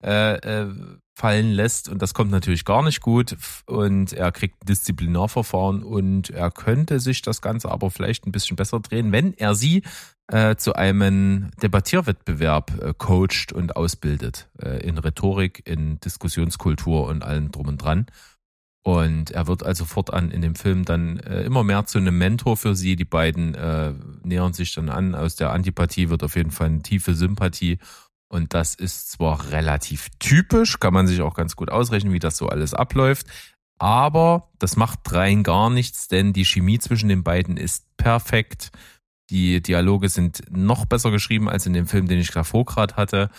äh, 0.04 0.36
äh, 0.36 0.74
fallen 1.18 1.52
lässt. 1.52 1.90
Und 1.90 2.02
das 2.02 2.14
kommt 2.14 2.30
natürlich 2.30 2.66
gar 2.66 2.84
nicht 2.84 3.02
gut. 3.02 3.36
Und 3.66 4.14
er 4.14 4.32
kriegt 4.32 4.62
ein 4.62 4.68
Disziplinarverfahren 4.68 5.84
und 5.84 6.30
er 6.30 6.52
könnte 6.52 7.00
sich 7.00 7.24
das 7.24 7.42
Ganze 7.42 7.72
aber 7.72 7.90
vielleicht 7.90 8.28
ein 8.28 8.32
bisschen 8.32 8.56
besser 8.56 8.80
drehen, 8.80 9.12
wenn 9.12 9.34
er 9.34 9.56
sie 9.56 9.82
äh, 10.28 10.56
zu 10.56 10.76
einem 10.76 11.50
Debattierwettbewerb 11.64 12.80
äh, 12.82 12.94
coacht 12.96 13.52
und 13.54 13.76
ausbildet. 13.76 14.50
Äh, 14.62 14.88
in 14.88 15.00
Rhetorik, 15.00 15.64
in 15.66 16.00
Diskussionskultur 16.00 17.08
und 17.08 17.24
allem 17.24 17.52
drum 17.52 17.68
und 17.68 17.78
dran. 17.78 18.06
Und 18.88 19.32
er 19.32 19.48
wird 19.48 19.64
also 19.64 19.84
fortan 19.84 20.32
in 20.32 20.42
dem 20.42 20.56
Film 20.56 20.86
dann 20.86 21.20
äh, 21.20 21.42
immer 21.42 21.66
mehr 21.66 21.86
zu 21.86 21.98
einem 21.98 22.18
Mentor 22.18 22.56
für 22.56 22.74
sie. 22.74 22.96
Die 22.96 23.04
beiden 23.04 23.54
äh, 23.54 23.94
nähern 24.24 24.54
sich 24.54 24.74
dann 24.74 24.88
an. 24.88 25.14
Aus 25.14 25.36
der 25.36 25.52
Antipathie 25.52 26.08
wird 26.08 26.24
auf 26.24 26.38
jeden 26.38 26.52
Fall 26.52 26.68
eine 26.68 26.84
tiefe 26.84 27.14
Sympathie. 27.14 27.80
Und 28.30 28.54
das 28.54 28.76
ist 28.76 29.12
zwar 29.12 29.52
relativ 29.52 30.08
typisch, 30.20 30.80
kann 30.80 30.94
man 30.94 31.06
sich 31.06 31.20
auch 31.20 31.34
ganz 31.34 31.58
gut 31.58 31.70
ausrechnen, 31.70 32.14
wie 32.14 32.20
das 32.20 32.38
so 32.38 32.48
alles 32.48 32.74
abläuft. 32.74 33.28
Aber 33.78 34.52
das 34.58 34.78
macht 34.78 35.00
rein 35.12 35.44
gar 35.44 35.70
nichts, 35.70 36.08
denn 36.08 36.32
die 36.32 36.46
Chemie 36.46 36.80
zwischen 36.80 37.10
den 37.10 37.26
beiden 37.26 37.58
ist 37.58 37.94
perfekt. 37.98 38.72
Die 39.30 39.62
Dialoge 39.62 40.08
sind 40.08 40.44
noch 40.50 40.86
besser 40.86 41.12
geschrieben 41.12 41.50
als 41.50 41.66
in 41.66 41.74
dem 41.74 41.88
Film, 41.88 42.08
den 42.08 42.20
ich 42.20 42.32
davor 42.32 42.64
gerade 42.64 42.96
hatte. 42.96 43.30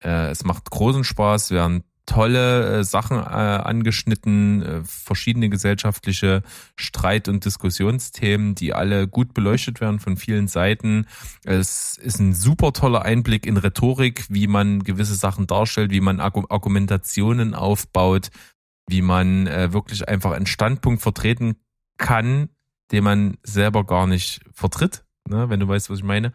Äh, 0.00 0.30
es 0.30 0.44
macht 0.44 0.70
großen 0.70 1.02
Spaß, 1.02 1.50
werden 1.50 1.82
tolle 2.06 2.80
äh, 2.80 2.84
Sachen 2.84 3.18
äh, 3.18 3.20
angeschnitten, 3.20 4.62
äh, 4.62 4.80
verschiedene 4.84 5.48
gesellschaftliche 5.48 6.42
Streit- 6.76 7.28
und 7.28 7.44
Diskussionsthemen, 7.44 8.54
die 8.54 8.74
alle 8.74 9.06
gut 9.06 9.34
beleuchtet 9.34 9.80
werden 9.80 10.00
von 10.00 10.16
vielen 10.16 10.48
Seiten. 10.48 11.06
Es 11.44 11.96
ist 11.98 12.18
ein 12.18 12.34
super 12.34 12.72
toller 12.72 13.02
Einblick 13.02 13.46
in 13.46 13.56
Rhetorik, 13.56 14.26
wie 14.28 14.46
man 14.46 14.82
gewisse 14.82 15.14
Sachen 15.14 15.46
darstellt, 15.46 15.90
wie 15.90 16.00
man 16.00 16.20
Argu 16.20 16.44
Argumentationen 16.48 17.54
aufbaut, 17.54 18.30
wie 18.88 19.02
man 19.02 19.46
äh, 19.46 19.72
wirklich 19.72 20.08
einfach 20.08 20.32
einen 20.32 20.46
Standpunkt 20.46 21.02
vertreten 21.02 21.56
kann, 21.98 22.48
den 22.90 23.04
man 23.04 23.38
selber 23.42 23.84
gar 23.84 24.06
nicht 24.06 24.40
vertritt, 24.52 25.04
ne, 25.28 25.48
wenn 25.48 25.60
du 25.60 25.68
weißt, 25.68 25.88
was 25.88 25.98
ich 25.98 26.04
meine. 26.04 26.32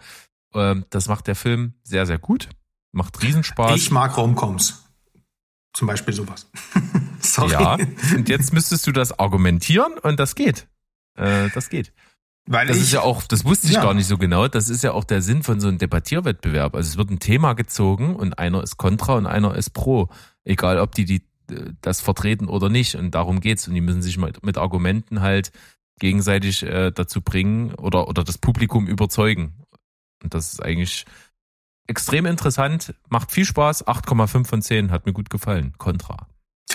Ähm, 0.53 0.85
das 0.89 1.07
macht 1.07 1.27
der 1.27 1.35
Film 1.35 1.73
sehr, 1.83 2.05
sehr 2.05 2.19
gut. 2.19 2.49
Macht 2.93 3.21
Riesenspaß. 3.21 3.75
Ich 3.75 3.91
mag 3.91 4.15
Romcoms. 4.17 4.86
Zum 5.77 5.87
Beispiel 5.87 6.11
sowas. 6.11 6.49
Sorry. 7.19 7.51
Ja, 7.51 7.77
und 8.15 8.27
jetzt 8.29 8.51
müsstest 8.51 8.87
du 8.87 8.91
das 8.91 9.19
argumentieren 9.19 9.93
und 10.01 10.19
das 10.19 10.33
geht. 10.33 10.67
Äh, 11.15 11.49
das 11.53 11.69
geht. 11.69 11.93
Weil 12.47 12.65
Das 12.65 12.77
ich, 12.77 12.83
ist 12.83 12.93
ja 12.93 13.01
auch, 13.01 13.21
das 13.21 13.45
wusste 13.45 13.67
ich 13.67 13.73
Ja. 13.73 13.83
gar 13.83 13.93
nicht 13.93 14.07
so 14.07 14.17
genau. 14.17 14.47
Das 14.47 14.69
ist 14.69 14.83
ja 14.83 14.93
auch 14.93 15.03
der 15.03 15.21
Sinn 15.21 15.43
von 15.43 15.59
so 15.59 15.67
einem 15.67 15.77
Debattierwettbewerb. 15.77 16.73
Also 16.75 16.89
es 16.89 16.97
wird 16.97 17.11
ein 17.11 17.19
Thema 17.19 17.53
gezogen 17.53 18.15
und 18.15 18.39
einer 18.39 18.63
ist 18.63 18.77
kontra 18.77 19.17
und 19.17 19.27
einer 19.27 19.53
ist 19.55 19.69
pro. 19.69 20.09
Egal, 20.43 20.79
ob 20.79 20.95
die, 20.95 21.05
die 21.05 21.21
äh, 21.51 21.73
das 21.81 22.01
vertreten 22.01 22.47
oder 22.47 22.69
nicht. 22.69 22.95
Und 22.95 23.11
darum 23.11 23.39
geht's. 23.39 23.67
Und 23.67 23.75
die 23.75 23.81
müssen 23.81 24.01
sich 24.01 24.17
mit, 24.17 24.43
mit 24.43 24.57
Argumenten 24.57 25.21
halt 25.21 25.51
gegenseitig 25.99 26.63
äh, 26.63 26.89
dazu 26.91 27.21
bringen 27.21 27.75
oder, 27.75 28.07
oder 28.07 28.23
das 28.23 28.39
Publikum 28.39 28.87
überzeugen. 28.87 29.53
Und 30.23 30.33
das 30.33 30.53
ist 30.53 30.63
eigentlich 30.63 31.05
extrem 31.87 32.25
interessant, 32.25 32.93
macht 33.09 33.31
viel 33.31 33.45
Spaß. 33.45 33.87
8,5 33.87 34.45
von 34.45 34.61
10 34.61 34.91
hat 34.91 35.05
mir 35.05 35.13
gut 35.13 35.29
gefallen. 35.29 35.73
Contra. 35.77 36.27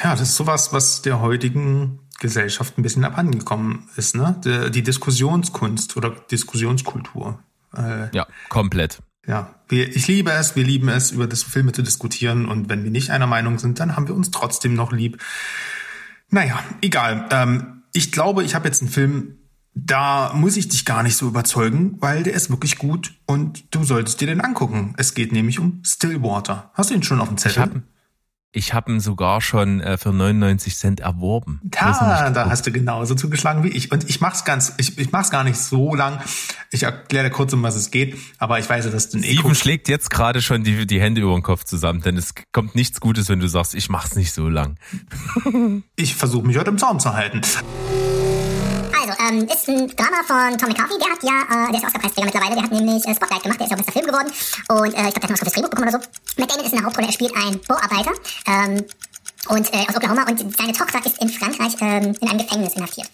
Ja, 0.03 0.13
das 0.13 0.23
ist 0.23 0.37
sowas, 0.37 0.73
was 0.73 1.03
der 1.03 1.21
heutigen 1.21 2.01
Gesellschaft 2.19 2.79
ein 2.79 2.83
bisschen 2.83 3.05
abhandengekommen 3.05 3.89
ist, 3.97 4.15
ne? 4.17 4.41
Die, 4.45 4.71
die 4.71 4.83
Diskussionskunst 4.83 5.97
oder 5.97 6.11
Diskussionskultur. 6.31 7.39
Äh, 7.77 8.15
Ja, 8.17 8.27
komplett. 8.49 9.03
ja, 9.27 9.55
wir, 9.69 9.95
ich 9.95 10.07
liebe 10.09 10.31
es, 10.33 10.57
wir 10.57 10.65
lieben 10.65 10.89
es, 10.89 11.11
über 11.11 11.27
das 11.27 11.43
Filme 11.43 11.73
zu 11.73 11.83
diskutieren 11.83 12.49
und 12.49 12.69
wenn 12.69 12.85
wir 12.85 12.91
nicht 12.91 13.11
einer 13.11 13.27
Meinung 13.27 13.59
sind, 13.59 13.81
dann 13.81 13.97
haben 13.97 14.09
wir 14.09 14.15
uns 14.15 14.31
trotzdem 14.31 14.75
noch 14.75 14.93
lieb. 14.93 15.23
Naja, 16.31 16.63
egal. 16.81 17.29
Ähm, 17.31 17.83
ich 17.93 18.13
glaube, 18.13 18.45
ich 18.45 18.55
habe 18.55 18.67
jetzt 18.69 18.81
einen 18.83 18.91
Film, 18.91 19.39
da 19.75 20.33
muss 20.35 20.57
ich 20.57 20.69
dich 20.69 20.85
gar 20.85 21.03
nicht 21.03 21.17
so 21.17 21.27
überzeugen, 21.29 21.97
weil 22.01 22.23
der 22.23 22.35
ist 22.35 22.51
wirklich 22.51 22.77
gut 22.79 23.15
und 23.27 23.75
du 23.75 23.85
solltest 23.85 24.21
dir 24.21 24.27
den 24.27 24.41
angucken. 24.41 24.95
Es 24.99 25.15
geht 25.15 25.33
nämlich 25.33 25.59
um 25.59 25.81
Stillwater. 25.85 26.71
Hast 26.75 26.91
du 26.91 26.95
ihn 26.95 27.03
schon 27.03 27.21
auf 27.21 27.29
dem 27.29 27.37
Ich 27.37 27.43
Zettel? 27.43 27.63
habe 27.63 27.83
ich 28.55 28.75
hab 28.75 28.87
ihn 28.87 29.01
sogar 29.01 29.41
schon 29.41 29.81
äh, 29.81 29.97
für 29.97 30.13
99 30.13 30.77
Cent 30.77 31.01
erworben. 31.01 31.59
Da, 31.65 32.29
da 32.29 32.51
hast 32.51 32.67
du 32.67 32.71
genauso 32.71 33.15
zugeschlagen 33.15 33.65
wie 33.65 33.69
ich. 33.69 33.91
Und 33.91 34.11
ich 34.11 34.21
mach's 34.21 34.45
ganz, 34.45 34.75
ich, 34.77 34.99
ich 34.99 35.11
mach's 35.11 35.31
gar 35.31 35.43
nicht 35.43 35.57
so 35.57 35.95
lang. 35.95 36.21
Ich 36.71 36.83
erkläre 36.83 37.25
dir 37.25 37.31
kurz, 37.31 37.55
um 37.55 37.63
was 37.63 37.77
es 37.77 37.91
geht, 37.91 38.19
aber 38.37 38.59
ich 38.59 38.69
weiß 38.69 38.85
ja, 38.85 38.91
dass 38.91 39.09
du 39.09 39.17
ein 39.17 39.25
Steven 39.25 39.55
schlägt 39.55 39.89
jetzt 39.89 40.11
gerade 40.11 40.43
schon 40.43 40.65
die, 40.65 40.87
die 40.87 41.01
Hände 41.01 41.23
über 41.23 41.33
den 41.33 41.43
Kopf 41.43 41.65
zusammen, 41.65 42.03
denn 42.03 42.19
es 42.19 42.35
kommt 42.53 42.75
nichts 42.75 43.01
Gutes, 43.01 43.31
wenn 43.31 43.41
du 43.41 43.49
sagst, 43.49 43.75
ich 43.75 43.89
mach's 43.89 44.17
nicht 44.17 44.33
so 44.33 44.51
lang. 44.51 44.77
Ich 45.97 46.15
versuche 46.15 46.47
mich 46.47 46.59
heute 46.59 46.69
im 46.71 46.79
Zaum 46.79 47.01
zu 47.01 47.15
halten. 47.15 47.41
Also, 49.13 49.35
ähm, 49.35 49.49
ist 49.49 49.69
ein 49.69 49.89
Drama 49.97 50.23
von 50.27 50.59
Tom 50.59 50.69
McCarthy, 50.69 50.99
der 50.99 51.11
hat 51.11 51.23
ja, 51.23 51.67
äh, 51.67 51.73
der 51.73 51.81
ist 51.81 51.87
Oscar-Preisträger 51.87 52.27
mittlerweile, 52.27 52.55
der 52.55 52.63
hat 52.65 52.73
nämlich 52.73 53.07
äh, 53.07 53.15
Spotlight 53.15 53.43
gemacht, 53.43 53.61
der 53.61 53.67
ist 53.67 53.71
ja 53.71 53.77
auch 53.77 53.85
bester 53.85 53.93
Film 53.93 54.07
geworden. 54.07 54.33
Und 54.69 54.95
äh, 54.95 55.09
ich 55.09 55.15
glaube, 55.15 55.21
der 55.21 55.23
hat 55.23 55.31
noch 55.31 55.31
was 55.31 55.39
fürs 55.41 55.53
Drehbuch 55.53 55.71
bekommen 55.71 55.89
oder 55.89 56.01
so. 56.01 56.41
Matt 56.41 56.51
Damon 56.51 56.65
ist 56.65 56.73
in 56.73 56.79
der 56.79 56.87
Hauptrolle, 56.87 57.07
er 57.09 57.13
spielt 57.13 57.37
einen 57.37 57.61
Bauarbeiter 57.61 58.13
ähm, 58.47 58.85
und, 59.49 59.75
äh, 59.75 59.87
aus 59.89 59.97
Oklahoma. 59.97 60.25
Und 60.29 60.57
seine 60.57 60.73
Tochter 60.73 61.05
ist 61.05 61.21
in 61.21 61.29
Frankreich 61.29 61.75
ähm, 61.81 62.15
in 62.21 62.29
einem 62.29 62.39
Gefängnis 62.39 62.75
inhaftiert. 62.75 63.09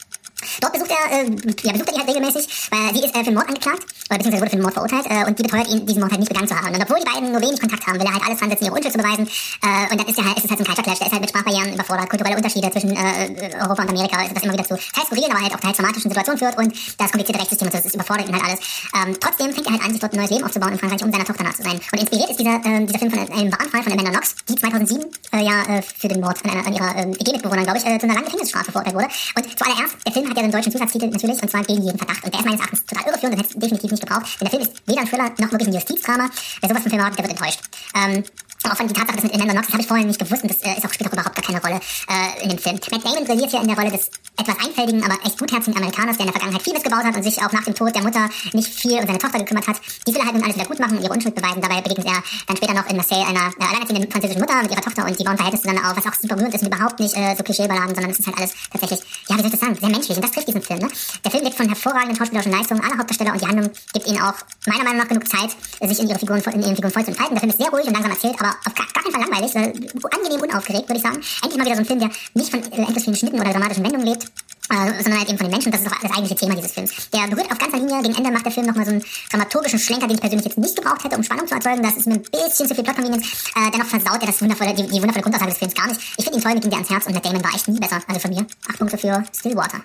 Dort 0.61 0.73
besucht 0.73 0.91
er, 0.91 1.05
äh, 1.13 1.25
ja, 1.63 1.73
besucht 1.73 1.89
er 1.89 1.95
die 1.95 1.99
halt 1.99 2.09
regelmäßig, 2.09 2.71
weil 2.71 2.95
sie 2.95 3.05
ist 3.05 3.15
äh, 3.15 3.25
für 3.25 3.33
Mord 3.33 3.49
angeklagt, 3.49 3.83
oder 4.09 4.19
beziehungsweise 4.19 4.43
wurde 4.43 4.51
für 4.57 4.63
Mord 4.63 4.75
verurteilt, 4.75 5.07
äh, 5.11 5.25
und 5.27 5.39
die 5.39 5.43
beteuert 5.43 5.69
ihn, 5.69 5.87
diesen 5.87 6.01
Mord 6.01 6.13
halt 6.13 6.21
nicht 6.21 6.29
begangen 6.29 6.49
zu 6.49 6.57
haben. 6.57 6.75
Und 6.75 6.83
obwohl 6.83 6.99
die 6.99 7.11
beiden 7.11 7.33
nur 7.33 7.41
wenig 7.41 7.61
Kontakt 7.61 7.87
haben, 7.87 7.99
will 7.99 8.07
er 8.07 8.15
halt 8.15 8.25
alles 8.25 8.39
dran 8.39 8.51
setzen, 8.51 8.65
ihre 8.65 8.75
Unschuld 8.75 8.93
zu 8.93 8.99
beweisen. 8.99 9.27
Äh, 9.63 9.93
und 9.93 9.99
dann 10.01 10.07
ist 10.07 10.19
ja 10.19 10.25
halt, 10.25 10.37
ist 10.39 10.45
es 10.45 10.51
halt 10.51 10.59
so 10.59 10.65
ein 10.65 10.69
Culture 10.69 10.85
Clash, 10.85 10.99
der 10.99 11.07
ist 11.07 11.13
halt 11.13 11.23
mit 11.23 11.31
Sprachbarrieren 11.31 11.75
überfordert, 11.75 12.09
kulturelle 12.11 12.37
Unterschiede 12.37 12.71
zwischen 12.71 12.95
äh, 12.95 13.51
Europa 13.61 13.83
und 13.83 13.91
Amerika, 13.91 14.17
das 14.33 14.43
immer 14.43 14.55
wieder 14.55 14.65
zu 14.65 14.77
teils 14.77 15.07
skurrilen, 15.07 15.31
aber 15.31 15.43
halt 15.43 15.55
auch 15.55 15.61
teils 15.61 15.77
dramatischen 15.77 16.11
Situationen 16.11 16.39
führt 16.39 16.57
und 16.59 16.71
das 16.99 17.11
komplizierte 17.11 17.41
Rechtssystem 17.41 17.71
das 17.71 17.95
überfordert 17.95 18.29
ihn 18.29 18.35
halt 18.35 18.45
alles. 18.45 18.61
Ähm, 18.95 19.17
trotzdem 19.21 19.53
fängt 19.53 19.67
er 19.67 19.73
halt 19.73 19.83
an, 19.85 19.91
sich 19.91 20.01
dort 20.01 20.13
ein 20.13 20.19
neues 20.19 20.31
Leben 20.31 20.45
aufzubauen 20.45 20.73
in 20.73 20.79
Frankreich, 20.79 21.03
um 21.03 21.13
seiner 21.13 21.25
Tochter 21.25 21.45
nah 21.45 21.55
zu 21.55 21.63
sein. 21.63 21.81
Und 21.93 21.99
inspiriert 21.99 22.31
ist 22.31 22.39
dieser, 22.41 22.61
ähm, 22.65 22.87
dieser 22.87 22.99
Film 22.99 23.11
von 23.11 23.21
einem 23.21 23.53
wahren 23.53 23.69
Fall 23.71 23.83
von 23.83 23.93
Amanda 23.93 24.11
Knox, 24.11 24.35
die 24.49 24.55
2007 24.55 25.05
äh, 25.33 25.45
ja 25.45 25.63
äh, 25.69 25.83
für 25.83 26.09
den 26.09 26.21
Mord 26.21 26.39
an, 26.45 26.51
einer, 26.51 26.67
an 26.67 26.73
ihrer 26.73 26.97
EG-Mitbewohnerin, 26.97 27.65
glaube 27.65 27.79
ich, 27.79 27.87
äh, 27.87 27.99
zu 27.99 28.07
einer 28.07 28.15
langen 28.15 28.27
Gefängnisstrafe 28.27 28.73
verurteilt 28.73 28.97
wurde. 28.97 29.09
Und 29.37 29.59
zuallererst, 29.59 29.97
der 30.07 30.13
Film 30.13 30.31
hat 30.31 30.38
ja 30.39 30.43
den 30.43 30.53
deutschen 30.53 30.73
Zusatztitel 30.73 31.09
natürlich, 31.09 31.43
und 31.43 31.51
zwar 31.51 31.63
gegen 31.65 31.83
jeden 31.83 31.99
Verdacht. 31.99 32.25
Und 32.25 32.33
der 32.33 32.41
ist 32.41 32.47
meines 32.47 32.61
Erachtens 32.61 32.85
total 32.87 33.09
irreführend 33.09 33.37
und 33.37 33.45
hätte 33.45 33.55
es 33.55 33.61
definitiv 33.61 33.91
nicht 33.91 34.07
gebraucht. 34.07 34.41
Denn 34.41 34.49
der 34.49 34.51
Film 34.51 34.63
ist 34.63 34.83
weder 34.87 35.01
ein 35.01 35.09
Thriller 35.09 35.31
noch 35.39 35.53
wirklich 35.53 35.69
ein 35.69 35.75
Justizdrama. 35.75 36.31
Wer 36.61 36.69
sowas 36.69 36.83
vom 36.83 36.91
Film 36.91 37.01
erwartet, 37.01 37.19
der 37.19 37.29
wird 37.29 37.39
enttäuscht. 37.39 37.61
Ähm, 37.95 38.25
auch 38.65 38.77
von 38.77 38.89
die 38.89 38.95
Tatsache, 38.95 39.17
dass 39.17 39.25
mit 39.25 39.35
Amanda 39.35 39.53
Knox, 39.53 39.67
das 39.67 39.73
habe 39.75 39.83
ich 39.83 39.89
vorher 39.89 40.07
nicht 40.07 40.19
gewusst 40.19 40.43
und 40.43 40.51
das 40.51 40.63
äh, 40.63 40.77
ist 40.77 40.85
auch, 40.85 40.93
spielt 40.93 41.09
auch 41.09 41.13
überhaupt 41.13 41.35
gar 41.35 41.45
keine 41.45 41.61
Rolle 41.61 41.81
äh, 42.09 42.43
in 42.43 42.51
dem 42.51 42.59
Film. 42.59 42.79
Matt 42.91 43.05
Damon 43.05 43.25
brilliert 43.25 43.51
hier 43.51 43.61
in 43.61 43.69
der 43.69 43.77
Rolle 43.77 43.91
des 43.91 44.11
etwas 44.39 44.57
einfältigen, 44.65 45.03
aber 45.03 45.15
echt 45.25 45.39
gutherzigen 45.39 45.77
Amerikaners, 45.77 46.17
der 46.17 46.27
in 46.27 46.33
der 46.33 46.41
Vergangenheit 46.41 46.63
viel 46.63 46.73
missgebaut 46.73 47.05
hat 47.05 47.17
und 47.17 47.23
sich 47.23 47.39
auch 47.39 47.53
nach 47.53 47.65
dem 47.65 47.75
Tod 47.75 47.95
der 47.95 48.03
Mutter 48.03 48.29
nicht 48.53 48.69
viel 48.69 48.99
um 48.99 49.07
seine 49.07 49.19
Tochter 49.19 49.39
gekümmert 49.39 49.67
hat. 49.67 49.77
Die 50.07 50.15
will 50.15 50.21
er 50.21 50.27
halt 50.27 50.35
nun 50.35 50.45
alles 50.45 50.57
wieder 50.57 50.67
gut 50.67 50.79
machen 50.79 50.97
und 50.97 51.03
ihre 51.03 51.13
Unschuld 51.13 51.35
beweisen. 51.35 51.61
Dabei 51.61 51.81
begegnet 51.81 52.07
er 52.07 52.23
dann 52.47 52.57
später 52.57 52.75
noch 52.75 52.89
in 52.89 52.97
Marseille 52.97 53.27
einer 53.27 53.51
äh, 53.59 53.65
alleinerziehenden 53.65 54.11
französischen 54.11 54.41
Mutter 54.41 54.63
mit 54.63 54.71
ihrer 54.71 54.81
Tochter 54.81 55.07
und 55.07 55.19
die 55.19 55.25
bauen 55.25 55.37
Verhältnisse 55.37 55.67
dann 55.67 55.79
auf, 55.85 55.97
was 55.97 56.07
auch 56.07 56.15
super 56.15 56.37
berührend 56.37 56.55
ist 56.55 56.63
und 56.63 56.75
überhaupt 56.75 57.01
nicht 57.01 57.17
äh, 57.17 57.35
so 57.37 57.43
klischeebeladen, 57.43 57.95
sondern 57.95 58.11
es 58.11 58.19
ist 58.19 58.27
halt 58.27 58.39
alles 58.39 58.53
tatsächlich, 58.71 59.01
ja, 59.29 59.37
wie 59.37 59.43
soll 59.43 59.47
ich 59.47 59.59
das 59.59 59.61
sagen, 59.61 59.75
sehr 59.75 59.91
menschlich 59.91 60.17
und 60.17 60.23
das 60.23 60.31
trifft 60.31 60.49
diesen 60.49 60.63
Film. 60.63 60.79
Ne? 60.81 60.89
Der 61.25 61.31
Film 61.31 61.45
lebt 61.45 61.57
von 61.57 61.67
hervorragenden 61.67 62.17
schauspielerischen 62.17 62.53
Leistungen 62.53 62.81
aller 62.83 62.99
Hauptdarsteller 62.99 63.33
und 63.33 63.43
die 63.43 63.47
Handlung 63.47 63.71
gibt 63.93 64.07
ihnen 64.07 64.23
auch 64.23 64.35
meiner 64.67 64.85
Meinung 64.85 64.99
nach 64.99 65.09
genug 65.09 65.29
Zeit, 65.29 65.51
sich 65.83 65.99
in 65.99 66.09
ihre 66.09 66.19
Figuren, 66.19 66.43
in 66.55 66.63
ihren 66.63 66.77
Figuren 66.77 66.93
voll 66.93 67.05
zu 67.05 67.11
entfalten. 67.11 67.35
Der 67.35 67.41
Film 67.41 67.51
ist 67.51 67.59
sehr 67.59 67.71
ruhig 67.71 67.87
und 67.87 67.93
langsam 67.93 68.13
erzählt, 68.13 68.37
aber 68.39 68.48
auf 68.65 68.75
gar, 68.75 68.87
gar 68.87 69.03
keinen 69.03 69.13
Fall 69.13 69.23
langweilig, 69.23 69.53
sondern 69.53 69.73
angenehm 70.13 70.41
unaufgeregt, 70.41 70.89
würde 70.89 70.97
ich 70.97 71.03
sagen. 71.03 71.21
Endlich 71.43 71.59
mal 71.59 71.67
wieder 71.67 71.77
so 71.77 71.83
ein 71.83 71.87
Film, 71.87 72.01
der 72.01 72.11
nicht 72.35 72.51
von 72.51 72.61
äh, 72.61 72.77
endlos 72.77 73.05
vielen 73.05 73.17
Schnitten 73.17 73.41
oder 73.41 73.51
dramatischen 73.51 73.85
Wendungen 73.85 74.07
lebt, 74.07 74.25
äh, 74.71 75.03
sondern 75.03 75.19
halt 75.19 75.29
eben 75.29 75.39
von 75.39 75.47
den 75.47 75.53
Menschen. 75.53 75.73
Das 75.73 75.81
ist 75.81 75.87
auch 75.87 75.99
das 76.01 76.11
eigentliche 76.11 76.37
Thema 76.37 76.55
dieses 76.55 76.73
Films. 76.73 76.93
Der 77.11 77.27
berührt 77.29 77.51
auf 77.51 77.59
ganzer 77.59 77.79
Linie. 77.79 78.03
Gegen 78.03 78.15
Ende 78.15 78.31
macht 78.31 78.45
der 78.45 78.53
Film 78.53 78.67
nochmal 78.67 78.85
so 78.85 78.93
einen 78.93 79.05
dramaturgischen 79.31 79.79
Schlenker, 79.79 80.07
den 80.07 80.17
ich 80.17 80.21
persönlich 80.21 80.47
jetzt 80.47 80.59
nicht 80.59 80.77
gebraucht 80.77 81.05
hätte, 81.05 81.17
um 81.17 81.23
Spannung 81.23 81.47
zu 81.47 81.55
erzeugen. 81.55 81.83
Das 81.83 81.97
ist 81.97 82.07
mir 82.07 82.15
ein 82.15 82.23
bisschen 82.23 82.69
zu 82.69 82.75
viel 82.75 82.85
Plot-Convenience. 82.85 83.27
Äh, 83.57 83.71
dennoch 83.73 83.87
versaut 83.87 84.21
er 84.21 84.27
das 84.27 84.41
wundervolle, 84.41 84.75
die, 84.75 84.83
die 84.83 85.01
wundervolle 85.01 85.23
Grundaussage 85.23 85.51
des 85.51 85.59
Films 85.59 85.75
gar 85.75 85.87
nicht. 85.89 86.01
Ich 86.17 86.25
finde 86.25 86.39
ihn 86.39 86.43
toll, 86.43 86.55
mir 86.55 86.61
ging 86.61 86.71
der 86.71 86.79
ans 86.79 86.91
Herz 86.91 87.07
und 87.07 87.15
Matt 87.15 87.25
Damon 87.25 87.43
war 87.43 87.55
echt 87.55 87.69
nie 87.69 87.81
besser. 87.81 88.01
Also 88.07 88.21
von 88.21 88.31
mir. 88.31 88.47
Acht 88.69 88.79
Punkte 88.79 88.99
für 88.99 89.25
Stillwater. 89.33 89.81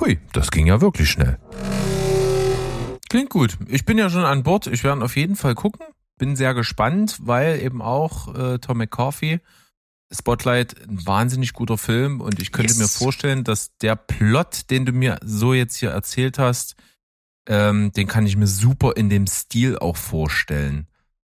Hui, 0.00 0.18
das 0.32 0.50
ging 0.50 0.66
ja 0.66 0.80
wirklich 0.80 1.10
schnell. 1.10 1.38
Klingt 3.08 3.30
gut. 3.30 3.58
Ich 3.68 3.84
bin 3.84 3.98
ja 3.98 4.08
schon 4.08 4.24
an 4.24 4.42
Bord. 4.42 4.66
Ich 4.66 4.84
werde 4.84 5.04
auf 5.04 5.16
jeden 5.16 5.36
Fall 5.36 5.54
gucken. 5.54 5.84
Bin 6.18 6.36
sehr 6.36 6.54
gespannt, 6.54 7.18
weil 7.22 7.60
eben 7.60 7.82
auch 7.82 8.34
äh, 8.34 8.58
Tom 8.58 8.78
McCarthy, 8.78 9.40
Spotlight, 10.12 10.76
ein 10.88 11.06
wahnsinnig 11.06 11.52
guter 11.54 11.78
Film 11.78 12.20
und 12.20 12.38
ich 12.40 12.52
könnte 12.52 12.72
Yes. 12.72 12.78
mir 12.78 12.88
vorstellen, 12.88 13.44
dass 13.44 13.76
der 13.78 13.96
Plot, 13.96 14.70
den 14.70 14.84
du 14.84 14.92
mir 14.92 15.18
so 15.24 15.54
jetzt 15.54 15.76
hier 15.76 15.90
erzählt 15.90 16.38
hast, 16.38 16.76
ähm, 17.48 17.92
den 17.92 18.06
kann 18.06 18.26
ich 18.26 18.36
mir 18.36 18.46
super 18.46 18.92
in 18.96 19.08
dem 19.08 19.26
Stil 19.26 19.78
auch 19.78 19.96
vorstellen. 19.96 20.86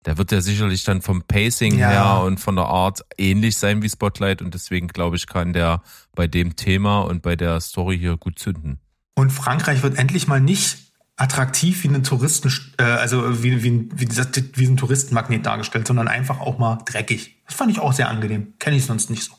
Der 0.05 0.17
wird 0.17 0.31
ja 0.31 0.41
sicherlich 0.41 0.83
dann 0.83 1.03
vom 1.03 1.21
Pacing 1.21 1.77
Ja. 1.77 1.89
her 1.89 2.23
und 2.25 2.39
von 2.39 2.55
der 2.55 2.65
Art 2.65 3.01
ähnlich 3.19 3.55
sein 3.57 3.83
wie 3.83 3.89
Spotlight 3.89 4.41
und 4.41 4.55
deswegen 4.55 4.87
glaube 4.87 5.15
ich, 5.15 5.27
kann 5.27 5.53
der 5.53 5.83
bei 6.15 6.25
dem 6.27 6.55
Thema 6.55 7.01
und 7.01 7.21
bei 7.21 7.35
der 7.35 7.61
Story 7.61 7.99
hier 7.99 8.17
gut 8.17 8.39
zünden. 8.39 8.79
Und 9.13 9.29
Frankreich 9.31 9.83
wird 9.83 9.99
endlich 9.99 10.27
mal 10.27 10.41
nicht 10.41 10.90
attraktiv 11.21 11.83
wie 11.83 11.89
eine 11.89 12.01
Touristen, 12.01 12.51
äh, 12.79 12.83
also 12.83 13.43
wie, 13.43 13.63
wie, 13.63 13.89
wie, 13.93 14.09
wie 14.55 14.65
ein 14.65 14.75
Touristenmagnet 14.77 15.45
dargestellt, 15.45 15.85
sondern 15.87 16.07
einfach 16.07 16.39
auch 16.39 16.57
mal 16.57 16.79
dreckig. 16.85 17.37
Das 17.45 17.53
fand 17.55 17.69
ich 17.69 17.79
auch 17.79 17.93
sehr 17.93 18.09
angenehm. 18.09 18.53
Kenne 18.57 18.77
ich 18.77 18.85
sonst 18.85 19.11
nicht 19.11 19.23
so. 19.23 19.33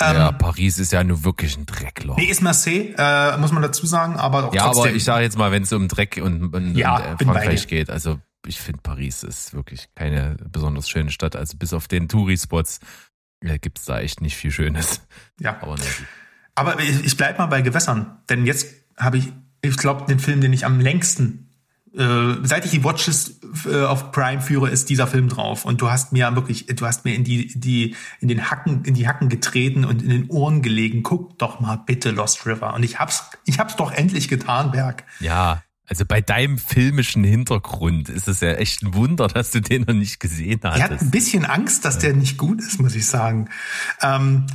Ähm, 0.00 0.16
ja, 0.16 0.32
Paris 0.32 0.80
ist 0.80 0.90
ja 0.92 1.04
nur 1.04 1.22
wirklich 1.22 1.56
ein 1.56 1.64
Dreckloch. 1.66 2.16
Nee, 2.16 2.24
ist 2.24 2.42
Marseille, 2.42 2.94
äh, 2.98 3.36
muss 3.36 3.52
man 3.52 3.62
dazu 3.62 3.86
sagen, 3.86 4.16
aber 4.16 4.48
auch 4.48 4.54
Ja, 4.54 4.64
trotzdem. 4.64 4.82
aber 4.82 4.94
ich 4.94 5.04
sage 5.04 5.22
jetzt 5.22 5.38
mal, 5.38 5.52
wenn 5.52 5.62
es 5.62 5.72
um 5.72 5.86
Dreck 5.86 6.20
und, 6.20 6.52
und, 6.54 6.74
Ja, 6.74 6.96
und 6.96 7.20
äh, 7.20 7.24
Frankreich 7.24 7.68
geht, 7.68 7.88
also 7.88 8.18
ich 8.44 8.58
finde 8.58 8.80
Paris 8.82 9.22
ist 9.22 9.54
wirklich 9.54 9.90
keine 9.94 10.36
besonders 10.50 10.88
schöne 10.88 11.12
Stadt. 11.12 11.36
Also 11.36 11.56
bis 11.56 11.72
auf 11.72 11.86
den 11.86 12.08
Touri-Spots 12.08 12.80
äh, 13.44 13.60
gibt's 13.60 13.84
da 13.84 14.00
echt 14.00 14.20
nicht 14.22 14.36
viel 14.36 14.50
Schönes. 14.50 15.02
ja. 15.38 15.56
Aber. 15.60 15.76
Aber 16.56 16.80
ich, 16.80 17.04
ich 17.04 17.16
bleib 17.16 17.38
mal 17.38 17.46
bei 17.46 17.62
Gewässern, 17.62 18.18
denn 18.28 18.44
jetzt 18.44 18.66
habe 18.98 19.18
ich, 19.18 19.32
ich 19.62 19.76
glaube, 19.76 20.04
den 20.06 20.18
Film, 20.18 20.40
den 20.40 20.52
ich 20.52 20.66
am 20.66 20.80
längsten, 20.80 21.48
äh, 21.96 22.34
seit 22.42 22.64
ich 22.64 22.70
die 22.70 22.84
Watches 22.84 23.40
äh, 23.66 23.82
auf 23.82 24.12
Prime 24.12 24.40
führe, 24.40 24.70
ist 24.70 24.88
dieser 24.88 25.06
Film 25.06 25.28
drauf. 25.28 25.64
Und 25.64 25.80
du 25.80 25.90
hast 25.90 26.12
mir 26.12 26.34
wirklich, 26.34 26.66
du 26.66 26.86
hast 26.86 27.04
mir 27.04 27.14
in 27.14 27.24
die, 27.24 27.58
die, 27.58 27.94
in 28.20 28.28
den 28.28 28.50
Hacken, 28.50 28.84
in 28.84 28.94
die 28.94 29.06
Hacken 29.06 29.28
getreten 29.28 29.84
und 29.84 30.02
in 30.02 30.08
den 30.08 30.28
Ohren 30.28 30.62
gelegen. 30.62 31.02
Guck 31.02 31.38
doch 31.38 31.60
mal 31.60 31.76
bitte 31.76 32.10
Lost 32.10 32.46
River. 32.46 32.74
Und 32.74 32.82
ich 32.82 32.98
hab's, 32.98 33.24
ich 33.44 33.58
hab's 33.58 33.76
doch 33.76 33.92
endlich 33.92 34.28
getan, 34.28 34.72
Berg. 34.72 35.04
Ja, 35.20 35.62
also 35.86 36.06
bei 36.06 36.22
deinem 36.22 36.56
filmischen 36.56 37.22
Hintergrund 37.24 38.08
ist 38.08 38.26
es 38.26 38.40
ja 38.40 38.52
echt 38.52 38.82
ein 38.82 38.94
Wunder, 38.94 39.28
dass 39.28 39.50
du 39.50 39.60
den 39.60 39.82
noch 39.82 39.94
nicht 39.94 40.20
gesehen 40.20 40.60
Ich 40.62 40.82
hatte 40.82 40.98
ein 40.98 41.10
bisschen 41.10 41.44
Angst, 41.44 41.84
dass 41.84 41.98
der 41.98 42.14
nicht 42.14 42.38
gut 42.38 42.60
ist, 42.60 42.80
muss 42.80 42.94
ich 42.94 43.06
sagen. 43.06 43.50
Ähm, 44.00 44.46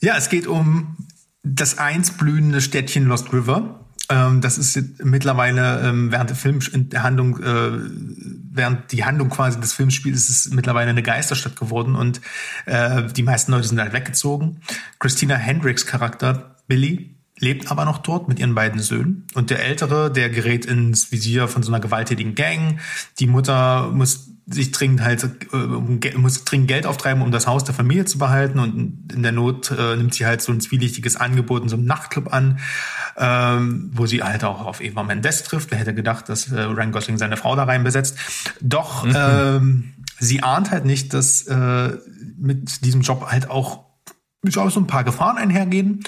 ja, 0.00 0.16
es 0.16 0.28
geht 0.28 0.46
um 0.46 0.96
das 1.42 1.78
einst 1.78 2.18
blühende 2.18 2.60
Städtchen 2.60 3.06
Lost 3.06 3.32
River. 3.32 3.80
Ähm, 4.10 4.40
das 4.40 4.58
ist 4.58 5.04
mittlerweile 5.04 5.80
ähm, 5.86 6.10
während 6.10 6.30
der 6.92 7.02
Handlung, 7.02 7.42
äh, 7.42 7.70
während 8.50 8.90
die 8.92 9.04
Handlung 9.04 9.28
quasi 9.28 9.60
des 9.60 9.72
Films 9.72 9.94
spielt, 9.94 10.14
ist 10.14 10.30
es 10.30 10.50
mittlerweile 10.50 10.90
eine 10.90 11.02
Geisterstadt 11.02 11.56
geworden 11.56 11.94
und 11.94 12.20
äh, 12.66 13.04
die 13.12 13.22
meisten 13.22 13.52
Leute 13.52 13.68
sind 13.68 13.80
halt 13.80 13.92
weggezogen. 13.92 14.60
Christina 14.98 15.34
Hendricks 15.34 15.84
Charakter 15.84 16.56
Billy 16.66 17.18
lebt 17.38 17.70
aber 17.70 17.84
noch 17.84 17.98
dort 17.98 18.28
mit 18.28 18.38
ihren 18.38 18.54
beiden 18.54 18.80
Söhnen. 18.80 19.26
Und 19.34 19.50
der 19.50 19.64
Ältere, 19.64 20.10
der 20.10 20.28
gerät 20.28 20.66
ins 20.66 21.12
Visier 21.12 21.46
von 21.48 21.62
so 21.62 21.70
einer 21.70 21.80
gewalttätigen 21.80 22.34
Gang. 22.34 22.80
Die 23.20 23.26
Mutter 23.26 23.90
muss 23.92 24.30
sich 24.50 24.72
dringend 24.72 25.02
halt, 25.02 25.24
äh, 25.52 26.16
muss 26.16 26.44
dringend 26.44 26.68
Geld 26.68 26.86
auftreiben, 26.86 27.22
um 27.22 27.30
das 27.30 27.46
Haus 27.46 27.64
der 27.64 27.74
Familie 27.74 28.04
zu 28.06 28.18
behalten. 28.18 28.58
Und 28.58 29.12
in 29.12 29.22
der 29.22 29.32
Not 29.32 29.70
äh, 29.70 29.96
nimmt 29.96 30.14
sie 30.14 30.26
halt 30.26 30.40
so 30.40 30.52
ein 30.52 30.60
zwielichtiges 30.60 31.16
Angebot 31.16 31.62
in 31.62 31.68
so 31.68 31.76
einem 31.76 31.84
Nachtclub 31.84 32.32
an, 32.32 32.58
ähm, 33.16 33.90
wo 33.94 34.06
sie 34.06 34.22
halt 34.22 34.44
auch 34.44 34.64
auf 34.64 34.80
Eva 34.80 35.02
Mendes 35.02 35.42
trifft. 35.42 35.70
Wer 35.70 35.78
hätte 35.78 35.94
gedacht, 35.94 36.28
dass 36.28 36.50
äh, 36.50 36.60
Ryan 36.60 36.92
Gosling 36.92 37.18
seine 37.18 37.36
Frau 37.36 37.56
da 37.56 37.64
rein 37.64 37.84
besetzt. 37.84 38.18
Doch 38.60 39.06
ähm, 39.06 39.92
sie 40.18 40.42
ahnt 40.42 40.70
halt 40.70 40.84
nicht, 40.84 41.12
dass 41.12 41.42
äh, 41.46 41.96
mit 42.38 42.84
diesem 42.84 43.02
Job 43.02 43.26
halt 43.30 43.50
auch 43.50 43.84
durchaus 44.42 44.74
so 44.74 44.80
ein 44.80 44.86
paar 44.86 45.04
Gefahren 45.04 45.36
einhergehen. 45.36 46.04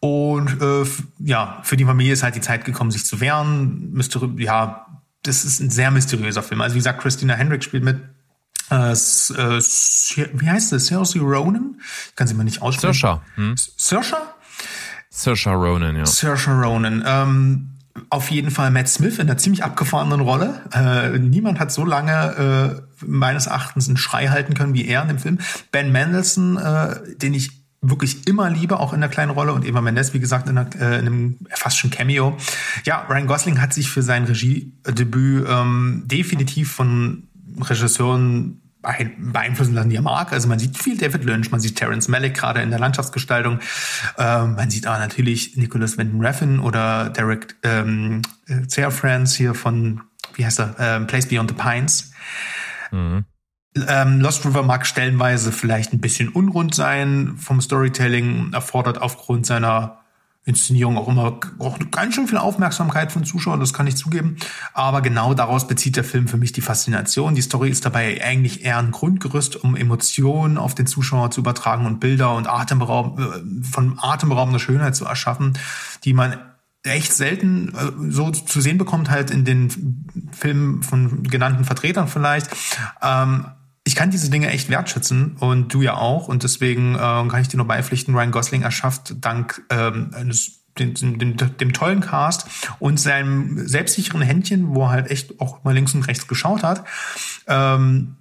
Und 0.00 0.60
äh, 0.60 0.84
ja, 1.20 1.60
für 1.62 1.76
die 1.76 1.84
Familie 1.84 2.14
ist 2.14 2.24
halt 2.24 2.34
die 2.34 2.40
Zeit 2.40 2.64
gekommen, 2.64 2.90
sich 2.90 3.04
zu 3.04 3.20
wehren. 3.20 3.92
Mysteri 3.92 4.30
ja, 4.42 4.81
das 5.22 5.44
ist 5.44 5.60
ein 5.60 5.70
sehr 5.70 5.90
mysteriöser 5.90 6.42
Film. 6.42 6.60
Also 6.60 6.74
wie 6.74 6.78
gesagt, 6.78 7.00
Christina 7.00 7.34
Hendricks 7.34 7.64
spielt 7.64 7.84
mit. 7.84 7.98
Äh, 8.70 8.92
äh, 8.92 8.96
wie 8.96 10.50
heißt 10.50 10.72
das? 10.72 10.86
Saoirse 10.86 11.18
Ronan? 11.20 11.80
Ich 12.08 12.16
kann 12.16 12.26
sie 12.26 12.34
mal 12.34 12.44
nicht 12.44 12.62
aussprechen. 12.62 12.94
Saoirse, 12.94 13.22
hm? 13.34 13.54
Saoirse? 13.56 14.16
Saoirse 15.10 15.50
Ronan, 15.50 15.96
ja. 15.96 16.06
Saoirse 16.06 16.50
Ronan. 16.50 17.02
Ähm, 17.06 17.68
auf 18.08 18.30
jeden 18.30 18.50
Fall 18.50 18.70
Matt 18.70 18.88
Smith 18.88 19.18
in 19.18 19.28
einer 19.28 19.36
ziemlich 19.36 19.62
abgefahrenen 19.62 20.20
Rolle. 20.20 20.62
Äh, 20.72 21.18
niemand 21.18 21.60
hat 21.60 21.70
so 21.72 21.84
lange 21.84 22.82
äh, 23.00 23.04
meines 23.06 23.46
Erachtens 23.46 23.88
einen 23.88 23.98
Schrei 23.98 24.28
halten 24.28 24.54
können 24.54 24.74
wie 24.74 24.86
er 24.86 25.02
in 25.02 25.08
dem 25.08 25.18
Film. 25.18 25.38
Ben 25.70 25.92
Mendelsohn, 25.92 26.56
äh, 26.56 27.16
den 27.16 27.34
ich 27.34 27.61
wirklich 27.82 28.28
immer 28.28 28.48
liebe, 28.48 28.78
auch 28.78 28.92
in 28.92 29.00
der 29.00 29.10
kleinen 29.10 29.32
Rolle 29.32 29.52
und 29.52 29.64
Eva 29.66 29.80
Mendes, 29.80 30.14
wie 30.14 30.20
gesagt, 30.20 30.48
in, 30.48 30.56
einer, 30.56 30.70
äh, 30.80 31.00
in 31.00 31.06
einem 31.06 31.38
fast 31.50 31.76
schon 31.76 31.90
Cameo. 31.90 32.36
Ja, 32.84 33.06
Ryan 33.10 33.26
Gosling 33.26 33.60
hat 33.60 33.74
sich 33.74 33.90
für 33.90 34.02
sein 34.02 34.24
Regiedebüt 34.24 35.46
ähm, 35.48 36.04
definitiv 36.06 36.70
von 36.70 37.24
Regisseuren 37.60 38.62
beein- 38.82 39.32
beeinflussen 39.32 39.74
lassen, 39.74 39.90
die 39.90 39.96
er 39.96 40.02
mag. 40.02 40.32
Also 40.32 40.48
man 40.48 40.60
sieht 40.60 40.78
viel 40.78 40.96
David 40.96 41.24
Lynch, 41.24 41.50
man 41.50 41.60
sieht 41.60 41.76
Terrence 41.76 42.08
Malick 42.08 42.34
gerade 42.34 42.62
in 42.62 42.70
der 42.70 42.78
Landschaftsgestaltung. 42.78 43.58
Ähm, 44.16 44.54
man 44.54 44.70
sieht 44.70 44.86
aber 44.86 45.00
natürlich 45.00 45.56
Nicholas 45.56 45.98
Winding 45.98 46.24
Refn 46.24 46.60
oder 46.60 47.10
Derek 47.10 47.56
ähm, 47.64 48.22
äh, 48.46 48.90
Franz 48.90 49.34
hier 49.34 49.54
von, 49.54 50.02
wie 50.34 50.46
heißt 50.46 50.60
er, 50.60 50.76
ähm, 50.78 51.08
Place 51.08 51.26
Beyond 51.26 51.50
the 51.50 51.56
Pines. 51.56 52.12
Ähm, 53.88 54.20
Lost 54.20 54.44
River 54.44 54.62
mag 54.62 54.86
stellenweise 54.86 55.50
vielleicht 55.50 55.92
ein 55.92 56.00
bisschen 56.00 56.28
unrund 56.28 56.74
sein 56.74 57.36
vom 57.38 57.60
Storytelling, 57.60 58.52
erfordert 58.52 59.00
aufgrund 59.00 59.46
seiner 59.46 60.02
Inszenierung 60.44 60.98
auch 60.98 61.06
immer 61.06 61.38
auch 61.60 61.78
ganz 61.92 62.16
schön 62.16 62.26
viel 62.26 62.36
Aufmerksamkeit 62.38 63.12
von 63.12 63.24
Zuschauern, 63.24 63.60
das 63.60 63.72
kann 63.72 63.86
ich 63.86 63.96
zugeben. 63.96 64.36
Aber 64.74 65.00
genau 65.00 65.34
daraus 65.34 65.68
bezieht 65.68 65.94
der 65.94 66.02
Film 66.02 66.26
für 66.26 66.36
mich 66.36 66.50
die 66.50 66.60
Faszination. 66.60 67.36
Die 67.36 67.42
Story 67.42 67.70
ist 67.70 67.84
dabei 67.84 68.22
eigentlich 68.24 68.64
eher 68.64 68.78
ein 68.78 68.90
Grundgerüst, 68.90 69.62
um 69.62 69.76
Emotionen 69.76 70.58
auf 70.58 70.74
den 70.74 70.86
Zuschauer 70.86 71.30
zu 71.30 71.40
übertragen 71.40 71.86
und 71.86 72.00
Bilder 72.00 72.34
und 72.34 72.48
Atemberaub, 72.48 73.20
äh, 73.20 73.64
von 73.64 73.98
atemberaubender 74.00 74.58
Schönheit 74.58 74.96
zu 74.96 75.04
erschaffen, 75.04 75.56
die 76.04 76.12
man 76.12 76.36
echt 76.82 77.12
selten 77.12 77.68
äh, 77.68 78.10
so 78.10 78.32
zu 78.32 78.60
sehen 78.60 78.78
bekommt, 78.78 79.10
halt 79.10 79.30
in 79.30 79.44
den 79.44 80.04
Filmen 80.32 80.82
von 80.82 81.22
genannten 81.22 81.64
Vertretern 81.64 82.08
vielleicht. 82.08 82.48
Ähm, 83.00 83.46
ich 83.84 83.96
kann 83.96 84.10
diese 84.10 84.30
Dinge 84.30 84.48
echt 84.50 84.68
wertschätzen 84.68 85.36
und 85.38 85.74
du 85.74 85.82
ja 85.82 85.94
auch. 85.94 86.28
Und 86.28 86.44
deswegen 86.44 86.94
äh, 86.94 86.98
kann 86.98 87.40
ich 87.40 87.48
dir 87.48 87.56
nur 87.56 87.66
beipflichten, 87.66 88.14
Ryan 88.14 88.30
Gosling 88.30 88.62
erschafft 88.62 89.14
dank 89.20 89.62
ähm, 89.70 90.12
eines 90.14 90.62
dem, 90.78 90.94
dem, 91.18 91.36
dem 91.36 91.72
tollen 91.72 92.00
Cast 92.00 92.46
und 92.78 92.98
seinem 92.98 93.66
selbstsicheren 93.66 94.22
Händchen, 94.22 94.74
wo 94.74 94.84
er 94.84 94.90
halt 94.90 95.10
echt 95.10 95.38
auch 95.40 95.64
mal 95.64 95.74
links 95.74 95.94
und 95.94 96.02
rechts 96.08 96.26
geschaut 96.28 96.62
hat, 96.62 96.84
ähm, 97.46 98.16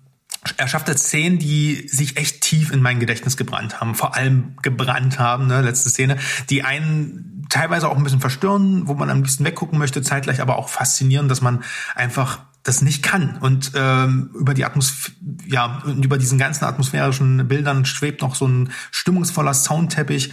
er 0.57 0.67
schafft 0.67 0.88
jetzt 0.88 1.05
Szenen, 1.05 1.38
die 1.38 1.88
sich 1.88 2.17
echt 2.17 2.41
tief 2.41 2.71
in 2.71 2.81
mein 2.81 2.99
Gedächtnis 2.99 3.38
gebrannt 3.38 3.79
haben, 3.79 3.93
vor 3.93 4.15
allem 4.15 4.55
gebrannt 4.63 5.19
haben, 5.19 5.47
ne, 5.47 5.61
letzte 5.61 5.89
Szene, 5.89 6.17
die 6.49 6.63
einen 6.63 7.45
teilweise 7.49 7.88
auch 7.88 7.95
ein 7.95 8.03
bisschen 8.03 8.21
verstören, 8.21 8.88
wo 8.88 8.95
man 8.95 9.09
am 9.09 9.17
liebsten 9.17 9.45
weggucken 9.45 9.77
möchte, 9.77 10.01
zeitgleich 10.01 10.41
aber 10.41 10.57
auch 10.57 10.69
faszinieren, 10.69 11.27
dass 11.27 11.41
man 11.41 11.63
einfach 11.93 12.39
das 12.63 12.81
nicht 12.81 13.01
kann 13.01 13.38
und 13.38 13.71
ähm, 13.75 14.29
über 14.35 14.53
die 14.53 14.65
Atmos 14.65 15.11
ja 15.45 15.81
über 15.85 16.17
diesen 16.17 16.38
ganzen 16.38 16.65
atmosphärischen 16.65 17.47
Bildern 17.47 17.85
schwebt 17.85 18.21
noch 18.21 18.35
so 18.35 18.47
ein 18.47 18.71
stimmungsvoller 18.91 19.53
Soundteppich. 19.53 20.31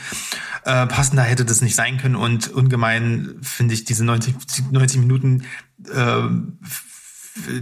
Äh, 0.65 0.87
passender 0.87 1.23
hätte 1.23 1.45
das 1.45 1.63
nicht 1.63 1.75
sein 1.75 1.97
können 1.99 2.17
und 2.17 2.49
ungemein 2.49 3.37
finde 3.41 3.75
ich 3.75 3.85
diese 3.85 4.05
90, 4.05 4.35
90 4.71 5.01
Minuten 5.01 5.45
äh, 5.91 6.23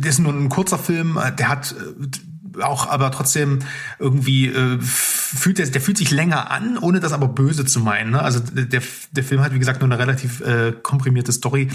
das 0.00 0.14
ist 0.14 0.18
nur 0.20 0.32
ein 0.32 0.48
kurzer 0.48 0.78
Film, 0.78 1.18
der 1.38 1.48
hat 1.48 1.74
äh, 1.74 2.62
auch 2.62 2.88
aber 2.88 3.10
trotzdem 3.10 3.58
irgendwie 3.98 4.46
äh, 4.46 4.78
fühlt 4.80 5.58
der, 5.58 5.66
der 5.66 5.80
fühlt 5.80 5.98
sich 5.98 6.10
länger 6.10 6.50
an, 6.50 6.78
ohne 6.78 7.00
das 7.00 7.12
aber 7.12 7.28
böse 7.28 7.64
zu 7.64 7.80
meinen. 7.80 8.12
Ne? 8.12 8.22
Also 8.22 8.40
der, 8.40 8.82
der 9.10 9.24
Film 9.24 9.42
hat 9.42 9.52
wie 9.52 9.58
gesagt 9.58 9.80
nur 9.80 9.90
eine 9.90 9.98
relativ 9.98 10.40
äh, 10.40 10.72
komprimierte 10.82 11.32
Story. 11.32 11.68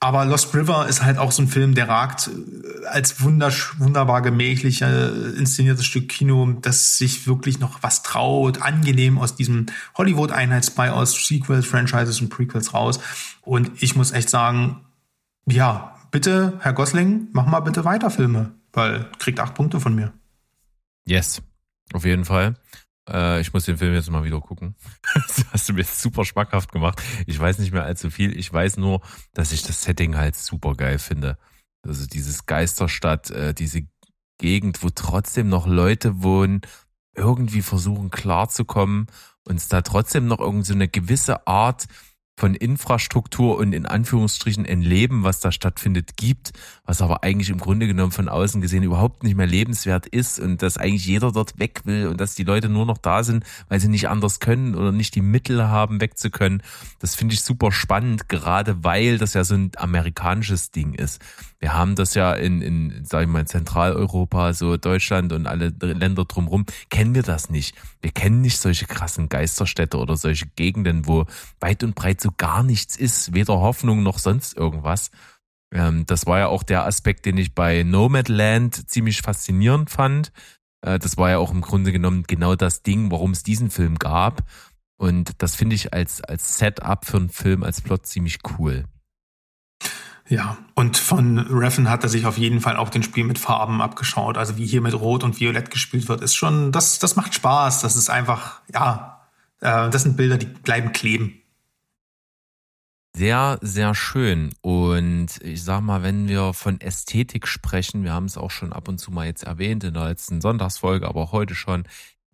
Aber 0.00 0.24
Lost 0.24 0.54
River 0.54 0.86
ist 0.88 1.02
halt 1.02 1.18
auch 1.18 1.32
so 1.32 1.42
ein 1.42 1.48
Film, 1.48 1.74
der 1.74 1.88
ragt 1.88 2.28
äh, 2.28 2.86
als 2.86 3.20
wundersch 3.20 3.78
wunderbar 3.80 4.22
gemächlich 4.22 4.82
äh, 4.82 5.08
inszeniertes 5.36 5.84
Stück 5.84 6.08
Kino, 6.08 6.52
das 6.62 6.98
sich 6.98 7.26
wirklich 7.26 7.58
noch 7.58 7.82
was 7.82 8.02
traut, 8.02 8.62
angenehm 8.62 9.18
aus 9.18 9.34
diesem 9.34 9.66
Hollywood-Einheitsbrei 9.96 10.92
aus 10.92 11.14
Sequels, 11.26 11.66
Franchises 11.66 12.20
und 12.20 12.28
Prequels 12.28 12.74
raus. 12.74 13.00
Und 13.42 13.82
ich 13.82 13.96
muss 13.96 14.12
echt 14.12 14.30
sagen, 14.30 14.84
ja, 15.46 15.96
bitte, 16.12 16.58
Herr 16.60 16.74
Gosling, 16.74 17.28
mach 17.32 17.46
mal 17.46 17.60
bitte 17.60 17.84
weiter 17.84 18.10
Filme, 18.10 18.52
weil 18.72 19.10
kriegt 19.18 19.40
acht 19.40 19.54
Punkte 19.54 19.80
von 19.80 19.94
mir. 19.94 20.12
Yes, 21.06 21.42
auf 21.92 22.04
jeden 22.04 22.24
Fall. 22.24 22.54
Äh, 23.08 23.40
ich 23.40 23.52
muss 23.52 23.64
den 23.64 23.78
Film 23.78 23.94
jetzt 23.94 24.10
mal 24.10 24.24
wieder 24.24 24.40
gucken. 24.40 24.74
Das 25.14 25.44
hast 25.52 25.68
du 25.68 25.72
mir 25.72 25.84
super 25.84 26.24
schmackhaft 26.24 26.72
gemacht. 26.72 27.02
Ich 27.26 27.38
weiß 27.38 27.58
nicht 27.58 27.72
mehr 27.72 27.84
allzu 27.84 28.10
viel. 28.10 28.36
Ich 28.38 28.52
weiß 28.52 28.76
nur, 28.76 29.00
dass 29.34 29.52
ich 29.52 29.62
das 29.62 29.82
Setting 29.82 30.16
halt 30.16 30.36
super 30.36 30.74
geil 30.74 30.98
finde. 30.98 31.38
Also 31.82 32.06
dieses 32.06 32.46
Geisterstadt, 32.46 33.30
äh, 33.30 33.54
diese 33.54 33.82
Gegend, 34.38 34.82
wo 34.82 34.90
trotzdem 34.90 35.48
noch 35.48 35.66
Leute 35.66 36.22
wohnen, 36.22 36.60
irgendwie 37.14 37.62
versuchen 37.62 38.10
klarzukommen 38.10 39.06
und 39.44 39.56
es 39.56 39.68
da 39.68 39.82
trotzdem 39.82 40.26
noch 40.26 40.38
irgend 40.38 40.66
so 40.66 40.74
eine 40.74 40.88
gewisse 40.88 41.46
Art 41.46 41.86
von 42.38 42.54
Infrastruktur 42.54 43.58
und 43.58 43.72
in 43.72 43.84
Anführungsstrichen 43.84 44.64
ein 44.64 44.80
Leben, 44.80 45.24
was 45.24 45.40
da 45.40 45.50
stattfindet, 45.50 46.16
gibt, 46.16 46.52
was 46.84 47.02
aber 47.02 47.24
eigentlich 47.24 47.50
im 47.50 47.58
Grunde 47.58 47.88
genommen 47.88 48.12
von 48.12 48.28
außen 48.28 48.60
gesehen 48.60 48.84
überhaupt 48.84 49.24
nicht 49.24 49.36
mehr 49.36 49.46
lebenswert 49.46 50.06
ist 50.06 50.38
und 50.38 50.62
dass 50.62 50.76
eigentlich 50.76 51.04
jeder 51.04 51.32
dort 51.32 51.58
weg 51.58 51.80
will 51.84 52.06
und 52.06 52.20
dass 52.20 52.36
die 52.36 52.44
Leute 52.44 52.68
nur 52.68 52.86
noch 52.86 52.98
da 52.98 53.24
sind, 53.24 53.44
weil 53.68 53.80
sie 53.80 53.88
nicht 53.88 54.08
anders 54.08 54.38
können 54.38 54.76
oder 54.76 54.92
nicht 54.92 55.16
die 55.16 55.20
Mittel 55.20 55.68
haben, 55.68 56.00
wegzukönnen. 56.00 56.62
Das 57.00 57.16
finde 57.16 57.34
ich 57.34 57.40
super 57.42 57.72
spannend, 57.72 58.28
gerade 58.28 58.84
weil 58.84 59.18
das 59.18 59.34
ja 59.34 59.42
so 59.42 59.54
ein 59.54 59.72
amerikanisches 59.76 60.70
Ding 60.70 60.94
ist. 60.94 61.20
Wir 61.58 61.74
haben 61.74 61.96
das 61.96 62.14
ja 62.14 62.34
in, 62.34 62.62
in 62.62 63.04
sag 63.04 63.22
ich 63.22 63.28
mal, 63.28 63.44
Zentraleuropa, 63.46 64.52
so 64.52 64.76
Deutschland 64.76 65.32
und 65.32 65.48
alle 65.48 65.72
Länder 65.80 66.24
drumherum, 66.24 66.66
kennen 66.88 67.16
wir 67.16 67.24
das 67.24 67.50
nicht. 67.50 67.74
Wir 68.00 68.12
kennen 68.12 68.42
nicht 68.42 68.58
solche 68.58 68.86
krassen 68.86 69.28
Geisterstädte 69.28 69.98
oder 69.98 70.16
solche 70.16 70.46
Gegenden, 70.54 71.08
wo 71.08 71.26
weit 71.58 71.82
und 71.82 71.96
breit 71.96 72.20
so 72.20 72.27
gar 72.36 72.62
nichts 72.62 72.96
ist, 72.96 73.34
weder 73.34 73.60
Hoffnung 73.60 74.02
noch 74.02 74.18
sonst 74.18 74.56
irgendwas. 74.56 75.10
Ähm, 75.72 76.06
das 76.06 76.26
war 76.26 76.38
ja 76.38 76.46
auch 76.48 76.62
der 76.62 76.84
Aspekt, 76.84 77.26
den 77.26 77.36
ich 77.36 77.54
bei 77.54 77.82
Nomadland 77.82 78.88
ziemlich 78.90 79.22
faszinierend 79.22 79.90
fand. 79.90 80.32
Äh, 80.82 80.98
das 80.98 81.16
war 81.16 81.30
ja 81.30 81.38
auch 81.38 81.52
im 81.52 81.60
Grunde 81.60 81.92
genommen 81.92 82.24
genau 82.26 82.56
das 82.56 82.82
Ding, 82.82 83.10
warum 83.10 83.32
es 83.32 83.42
diesen 83.42 83.70
Film 83.70 83.98
gab. 83.98 84.42
Und 84.96 85.42
das 85.42 85.54
finde 85.54 85.76
ich 85.76 85.92
als, 85.92 86.22
als 86.22 86.58
Setup 86.58 87.04
für 87.04 87.18
einen 87.18 87.28
Film, 87.28 87.62
als 87.62 87.80
Plot 87.80 88.06
ziemlich 88.06 88.38
cool. 88.58 88.84
Ja, 90.28 90.58
und 90.74 90.98
von 90.98 91.38
Reffen 91.38 91.88
hat 91.88 92.02
er 92.02 92.10
sich 92.10 92.26
auf 92.26 92.36
jeden 92.36 92.60
Fall 92.60 92.76
auch 92.76 92.90
den 92.90 93.02
Spiel 93.02 93.24
mit 93.24 93.38
Farben 93.38 93.80
abgeschaut. 93.80 94.36
Also 94.36 94.58
wie 94.58 94.66
hier 94.66 94.82
mit 94.82 94.92
Rot 94.92 95.24
und 95.24 95.40
Violett 95.40 95.70
gespielt 95.70 96.08
wird, 96.08 96.20
ist 96.20 96.34
schon, 96.34 96.70
das, 96.70 96.98
das 96.98 97.16
macht 97.16 97.34
Spaß. 97.34 97.80
Das 97.80 97.96
ist 97.96 98.10
einfach, 98.10 98.60
ja, 98.72 99.22
äh, 99.60 99.88
das 99.88 100.02
sind 100.02 100.16
Bilder, 100.18 100.36
die 100.36 100.46
bleiben 100.46 100.92
kleben. 100.92 101.40
Sehr, 103.16 103.58
sehr 103.62 103.94
schön. 103.94 104.50
Und 104.60 105.40
ich 105.42 105.64
sag 105.64 105.80
mal, 105.80 106.02
wenn 106.02 106.28
wir 106.28 106.52
von 106.52 106.80
Ästhetik 106.80 107.48
sprechen, 107.48 108.04
wir 108.04 108.12
haben 108.12 108.26
es 108.26 108.36
auch 108.38 108.50
schon 108.50 108.72
ab 108.72 108.86
und 108.88 108.98
zu 108.98 109.10
mal 109.10 109.26
jetzt 109.26 109.42
erwähnt 109.42 109.82
in 109.84 109.94
der 109.94 110.04
letzten 110.08 110.40
Sonntagsfolge, 110.40 111.08
aber 111.08 111.22
auch 111.22 111.32
heute 111.32 111.54
schon, 111.54 111.84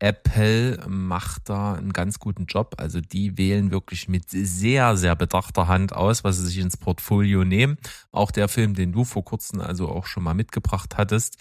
Apple 0.00 0.84
macht 0.88 1.48
da 1.48 1.74
einen 1.74 1.92
ganz 1.92 2.18
guten 2.18 2.46
Job. 2.46 2.74
Also 2.78 3.00
die 3.00 3.38
wählen 3.38 3.70
wirklich 3.70 4.08
mit 4.08 4.24
sehr, 4.28 4.96
sehr 4.96 5.16
bedachter 5.16 5.68
Hand 5.68 5.94
aus, 5.94 6.24
was 6.24 6.36
sie 6.38 6.46
sich 6.46 6.58
ins 6.58 6.76
Portfolio 6.76 7.44
nehmen. 7.44 7.78
Auch 8.12 8.30
der 8.30 8.48
Film, 8.48 8.74
den 8.74 8.92
du 8.92 9.04
vor 9.04 9.24
kurzem 9.24 9.60
also 9.60 9.88
auch 9.88 10.06
schon 10.06 10.24
mal 10.24 10.34
mitgebracht 10.34 10.96
hattest, 10.98 11.38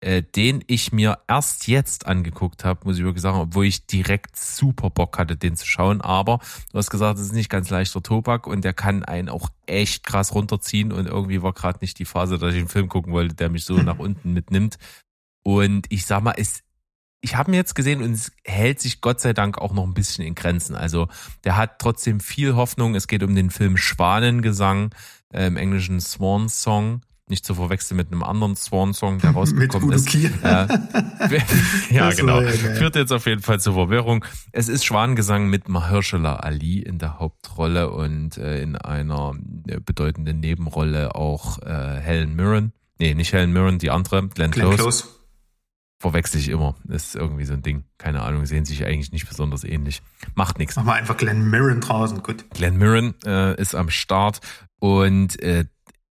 äh, 0.00 0.22
den 0.22 0.62
ich 0.66 0.92
mir 0.92 1.18
erst 1.26 1.68
jetzt 1.68 2.06
angeguckt 2.06 2.64
habe, 2.64 2.80
muss 2.84 2.98
ich 2.98 3.04
wirklich 3.04 3.22
sagen, 3.22 3.38
obwohl 3.38 3.64
ich 3.66 3.86
direkt 3.86 4.36
super 4.36 4.90
Bock 4.90 5.18
hatte, 5.18 5.36
den 5.36 5.56
zu 5.56 5.66
schauen. 5.66 6.00
Aber 6.00 6.40
du 6.70 6.78
hast 6.78 6.90
gesagt, 6.90 7.18
es 7.18 7.26
ist 7.26 7.32
nicht 7.32 7.50
ganz 7.50 7.70
leichter 7.70 8.02
Tobak 8.02 8.46
und 8.46 8.64
der 8.64 8.74
kann 8.74 9.04
einen 9.04 9.28
auch 9.28 9.48
echt 9.66 10.04
krass 10.04 10.34
runterziehen 10.34 10.92
und 10.92 11.06
irgendwie 11.06 11.42
war 11.42 11.52
gerade 11.52 11.78
nicht 11.80 11.98
die 11.98 12.04
Phase, 12.04 12.38
dass 12.38 12.54
ich 12.54 12.60
einen 12.60 12.68
Film 12.68 12.88
gucken 12.88 13.12
wollte, 13.12 13.34
der 13.34 13.48
mich 13.48 13.64
so 13.64 13.74
nach 13.76 13.98
unten 13.98 14.32
mitnimmt. 14.32 14.78
Und 15.42 15.86
ich 15.90 16.06
sag 16.06 16.22
mal, 16.22 16.34
es 16.36 16.62
ich 17.22 17.34
habe 17.34 17.50
mir 17.50 17.56
jetzt 17.56 17.74
gesehen 17.74 18.02
und 18.02 18.12
es 18.12 18.30
hält 18.44 18.80
sich 18.80 19.00
Gott 19.00 19.20
sei 19.20 19.32
Dank 19.32 19.58
auch 19.58 19.72
noch 19.72 19.84
ein 19.84 19.94
bisschen 19.94 20.24
in 20.24 20.34
Grenzen. 20.34 20.76
Also 20.76 21.08
der 21.44 21.56
hat 21.56 21.80
trotzdem 21.80 22.20
viel 22.20 22.54
Hoffnung. 22.54 22.94
Es 22.94 23.08
geht 23.08 23.22
um 23.22 23.34
den 23.34 23.50
Film 23.50 23.76
Schwanengesang, 23.76 24.94
äh, 25.32 25.46
im 25.46 25.56
englischen 25.56 26.00
Swan 26.00 26.48
Song. 26.48 27.00
Nicht 27.28 27.44
zu 27.44 27.56
verwechseln 27.56 27.96
mit 27.96 28.12
einem 28.12 28.22
anderen 28.22 28.54
Swan-Song, 28.54 29.18
der 29.18 29.30
rausgekommen 29.32 29.90
ist. 29.92 30.14
Äh, 30.14 30.28
ja, 31.90 32.06
Das 32.08 32.16
genau. 32.16 32.40
ja. 32.40 32.50
Führt 32.50 32.94
jetzt 32.94 33.12
auf 33.12 33.26
jeden 33.26 33.42
Fall 33.42 33.58
zur 33.58 33.74
Verwirrung. 33.74 34.24
Es 34.52 34.68
ist 34.68 34.84
Schwanengesang 34.84 35.48
mit 35.48 35.68
Mahershala 35.68 36.36
Ali 36.36 36.78
in 36.80 36.98
der 36.98 37.18
Hauptrolle 37.18 37.90
und 37.90 38.36
äh, 38.38 38.62
in 38.62 38.76
einer 38.76 39.34
äh, 39.66 39.80
bedeutenden 39.80 40.38
Nebenrolle 40.38 41.16
auch 41.16 41.58
äh, 41.62 42.00
Helen 42.00 42.36
Mirren. 42.36 42.72
Nee, 43.00 43.14
nicht 43.14 43.32
Helen 43.32 43.52
Mirren, 43.52 43.78
die 43.80 43.90
andere, 43.90 44.28
Glenn, 44.28 44.52
Glenn 44.52 44.70
Close 44.70 44.76
Close. 44.76 45.04
verwechsel 45.98 46.40
ich 46.40 46.48
immer. 46.48 46.76
Das 46.84 47.08
ist 47.08 47.16
irgendwie 47.16 47.44
so 47.44 47.54
ein 47.54 47.62
Ding. 47.62 47.84
Keine 47.98 48.22
Ahnung, 48.22 48.46
sehen 48.46 48.64
sich 48.64 48.84
eigentlich 48.86 49.10
nicht 49.10 49.28
besonders 49.28 49.64
ähnlich. 49.64 50.00
Macht 50.36 50.58
nichts. 50.60 50.76
Mach 50.76 50.84
mal 50.84 50.92
einfach 50.94 51.16
Glenn 51.16 51.50
Mirren 51.50 51.80
draußen, 51.80 52.22
gut. 52.22 52.48
Glenn 52.50 52.76
Mirren 52.76 53.14
äh, 53.24 53.60
ist 53.60 53.74
am 53.74 53.90
Start 53.90 54.40
und 54.78 55.42
äh, 55.42 55.64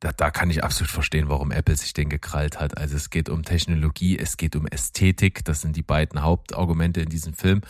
da, 0.01 0.13
da 0.13 0.31
kann 0.31 0.51
ich 0.51 0.63
absolut 0.63 0.91
verstehen, 0.91 1.29
warum 1.29 1.51
Apple 1.51 1.77
sich 1.77 1.93
den 1.93 2.09
gekrallt 2.09 2.61
hat. 2.61 2.79
Also 2.79 2.97
es 2.97 3.11
geht 3.11 3.29
um 3.29 3.43
Technologie, 3.43 4.19
es 4.19 4.37
geht 4.37 4.55
um 4.55 4.67
Ästhetik. 4.67 5.45
Das 5.45 5.61
sind 5.61 5.77
die 5.77 5.83
beiden 5.83 6.23
Hauptargumente 6.23 7.01
in 7.01 7.09
diesem 7.09 7.35
Film. 7.35 7.63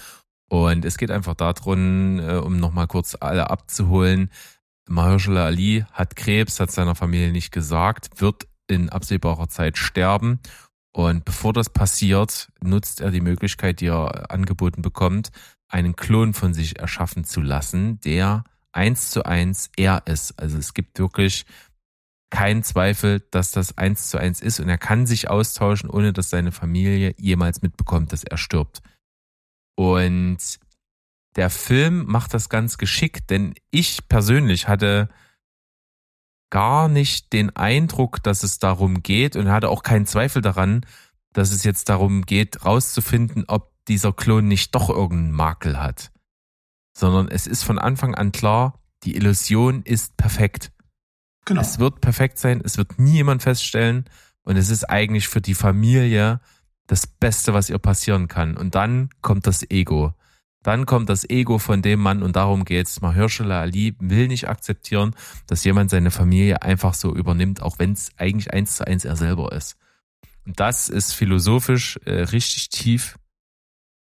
Und 0.49 0.85
es 0.85 0.99
geht 0.99 1.11
einfach 1.11 1.35
darum, 1.35 2.19
äh, 2.21 2.37
um 2.37 2.59
nochmal 2.59 2.87
kurz 2.87 3.17
alle 3.19 3.51
abzuholen. 3.51 4.31
Mahershala 4.89 5.47
Ali 5.47 5.85
hat 5.93 6.17
Krebs, 6.17 6.61
hat 6.61 6.71
seiner 6.71 6.95
Familie 6.95 7.33
nicht 7.33 7.53
gesagt, 7.53 8.21
wird 8.21 8.47
in 8.67 8.89
absehbarer 8.89 9.49
Zeit 9.49 9.77
sterben. 9.77 10.41
Und 10.93 11.25
bevor 11.25 11.53
das 11.53 11.71
passiert, 11.71 12.51
nutzt 12.63 13.01
er 13.01 13.11
die 13.11 13.21
Möglichkeit, 13.21 13.81
die 13.81 13.87
er 13.87 14.31
angeboten 14.31 14.83
bekommt, 14.83 15.31
einen 15.69 15.97
Klon 15.97 16.33
von 16.35 16.55
sich 16.55 16.79
erschaffen 16.79 17.25
zu 17.25 17.41
lassen, 17.41 18.01
der 18.01 18.45
eins 18.73 19.11
zu 19.11 19.25
eins 19.25 19.71
er 19.77 20.03
ist. 20.07 20.39
Also 20.39 20.59
es 20.59 20.73
gibt 20.73 20.99
wirklich 20.99 21.45
keinen 22.31 22.63
Zweifel, 22.63 23.21
dass 23.31 23.53
das 23.53 23.79
eins 23.79 24.11
zu 24.11 24.19
eins 24.19 24.41
ist 24.41 24.61
und 24.61 24.69
er 24.69 24.79
kann 24.79 25.07
sich 25.07 25.31
austauschen, 25.31 25.89
ohne 25.89 26.13
dass 26.13 26.31
seine 26.31 26.53
Familie 26.53 27.15
jemals 27.19 27.63
mitbekommt, 27.63 28.13
dass 28.13 28.25
er 28.25 28.37
stirbt. 28.37 28.83
Und 29.77 30.39
der 31.37 31.51
Film 31.51 32.05
macht 32.07 32.35
das 32.35 32.49
ganz 32.49 32.79
geschickt, 32.79 33.31
denn 33.31 33.55
ich 33.71 34.09
persönlich 34.09 34.69
hatte 34.69 35.09
gar 36.51 36.89
nicht 36.89 37.33
den 37.33 37.55
Eindruck, 37.55 38.23
dass 38.23 38.43
es 38.43 38.59
darum 38.59 39.03
geht 39.03 39.37
und 39.37 39.51
hatte 39.51 39.69
auch 39.69 39.83
keinen 39.83 40.07
Zweifel 40.07 40.43
daran, 40.43 40.85
dass 41.33 41.53
es 41.53 41.63
jetzt 41.65 41.89
darum 41.89 42.23
geht, 42.23 42.65
rauszufinden, 42.65 43.45
ob 43.49 43.73
dieser 43.87 44.13
Klon 44.13 44.49
nicht 44.49 44.75
doch 44.75 44.89
irgendeinen 44.89 45.33
Makel 45.33 45.79
hat. 45.79 46.11
Sondern 46.97 47.29
es 47.29 47.47
ist 47.47 47.63
von 47.63 47.79
Anfang 47.79 48.15
an 48.15 48.33
klar, 48.33 48.81
die 49.05 49.17
Illusion 49.17 49.83
ist 49.83 50.17
perfekt. 50.17 50.73
Genau. 51.49 51.63
Es 51.63 51.79
wird 51.79 52.03
perfekt 52.03 52.39
sein, 52.39 52.61
es 52.63 52.77
wird 52.77 52.99
nie 52.99 53.15
jemand 53.15 53.43
feststellen 53.43 54.05
und 54.43 54.59
es 54.59 54.69
ist 54.69 54.85
eigentlich 54.85 55.29
für 55.29 55.41
die 55.41 55.55
Familie 55.55 56.41
das 56.89 57.07
Beste, 57.07 57.55
was 57.55 57.71
ihr 57.71 57.79
passieren 57.79 58.29
kann. 58.29 58.55
Und 58.55 58.75
dann 58.75 59.09
kommt 59.23 59.47
das 59.47 59.63
Ego. 59.71 60.13
Dann 60.63 60.85
kommt 60.85 61.09
das 61.09 61.25
Ego 61.31 61.59
von 61.59 61.81
dem 61.81 62.01
Mann 62.01 62.23
und 62.23 62.37
darum 62.37 62.67
geht's. 62.67 63.01
Mahershala 63.01 63.63
Ali 63.63 63.97
will 63.99 64.29
nicht 64.29 64.47
akzeptieren, 64.47 65.15
dass 65.47 65.65
jemand 65.65 65.89
seine 65.89 66.11
Familie 66.11 66.61
einfach 66.61 66.93
so 66.93 67.15
übernimmt, 67.15 67.63
auch 67.63 67.79
wenn 67.79 67.93
es 67.93 68.11
eigentlich 68.19 68.53
eins 68.53 68.77
zu 68.77 68.87
eins 68.87 69.07
er 69.07 69.17
selber 69.17 69.53
ist. 69.53 69.79
Und 70.45 70.61
das 70.61 70.91
ist 70.91 71.15
philosophisch 71.15 71.99
äh, 72.05 72.25
richtig 72.25 72.69
tief. 72.69 73.19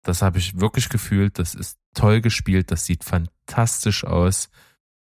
Das 0.02 0.20
habe 0.20 0.38
ich 0.38 0.58
wirklich 0.58 0.88
gefühlt. 0.88 1.38
Das 1.38 1.54
ist 1.54 1.78
toll 1.94 2.20
gespielt. 2.20 2.72
Das 2.72 2.86
sieht 2.86 3.04
fantastisch 3.04 4.02
aus. 4.02 4.48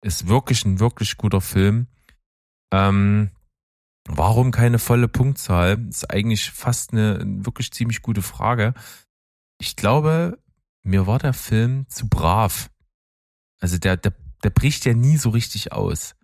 Ist 0.03 0.27
wirklich 0.27 0.65
ein 0.65 0.81
wirklich 0.81 1.17
guter 1.19 1.41
Film. 1.41 1.87
Ähm, 2.73 3.31
warum 4.07 4.51
keine 4.51 4.79
volle 4.79 5.09
Punktzahl? 5.09 5.87
Ist 5.89 6.11
eigentlich 6.11 6.51
fast 6.51 6.93
eine 6.93 7.21
wirklich 7.25 7.73
ziemlich 7.73 8.03
gute 8.03 8.23
Frage. 8.23 8.75
Ich 9.59 9.77
glaube, 9.77 10.39
mir 10.83 11.07
war 11.07 11.19
der 11.19 11.33
Film 11.33 11.89
zu 11.89 12.09
brav. 12.09 12.71
Also 13.61 13.79
der, 13.79 13.97
der, 13.97 14.13
der 14.43 14.51
bricht 14.51 14.85
ja 14.85 14.95
nie 14.95 15.17
so 15.17 15.31
richtig 15.31 15.73
aus. 15.73 16.15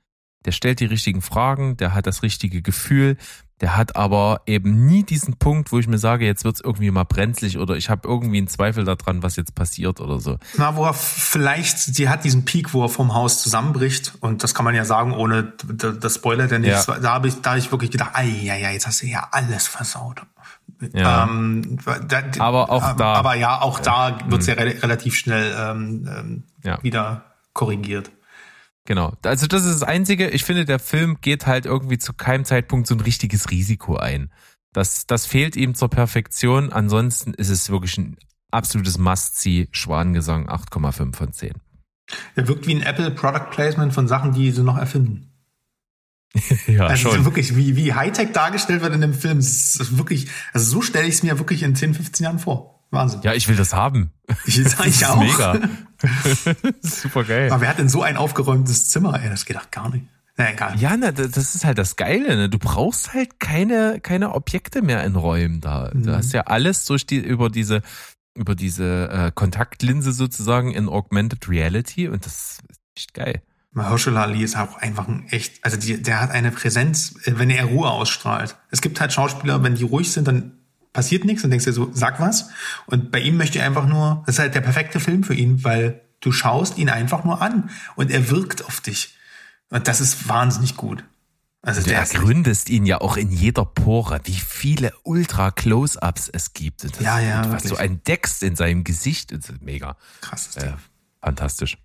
Der 0.44 0.52
stellt 0.52 0.80
die 0.80 0.86
richtigen 0.86 1.22
Fragen, 1.22 1.76
der 1.76 1.94
hat 1.94 2.06
das 2.06 2.22
richtige 2.22 2.62
Gefühl, 2.62 3.16
der 3.60 3.76
hat 3.76 3.94
aber 3.94 4.40
eben 4.46 4.86
nie 4.86 5.04
diesen 5.04 5.36
Punkt, 5.36 5.70
wo 5.70 5.78
ich 5.78 5.86
mir 5.86 5.98
sage, 5.98 6.24
jetzt 6.26 6.44
wird's 6.44 6.60
irgendwie 6.60 6.90
mal 6.90 7.04
brenzlig 7.04 7.58
oder 7.58 7.76
ich 7.76 7.90
habe 7.90 8.08
irgendwie 8.08 8.38
einen 8.38 8.48
Zweifel 8.48 8.82
daran, 8.82 9.22
was 9.22 9.36
jetzt 9.36 9.54
passiert 9.54 10.00
oder 10.00 10.18
so. 10.18 10.36
Na, 10.58 10.74
wo 10.74 10.84
er 10.84 10.94
vielleicht, 10.94 11.78
sie 11.78 12.08
hat 12.08 12.24
diesen 12.24 12.44
Peak, 12.44 12.74
wo 12.74 12.82
er 12.84 12.88
vom 12.88 13.14
Haus 13.14 13.40
zusammenbricht. 13.40 14.14
Und 14.18 14.42
das 14.42 14.54
kann 14.54 14.64
man 14.64 14.74
ja 14.74 14.84
sagen, 14.84 15.12
ohne 15.12 15.52
das 15.64 16.16
Spoiler, 16.16 16.48
denn 16.48 16.64
Ja. 16.64 16.82
Da 16.84 17.12
habe 17.14 17.28
ich, 17.28 17.40
da 17.40 17.52
hab 17.52 17.58
ich 17.58 17.70
wirklich 17.70 17.92
gedacht, 17.92 18.10
ei, 18.14 18.26
ja, 18.26 18.56
ja, 18.56 18.70
jetzt 18.70 18.88
hast 18.88 19.00
du 19.02 19.06
ja 19.06 19.28
alles 19.30 19.68
versaut. 19.68 20.22
Ja. 20.92 21.22
Ähm, 21.24 21.78
da, 22.08 22.22
Aber 22.40 22.68
auch 22.68 22.82
aber, 22.82 22.98
da- 22.98 23.14
Aber 23.14 23.34
ja, 23.36 23.60
auch 23.60 23.78
da 23.78 24.18
wird's 24.26 24.46
ja 24.48 24.54
re 24.54 24.82
relativ 24.82 25.14
schnell 25.14 25.54
ähm, 25.56 26.08
ähm, 26.12 26.42
Ja. 26.64 26.82
wieder 26.82 27.26
korrigiert. 27.52 28.10
Genau. 28.84 29.14
Also 29.22 29.46
das 29.46 29.64
ist 29.64 29.80
das 29.80 29.88
Einzige. 29.88 30.28
Ich 30.30 30.44
finde, 30.44 30.64
der 30.64 30.78
Film 30.78 31.18
geht 31.20 31.46
halt 31.46 31.66
irgendwie 31.66 31.98
zu 31.98 32.12
keinem 32.12 32.44
Zeitpunkt 32.44 32.86
so 32.86 32.94
ein 32.94 33.00
richtiges 33.00 33.50
Risiko 33.50 33.96
ein. 33.96 34.30
Das, 34.72 35.06
das 35.06 35.26
fehlt 35.26 35.56
ihm 35.56 35.74
zur 35.74 35.88
Perfektion. 35.88 36.72
Ansonsten 36.72 37.34
ist 37.34 37.50
es 37.50 37.70
wirklich 37.70 37.98
ein 37.98 38.16
absolutes 38.50 38.98
Must-See. 38.98 39.68
Schwanengesang 39.70 40.48
8,5 40.48 41.14
von 41.14 41.32
10. 41.32 41.52
Er 42.34 42.48
wirkt 42.48 42.66
wie 42.66 42.74
ein 42.74 42.82
Apple 42.82 43.10
Product 43.12 43.50
Placement 43.50 43.94
von 43.94 44.08
Sachen, 44.08 44.32
die 44.32 44.50
sie 44.50 44.62
noch 44.62 44.78
erfinden. 44.78 45.28
ja, 46.66 46.86
Also 46.86 47.12
schon. 47.12 47.24
wirklich, 47.24 47.56
wie, 47.56 47.76
wie 47.76 47.92
Hightech 47.92 48.32
dargestellt 48.32 48.82
wird 48.82 48.94
in 48.94 49.00
dem 49.02 49.14
Film, 49.14 49.36
das 49.36 49.76
ist 49.76 49.98
wirklich, 49.98 50.28
also 50.52 50.70
so 50.70 50.82
stelle 50.82 51.06
ich 51.06 51.14
es 51.14 51.22
mir 51.22 51.38
wirklich 51.38 51.62
in 51.62 51.76
10, 51.76 51.94
15 51.94 52.24
Jahren 52.24 52.38
vor. 52.38 52.81
Wahnsinn. 52.92 53.20
Ja, 53.22 53.32
ich 53.34 53.48
will 53.48 53.56
das 53.56 53.74
haben. 53.74 54.12
ich 54.44 54.62
Das 54.62 54.78
ich 54.80 54.86
ist 54.86 55.08
auch. 55.08 55.18
mega. 55.18 55.58
Super 56.80 57.24
geil. 57.24 57.50
Aber 57.50 57.60
wer 57.62 57.68
hat 57.68 57.78
denn 57.78 57.88
so 57.88 58.02
ein 58.02 58.16
aufgeräumtes 58.16 58.90
Zimmer? 58.90 59.20
Ey, 59.22 59.28
das 59.28 59.44
geht 59.44 59.56
doch 59.56 59.70
gar 59.70 59.90
nicht. 59.90 60.06
Na 60.36 60.50
egal. 60.52 60.78
Ja, 60.78 60.96
ne, 60.96 61.12
das 61.12 61.54
ist 61.54 61.64
halt 61.64 61.78
das 61.78 61.96
Geile. 61.96 62.36
Ne? 62.36 62.48
Du 62.48 62.58
brauchst 62.58 63.12
halt 63.12 63.38
keine, 63.38 64.00
keine 64.00 64.34
Objekte 64.34 64.80
mehr 64.82 65.04
in 65.04 65.16
Räumen 65.16 65.60
da. 65.60 65.90
Du 65.92 66.14
hast 66.14 66.32
ja 66.32 66.42
alles 66.42 66.84
durch 66.86 67.06
die, 67.06 67.18
über 67.18 67.50
diese, 67.50 67.82
über 68.34 68.54
diese 68.54 69.08
äh, 69.10 69.32
Kontaktlinse 69.34 70.12
sozusagen 70.12 70.72
in 70.72 70.88
Augmented 70.88 71.48
Reality 71.48 72.08
und 72.08 72.24
das 72.24 72.34
ist 72.34 72.62
echt 72.96 73.14
geil. 73.14 73.42
Mahershala 73.72 74.22
Ali 74.22 74.42
ist 74.42 74.56
auch 74.56 74.76
einfach 74.76 75.08
ein 75.08 75.26
echt, 75.28 75.64
also 75.64 75.76
die, 75.78 76.02
der 76.02 76.20
hat 76.20 76.30
eine 76.30 76.50
Präsenz, 76.50 77.14
äh, 77.24 77.32
wenn 77.36 77.50
er 77.50 77.64
Ruhe 77.66 77.90
ausstrahlt. 77.90 78.56
Es 78.70 78.80
gibt 78.80 79.00
halt 79.00 79.12
Schauspieler, 79.12 79.62
wenn 79.62 79.74
die 79.74 79.84
ruhig 79.84 80.12
sind, 80.12 80.28
dann 80.28 80.58
passiert 80.92 81.24
nichts 81.24 81.42
und 81.44 81.50
denkst 81.50 81.64
dir 81.64 81.72
so, 81.72 81.90
sag 81.92 82.20
was. 82.20 82.50
Und 82.86 83.10
bei 83.10 83.20
ihm 83.20 83.36
möchte 83.36 83.58
ich 83.58 83.64
einfach 83.64 83.86
nur, 83.86 84.22
das 84.26 84.36
ist 84.36 84.38
halt 84.40 84.54
der 84.54 84.60
perfekte 84.60 85.00
Film 85.00 85.24
für 85.24 85.34
ihn, 85.34 85.64
weil 85.64 86.00
du 86.20 86.32
schaust 86.32 86.78
ihn 86.78 86.88
einfach 86.88 87.24
nur 87.24 87.40
an 87.42 87.70
und 87.96 88.10
er 88.10 88.30
wirkt 88.30 88.64
auf 88.64 88.80
dich. 88.80 89.16
Und 89.70 89.88
das 89.88 90.00
ist 90.00 90.28
wahnsinnig 90.28 90.76
gut. 90.76 91.04
Also 91.62 91.80
Du 91.82 91.92
ergründest 91.94 92.68
ihn 92.70 92.86
ja 92.86 93.00
auch 93.00 93.16
in 93.16 93.30
jeder 93.30 93.64
Pore, 93.64 94.20
wie 94.24 94.32
viele 94.34 94.92
Ultra-Close-Ups 95.04 96.28
es 96.28 96.52
gibt. 96.52 96.84
Und 96.84 96.96
das 96.96 97.02
Ja, 97.04 97.20
ja, 97.20 97.42
und 97.42 97.52
was 97.52 97.64
wirklich. 97.64 97.78
du 97.78 97.84
entdeckst 97.84 98.42
in 98.42 98.56
seinem 98.56 98.82
Gesicht, 98.82 99.30
das 99.32 99.48
ist 99.48 99.62
mega. 99.62 99.96
krasses 100.20 100.56
Äh, 100.56 100.72
fantastisch. 101.22 101.78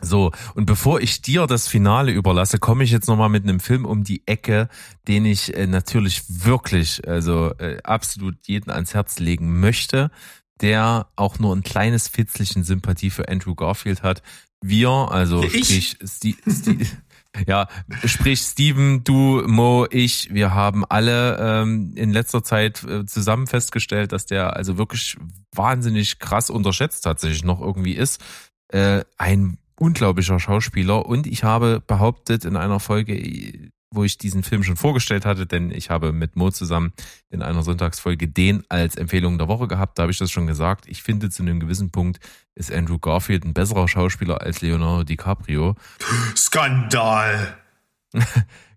So, 0.00 0.32
und 0.54 0.66
bevor 0.66 1.00
ich 1.00 1.22
dir 1.22 1.46
das 1.46 1.68
Finale 1.68 2.12
überlasse, 2.12 2.58
komme 2.58 2.84
ich 2.84 2.90
jetzt 2.90 3.08
nochmal 3.08 3.28
mit 3.28 3.44
einem 3.44 3.60
Film 3.60 3.84
um 3.84 4.04
die 4.04 4.22
Ecke, 4.26 4.68
den 5.08 5.24
ich 5.24 5.56
äh, 5.56 5.66
natürlich 5.66 6.22
wirklich, 6.28 7.06
also 7.06 7.52
äh, 7.58 7.78
absolut 7.82 8.36
jeden 8.46 8.70
ans 8.70 8.94
Herz 8.94 9.18
legen 9.18 9.60
möchte, 9.60 10.10
der 10.60 11.08
auch 11.16 11.38
nur 11.38 11.54
ein 11.54 11.62
kleines 11.62 12.08
Fitzelchen 12.08 12.64
Sympathie 12.64 13.10
für 13.10 13.28
Andrew 13.28 13.54
Garfield 13.54 14.02
hat. 14.02 14.22
Wir, 14.60 14.90
also 14.90 15.42
Ich? 15.42 15.64
sprich, 15.64 15.96
Sti 16.04 16.36
Sti 16.48 16.86
ja, 17.46 17.68
sprich 18.04 18.40
Steven, 18.40 19.04
du, 19.04 19.42
Mo, 19.46 19.86
ich, 19.90 20.32
wir 20.32 20.54
haben 20.54 20.84
alle 20.84 21.38
ähm, 21.38 21.92
in 21.94 22.10
letzter 22.10 22.42
Zeit 22.42 22.82
äh, 22.84 23.04
zusammen 23.06 23.46
festgestellt, 23.46 24.12
dass 24.12 24.26
der 24.26 24.56
also 24.56 24.78
wirklich 24.78 25.16
wahnsinnig 25.54 26.18
krass 26.18 26.50
unterschätzt 26.50 27.04
tatsächlich 27.04 27.44
noch 27.44 27.60
irgendwie 27.60 27.94
ist. 27.94 28.20
Äh, 28.68 29.04
ein 29.16 29.58
unglaublicher 29.80 30.40
Schauspieler 30.40 31.06
und 31.06 31.26
ich 31.26 31.44
habe 31.44 31.82
behauptet 31.86 32.44
in 32.44 32.56
einer 32.56 32.80
Folge, 32.80 33.70
wo 33.90 34.04
ich 34.04 34.18
diesen 34.18 34.42
Film 34.42 34.62
schon 34.62 34.76
vorgestellt 34.76 35.24
hatte, 35.24 35.46
denn 35.46 35.70
ich 35.70 35.90
habe 35.90 36.12
mit 36.12 36.36
Mo 36.36 36.50
zusammen 36.50 36.92
in 37.30 37.42
einer 37.42 37.62
Sonntagsfolge 37.62 38.28
den 38.28 38.62
als 38.68 38.96
Empfehlung 38.96 39.38
der 39.38 39.48
Woche 39.48 39.68
gehabt, 39.68 39.98
da 39.98 40.02
habe 40.02 40.12
ich 40.12 40.18
das 40.18 40.30
schon 40.30 40.46
gesagt. 40.46 40.86
Ich 40.88 41.02
finde 41.02 41.30
zu 41.30 41.42
einem 41.42 41.60
gewissen 41.60 41.90
Punkt 41.90 42.20
ist 42.54 42.72
Andrew 42.72 42.98
Garfield 42.98 43.44
ein 43.44 43.54
besserer 43.54 43.88
Schauspieler 43.88 44.42
als 44.42 44.60
Leonardo 44.60 45.04
DiCaprio. 45.04 45.74
Skandal. 46.36 47.56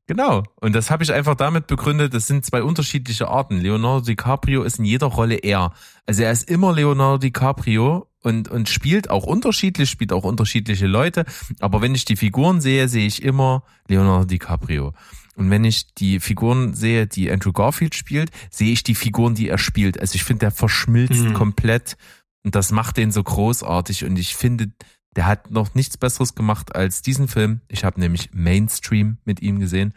Genau. 0.07 0.43
Und 0.59 0.73
das 0.75 0.91
habe 0.91 1.03
ich 1.03 1.13
einfach 1.13 1.35
damit 1.35 1.67
begründet, 1.67 2.13
das 2.13 2.27
sind 2.27 2.45
zwei 2.45 2.63
unterschiedliche 2.63 3.29
Arten. 3.29 3.61
Leonardo 3.61 4.01
DiCaprio 4.01 4.63
ist 4.63 4.77
in 4.77 4.83
jeder 4.83 5.07
Rolle 5.07 5.35
er. 5.35 5.71
Also 6.05 6.23
er 6.23 6.33
ist 6.33 6.49
immer 6.49 6.73
Leonardo 6.73 7.19
DiCaprio 7.19 8.10
und, 8.21 8.49
und 8.49 8.69
spielt 8.69 9.09
auch 9.09 9.23
unterschiedlich, 9.23 9.89
spielt 9.89 10.13
auch 10.13 10.23
unterschiedliche 10.23 10.87
Leute. 10.87 11.25
Aber 11.59 11.81
wenn 11.81 11.95
ich 11.95 12.05
die 12.05 12.15
Figuren 12.15 12.61
sehe, 12.61 12.87
sehe 12.87 13.07
ich 13.07 13.23
immer 13.23 13.63
Leonardo 13.87 14.25
DiCaprio. 14.25 14.93
Und 15.35 15.49
wenn 15.49 15.63
ich 15.63 15.93
die 15.95 16.19
Figuren 16.19 16.73
sehe, 16.73 17.07
die 17.07 17.31
Andrew 17.31 17.51
Garfield 17.51 17.95
spielt, 17.95 18.31
sehe 18.51 18.71
ich 18.73 18.83
die 18.83 18.95
Figuren, 18.95 19.33
die 19.33 19.49
er 19.49 19.57
spielt. 19.57 19.99
Also 19.99 20.15
ich 20.15 20.23
finde, 20.23 20.41
der 20.41 20.51
verschmilzt 20.51 21.21
Mhm. 21.23 21.33
komplett 21.33 21.97
und 22.43 22.55
das 22.55 22.71
macht 22.71 22.97
den 22.97 23.11
so 23.11 23.23
großartig. 23.23 24.05
Und 24.05 24.17
ich 24.17 24.35
finde, 24.35 24.71
der 25.15 25.25
hat 25.25 25.51
noch 25.51 25.73
nichts 25.73 25.97
Besseres 25.97 26.35
gemacht 26.35 26.75
als 26.75 27.01
diesen 27.01 27.27
Film. 27.27 27.61
Ich 27.67 27.83
habe 27.83 27.99
nämlich 27.99 28.29
Mainstream 28.33 29.17
mit 29.25 29.41
ihm 29.41 29.59
gesehen. 29.59 29.93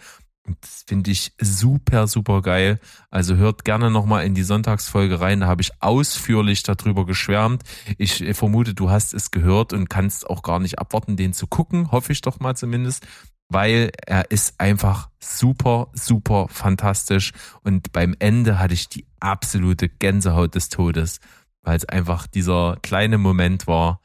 Das 0.47 0.85
finde 0.87 1.11
ich 1.11 1.33
super, 1.41 2.07
super 2.07 2.43
geil. 2.43 2.79
Also 3.11 3.37
hört 3.37 3.65
gerne 3.65 3.91
nochmal 3.91 4.27
in 4.27 4.35
die 4.35 4.43
Sonntagsfolge 4.43 5.19
rein. 5.19 5.41
Da 5.41 5.47
habe 5.47 5.63
ich 5.63 5.71
ausführlich 5.81 6.63
darüber 6.63 7.07
geschwärmt. 7.07 7.63
Ich 7.97 8.21
äh, 8.21 8.35
vermute, 8.35 8.75
du 8.75 8.91
hast 8.91 9.15
es 9.15 9.31
gehört 9.31 9.73
und 9.73 9.89
kannst 9.89 10.29
auch 10.29 10.43
gar 10.43 10.61
nicht 10.61 10.79
abwarten, 10.79 11.17
den 11.17 11.33
zu 11.33 11.47
gucken. 11.47 11.91
Hoffe 11.93 12.13
ich 12.13 12.21
doch 12.21 12.41
mal 12.41 12.55
zumindest. 12.57 13.07
Weil 13.49 13.91
er 14.07 14.31
ist 14.31 14.61
einfach 14.61 15.09
super, 15.19 15.89
super 15.95 16.49
fantastisch. 16.51 17.33
Und 17.63 17.93
beim 17.93 18.15
Ende 18.19 18.59
hatte 18.59 18.75
ich 18.75 18.91
die 18.91 19.07
absolute 19.21 19.89
Gänsehaut 19.89 20.55
des 20.55 20.69
Todes. 20.69 21.21
Weil 21.63 21.77
es 21.79 21.87
einfach 21.87 22.27
dieser 22.27 22.77
kleine 22.83 23.17
Moment 23.17 23.67
war. 23.67 24.01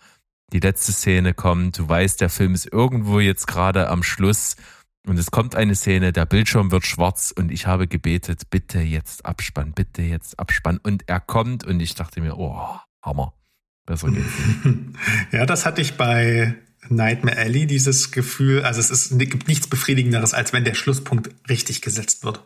Die 0.54 0.62
letzte 0.62 0.94
Szene 0.94 1.34
kommt. 1.34 1.80
Du 1.80 1.90
weißt, 1.90 2.22
der 2.22 2.30
Film 2.30 2.54
ist 2.54 2.72
irgendwo 2.72 3.20
jetzt 3.20 3.46
gerade 3.46 3.90
am 3.90 4.04
Schluss. 4.04 4.56
Und 5.10 5.18
es 5.18 5.32
kommt 5.32 5.56
eine 5.56 5.74
Szene, 5.74 6.14
der 6.14 6.28
Bildschirm 6.28 6.70
wird 6.70 6.86
schwarz 6.86 7.34
und 7.36 7.52
ich 7.52 7.66
habe 7.66 7.88
gebetet, 7.88 8.52
bitte 8.52 8.80
jetzt 8.80 9.26
Abspann, 9.26 9.72
bitte 9.74 10.04
jetzt 10.04 10.38
Abspann. 10.40 10.78
Und 10.84 11.10
er 11.10 11.20
kommt 11.20 11.66
und 11.66 11.80
ich 11.80 11.96
dachte 11.96 12.22
mir, 12.22 12.38
oh, 12.38 12.78
Hammer. 13.02 13.34
Besser 13.88 14.12
geht's. 14.12 14.30
Ja, 15.32 15.48
das 15.48 15.66
hatte 15.66 15.82
ich 15.82 15.98
bei 15.98 16.54
Nightmare 16.90 17.38
Alley, 17.38 17.66
dieses 17.66 18.12
Gefühl, 18.12 18.62
also 18.62 18.80
es 18.80 18.92
ist, 18.92 19.18
gibt 19.18 19.48
nichts 19.48 19.68
Befriedigenderes, 19.68 20.36
als 20.36 20.54
wenn 20.54 20.64
der 20.64 20.76
Schlusspunkt 20.76 21.32
richtig 21.50 21.82
gesetzt 21.82 22.24
wird. 22.24 22.46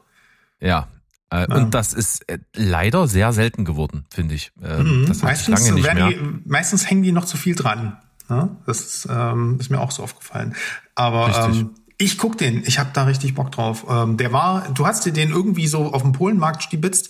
Ja. 0.62 0.88
Äh, 1.30 1.48
Ja. 1.50 1.56
Und 1.56 1.74
das 1.74 1.92
ist 1.92 2.30
äh, 2.30 2.40
leider 2.56 3.08
sehr 3.10 3.34
selten 3.34 3.66
geworden, 3.66 4.06
finde 4.10 4.36
ich. 4.36 4.54
Ähm, 4.64 5.02
Mhm. 5.02 5.06
Das 5.08 5.22
meistens, 5.22 5.68
lange 5.68 5.74
nicht 5.82 5.94
mehr. 5.94 6.08
Die, 6.12 6.20
meistens 6.46 6.90
hängen 6.90 7.04
die 7.04 7.12
noch 7.12 7.26
zu 7.26 7.36
viel 7.36 7.56
dran. 7.56 7.98
Ja, 8.30 8.56
das 8.66 8.80
ist, 8.86 9.08
ähm, 9.12 9.58
ist 9.60 9.70
mir 9.70 9.82
auch 9.82 9.92
so 9.92 10.02
aufgefallen. 10.02 10.56
Aber 10.96 11.28
Richtig. 11.28 11.62
ähm, 11.62 11.72
ich 12.04 12.18
guck 12.18 12.38
den, 12.38 12.64
ich 12.66 12.80
habe 12.80 12.90
da 12.94 13.04
richtig 13.04 13.36
Bock 13.36 13.52
drauf. 13.52 13.86
Ähm, 13.90 14.18
der 14.18 14.34
war, 14.34 14.70
du 14.70 14.86
hast 14.86 15.06
dir 15.06 15.14
den 15.14 15.32
irgendwie 15.32 15.68
so 15.68 15.94
auf 15.94 16.02
dem 16.02 16.12
Polenmarkt 16.12 16.64
stibitzt 16.64 17.10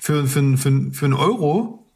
für, 0.00 0.26
für, 0.26 0.56
für, 0.56 0.90
für 0.92 1.04
einen 1.04 1.14
Euro, 1.14 1.86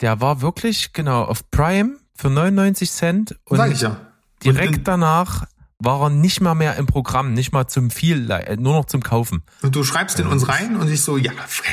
Der 0.00 0.20
war 0.20 0.40
wirklich, 0.40 0.92
genau, 0.92 1.22
auf 1.22 1.50
Prime 1.50 1.96
für 2.14 2.30
99 2.30 2.90
Cent 2.90 3.36
und 3.44 3.56
sag 3.56 3.72
ich 3.72 3.80
ja. 3.80 3.96
direkt 4.42 4.78
Und, 4.78 4.88
danach 4.88 5.46
war 5.78 6.02
er 6.02 6.10
nicht 6.10 6.40
mal 6.40 6.54
mehr 6.54 6.76
im 6.76 6.86
Programm, 6.86 7.34
nicht 7.34 7.52
mal 7.52 7.66
zum 7.66 7.90
viel, 7.90 8.30
äh, 8.30 8.56
nur 8.56 8.74
noch 8.74 8.86
zum 8.86 9.02
Kaufen. 9.02 9.42
und 9.62 9.74
du 9.74 9.84
schreibst 9.84 10.18
den 10.18 10.26
uns 10.26 10.48
rein 10.48 10.76
und 10.76 10.90
ich 10.90 11.02
so, 11.02 11.16
ja, 11.16 11.32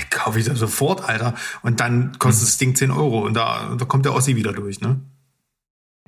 kauf 0.09 0.35
ich 0.35 0.45
das 0.45 0.59
sofort, 0.59 1.07
Alter. 1.07 1.35
Und 1.61 1.79
dann 1.79 2.17
kostet 2.19 2.47
das 2.47 2.57
Ding 2.57 2.75
10 2.75 2.91
Euro 2.91 3.25
und 3.25 3.33
da, 3.35 3.75
da 3.77 3.85
kommt 3.85 4.05
der 4.05 4.13
Ossi 4.13 4.35
wieder 4.35 4.53
durch, 4.53 4.81
ne? 4.81 4.99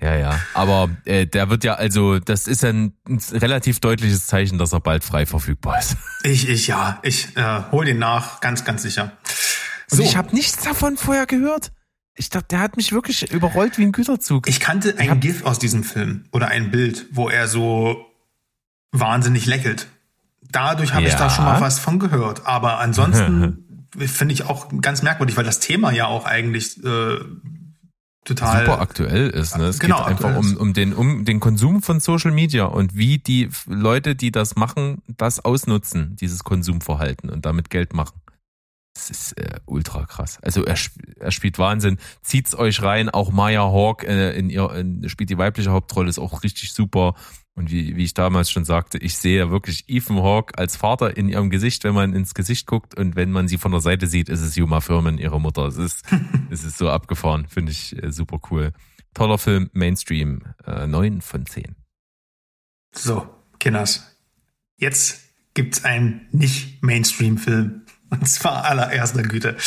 Ja, 0.03 0.15
ja. 0.15 0.39
Aber 0.53 0.89
äh, 1.05 1.25
der 1.25 1.49
wird 1.49 1.63
ja, 1.63 1.75
also, 1.75 2.19
das 2.19 2.47
ist 2.47 2.63
ein, 2.65 2.93
ein 3.07 3.19
relativ 3.31 3.79
deutliches 3.79 4.27
Zeichen, 4.27 4.57
dass 4.57 4.73
er 4.73 4.81
bald 4.81 5.03
frei 5.05 5.25
verfügbar 5.25 5.79
ist. 5.79 5.95
Ich, 6.25 6.47
ich, 6.47 6.67
ja, 6.67 6.99
ich 7.03 7.35
äh, 7.35 7.63
hol 7.71 7.83
den 7.83 7.99
nach, 7.99 8.39
ganz, 8.39 8.63
ganz 8.63 8.81
sicher. 8.83 9.11
Und 9.91 9.99
ich 9.99 10.15
habe 10.15 10.33
nichts 10.33 10.63
davon 10.63 10.95
vorher 10.95 11.25
gehört. 11.25 11.73
Ich 12.15 12.29
dachte, 12.29 12.47
der 12.51 12.59
hat 12.61 12.77
mich 12.77 12.93
wirklich 12.93 13.29
überrollt 13.33 13.77
wie 13.77 13.83
ein 13.83 13.91
Güterzug. 13.91 14.47
Ich 14.47 14.61
kannte 14.61 14.95
ein 14.99 15.19
GIF 15.19 15.43
aus 15.43 15.59
diesem 15.59 15.83
Film 15.83 16.23
oder 16.31 16.47
ein 16.47 16.71
Bild, 16.71 17.07
wo 17.11 17.27
er 17.27 17.49
so 17.49 18.05
wahnsinnig 18.93 19.45
lächelt. 19.47 19.87
Dadurch 20.49 20.93
habe 20.93 21.03
ich 21.07 21.11
Ja. 21.11 21.17
da 21.19 21.29
schon 21.29 21.43
mal 21.43 21.59
was 21.59 21.79
von 21.79 21.99
gehört. 21.99 22.45
Aber 22.45 22.79
ansonsten 22.79 23.65
finde 23.97 24.33
ich 24.33 24.45
auch 24.45 24.69
ganz 24.81 25.01
merkwürdig, 25.01 25.35
weil 25.35 25.43
das 25.43 25.59
Thema 25.59 25.91
ja 25.91 26.07
auch 26.07 26.25
eigentlich 26.25 26.81
äh, 26.85 27.17
total. 28.25 28.65
super 28.65 28.81
aktuell 28.81 29.29
ist. 29.29 29.57
Ne? 29.57 29.65
Es 29.65 29.79
Genau, 29.79 29.97
geht 29.97 30.07
einfach 30.07 30.35
um, 30.35 30.57
um, 30.57 30.73
den, 30.73 30.93
um 30.93 31.25
den 31.25 31.39
Konsum 31.39 31.81
von 31.81 31.99
Social 31.99 32.31
Media 32.31 32.65
und 32.65 32.95
wie 32.95 33.17
die 33.17 33.49
Leute, 33.67 34.15
die 34.15 34.31
das 34.31 34.55
machen, 34.55 35.01
das 35.07 35.43
ausnutzen, 35.43 36.15
dieses 36.15 36.43
Konsumverhalten 36.43 37.29
und 37.29 37.45
damit 37.45 37.69
Geld 37.69 37.93
machen. 37.93 38.19
Das 38.93 39.09
ist 39.09 39.37
äh, 39.39 39.59
ultra 39.65 40.05
krass. 40.05 40.37
Also 40.43 40.63
er, 40.65 40.77
er 41.19 41.31
spielt 41.31 41.57
Wahnsinn. 41.57 41.97
Zieht's 42.21 42.55
euch 42.55 42.83
rein. 42.83 43.09
Auch 43.09 43.31
Maya 43.31 43.63
Hawk 43.63 44.03
äh, 44.03 44.37
in 44.37 44.51
ihr 44.51 44.69
in, 44.71 45.09
spielt 45.09 45.31
die 45.31 45.37
weibliche 45.37 45.71
Hauptrolle, 45.71 46.09
ist 46.09 46.19
auch 46.19 46.43
richtig 46.43 46.73
super. 46.73 47.15
Und 47.55 47.69
wie, 47.71 47.95
wie 47.95 48.03
ich 48.03 48.15
damals 48.15 48.49
schon 48.49 48.65
sagte, 48.65 48.97
ich 48.97 49.15
sehe 49.17 49.51
wirklich 49.51 49.87
Ethan 49.87 50.17
Hawke 50.17 50.57
als 50.57 50.75
Vater 50.75 51.15
in 51.15 51.29
ihrem 51.29 51.51
Gesicht, 51.51 51.83
wenn 51.83 51.93
man 51.93 52.13
ins 52.13 52.33
Gesicht 52.33 52.65
guckt 52.65 52.95
und 52.95 53.15
wenn 53.15 53.31
man 53.31 53.47
sie 53.47 53.57
von 53.57 53.71
der 53.71 53.81
Seite 53.81 54.07
sieht, 54.07 54.27
ist 54.27 54.41
es 54.41 54.55
Juma 54.55 54.81
Firmen, 54.81 55.19
ihre 55.19 55.39
Mutter. 55.39 55.67
Es 55.67 55.77
ist, 55.77 56.03
es 56.49 56.63
ist 56.63 56.77
so 56.77 56.89
abgefahren, 56.89 57.47
finde 57.47 57.71
ich 57.71 58.01
äh, 58.01 58.11
super 58.11 58.39
cool. 58.49 58.71
Toller 59.13 59.37
Film, 59.37 59.69
Mainstream, 59.73 60.41
äh, 60.65 60.87
9 60.87 61.21
von 61.21 61.45
10. 61.45 61.75
So, 62.95 63.27
Kinders. 63.59 64.17
Jetzt 64.77 65.21
gibt's 65.53 65.83
einen 65.83 66.27
nicht-Mainstream-Film. 66.31 67.81
Und 68.09 68.27
zwar 68.27 68.65
allererster 68.65 69.23
Güte. 69.23 69.57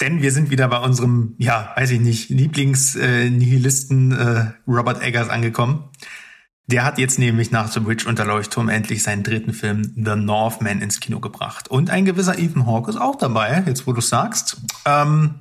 Denn 0.00 0.22
wir 0.22 0.30
sind 0.30 0.50
wieder 0.50 0.68
bei 0.68 0.78
unserem, 0.78 1.34
ja, 1.38 1.72
weiß 1.76 1.90
ich 1.90 2.00
nicht, 2.00 2.30
Lieblings-Nihilisten 2.30 4.12
äh, 4.12 4.52
Robert 4.66 5.02
Eggers 5.02 5.28
angekommen. 5.28 5.88
Der 6.66 6.84
hat 6.84 6.98
jetzt 6.98 7.18
nämlich 7.18 7.50
nach 7.50 7.70
The 7.70 7.80
Bridge 7.80 8.08
und 8.08 8.18
der 8.18 8.26
Leuchtturm 8.26 8.68
endlich 8.68 9.02
seinen 9.02 9.22
dritten 9.22 9.52
Film 9.52 9.92
The 9.96 10.14
Northman 10.14 10.80
ins 10.80 11.00
Kino 11.00 11.18
gebracht. 11.18 11.68
Und 11.68 11.90
ein 11.90 12.04
gewisser 12.04 12.38
Ethan 12.38 12.66
Hawke 12.66 12.90
ist 12.90 12.96
auch 12.96 13.16
dabei, 13.16 13.64
jetzt 13.66 13.86
wo 13.86 13.92
du 13.92 14.00
sagst. 14.00 14.58
Ähm, 14.84 15.34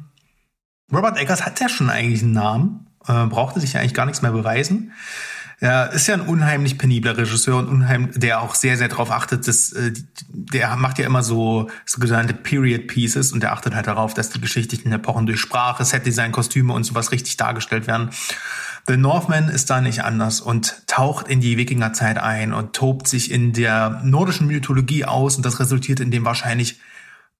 Robert 0.91 1.19
Eggers 1.19 1.45
hat 1.45 1.59
ja 1.59 1.69
schon 1.69 1.89
eigentlich 1.89 2.23
einen 2.23 2.33
Namen, 2.33 2.87
äh, 3.07 3.25
brauchte 3.25 3.59
sich 3.59 3.73
ja 3.73 3.79
eigentlich 3.79 3.93
gar 3.93 4.05
nichts 4.05 4.21
mehr 4.21 4.31
beweisen. 4.31 4.91
Er 5.61 5.91
ist 5.91 6.07
ja 6.07 6.13
ein 6.13 6.21
unheimlich 6.21 6.77
penibler 6.77 7.17
Regisseur 7.17 7.57
und 7.57 7.67
unheimlich, 7.67 8.17
der 8.17 8.41
auch 8.41 8.55
sehr, 8.55 8.77
sehr 8.77 8.87
darauf 8.87 9.11
achtet, 9.11 9.45
dass 9.45 9.73
äh, 9.73 9.91
der 10.29 10.77
macht 10.77 10.99
ja 10.99 11.05
immer 11.05 11.21
so 11.21 11.69
sogenannte 11.85 12.33
Period 12.33 12.87
Pieces 12.87 13.33
und 13.33 13.43
der 13.43 13.51
achtet 13.51 13.75
halt 13.75 13.87
darauf, 13.87 14.13
dass 14.13 14.29
die 14.29 14.39
geschichtlichen 14.39 14.91
Epochen 14.93 15.25
durch 15.25 15.41
Sprache, 15.41 15.83
Setdesign, 15.83 16.31
Kostüme 16.31 16.71
und 16.71 16.85
sowas 16.85 17.11
richtig 17.11 17.35
dargestellt 17.35 17.87
werden. 17.87 18.11
The 18.89 18.97
Northman 18.97 19.49
ist 19.49 19.69
da 19.69 19.81
nicht 19.81 20.03
anders 20.03 20.41
und 20.41 20.87
taucht 20.87 21.27
in 21.27 21.41
die 21.41 21.57
Wikingerzeit 21.57 22.17
ein 22.17 22.53
und 22.53 22.73
tobt 22.73 23.07
sich 23.07 23.29
in 23.29 23.53
der 23.53 24.01
nordischen 24.03 24.47
Mythologie 24.47 25.05
aus 25.05 25.37
und 25.37 25.45
das 25.45 25.59
resultiert 25.59 25.99
in 25.99 26.09
dem 26.09 26.25
wahrscheinlich 26.25 26.79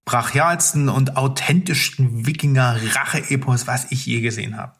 brachialsten 0.06 0.90
und 0.90 1.18
authentischsten 1.18 2.28
Wikinger-Rache-Epos, 2.28 3.66
was 3.66 3.92
ich 3.92 4.06
je 4.06 4.22
gesehen 4.22 4.58
habe. 4.58 4.74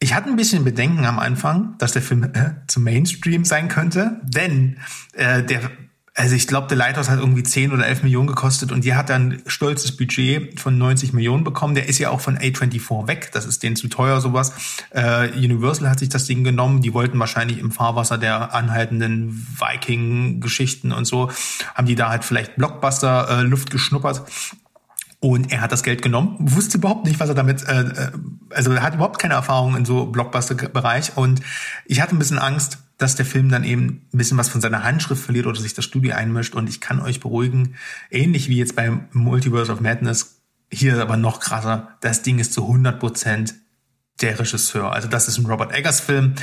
Ich 0.00 0.14
hatte 0.14 0.30
ein 0.30 0.36
bisschen 0.36 0.64
Bedenken 0.64 1.04
am 1.04 1.20
Anfang, 1.20 1.76
dass 1.78 1.92
der 1.92 2.02
Film 2.02 2.24
äh, 2.24 2.54
zum 2.66 2.82
Mainstream 2.82 3.44
sein 3.44 3.68
könnte, 3.68 4.20
denn 4.24 4.80
äh, 5.12 5.44
der 5.44 5.70
also 6.14 6.34
ich 6.34 6.46
glaube, 6.46 6.66
The 6.68 6.74
Lighthouse 6.74 7.08
hat 7.08 7.20
irgendwie 7.20 7.42
10 7.42 7.72
oder 7.72 7.86
11 7.86 8.02
Millionen 8.02 8.26
gekostet 8.26 8.70
und 8.70 8.84
die 8.84 8.94
hat 8.94 9.08
dann 9.08 9.40
stolzes 9.46 9.96
Budget 9.96 10.60
von 10.60 10.76
90 10.76 11.14
Millionen 11.14 11.42
bekommen. 11.42 11.74
Der 11.74 11.88
ist 11.88 11.98
ja 11.98 12.10
auch 12.10 12.20
von 12.20 12.36
A24 12.36 13.08
weg. 13.08 13.30
Das 13.32 13.46
ist 13.46 13.62
denen 13.62 13.76
zu 13.76 13.88
teuer, 13.88 14.20
sowas. 14.20 14.52
Äh, 14.90 15.30
Universal 15.30 15.88
hat 15.88 16.00
sich 16.00 16.10
das 16.10 16.26
Ding 16.26 16.44
genommen. 16.44 16.82
Die 16.82 16.92
wollten 16.92 17.18
wahrscheinlich 17.18 17.58
im 17.58 17.70
Fahrwasser 17.70 18.18
der 18.18 18.54
anhaltenden 18.54 19.46
Viking-Geschichten 19.58 20.92
und 20.92 21.06
so, 21.06 21.30
haben 21.74 21.86
die 21.86 21.94
da 21.94 22.10
halt 22.10 22.24
vielleicht 22.24 22.56
Blockbuster-Luft 22.56 23.70
äh, 23.70 23.72
geschnuppert. 23.72 24.22
Und 25.20 25.50
er 25.50 25.62
hat 25.62 25.72
das 25.72 25.82
Geld 25.82 26.02
genommen, 26.02 26.36
wusste 26.40 26.78
überhaupt 26.78 27.06
nicht, 27.06 27.20
was 27.20 27.28
er 27.28 27.36
damit, 27.36 27.62
äh, 27.62 27.80
äh 27.80 28.10
also 28.50 28.72
er 28.72 28.82
hat 28.82 28.96
überhaupt 28.96 29.18
keine 29.18 29.34
Erfahrung 29.34 29.76
in 29.76 29.86
so 29.86 30.06
Blockbuster-Bereich. 30.06 31.16
Und 31.16 31.40
ich 31.86 32.02
hatte 32.02 32.14
ein 32.14 32.18
bisschen 32.18 32.38
Angst, 32.38 32.78
dass 33.02 33.16
der 33.16 33.26
Film 33.26 33.48
dann 33.48 33.64
eben 33.64 34.06
ein 34.12 34.18
bisschen 34.18 34.38
was 34.38 34.48
von 34.48 34.60
seiner 34.60 34.84
Handschrift 34.84 35.22
verliert 35.22 35.46
oder 35.46 35.60
sich 35.60 35.74
das 35.74 35.84
Studio 35.84 36.14
einmischt. 36.14 36.54
Und 36.54 36.68
ich 36.68 36.80
kann 36.80 37.00
euch 37.00 37.20
beruhigen, 37.20 37.74
ähnlich 38.10 38.48
wie 38.48 38.58
jetzt 38.58 38.76
beim 38.76 39.08
Multiverse 39.12 39.72
of 39.72 39.80
Madness, 39.80 40.40
hier 40.72 41.00
aber 41.02 41.16
noch 41.16 41.40
krasser, 41.40 41.98
das 42.00 42.22
Ding 42.22 42.38
ist 42.38 42.52
zu 42.54 42.62
100 42.62 42.98
Prozent 42.98 43.54
der 44.20 44.38
Regisseur. 44.38 44.92
Also 44.92 45.08
das 45.08 45.28
ist 45.28 45.38
ein 45.38 45.46
Robert 45.46 45.72
Eggers 45.72 46.00
Film. 46.00 46.34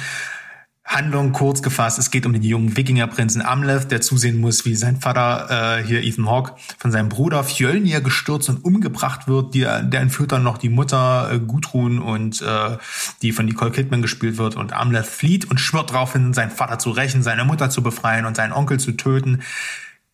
Handlung 0.90 1.34
kurz 1.34 1.62
gefasst, 1.62 2.00
es 2.00 2.10
geht 2.10 2.26
um 2.26 2.34
den 2.34 2.42
jungen 2.42 2.76
Wikingerprinzen 2.76 3.44
Amleth, 3.44 3.92
der 3.92 4.02
zusehen 4.02 4.40
muss, 4.40 4.66
wie 4.66 4.74
sein 4.74 5.00
Vater, 5.00 5.78
äh, 5.78 5.84
hier 5.84 6.04
Ethan 6.04 6.28
Hawke, 6.28 6.56
von 6.80 6.92
seinem 6.92 7.10
Bruder 7.10 7.44
Fjölnir 7.44 8.02
gestürzt 8.02 8.50
und 8.50 8.66
umgebracht 8.66 9.28
wird. 9.28 9.54
Die, 9.54 9.62
der 9.62 10.02
entführt 10.02 10.32
dann 10.32 10.42
noch 10.42 10.58
die 10.58 10.70
Mutter 10.70 11.32
äh, 11.32 11.40
Gudrun 11.40 12.00
und 12.00 12.42
äh, 12.42 12.78
die 13.22 13.32
von 13.34 13.46
Nicole 13.46 13.70
Kidman 13.70 14.02
gespielt 14.02 14.38
wird. 14.40 14.56
Und 14.56 14.74
Amleth 14.74 15.06
flieht 15.06 15.46
und 15.46 15.60
schwört 15.60 15.92
darauf 15.92 16.14
hin, 16.14 16.34
seinen 16.34 16.50
Vater 16.50 16.80
zu 16.80 16.90
rächen, 16.90 17.22
seine 17.22 17.46
Mutter 17.46 17.70
zu 17.70 17.84
befreien 17.84 18.26
und 18.26 18.36
seinen 18.36 18.52
Onkel 18.52 18.80
zu 18.80 18.94
töten. 18.94 19.44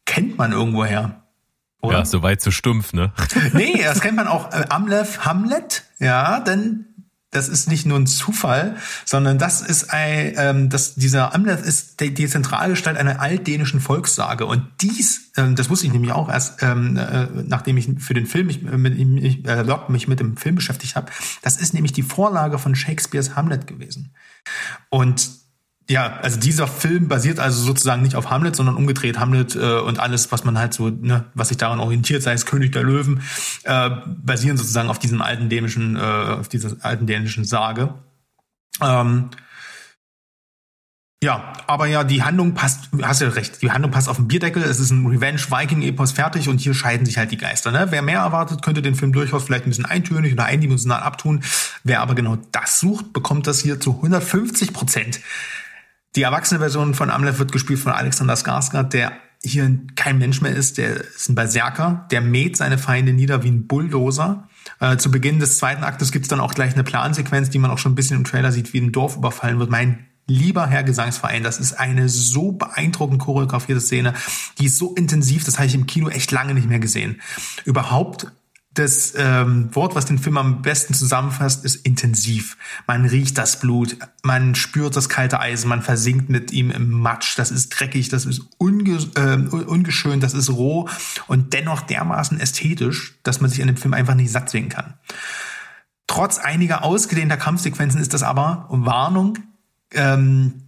Kennt 0.06 0.38
man 0.38 0.52
irgendwoher. 0.52 1.23
Oder? 1.80 1.99
Ja, 1.99 2.06
soweit 2.06 2.41
so 2.41 2.52
stumpf, 2.52 2.91
ne? 2.91 3.14
nee, 3.53 3.81
das 3.81 4.02
kennt 4.02 4.18
man 4.18 4.27
auch. 4.27 4.52
Äh, 4.52 4.65
Amleth 4.68 5.26
Hamlet, 5.26 5.85
ja, 5.99 6.41
denn 6.41 6.88
das 7.35 7.49
ist 7.49 7.67
nicht 7.67 7.85
nur 7.85 7.99
ein 7.99 8.07
Zufall, 8.07 8.77
sondern 9.03 9.37
das 9.37 9.61
ist 9.61 9.91
ein, 9.91 10.33
ähm, 10.37 10.69
das, 10.69 10.95
dieser 10.95 11.35
Amleth 11.35 11.61
ist 11.61 11.99
die, 11.99 12.13
die 12.13 12.27
Zentralgestalt 12.27 12.97
einer 12.97 13.19
altdänischen 13.19 13.81
Volkssage. 13.81 14.45
Und 14.45 14.65
dies, 14.81 15.31
ähm, 15.35 15.55
das 15.55 15.69
wusste 15.69 15.85
ich 15.87 15.93
nämlich 15.93 16.13
auch 16.13 16.29
erst, 16.29 16.63
ähm, 16.63 16.97
äh, 16.97 17.27
nachdem 17.45 17.77
ich 17.77 17.89
für 17.99 18.13
den 18.13 18.25
Film 18.25 18.47
mich 18.47 18.61
mit, 18.61 18.97
mich, 18.97 19.45
äh, 19.45 19.77
mich 19.89 20.07
mit 20.07 20.19
dem 20.19 20.37
Film 20.37 20.55
beschäftigt 20.55 20.95
habe, 20.95 21.11
das 21.41 21.57
ist 21.57 21.73
nämlich 21.73 21.93
die 21.93 22.03
Vorlage 22.03 22.57
von 22.57 22.75
Shakespeares 22.75 23.35
Hamlet 23.35 23.67
gewesen. 23.67 24.13
Und 24.89 25.44
ja, 25.87 26.17
also 26.17 26.39
dieser 26.39 26.67
Film 26.67 27.07
basiert 27.07 27.39
also 27.39 27.63
sozusagen 27.63 28.01
nicht 28.01 28.15
auf 28.15 28.31
Hamlet, 28.31 28.55
sondern 28.55 28.75
umgedreht. 28.75 29.19
Hamlet 29.19 29.55
äh, 29.55 29.79
und 29.79 29.99
alles, 29.99 30.31
was 30.31 30.43
man 30.43 30.57
halt 30.57 30.73
so, 30.73 30.89
ne, 30.89 31.25
was 31.35 31.49
sich 31.49 31.57
daran 31.57 31.79
orientiert, 31.79 32.23
sei 32.23 32.33
es 32.33 32.47
König 32.47 32.71
der 32.71 32.83
Löwen, 32.83 33.21
äh, 33.63 33.91
basieren 34.07 34.57
sozusagen 34.57 34.89
auf 34.89 34.97
diesem 34.97 35.21
alten 35.21 35.47
dänischen, 35.47 35.95
äh, 35.95 35.99
auf 35.99 36.49
dieser 36.49 36.75
alten 36.81 37.05
dänischen 37.05 37.45
Sage. 37.45 37.93
Ähm, 38.81 39.29
ja, 41.23 41.53
aber 41.67 41.85
ja, 41.85 42.03
die 42.03 42.23
Handlung 42.23 42.55
passt, 42.55 42.89
hast 43.01 43.21
ja 43.21 43.29
recht, 43.29 43.61
die 43.61 43.71
Handlung 43.71 43.91
passt 43.91 44.09
auf 44.09 44.17
den 44.17 44.27
Bierdeckel, 44.27 44.63
es 44.63 44.79
ist 44.79 44.91
ein 44.91 45.05
Revenge-Viking-Epos 45.05 46.11
fertig 46.11 46.49
und 46.49 46.59
hier 46.59 46.73
scheiden 46.73 47.05
sich 47.05 47.17
halt 47.17 47.31
die 47.31 47.37
Geister. 47.37 47.71
Ne? 47.71 47.87
Wer 47.89 48.01
mehr 48.01 48.19
erwartet, 48.19 48.61
könnte 48.61 48.81
den 48.81 48.95
Film 48.95 49.13
durchaus 49.13 49.43
vielleicht 49.43 49.65
ein 49.65 49.69
bisschen 49.69 49.85
eintönig 49.85 50.33
oder 50.33 50.45
eindimensional 50.45 51.01
abtun. 51.01 51.43
Wer 51.83 52.01
aber 52.01 52.15
genau 52.15 52.37
das 52.51 52.79
sucht, 52.79 53.13
bekommt 53.13 53.47
das 53.47 53.59
hier 53.59 53.79
zu 53.79 53.91
150 53.95 54.73
Prozent. 54.73 55.19
Die 56.15 56.21
erwachsene 56.21 56.59
Version 56.59 56.93
von 56.93 57.09
Amleth 57.09 57.39
wird 57.39 57.51
gespielt 57.51 57.79
von 57.79 57.91
Alexander 57.91 58.35
Skarsgård, 58.35 58.93
der 58.93 59.11
hier 59.43 59.79
kein 59.95 60.17
Mensch 60.17 60.41
mehr 60.41 60.55
ist, 60.55 60.77
der 60.77 61.01
ist 61.01 61.29
ein 61.29 61.35
Berserker, 61.35 62.07
der 62.09 62.21
mäht 62.21 62.57
seine 62.57 62.77
Feinde 62.77 63.13
nieder 63.13 63.43
wie 63.43 63.49
ein 63.49 63.67
Bulldozer. 63.67 64.47
Äh, 64.79 64.97
zu 64.97 65.11
Beginn 65.11 65.39
des 65.39 65.57
zweiten 65.57 65.83
Aktes 65.83 66.11
gibt's 66.11 66.29
dann 66.29 66.39
auch 66.39 66.55
gleich 66.55 66.73
eine 66.73 66.83
Plansequenz, 66.83 67.49
die 67.49 67.59
man 67.59 67.69
auch 67.69 67.77
schon 67.77 67.91
ein 67.91 67.95
bisschen 67.95 68.17
im 68.17 68.23
Trailer 68.23 68.51
sieht, 68.51 68.73
wie 68.73 68.79
ein 68.79 68.91
Dorf 68.91 69.17
überfallen 69.17 69.59
wird. 69.59 69.69
Mein 69.69 70.07
lieber 70.25 70.67
Herr 70.67 70.83
Gesangsverein, 70.83 71.43
das 71.43 71.59
ist 71.59 71.73
eine 71.73 72.09
so 72.09 72.53
beeindruckend 72.53 73.19
choreografierte 73.19 73.81
Szene, 73.81 74.13
die 74.57 74.65
ist 74.65 74.77
so 74.77 74.95
intensiv, 74.95 75.43
das 75.43 75.57
habe 75.57 75.67
ich 75.67 75.75
im 75.75 75.85
Kino 75.85 76.09
echt 76.09 76.31
lange 76.31 76.53
nicht 76.53 76.67
mehr 76.67 76.79
gesehen. 76.79 77.21
Überhaupt 77.65 78.27
das 78.76 79.14
ähm, 79.18 79.73
Wort, 79.73 79.95
was 79.95 80.06
den 80.06 80.19
Film 80.19 80.38
am 80.38 80.61
besten 80.61 80.93
zusammenfasst, 80.93 81.65
ist 81.65 81.85
intensiv. 81.85 82.57
Man 82.88 83.06
riecht 83.06 83.38
das 83.38 83.60
Blut, 83.60 83.97
man 84.23 84.53
spürt 84.53 84.95
das 84.95 85.10
kalte 85.10 85.39
Eisen, 85.39 85.69
man 85.69 85.81
versinkt 85.81 86.30
mit 86.30 86.52
ihm 86.52 86.72
im 86.72 86.91
Matsch. 86.91 87.38
Das 87.38 87.52
ist 87.52 87.69
dreckig, 87.69 88.10
das 88.10 88.26
ist 88.26 88.41
unge 88.57 88.99
äh, 89.15 89.38
ungeschönt, 89.38 90.23
das 90.23 90.34
ist 90.34 90.49
roh 90.49 90.89
und 91.27 91.53
dennoch 91.53 91.81
dermaßen 91.81 92.39
ästhetisch, 92.39 93.15
dass 93.23 93.41
man 93.41 93.49
sich 93.49 93.61
an 93.61 93.68
dem 93.68 93.77
Film 93.77 93.93
einfach 93.93 94.15
nicht 94.15 94.31
satt 94.31 94.49
sehen 94.49 94.69
kann. 94.69 94.95
Trotz 96.07 96.38
einiger 96.38 96.84
ausgedehnter 96.84 97.38
Kampfsequenzen 97.38 97.99
ist 97.99 98.14
das 98.14 98.23
aber, 98.23 98.68
Warnung, 98.69 99.39
ähm, 99.91 100.64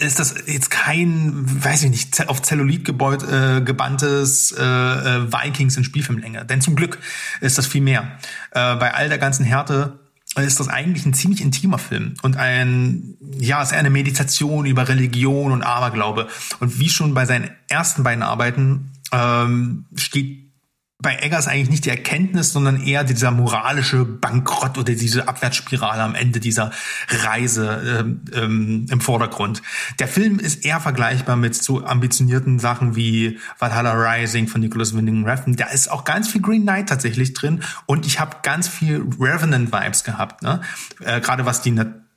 ist 0.00 0.18
das 0.18 0.34
jetzt 0.46 0.70
kein, 0.70 1.32
weiß 1.64 1.84
ich 1.84 1.90
nicht, 1.90 2.28
auf 2.28 2.42
Zellulit 2.42 2.84
gebaut, 2.84 3.22
äh, 3.22 3.60
gebanntes 3.60 4.52
äh, 4.52 4.62
äh, 4.62 5.32
Vikings 5.32 5.76
in 5.76 5.84
Spielfilmlänge. 5.84 6.44
Denn 6.44 6.60
zum 6.60 6.74
Glück 6.74 6.98
ist 7.40 7.58
das 7.58 7.66
viel 7.66 7.80
mehr. 7.80 8.18
Äh, 8.50 8.76
bei 8.76 8.94
all 8.94 9.08
der 9.08 9.18
ganzen 9.18 9.44
Härte 9.44 10.00
ist 10.36 10.60
das 10.60 10.68
eigentlich 10.68 11.04
ein 11.06 11.14
ziemlich 11.14 11.40
intimer 11.40 11.78
Film 11.78 12.14
und 12.22 12.36
ein, 12.36 13.16
ja, 13.20 13.62
ist 13.62 13.72
eher 13.72 13.78
eine 13.78 13.90
Meditation 13.90 14.64
über 14.64 14.88
Religion 14.88 15.50
und 15.52 15.62
Aberglaube. 15.62 16.28
Und 16.60 16.78
wie 16.78 16.88
schon 16.88 17.14
bei 17.14 17.26
seinen 17.26 17.50
ersten 17.68 18.04
beiden 18.04 18.22
Arbeiten 18.22 18.92
ähm, 19.12 19.86
steht 19.96 20.49
bei 21.02 21.16
Eggers 21.16 21.48
eigentlich 21.48 21.70
nicht 21.70 21.84
die 21.86 21.90
Erkenntnis, 21.90 22.52
sondern 22.52 22.82
eher 22.82 23.04
dieser 23.04 23.30
moralische 23.30 24.04
Bankrott 24.04 24.78
oder 24.78 24.92
diese 24.92 25.28
Abwärtsspirale 25.28 26.02
am 26.02 26.14
Ende 26.14 26.40
dieser 26.40 26.70
Reise 27.08 28.00
ähm, 28.00 28.20
ähm, 28.34 28.86
im 28.90 29.00
Vordergrund. 29.00 29.62
Der 29.98 30.08
Film 30.08 30.38
ist 30.38 30.64
eher 30.64 30.80
vergleichbar 30.80 31.36
mit 31.36 31.54
so 31.54 31.84
ambitionierten 31.84 32.58
Sachen 32.58 32.96
wie 32.96 33.38
Valhalla 33.58 33.92
Rising 33.92 34.48
von 34.48 34.60
Nicholas 34.60 34.94
Winding 34.94 35.24
Refn. 35.24 35.56
Da 35.56 35.66
ist 35.66 35.90
auch 35.90 36.04
ganz 36.04 36.28
viel 36.28 36.42
Green 36.42 36.62
Knight 36.62 36.88
tatsächlich 36.88 37.32
drin 37.32 37.62
und 37.86 38.06
ich 38.06 38.20
habe 38.20 38.36
ganz 38.42 38.68
viel 38.68 39.04
Revenant-Vibes 39.18 40.04
gehabt, 40.04 40.42
ne? 40.42 40.60
Äh, 41.00 41.20
gerade 41.20 41.46
was 41.46 41.62
die 41.62 41.72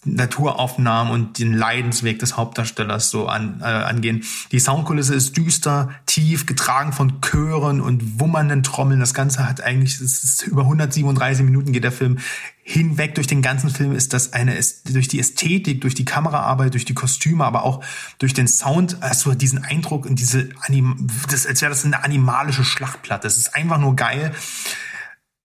Naturaufnahmen 0.06 1.14
und 1.14 1.40
den 1.40 1.54
Leidensweg 1.54 2.20
des 2.20 2.38
Hauptdarstellers 2.38 3.10
so 3.10 3.28
an, 3.28 3.62
äh, 3.62 3.66
angehen. 3.66 4.24
Die 4.52 4.60
Soundkulisse 4.60 5.16
ist 5.16 5.38
düster, 5.38 5.90
tief, 6.06 6.46
getragen 6.46 6.94
von 6.94 7.22
Chören 7.22 7.82
und 7.82 8.20
wummernden 8.20 8.64
Trommeln. 8.64 9.00
Das 9.00 9.14
Ganze 9.14 9.48
hat 9.48 9.62
eigentlich, 9.62 10.00
es 10.00 10.24
ist 10.24 10.44
über 10.44 10.64
137 10.64 11.46
Minuten 11.46 11.72
geht 11.72 11.84
der 11.84 11.92
Film 11.92 12.20
hinweg 12.66 13.16
durch 13.16 13.28
den 13.28 13.42
ganzen 13.42 13.70
Film 13.70 13.94
ist 13.94 14.14
das 14.14 14.32
eine, 14.32 14.56
ist 14.56 14.96
durch 14.96 15.10
die 15.10 15.20
Ästhetik, 15.20 15.82
durch 15.82 15.96
die 15.96 16.06
Kameraarbeit, 16.06 16.74
durch 16.74 16.86
die 16.86 16.94
Kostüme, 16.94 17.44
aber 17.44 17.64
auch 17.64 17.84
durch 18.20 18.34
den 18.34 18.48
Sound, 18.48 18.98
du 19.26 19.36
diesen 19.36 19.64
Eindruck 19.66 20.06
und 20.06 20.18
diese 20.18 20.48
Anim, 20.62 21.08
das, 21.30 21.46
als 21.46 21.62
wäre 21.62 21.72
das 21.72 21.84
eine 21.84 22.04
animalische 22.04 22.64
Schlachtplatte. 22.64 23.28
Es 23.28 23.38
ist 23.38 23.54
einfach 23.54 23.80
nur 23.80 23.98
geil 23.98 24.32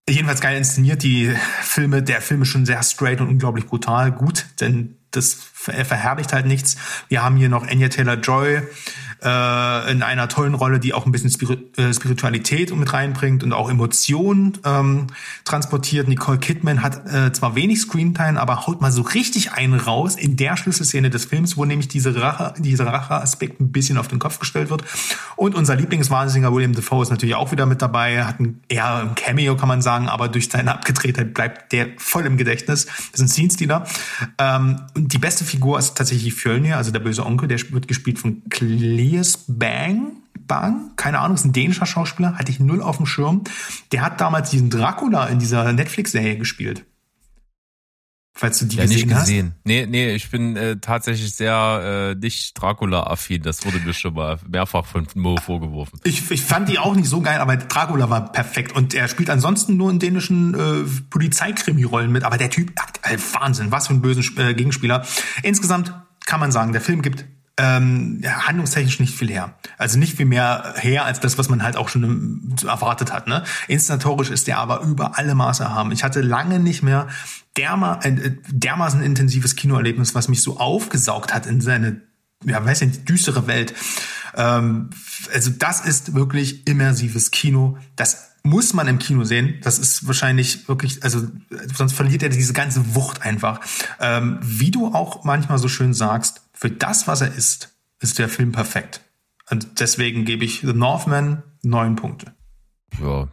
jedenfalls 0.09 0.41
geil 0.41 0.57
inszeniert. 0.57 1.03
Die 1.03 1.33
Filme, 1.61 2.03
der 2.03 2.21
Film 2.21 2.41
ist 2.41 2.49
schon 2.49 2.65
sehr 2.65 2.83
straight 2.83 3.21
und 3.21 3.29
unglaublich 3.29 3.65
brutal 3.65 4.11
gut, 4.11 4.45
denn 4.59 4.98
das 5.11 5.49
er 5.67 5.85
verherrlicht 5.85 6.33
halt 6.33 6.45
nichts. 6.45 6.77
Wir 7.09 7.23
haben 7.23 7.35
hier 7.35 7.49
noch 7.49 7.67
Anya 7.67 7.89
Taylor-Joy, 7.89 8.63
äh, 9.21 9.91
in 9.91 10.01
einer 10.01 10.29
tollen 10.29 10.53
Rolle, 10.53 10.79
die 10.79 10.93
auch 10.93 11.05
ein 11.05 11.11
bisschen 11.11 11.31
äh, 11.77 11.93
Spiritualität 11.93 12.73
mit 12.75 12.93
reinbringt 12.93 13.43
und 13.43 13.51
auch 13.51 13.69
Emotionen 13.69 14.57
ähm, 14.63 15.07
transportiert. 15.43 16.07
Nicole 16.07 16.37
Kidman 16.37 16.81
hat 16.81 17.05
äh, 17.11 17.31
zwar 17.33 17.55
wenig 17.55 17.81
Screentime, 17.81 18.39
aber 18.39 18.65
haut 18.65 18.81
mal 18.81 18.91
so 18.91 19.01
richtig 19.01 19.51
einen 19.51 19.79
raus 19.79 20.15
in 20.15 20.37
der 20.37 20.55
Schlüsselszene 20.55 21.09
des 21.09 21.25
Films, 21.25 21.57
wo 21.57 21.65
nämlich 21.65 21.89
diese 21.89 22.15
Rache, 22.15 22.53
dieser 22.59 22.87
Rache-Aspekt 22.87 23.59
ein 23.59 23.71
bisschen 23.71 23.97
auf 23.97 24.07
den 24.07 24.19
Kopf 24.19 24.39
gestellt 24.39 24.69
wird. 24.69 24.83
Und 25.35 25.55
unser 25.55 25.75
Lieblingswahnsinniger 25.75 26.53
William 26.53 26.73
Defoe 26.73 27.03
ist 27.03 27.09
natürlich 27.09 27.35
auch 27.35 27.51
wieder 27.51 27.65
mit 27.65 27.81
dabei, 27.81 28.23
hat 28.23 28.39
ein, 28.39 28.61
eher 28.69 28.95
ein 28.95 29.15
Cameo, 29.15 29.57
kann 29.57 29.67
man 29.67 29.81
sagen, 29.81 30.07
aber 30.07 30.29
durch 30.29 30.49
seine 30.49 30.73
Abgedrehtheit 30.73 31.33
bleibt 31.33 31.73
der 31.73 31.87
voll 31.97 32.25
im 32.25 32.37
Gedächtnis. 32.37 32.85
Das 32.85 32.95
ist 33.15 33.21
ein 33.21 33.27
Scene-Stealer. 33.27 33.85
Ähm, 34.37 34.81
die 35.07 35.17
beste 35.17 35.43
Figur 35.43 35.79
ist 35.79 35.95
tatsächlich 35.95 36.33
Fjölnir, 36.33 36.77
also 36.77 36.91
der 36.91 36.99
böse 36.99 37.25
Onkel, 37.25 37.47
der 37.47 37.59
wird 37.71 37.87
gespielt 37.87 38.19
von 38.19 38.43
Clears 38.49 39.45
Bang. 39.47 40.13
Bang, 40.47 40.91
keine 40.95 41.19
Ahnung, 41.19 41.35
ist 41.35 41.45
ein 41.45 41.53
dänischer 41.53 41.85
Schauspieler, 41.85 42.35
hatte 42.35 42.51
ich 42.51 42.59
null 42.59 42.81
auf 42.81 42.97
dem 42.97 43.05
Schirm. 43.05 43.43
Der 43.91 44.01
hat 44.01 44.19
damals 44.19 44.49
diesen 44.49 44.69
Dracula 44.71 45.27
in 45.27 45.37
dieser 45.37 45.71
Netflix-Serie 45.73 46.37
gespielt. 46.37 46.85
Falls 48.39 48.57
du 48.59 48.65
die 48.67 48.77
Ja, 48.77 48.83
gesehen 48.83 49.07
nicht 49.07 49.15
hast. 49.15 49.23
gesehen. 49.25 49.53
Nee, 49.65 49.85
nee, 49.85 50.11
ich 50.15 50.31
bin 50.31 50.55
äh, 50.55 50.77
tatsächlich 50.77 51.35
sehr 51.35 52.13
äh, 52.13 52.15
nicht 52.15 52.53
Dracula-affin. 52.57 53.41
Das 53.41 53.65
wurde 53.65 53.79
mir 53.79 53.93
schon 53.93 54.13
mal 54.13 54.39
mehrfach 54.47 54.85
von 54.85 55.05
Mo 55.15 55.35
vorgeworfen. 55.35 55.99
Ich, 56.05 56.31
ich 56.31 56.41
fand 56.41 56.69
die 56.69 56.79
auch 56.79 56.95
nicht 56.95 57.09
so 57.09 57.19
geil, 57.19 57.39
aber 57.39 57.57
Dracula 57.57 58.09
war 58.09 58.31
perfekt. 58.31 58.71
Und 58.71 58.93
er 58.93 59.09
spielt 59.09 59.29
ansonsten 59.29 59.75
nur 59.75 59.91
in 59.91 59.99
dänischen 59.99 60.53
äh, 60.53 60.89
Polizeikrimi-Rollen 61.09 62.09
mit. 62.13 62.23
Aber 62.23 62.37
der 62.37 62.49
Typ, 62.49 62.71
äh, 63.03 63.17
Wahnsinn, 63.33 63.71
was 63.71 63.87
für 63.87 63.93
ein 63.95 64.01
bösen 64.01 64.23
äh, 64.37 64.53
Gegenspieler. 64.53 65.05
Insgesamt 65.43 65.93
kann 66.25 66.39
man 66.39 66.53
sagen, 66.53 66.71
der 66.71 66.79
Film 66.81 67.01
gibt 67.01 67.25
ähm, 67.57 68.21
ja, 68.23 68.47
handlungstechnisch 68.47 69.01
nicht 69.01 69.13
viel 69.13 69.29
her. 69.29 69.55
Also 69.77 69.99
nicht 69.99 70.15
viel 70.15 70.25
mehr 70.25 70.75
her 70.77 71.03
als 71.03 71.19
das, 71.19 71.37
was 71.37 71.49
man 71.49 71.61
halt 71.61 71.75
auch 71.75 71.89
schon 71.89 72.55
erwartet 72.65 73.11
hat. 73.11 73.27
Ne? 73.27 73.43
Inszenatorisch 73.67 74.29
ist 74.29 74.47
der 74.47 74.59
aber 74.59 74.79
über 74.81 75.17
alle 75.17 75.35
Maße 75.35 75.63
erhaben. 75.63 75.91
Ich 75.91 76.05
hatte 76.05 76.21
lange 76.21 76.59
nicht 76.59 76.83
mehr 76.83 77.07
derma 77.57 77.99
äh, 78.03 78.31
dermaßen 78.49 79.01
intensives 79.01 79.55
Kinoerlebnis, 79.55 80.15
was 80.15 80.27
mich 80.27 80.41
so 80.41 80.57
aufgesaugt 80.57 81.33
hat 81.33 81.45
in 81.45 81.61
seine, 81.61 82.01
ja, 82.45 82.63
weiß 82.63 82.81
nicht, 82.81 83.07
düstere 83.09 83.47
Welt. 83.47 83.73
Ähm, 84.35 84.89
also 85.33 85.51
das 85.51 85.81
ist 85.81 86.13
wirklich 86.13 86.67
immersives 86.67 87.31
Kino. 87.31 87.77
Das 87.95 88.29
muss 88.43 88.73
man 88.73 88.87
im 88.87 88.99
Kino 88.99 89.23
sehen. 89.23 89.59
Das 89.63 89.79
ist 89.79 90.07
wahrscheinlich 90.07 90.67
wirklich, 90.67 91.03
also 91.03 91.27
sonst 91.75 91.93
verliert 91.93 92.23
er 92.23 92.29
diese 92.29 92.53
ganze 92.53 92.95
Wucht 92.95 93.21
einfach. 93.21 93.59
Ähm, 93.99 94.39
wie 94.41 94.71
du 94.71 94.87
auch 94.87 95.23
manchmal 95.23 95.57
so 95.57 95.67
schön 95.67 95.93
sagst, 95.93 96.41
für 96.53 96.69
das, 96.69 97.07
was 97.07 97.21
er 97.21 97.33
ist, 97.33 97.75
ist 97.99 98.19
der 98.19 98.29
Film 98.29 98.51
perfekt. 98.51 99.01
Und 99.49 99.79
deswegen 99.79 100.25
gebe 100.25 100.45
ich 100.45 100.61
The 100.61 100.73
Northman 100.73 101.43
neun 101.63 101.95
Punkte. 101.95 102.33
Ja, 103.01 103.27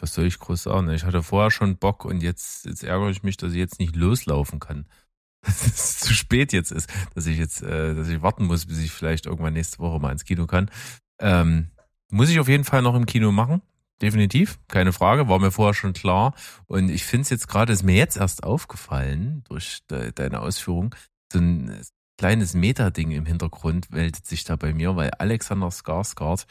was 0.00 0.14
soll 0.14 0.26
ich 0.26 0.38
groß 0.38 0.64
sagen? 0.64 0.90
Ich 0.90 1.04
hatte 1.04 1.22
vorher 1.22 1.50
schon 1.50 1.76
Bock 1.76 2.04
und 2.04 2.22
jetzt, 2.22 2.66
jetzt 2.66 2.82
ärgere 2.82 3.10
ich 3.10 3.22
mich, 3.22 3.36
dass 3.36 3.52
ich 3.52 3.58
jetzt 3.58 3.78
nicht 3.78 3.96
loslaufen 3.96 4.58
kann. 4.60 4.86
Dass 5.42 5.66
es 5.66 6.00
zu 6.00 6.12
spät 6.12 6.52
jetzt 6.52 6.70
ist, 6.70 6.90
dass 7.14 7.24
ich 7.24 7.38
jetzt, 7.38 7.62
äh, 7.62 7.94
dass 7.94 8.08
ich 8.08 8.20
warten 8.20 8.44
muss, 8.44 8.66
bis 8.66 8.78
ich 8.78 8.92
vielleicht 8.92 9.24
irgendwann 9.24 9.54
nächste 9.54 9.78
Woche 9.78 9.98
mal 9.98 10.12
ins 10.12 10.26
Kino 10.26 10.46
kann. 10.46 10.70
Ähm, 11.18 11.70
muss 12.10 12.28
ich 12.28 12.38
auf 12.40 12.48
jeden 12.48 12.64
Fall 12.64 12.82
noch 12.82 12.94
im 12.94 13.06
Kino 13.06 13.32
machen. 13.32 13.62
Definitiv, 14.02 14.58
keine 14.68 14.92
Frage, 14.92 15.28
war 15.28 15.38
mir 15.38 15.50
vorher 15.50 15.72
schon 15.72 15.94
klar. 15.94 16.34
Und 16.66 16.90
ich 16.90 17.04
finde 17.04 17.22
es 17.22 17.30
jetzt 17.30 17.48
gerade, 17.48 17.72
ist 17.72 17.82
mir 17.82 17.96
jetzt 17.96 18.18
erst 18.18 18.44
aufgefallen 18.44 19.42
durch 19.48 19.78
de 19.90 20.12
deine 20.12 20.40
Ausführung, 20.40 20.94
so 21.32 21.38
ein 21.38 21.80
kleines 22.18 22.52
Meta-Ding 22.52 23.12
im 23.12 23.24
Hintergrund 23.24 23.90
meldet 23.92 24.26
sich 24.26 24.44
da 24.44 24.56
bei 24.56 24.74
mir, 24.74 24.94
weil 24.94 25.10
Alexander 25.12 25.68
Skarsgård 25.68 26.44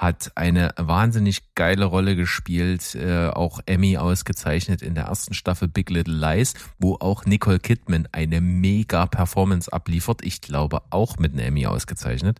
hat 0.00 0.32
eine 0.34 0.72
wahnsinnig 0.78 1.54
geile 1.54 1.84
Rolle 1.84 2.16
gespielt, 2.16 2.94
äh, 2.94 3.28
auch 3.28 3.60
Emmy 3.66 3.98
ausgezeichnet 3.98 4.80
in 4.80 4.94
der 4.94 5.04
ersten 5.04 5.34
Staffel 5.34 5.68
Big 5.68 5.90
Little 5.90 6.14
Lies, 6.14 6.54
wo 6.78 6.94
auch 6.94 7.26
Nicole 7.26 7.58
Kidman 7.58 8.08
eine 8.10 8.40
mega 8.40 9.04
Performance 9.06 9.70
abliefert. 9.70 10.24
Ich 10.24 10.40
glaube 10.40 10.80
auch 10.88 11.18
mit 11.18 11.34
einem 11.34 11.44
Emmy 11.44 11.66
ausgezeichnet. 11.66 12.38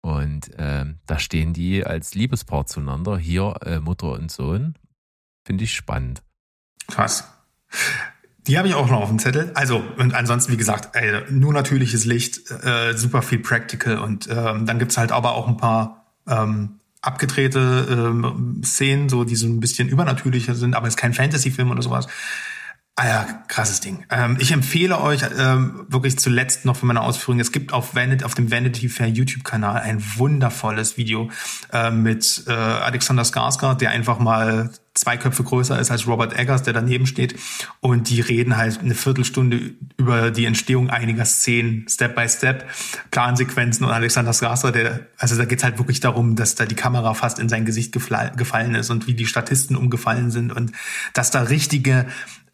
Und 0.00 0.50
ähm, 0.58 0.98
da 1.06 1.20
stehen 1.20 1.52
die 1.52 1.86
als 1.86 2.16
Liebespaar 2.16 2.66
zueinander, 2.66 3.16
hier 3.16 3.54
äh, 3.64 3.78
Mutter 3.78 4.14
und 4.14 4.32
Sohn. 4.32 4.74
Finde 5.46 5.62
ich 5.62 5.74
spannend. 5.74 6.24
Krass. 6.88 7.32
Die 8.48 8.58
habe 8.58 8.66
ich 8.66 8.74
auch 8.74 8.90
noch 8.90 9.02
auf 9.02 9.08
dem 9.08 9.20
Zettel. 9.20 9.52
Also, 9.54 9.84
und 9.98 10.14
ansonsten, 10.14 10.50
wie 10.50 10.56
gesagt, 10.56 10.96
ey, 10.96 11.30
nur 11.30 11.52
natürliches 11.52 12.04
Licht, 12.06 12.50
äh, 12.50 12.96
super 12.96 13.22
viel 13.22 13.38
Practical 13.38 13.98
und 13.98 14.28
ähm, 14.28 14.66
dann 14.66 14.80
gibt's 14.80 14.98
halt 14.98 15.12
aber 15.12 15.34
auch 15.34 15.46
ein 15.46 15.56
paar 15.56 16.01
ähm, 16.28 16.80
abgedrehte 17.00 17.86
ähm, 17.90 18.62
Szenen, 18.64 19.08
so 19.08 19.24
die 19.24 19.36
so 19.36 19.46
ein 19.46 19.60
bisschen 19.60 19.88
übernatürlicher 19.88 20.54
sind, 20.54 20.74
aber 20.74 20.86
es 20.86 20.94
ist 20.94 20.98
kein 20.98 21.14
Fantasy-Film 21.14 21.70
oder 21.70 21.82
sowas. 21.82 22.06
Ah 22.94 23.06
ja, 23.06 23.44
krasses 23.48 23.80
Ding. 23.80 24.04
Ähm, 24.10 24.36
ich 24.38 24.52
empfehle 24.52 25.00
euch 25.00 25.22
ähm, 25.38 25.86
wirklich 25.88 26.18
zuletzt 26.18 26.66
noch 26.66 26.76
für 26.76 26.84
meine 26.84 27.00
Ausführungen, 27.00 27.40
es 27.40 27.50
gibt 27.50 27.72
auf, 27.72 27.94
Vanity, 27.94 28.22
auf 28.22 28.34
dem 28.34 28.50
Vanity 28.50 28.90
Fair 28.90 29.08
YouTube-Kanal 29.08 29.80
ein 29.80 30.04
wundervolles 30.16 30.98
Video 30.98 31.30
äh, 31.72 31.90
mit 31.90 32.44
äh, 32.48 32.52
Alexander 32.52 33.22
Skarsgård, 33.22 33.80
der 33.80 33.92
einfach 33.92 34.18
mal 34.18 34.70
zwei 34.92 35.16
Köpfe 35.16 35.42
größer 35.42 35.80
ist 35.80 35.90
als 35.90 36.06
Robert 36.06 36.38
Eggers, 36.38 36.64
der 36.64 36.74
daneben 36.74 37.06
steht. 37.06 37.34
Und 37.80 38.10
die 38.10 38.20
reden 38.20 38.58
halt 38.58 38.80
eine 38.80 38.94
Viertelstunde 38.94 39.72
über 39.96 40.30
die 40.30 40.44
Entstehung 40.44 40.90
einiger 40.90 41.24
Szenen, 41.24 41.86
Step 41.88 42.14
by 42.14 42.28
Step, 42.28 42.68
Plansequenzen 43.10 43.86
und 43.86 43.92
Alexander 43.92 44.32
Skarsgård, 44.32 44.72
der, 44.72 45.06
also 45.16 45.38
da 45.38 45.46
geht's 45.46 45.64
halt 45.64 45.78
wirklich 45.78 46.00
darum, 46.00 46.36
dass 46.36 46.56
da 46.56 46.66
die 46.66 46.74
Kamera 46.74 47.14
fast 47.14 47.38
in 47.38 47.48
sein 47.48 47.64
Gesicht 47.64 47.92
gefallen 47.92 48.74
ist 48.74 48.90
und 48.90 49.06
wie 49.06 49.14
die 49.14 49.24
Statisten 49.24 49.76
umgefallen 49.76 50.30
sind 50.30 50.52
und 50.52 50.72
dass 51.14 51.30
da 51.30 51.40
richtige 51.44 52.06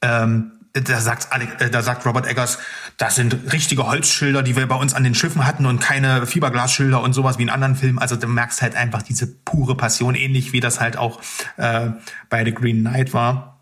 ähm, 0.03 0.53
da 0.73 1.01
sagt, 1.01 1.33
Ale- 1.33 1.49
äh, 1.61 1.70
da 1.70 1.83
sagt 1.83 2.05
Robert 2.07 2.27
Eggers, 2.27 2.59
das 2.99 3.16
sind 3.16 3.53
richtige 3.53 3.87
Holzschilder, 3.87 4.43
die 4.43 4.57
wir 4.57 4.66
bei 4.66 4.77
uns 4.77 4.95
an 4.95 5.05
den 5.05 5.15
Schiffen 5.15 5.47
hatten 5.47 5.66
und 5.66 5.81
keine 5.81 6.27
Fiberglasschilder 6.27 7.01
und 7.01 7.12
sowas 7.15 7.39
wie 7.39 7.43
in 7.43 7.51
anderen 7.51 7.77
Filmen. 7.77 7.99
Also 7.99 8.16
du 8.16 8.27
merkst 8.29 8.62
halt 8.62 8.75
einfach 8.77 9.03
diese 9.03 9.27
pure 9.27 9.77
Passion, 9.77 10.15
ähnlich 10.15 10.53
wie 10.53 10.61
das 10.61 10.81
halt 10.81 10.97
auch 10.97 11.20
äh, 11.57 11.91
bei 12.29 12.45
The 12.45 12.53
Green 12.53 12.81
Knight 12.81 13.12
war. 13.15 13.55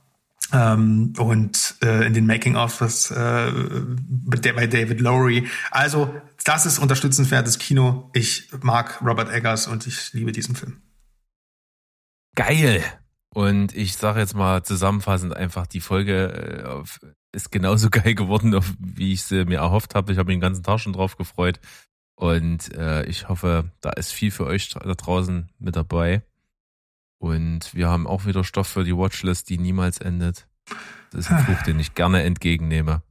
Ähm, 0.52 1.12
und 1.18 1.74
äh, 1.82 2.06
in 2.06 2.14
den 2.14 2.26
Making-ofs 2.26 3.10
äh, 3.10 3.52
bei 3.52 4.66
David 4.66 5.00
Lowry. 5.00 5.48
Also 5.70 6.14
das 6.44 6.66
ist 6.66 6.78
unterstützenswertes 6.78 7.58
Kino. 7.58 8.10
Ich 8.14 8.48
mag 8.62 9.02
Robert 9.02 9.32
Eggers 9.32 9.66
und 9.66 9.86
ich 9.86 10.12
liebe 10.12 10.30
diesen 10.30 10.54
Film. 10.54 10.82
Geil! 12.36 12.84
Und 13.36 13.76
ich 13.76 13.98
sage 13.98 14.20
jetzt 14.20 14.34
mal 14.34 14.62
zusammenfassend 14.62 15.36
einfach, 15.36 15.66
die 15.66 15.82
Folge 15.82 16.32
äh, 16.72 17.36
ist 17.36 17.52
genauso 17.52 17.90
geil 17.90 18.14
geworden, 18.14 18.58
wie 18.78 19.12
ich 19.12 19.24
sie 19.24 19.44
mir 19.44 19.58
erhofft 19.58 19.94
habe. 19.94 20.10
Ich 20.10 20.16
habe 20.16 20.28
mich 20.28 20.36
den 20.36 20.40
ganzen 20.40 20.62
Tag 20.62 20.80
schon 20.80 20.94
drauf 20.94 21.18
gefreut. 21.18 21.60
Und 22.14 22.74
äh, 22.74 23.04
ich 23.04 23.28
hoffe, 23.28 23.70
da 23.82 23.90
ist 23.90 24.10
viel 24.10 24.30
für 24.30 24.46
euch 24.46 24.70
da 24.70 24.80
draußen 24.80 25.50
mit 25.58 25.76
dabei. 25.76 26.22
Und 27.18 27.74
wir 27.74 27.90
haben 27.90 28.06
auch 28.06 28.24
wieder 28.24 28.42
Stoff 28.42 28.68
für 28.68 28.84
die 28.84 28.96
Watchlist, 28.96 29.50
die 29.50 29.58
niemals 29.58 29.98
endet. 29.98 30.48
Das 31.10 31.26
ist 31.26 31.30
ein 31.30 31.44
Fluch, 31.44 31.60
den 31.60 31.78
ich 31.78 31.94
gerne 31.94 32.22
entgegennehme. 32.22 33.02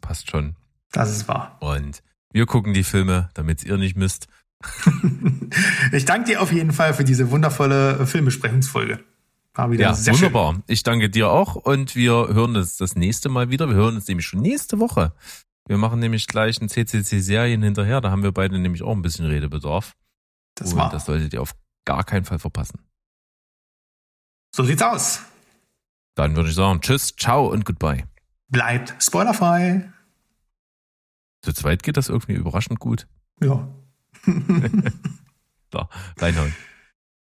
Passt 0.00 0.28
schon. 0.28 0.56
Das 0.90 1.08
ist 1.08 1.28
wahr. 1.28 1.56
Und 1.60 2.02
wir 2.32 2.46
gucken 2.46 2.74
die 2.74 2.82
Filme, 2.82 3.30
damit 3.34 3.62
ihr 3.62 3.76
nicht 3.76 3.96
müsst. 3.96 4.26
Ich 5.92 6.04
danke 6.04 6.26
dir 6.26 6.42
auf 6.42 6.52
jeden 6.52 6.72
Fall 6.72 6.92
für 6.92 7.04
diese 7.04 7.30
wundervolle 7.30 8.06
Filmbesprechungsfolge. 8.06 8.98
War 9.58 9.72
wieder 9.72 9.82
Ja, 9.86 9.94
sehr 9.94 10.14
wunderbar. 10.14 10.62
Ich 10.68 10.84
danke 10.84 11.10
dir 11.10 11.30
auch 11.30 11.56
und 11.56 11.96
wir 11.96 12.12
hören 12.12 12.54
uns 12.54 12.76
das 12.76 12.94
nächste 12.94 13.28
Mal 13.28 13.50
wieder. 13.50 13.68
Wir 13.68 13.74
hören 13.74 13.96
uns 13.96 14.06
nämlich 14.06 14.24
schon 14.24 14.40
nächste 14.40 14.78
Woche. 14.78 15.12
Wir 15.66 15.78
machen 15.78 15.98
nämlich 15.98 16.28
gleich 16.28 16.60
ein 16.60 16.68
CCC-Serien 16.68 17.60
hinterher. 17.64 18.00
Da 18.00 18.12
haben 18.12 18.22
wir 18.22 18.30
beide 18.30 18.56
nämlich 18.56 18.84
auch 18.84 18.92
ein 18.92 19.02
bisschen 19.02 19.26
Redebedarf. 19.26 19.86
schön. 19.86 19.94
Das 20.54 20.72
und 20.72 20.78
war. 20.78 20.90
das 20.90 21.06
solltet 21.06 21.32
ihr 21.32 21.42
auf 21.42 21.56
gar 21.84 22.04
keinen 22.04 22.24
Fall 22.24 22.38
verpassen. 22.38 22.78
So 24.54 24.62
sieht's 24.62 24.80
aus. 24.82 25.22
Dann 26.14 26.36
würde 26.36 26.50
ich 26.50 26.54
sagen, 26.54 26.80
tschüss, 26.80 27.16
ciao 27.16 27.48
und 27.48 27.64
goodbye. 27.64 28.04
Bleibt 28.46 28.94
spoilerfrei. 29.02 29.92
Zu 31.42 31.52
zweit 31.52 31.82
geht 31.82 31.96
das 31.96 32.08
irgendwie 32.08 32.34
überraschend 32.34 32.78
gut. 32.78 33.08
Ja. 33.42 33.68
Da, 35.70 35.90
reinhauen. 36.18 36.54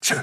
Tschö. 0.00 0.14